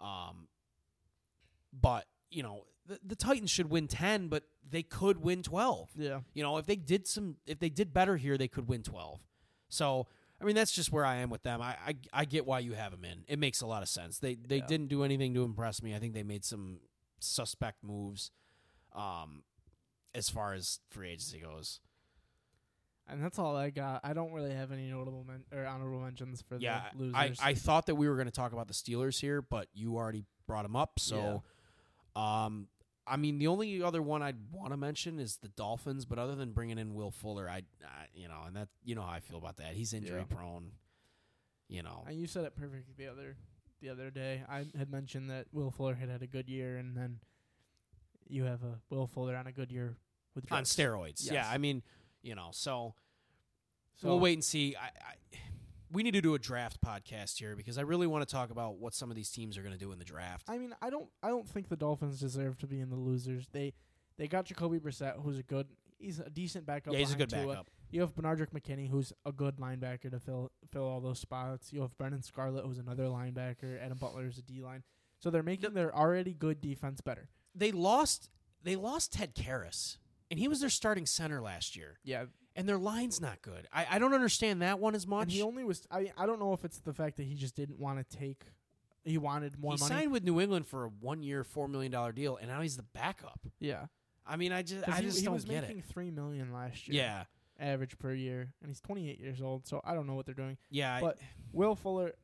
Um, 0.00 0.48
but 1.72 2.06
you 2.30 2.42
know 2.42 2.64
the, 2.86 2.98
the 3.04 3.16
Titans 3.16 3.50
should 3.50 3.70
win 3.70 3.88
ten, 3.88 4.28
but 4.28 4.44
they 4.68 4.82
could 4.82 5.22
win 5.22 5.42
twelve. 5.42 5.90
Yeah. 5.96 6.20
You 6.34 6.42
know, 6.42 6.56
if 6.58 6.66
they 6.66 6.76
did 6.76 7.06
some, 7.06 7.36
if 7.46 7.58
they 7.58 7.68
did 7.70 7.92
better 7.92 8.16
here, 8.16 8.36
they 8.38 8.48
could 8.48 8.68
win 8.68 8.82
twelve. 8.82 9.20
So, 9.68 10.06
I 10.40 10.44
mean, 10.44 10.54
that's 10.54 10.72
just 10.72 10.92
where 10.92 11.04
I 11.04 11.16
am 11.16 11.28
with 11.30 11.42
them. 11.42 11.60
I 11.60 11.76
I, 11.86 11.94
I 12.12 12.24
get 12.24 12.46
why 12.46 12.60
you 12.60 12.72
have 12.74 12.92
them 12.92 13.04
in. 13.04 13.24
It 13.28 13.38
makes 13.38 13.60
a 13.60 13.66
lot 13.66 13.82
of 13.82 13.88
sense. 13.88 14.18
They 14.18 14.34
they 14.36 14.58
Yeah. 14.58 14.66
didn't 14.66 14.88
do 14.88 15.02
anything 15.02 15.34
to 15.34 15.42
impress 15.44 15.82
me. 15.82 15.94
I 15.94 15.98
think 15.98 16.14
they 16.14 16.22
made 16.22 16.44
some 16.44 16.78
suspect 17.18 17.82
moves, 17.82 18.30
um, 18.94 19.42
as 20.14 20.28
far 20.28 20.52
as 20.54 20.80
free 20.90 21.10
agency 21.10 21.40
goes. 21.40 21.80
And 23.08 23.22
that's 23.22 23.38
all 23.38 23.54
I 23.56 23.70
got. 23.70 24.00
I 24.02 24.12
don't 24.14 24.32
really 24.32 24.52
have 24.52 24.72
any 24.72 24.88
notable 24.90 25.24
men- 25.24 25.44
or 25.52 25.64
honorable 25.66 26.00
mentions 26.00 26.42
for 26.42 26.56
yeah, 26.56 26.86
the 26.96 27.02
losers. 27.04 27.38
I 27.40 27.50
I 27.50 27.54
thought 27.54 27.86
that 27.86 27.94
we 27.94 28.08
were 28.08 28.16
going 28.16 28.26
to 28.26 28.32
talk 28.32 28.52
about 28.52 28.66
the 28.68 28.74
Steelers 28.74 29.20
here, 29.20 29.40
but 29.42 29.68
you 29.74 29.96
already 29.96 30.24
brought 30.46 30.62
them 30.62 30.76
up. 30.76 30.98
So, 30.98 31.42
um. 32.14 32.68
I 33.08 33.16
mean, 33.16 33.38
the 33.38 33.46
only 33.46 33.80
other 33.84 34.02
one 34.02 34.20
I'd 34.20 34.50
want 34.50 34.72
to 34.72 34.76
mention 34.76 35.20
is 35.20 35.36
the 35.36 35.46
Dolphins, 35.46 36.04
but 36.04 36.18
other 36.18 36.34
than 36.34 36.50
bringing 36.50 36.76
in 36.76 36.92
Will 36.92 37.12
Fuller, 37.12 37.48
I, 37.48 37.58
I 37.84 38.06
you 38.12 38.26
know, 38.26 38.40
and 38.48 38.56
that 38.56 38.66
you 38.84 38.96
know 38.96 39.02
how 39.02 39.12
I 39.12 39.20
feel 39.20 39.38
about 39.38 39.58
that. 39.58 39.74
He's 39.74 39.92
injury 39.94 40.24
Yeah. 40.28 40.36
prone. 40.36 40.72
You 41.68 41.84
know, 41.84 42.02
And 42.08 42.18
you 42.18 42.26
said 42.26 42.44
it 42.44 42.56
perfectly 42.56 42.94
the 42.96 43.06
other 43.06 43.36
the 43.80 43.90
other 43.90 44.10
day. 44.10 44.42
I 44.48 44.66
had 44.76 44.90
mentioned 44.90 45.30
that 45.30 45.46
Will 45.52 45.70
Fuller 45.70 45.94
had 45.94 46.08
had 46.08 46.22
a 46.22 46.26
good 46.26 46.48
year, 46.48 46.78
and 46.78 46.96
then 46.96 47.20
you 48.28 48.42
have 48.42 48.64
a 48.64 48.80
Will 48.90 49.06
Fuller 49.06 49.36
on 49.36 49.46
a 49.46 49.52
good 49.52 49.70
year 49.70 49.96
with 50.34 50.50
on 50.50 50.64
steroids. 50.64 51.24
Yes. 51.24 51.32
Yeah, 51.32 51.48
I 51.48 51.58
mean, 51.58 51.84
you 52.26 52.34
know, 52.34 52.48
so, 52.50 52.94
So 53.96 54.08
we'll 54.08 54.20
wait 54.20 54.34
and 54.34 54.44
see. 54.44 54.74
I, 54.76 54.86
I 54.86 55.38
we 55.92 56.02
need 56.02 56.14
to 56.14 56.20
do 56.20 56.34
a 56.34 56.38
draft 56.38 56.80
podcast 56.84 57.38
here 57.38 57.54
because 57.54 57.78
I 57.78 57.82
really 57.82 58.06
want 58.06 58.26
to 58.26 58.30
talk 58.32 58.50
about 58.50 58.78
what 58.78 58.92
some 58.92 59.08
of 59.10 59.16
these 59.16 59.30
teams 59.30 59.56
are 59.56 59.62
going 59.62 59.72
to 59.72 59.78
do 59.78 59.92
in 59.92 59.98
the 59.98 60.04
draft. 60.04 60.44
I 60.48 60.58
mean, 60.58 60.74
I 60.82 60.90
don't 60.90 61.08
I 61.22 61.28
don't 61.28 61.48
think 61.48 61.68
the 61.68 61.76
Dolphins 61.76 62.18
deserve 62.20 62.58
to 62.58 62.66
be 62.66 62.80
in 62.80 62.90
the 62.90 62.96
losers. 62.96 63.46
They 63.52 63.72
they 64.18 64.26
got 64.26 64.46
Jacoby 64.46 64.78
Brissett, 64.78 65.22
who's 65.22 65.38
a 65.38 65.42
good 65.44 65.68
he's 65.98 66.18
a 66.18 66.28
decent 66.28 66.66
backup. 66.66 66.92
yeah, 66.92 66.98
he's 66.98 67.12
a 67.12 67.16
good 67.16 67.30
Tua. 67.30 67.46
backup. 67.46 67.68
You 67.90 68.00
have 68.00 68.14
Benardrick 68.14 68.50
McKinney, 68.50 68.90
who's 68.90 69.12
a 69.24 69.30
good 69.30 69.56
linebacker 69.58 70.10
to 70.10 70.18
fill 70.18 70.50
fill 70.72 70.84
all 70.84 71.00
those 71.00 71.20
spots. 71.20 71.72
You 71.72 71.82
have 71.82 71.96
Brennan 71.96 72.22
Scarlett, 72.22 72.64
who's 72.64 72.78
another 72.78 73.04
linebacker. 73.04 73.80
Adam 73.80 73.96
Butler 73.98 74.26
is 74.26 74.38
a 74.38 74.42
D 74.42 74.60
line. 74.60 74.82
So 75.20 75.30
they're 75.30 75.44
making 75.44 75.74
their 75.74 75.94
already 75.96 76.34
good 76.34 76.60
defense 76.60 77.00
better. 77.00 77.28
They 77.54 77.70
lost. 77.70 78.28
They 78.62 78.74
lost 78.74 79.12
Ted 79.12 79.36
Karras, 79.36 79.98
and 80.30 80.38
he 80.40 80.48
was 80.48 80.60
their 80.60 80.70
starting 80.70 81.06
center 81.06 81.40
last 81.40 81.76
year. 81.76 81.98
Yeah, 82.04 82.24
And 82.54 82.68
their 82.68 82.78
line's 82.78 83.20
not 83.20 83.42
good. 83.42 83.66
I, 83.72 83.86
I 83.92 83.98
don't 83.98 84.14
understand 84.14 84.62
that 84.62 84.78
one 84.78 84.94
as 84.94 85.04
and 85.04 85.10
much. 85.10 85.32
he 85.32 85.42
only 85.42 85.64
was. 85.64 85.86
I 85.90 86.12
I 86.16 86.26
don't 86.26 86.40
know 86.40 86.52
if 86.52 86.64
it's 86.64 86.78
the 86.78 86.92
fact 86.94 87.16
that 87.18 87.24
he 87.24 87.34
just 87.34 87.54
didn't 87.56 87.78
want 87.78 87.98
to 88.08 88.16
take. 88.16 88.42
He 89.04 89.18
wanted 89.18 89.58
more 89.60 89.74
he 89.74 89.78
money. 89.80 89.94
signed 89.94 90.12
with 90.12 90.24
New 90.24 90.40
England 90.40 90.66
for 90.66 90.84
a 90.84 90.88
one-year, 90.88 91.44
four 91.44 91.68
million 91.68 91.92
dollar 91.92 92.10
deal, 92.12 92.36
and 92.38 92.48
now 92.48 92.60
he's 92.60 92.76
the 92.76 92.82
backup. 92.82 93.40
yeah, 93.60 93.86
I 94.26 94.36
mean, 94.36 94.50
I 94.52 94.62
just 94.62 94.88
I 94.88 94.96
he, 94.96 95.02
just 95.02 95.18
he 95.20 95.24
don't 95.24 95.34
was 95.34 95.44
get 95.44 95.62
making 95.62 95.78
it. 95.78 95.84
three 95.84 96.10
million 96.10 96.52
last 96.52 96.88
year. 96.88 96.96
Yeah, 97.02 97.24
average 97.60 97.96
per 97.98 98.12
year, 98.12 98.52
and 98.60 98.68
he's 98.68 98.80
28 98.80 99.20
years 99.20 99.40
old. 99.40 99.64
So 99.68 99.80
I 99.84 99.94
don't 99.94 100.08
know 100.08 100.14
what 100.14 100.26
they're 100.26 100.34
doing. 100.34 100.56
yeah. 100.70 100.96
I- 100.96 101.00
But 101.00 101.18
Will 101.52 101.76
Fuller, 101.76 102.14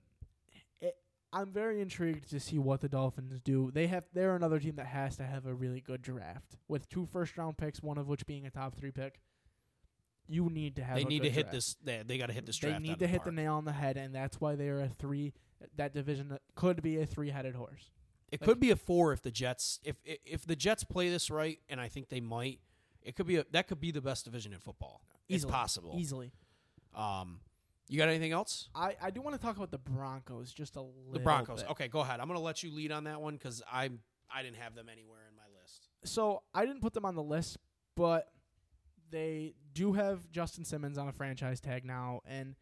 I'm 1.32 1.50
very 1.50 1.80
intrigued 1.80 2.28
to 2.30 2.40
see 2.40 2.58
what 2.58 2.80
the 2.80 2.88
Dolphins 2.88 3.40
do. 3.40 3.70
They 3.72 3.86
have 3.86 4.04
they're 4.12 4.36
another 4.36 4.58
team 4.58 4.76
that 4.76 4.86
has 4.86 5.16
to 5.16 5.24
have 5.24 5.46
a 5.46 5.54
really 5.54 5.80
good 5.80 6.02
draft 6.02 6.56
with 6.68 6.88
two 6.88 7.06
first 7.06 7.36
round 7.38 7.56
picks, 7.56 7.82
one 7.82 7.96
of 7.98 8.06
which 8.08 8.26
being 8.26 8.46
a 8.46 8.50
top 8.50 8.76
three 8.76 8.90
pick. 8.90 9.20
You 10.28 10.48
need 10.50 10.76
to 10.76 10.84
have. 10.84 10.96
they 10.96 11.02
a 11.02 11.06
need 11.06 11.22
to 11.22 11.30
hit 11.30 11.42
draft. 11.44 11.52
this. 11.54 11.76
They, 11.82 12.02
they 12.06 12.18
got 12.18 12.26
to 12.26 12.32
hit 12.32 12.46
this 12.46 12.58
They 12.58 12.78
need 12.78 12.98
to 13.00 13.06
hit 13.06 13.24
the 13.24 13.32
nail 13.32 13.54
on 13.54 13.64
the 13.64 13.72
head, 13.72 13.96
and 13.96 14.14
that's 14.14 14.40
why 14.40 14.54
they 14.56 14.68
are 14.68 14.80
a 14.80 14.88
three. 14.88 15.32
That 15.76 15.94
division 15.94 16.38
could 16.54 16.82
be 16.82 17.00
a 17.00 17.06
three 17.06 17.30
headed 17.30 17.54
horse. 17.54 17.90
It 18.30 18.40
Like- 18.40 18.48
could 18.48 18.60
be 18.60 18.70
a 18.70 18.76
four 18.76 19.12
if 19.12 19.22
the 19.22 19.30
Jets 19.30 19.80
if 19.84 19.96
if 20.04 20.18
if 20.24 20.46
the 20.46 20.56
Jets 20.56 20.84
play 20.84 21.08
this 21.10 21.30
right, 21.30 21.58
and 21.68 21.80
I 21.80 21.88
think 21.88 22.08
they 22.08 22.20
might. 22.20 22.60
It 23.02 23.16
could 23.16 23.26
be 23.26 23.36
a 23.36 23.44
that 23.52 23.68
could 23.68 23.80
be 23.80 23.90
the 23.90 24.00
best 24.00 24.24
division 24.24 24.52
in 24.52 24.58
football. 24.60 25.02
Easily. 25.28 25.48
It's 25.48 25.56
possible. 25.56 25.94
Easily. 25.98 26.32
Um, 26.94 27.40
you 27.92 27.98
got 27.98 28.08
anything 28.08 28.32
else? 28.32 28.70
I, 28.74 28.96
I 29.02 29.10
do 29.10 29.20
want 29.20 29.36
to 29.36 29.42
talk 29.42 29.58
about 29.58 29.70
the 29.70 29.76
Broncos 29.76 30.50
just 30.50 30.76
a 30.76 30.80
little. 30.80 31.12
The 31.12 31.18
Broncos. 31.18 31.60
bit. 31.60 31.70
Okay, 31.72 31.88
go 31.88 32.00
ahead. 32.00 32.20
I'm 32.20 32.26
going 32.26 32.38
to 32.38 32.44
let 32.44 32.62
you 32.62 32.72
lead 32.72 32.90
on 32.90 33.04
that 33.04 33.20
one 33.20 33.34
because 33.34 33.62
I 33.70 33.90
I 34.34 34.42
didn't 34.42 34.56
have 34.56 34.74
them 34.74 34.88
anywhere 34.90 35.20
in 35.28 35.36
my 35.36 35.42
list. 35.60 35.88
so 36.04 36.42
I 36.54 36.64
didn't 36.64 36.80
put 36.80 36.94
them 36.94 37.04
on 37.04 37.16
the 37.16 37.22
list, 37.22 37.58
but 37.94 38.28
they 39.10 39.52
do 39.74 39.92
have 39.92 40.30
Justin 40.30 40.64
Simmons 40.64 40.96
on 40.96 41.06
a 41.06 41.12
franchise 41.12 41.60
tag 41.60 41.84
now, 41.84 42.20
and 42.24 42.54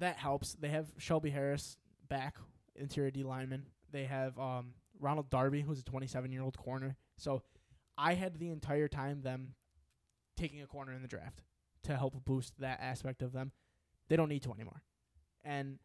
that 0.00 0.16
helps. 0.16 0.54
They 0.54 0.70
have 0.70 0.88
Shelby 0.98 1.30
Harris 1.30 1.76
back, 2.08 2.38
interior 2.74 3.12
D 3.12 3.22
lineman. 3.22 3.66
They 3.92 4.06
have 4.06 4.36
um, 4.36 4.74
Ronald 4.98 5.30
Darby, 5.30 5.62
who's 5.62 5.78
a 5.78 5.84
27 5.84 6.32
year 6.32 6.42
old 6.42 6.58
corner. 6.58 6.96
So 7.18 7.44
I 7.96 8.14
had 8.14 8.40
the 8.40 8.50
entire 8.50 8.88
time 8.88 9.22
them 9.22 9.54
taking 10.36 10.60
a 10.60 10.66
corner 10.66 10.92
in 10.92 11.02
the 11.02 11.08
draft 11.08 11.42
to 11.84 11.96
help 11.96 12.24
boost 12.24 12.58
that 12.58 12.80
aspect 12.80 13.22
of 13.22 13.32
them. 13.32 13.52
They 14.12 14.16
don't 14.16 14.28
need 14.28 14.42
to 14.42 14.52
anymore, 14.52 14.82
and 15.42 15.78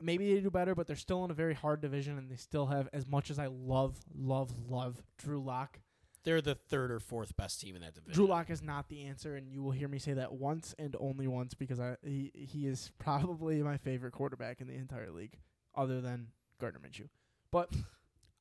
maybe 0.00 0.32
they 0.32 0.40
do 0.40 0.48
better, 0.48 0.76
but 0.76 0.86
they're 0.86 0.94
still 0.94 1.24
in 1.24 1.32
a 1.32 1.34
very 1.34 1.54
hard 1.54 1.80
division, 1.80 2.16
and 2.16 2.30
they 2.30 2.36
still 2.36 2.66
have 2.66 2.88
as 2.92 3.04
much 3.04 3.32
as 3.32 3.38
I 3.40 3.48
love, 3.48 3.98
love, 4.16 4.52
love 4.68 5.02
Drew 5.18 5.42
Lock. 5.42 5.80
They're 6.22 6.40
the 6.40 6.54
third 6.54 6.92
or 6.92 7.00
fourth 7.00 7.36
best 7.36 7.60
team 7.60 7.74
in 7.74 7.82
that 7.82 7.94
division. 7.94 8.14
Drew 8.14 8.28
Lock 8.28 8.48
is 8.48 8.62
not 8.62 8.88
the 8.88 9.06
answer, 9.06 9.34
and 9.34 9.50
you 9.50 9.60
will 9.60 9.72
hear 9.72 9.88
me 9.88 9.98
say 9.98 10.12
that 10.12 10.34
once 10.34 10.72
and 10.78 10.94
only 11.00 11.26
once 11.26 11.52
because 11.52 11.80
I 11.80 11.96
he 12.04 12.30
he 12.32 12.68
is 12.68 12.92
probably 13.00 13.60
my 13.60 13.76
favorite 13.76 14.12
quarterback 14.12 14.60
in 14.60 14.68
the 14.68 14.74
entire 14.74 15.10
league, 15.10 15.36
other 15.74 16.00
than 16.00 16.28
Gardner 16.60 16.78
Minshew. 16.78 17.08
But 17.50 17.74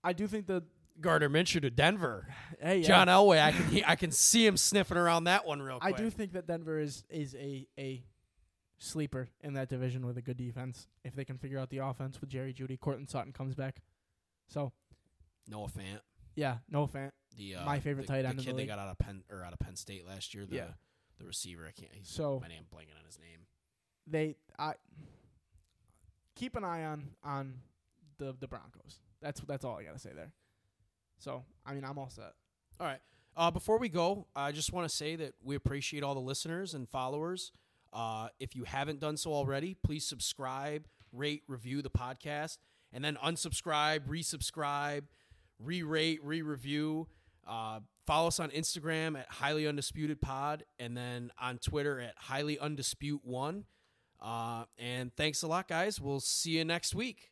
I 0.04 0.14
do 0.14 0.28
think 0.28 0.46
that 0.46 0.62
Gardner 1.02 1.30
Minshew 1.30 1.64
to 1.64 1.72
Denver. 1.72 2.28
hey 2.62 2.82
yeah, 2.82 2.88
John 2.88 3.08
Elway, 3.08 3.42
I 3.42 3.52
can 3.52 3.66
he, 3.70 3.84
I 3.84 3.96
can 3.96 4.12
see 4.12 4.46
him 4.46 4.58
sniffing 4.58 4.98
around 4.98 5.24
that 5.24 5.48
one 5.48 5.60
real 5.60 5.80
quick. 5.80 5.96
I 5.96 5.98
do 5.98 6.12
think 6.12 6.34
that 6.34 6.46
Denver 6.46 6.78
is 6.80 7.04
is 7.10 7.34
a 7.34 7.68
a 7.80 8.04
sleeper 8.80 9.28
in 9.42 9.54
that 9.54 9.70
division 9.70 10.06
with 10.06 10.18
a 10.18 10.22
good 10.22 10.38
defense 10.38 10.88
if 11.04 11.14
they 11.14 11.26
can 11.26 11.38
figure 11.38 11.60
out 11.60 11.70
the 11.70 11.78
offense 11.80 12.20
with 12.22 12.30
Jerry 12.30 12.54
Jeudy. 12.54 12.80
Courtland 12.80 13.10
Sutton 13.10 13.32
comes 13.34 13.54
back, 13.56 13.82
so 14.48 14.72
Noah 15.48 15.68
Fant, 15.70 16.00
yeah, 16.36 16.58
no 16.70 16.88
fan. 16.88 17.12
the 17.38 17.56
uh, 17.56 17.66
My 17.66 17.80
favorite 17.80 18.08
the, 18.08 18.14
tight 18.14 18.22
the 18.24 18.30
end 18.30 18.40
the 18.40 18.44
kid 18.44 18.56
they 18.58 18.66
got 18.66 18.80
out 18.80 18.88
of 18.90 18.98
Penn 18.98 19.24
or 19.30 19.44
out 19.44 19.54
of 19.54 19.60
Penn 19.60 19.76
State 19.76 20.08
last 20.08 20.34
year. 20.34 20.46
The 20.46 20.56
Yeah. 20.56 20.68
the 21.18 21.26
receiver. 21.26 21.66
I 21.68 21.72
can't. 21.72 21.92
He's, 21.94 22.08
So 22.10 22.40
my 22.42 22.48
name 22.48 22.64
blanking 22.74 22.98
on 22.98 23.06
his 23.06 23.20
name. 23.20 23.46
they 24.08 24.36
I 24.58 24.74
keep 26.36 26.56
an 26.56 26.64
eye 26.64 26.86
on 26.86 27.10
on 27.24 27.56
the 28.18 28.34
the 28.40 28.48
Broncos. 28.48 29.00
That's 29.22 29.42
that's 29.42 29.66
all 29.66 29.78
I 29.78 29.84
gotta 29.84 30.00
say 30.00 30.12
there. 30.16 30.32
So 31.18 31.44
I 31.66 31.74
mean 31.74 31.84
I'm 31.84 31.98
all 31.98 32.10
set. 32.10 32.34
All 32.80 32.88
right. 32.88 33.02
Uh, 33.36 33.52
before 33.52 33.78
we 33.78 33.90
go, 33.90 34.28
I 34.36 34.52
just 34.52 34.74
want 34.74 34.90
to 34.90 34.96
say 34.96 35.16
that 35.16 35.34
we 35.42 35.56
appreciate 35.56 36.04
all 36.04 36.14
the 36.14 36.20
listeners 36.20 36.74
and 36.74 36.90
followers. 36.90 37.52
Uh, 37.92 38.30
if 38.40 38.56
you 38.56 38.64
haven't 38.64 39.00
done 39.00 39.18
so 39.18 39.34
already, 39.34 39.76
please 39.84 40.06
subscribe, 40.06 40.88
rate, 41.12 41.44
review 41.48 41.82
the 41.82 41.90
podcast, 41.90 42.58
and 42.94 43.04
then 43.04 43.18
unsubscribe, 43.24 44.08
resubscribe, 44.08 45.04
re-rate, 45.60 46.20
re-review. 46.24 47.08
Uh, 47.48 47.80
follow 48.06 48.28
us 48.28 48.40
on 48.40 48.50
Instagram 48.52 49.18
at 49.18 49.28
highly 49.30 49.68
undisputed 49.68 50.22
pod, 50.22 50.64
and 50.78 50.96
then 50.96 51.32
on 51.40 51.58
Twitter 51.58 52.00
at 52.00 52.14
highly 52.18 52.58
undispute 52.58 53.20
one. 53.24 53.66
Uh, 54.22 54.66
and 54.78 55.16
thanks 55.16 55.42
a 55.44 55.48
lot, 55.48 55.68
guys. 55.68 56.00
We'll 56.00 56.20
see 56.20 56.52
you 56.52 56.66
next 56.66 56.94
week. 56.94 57.32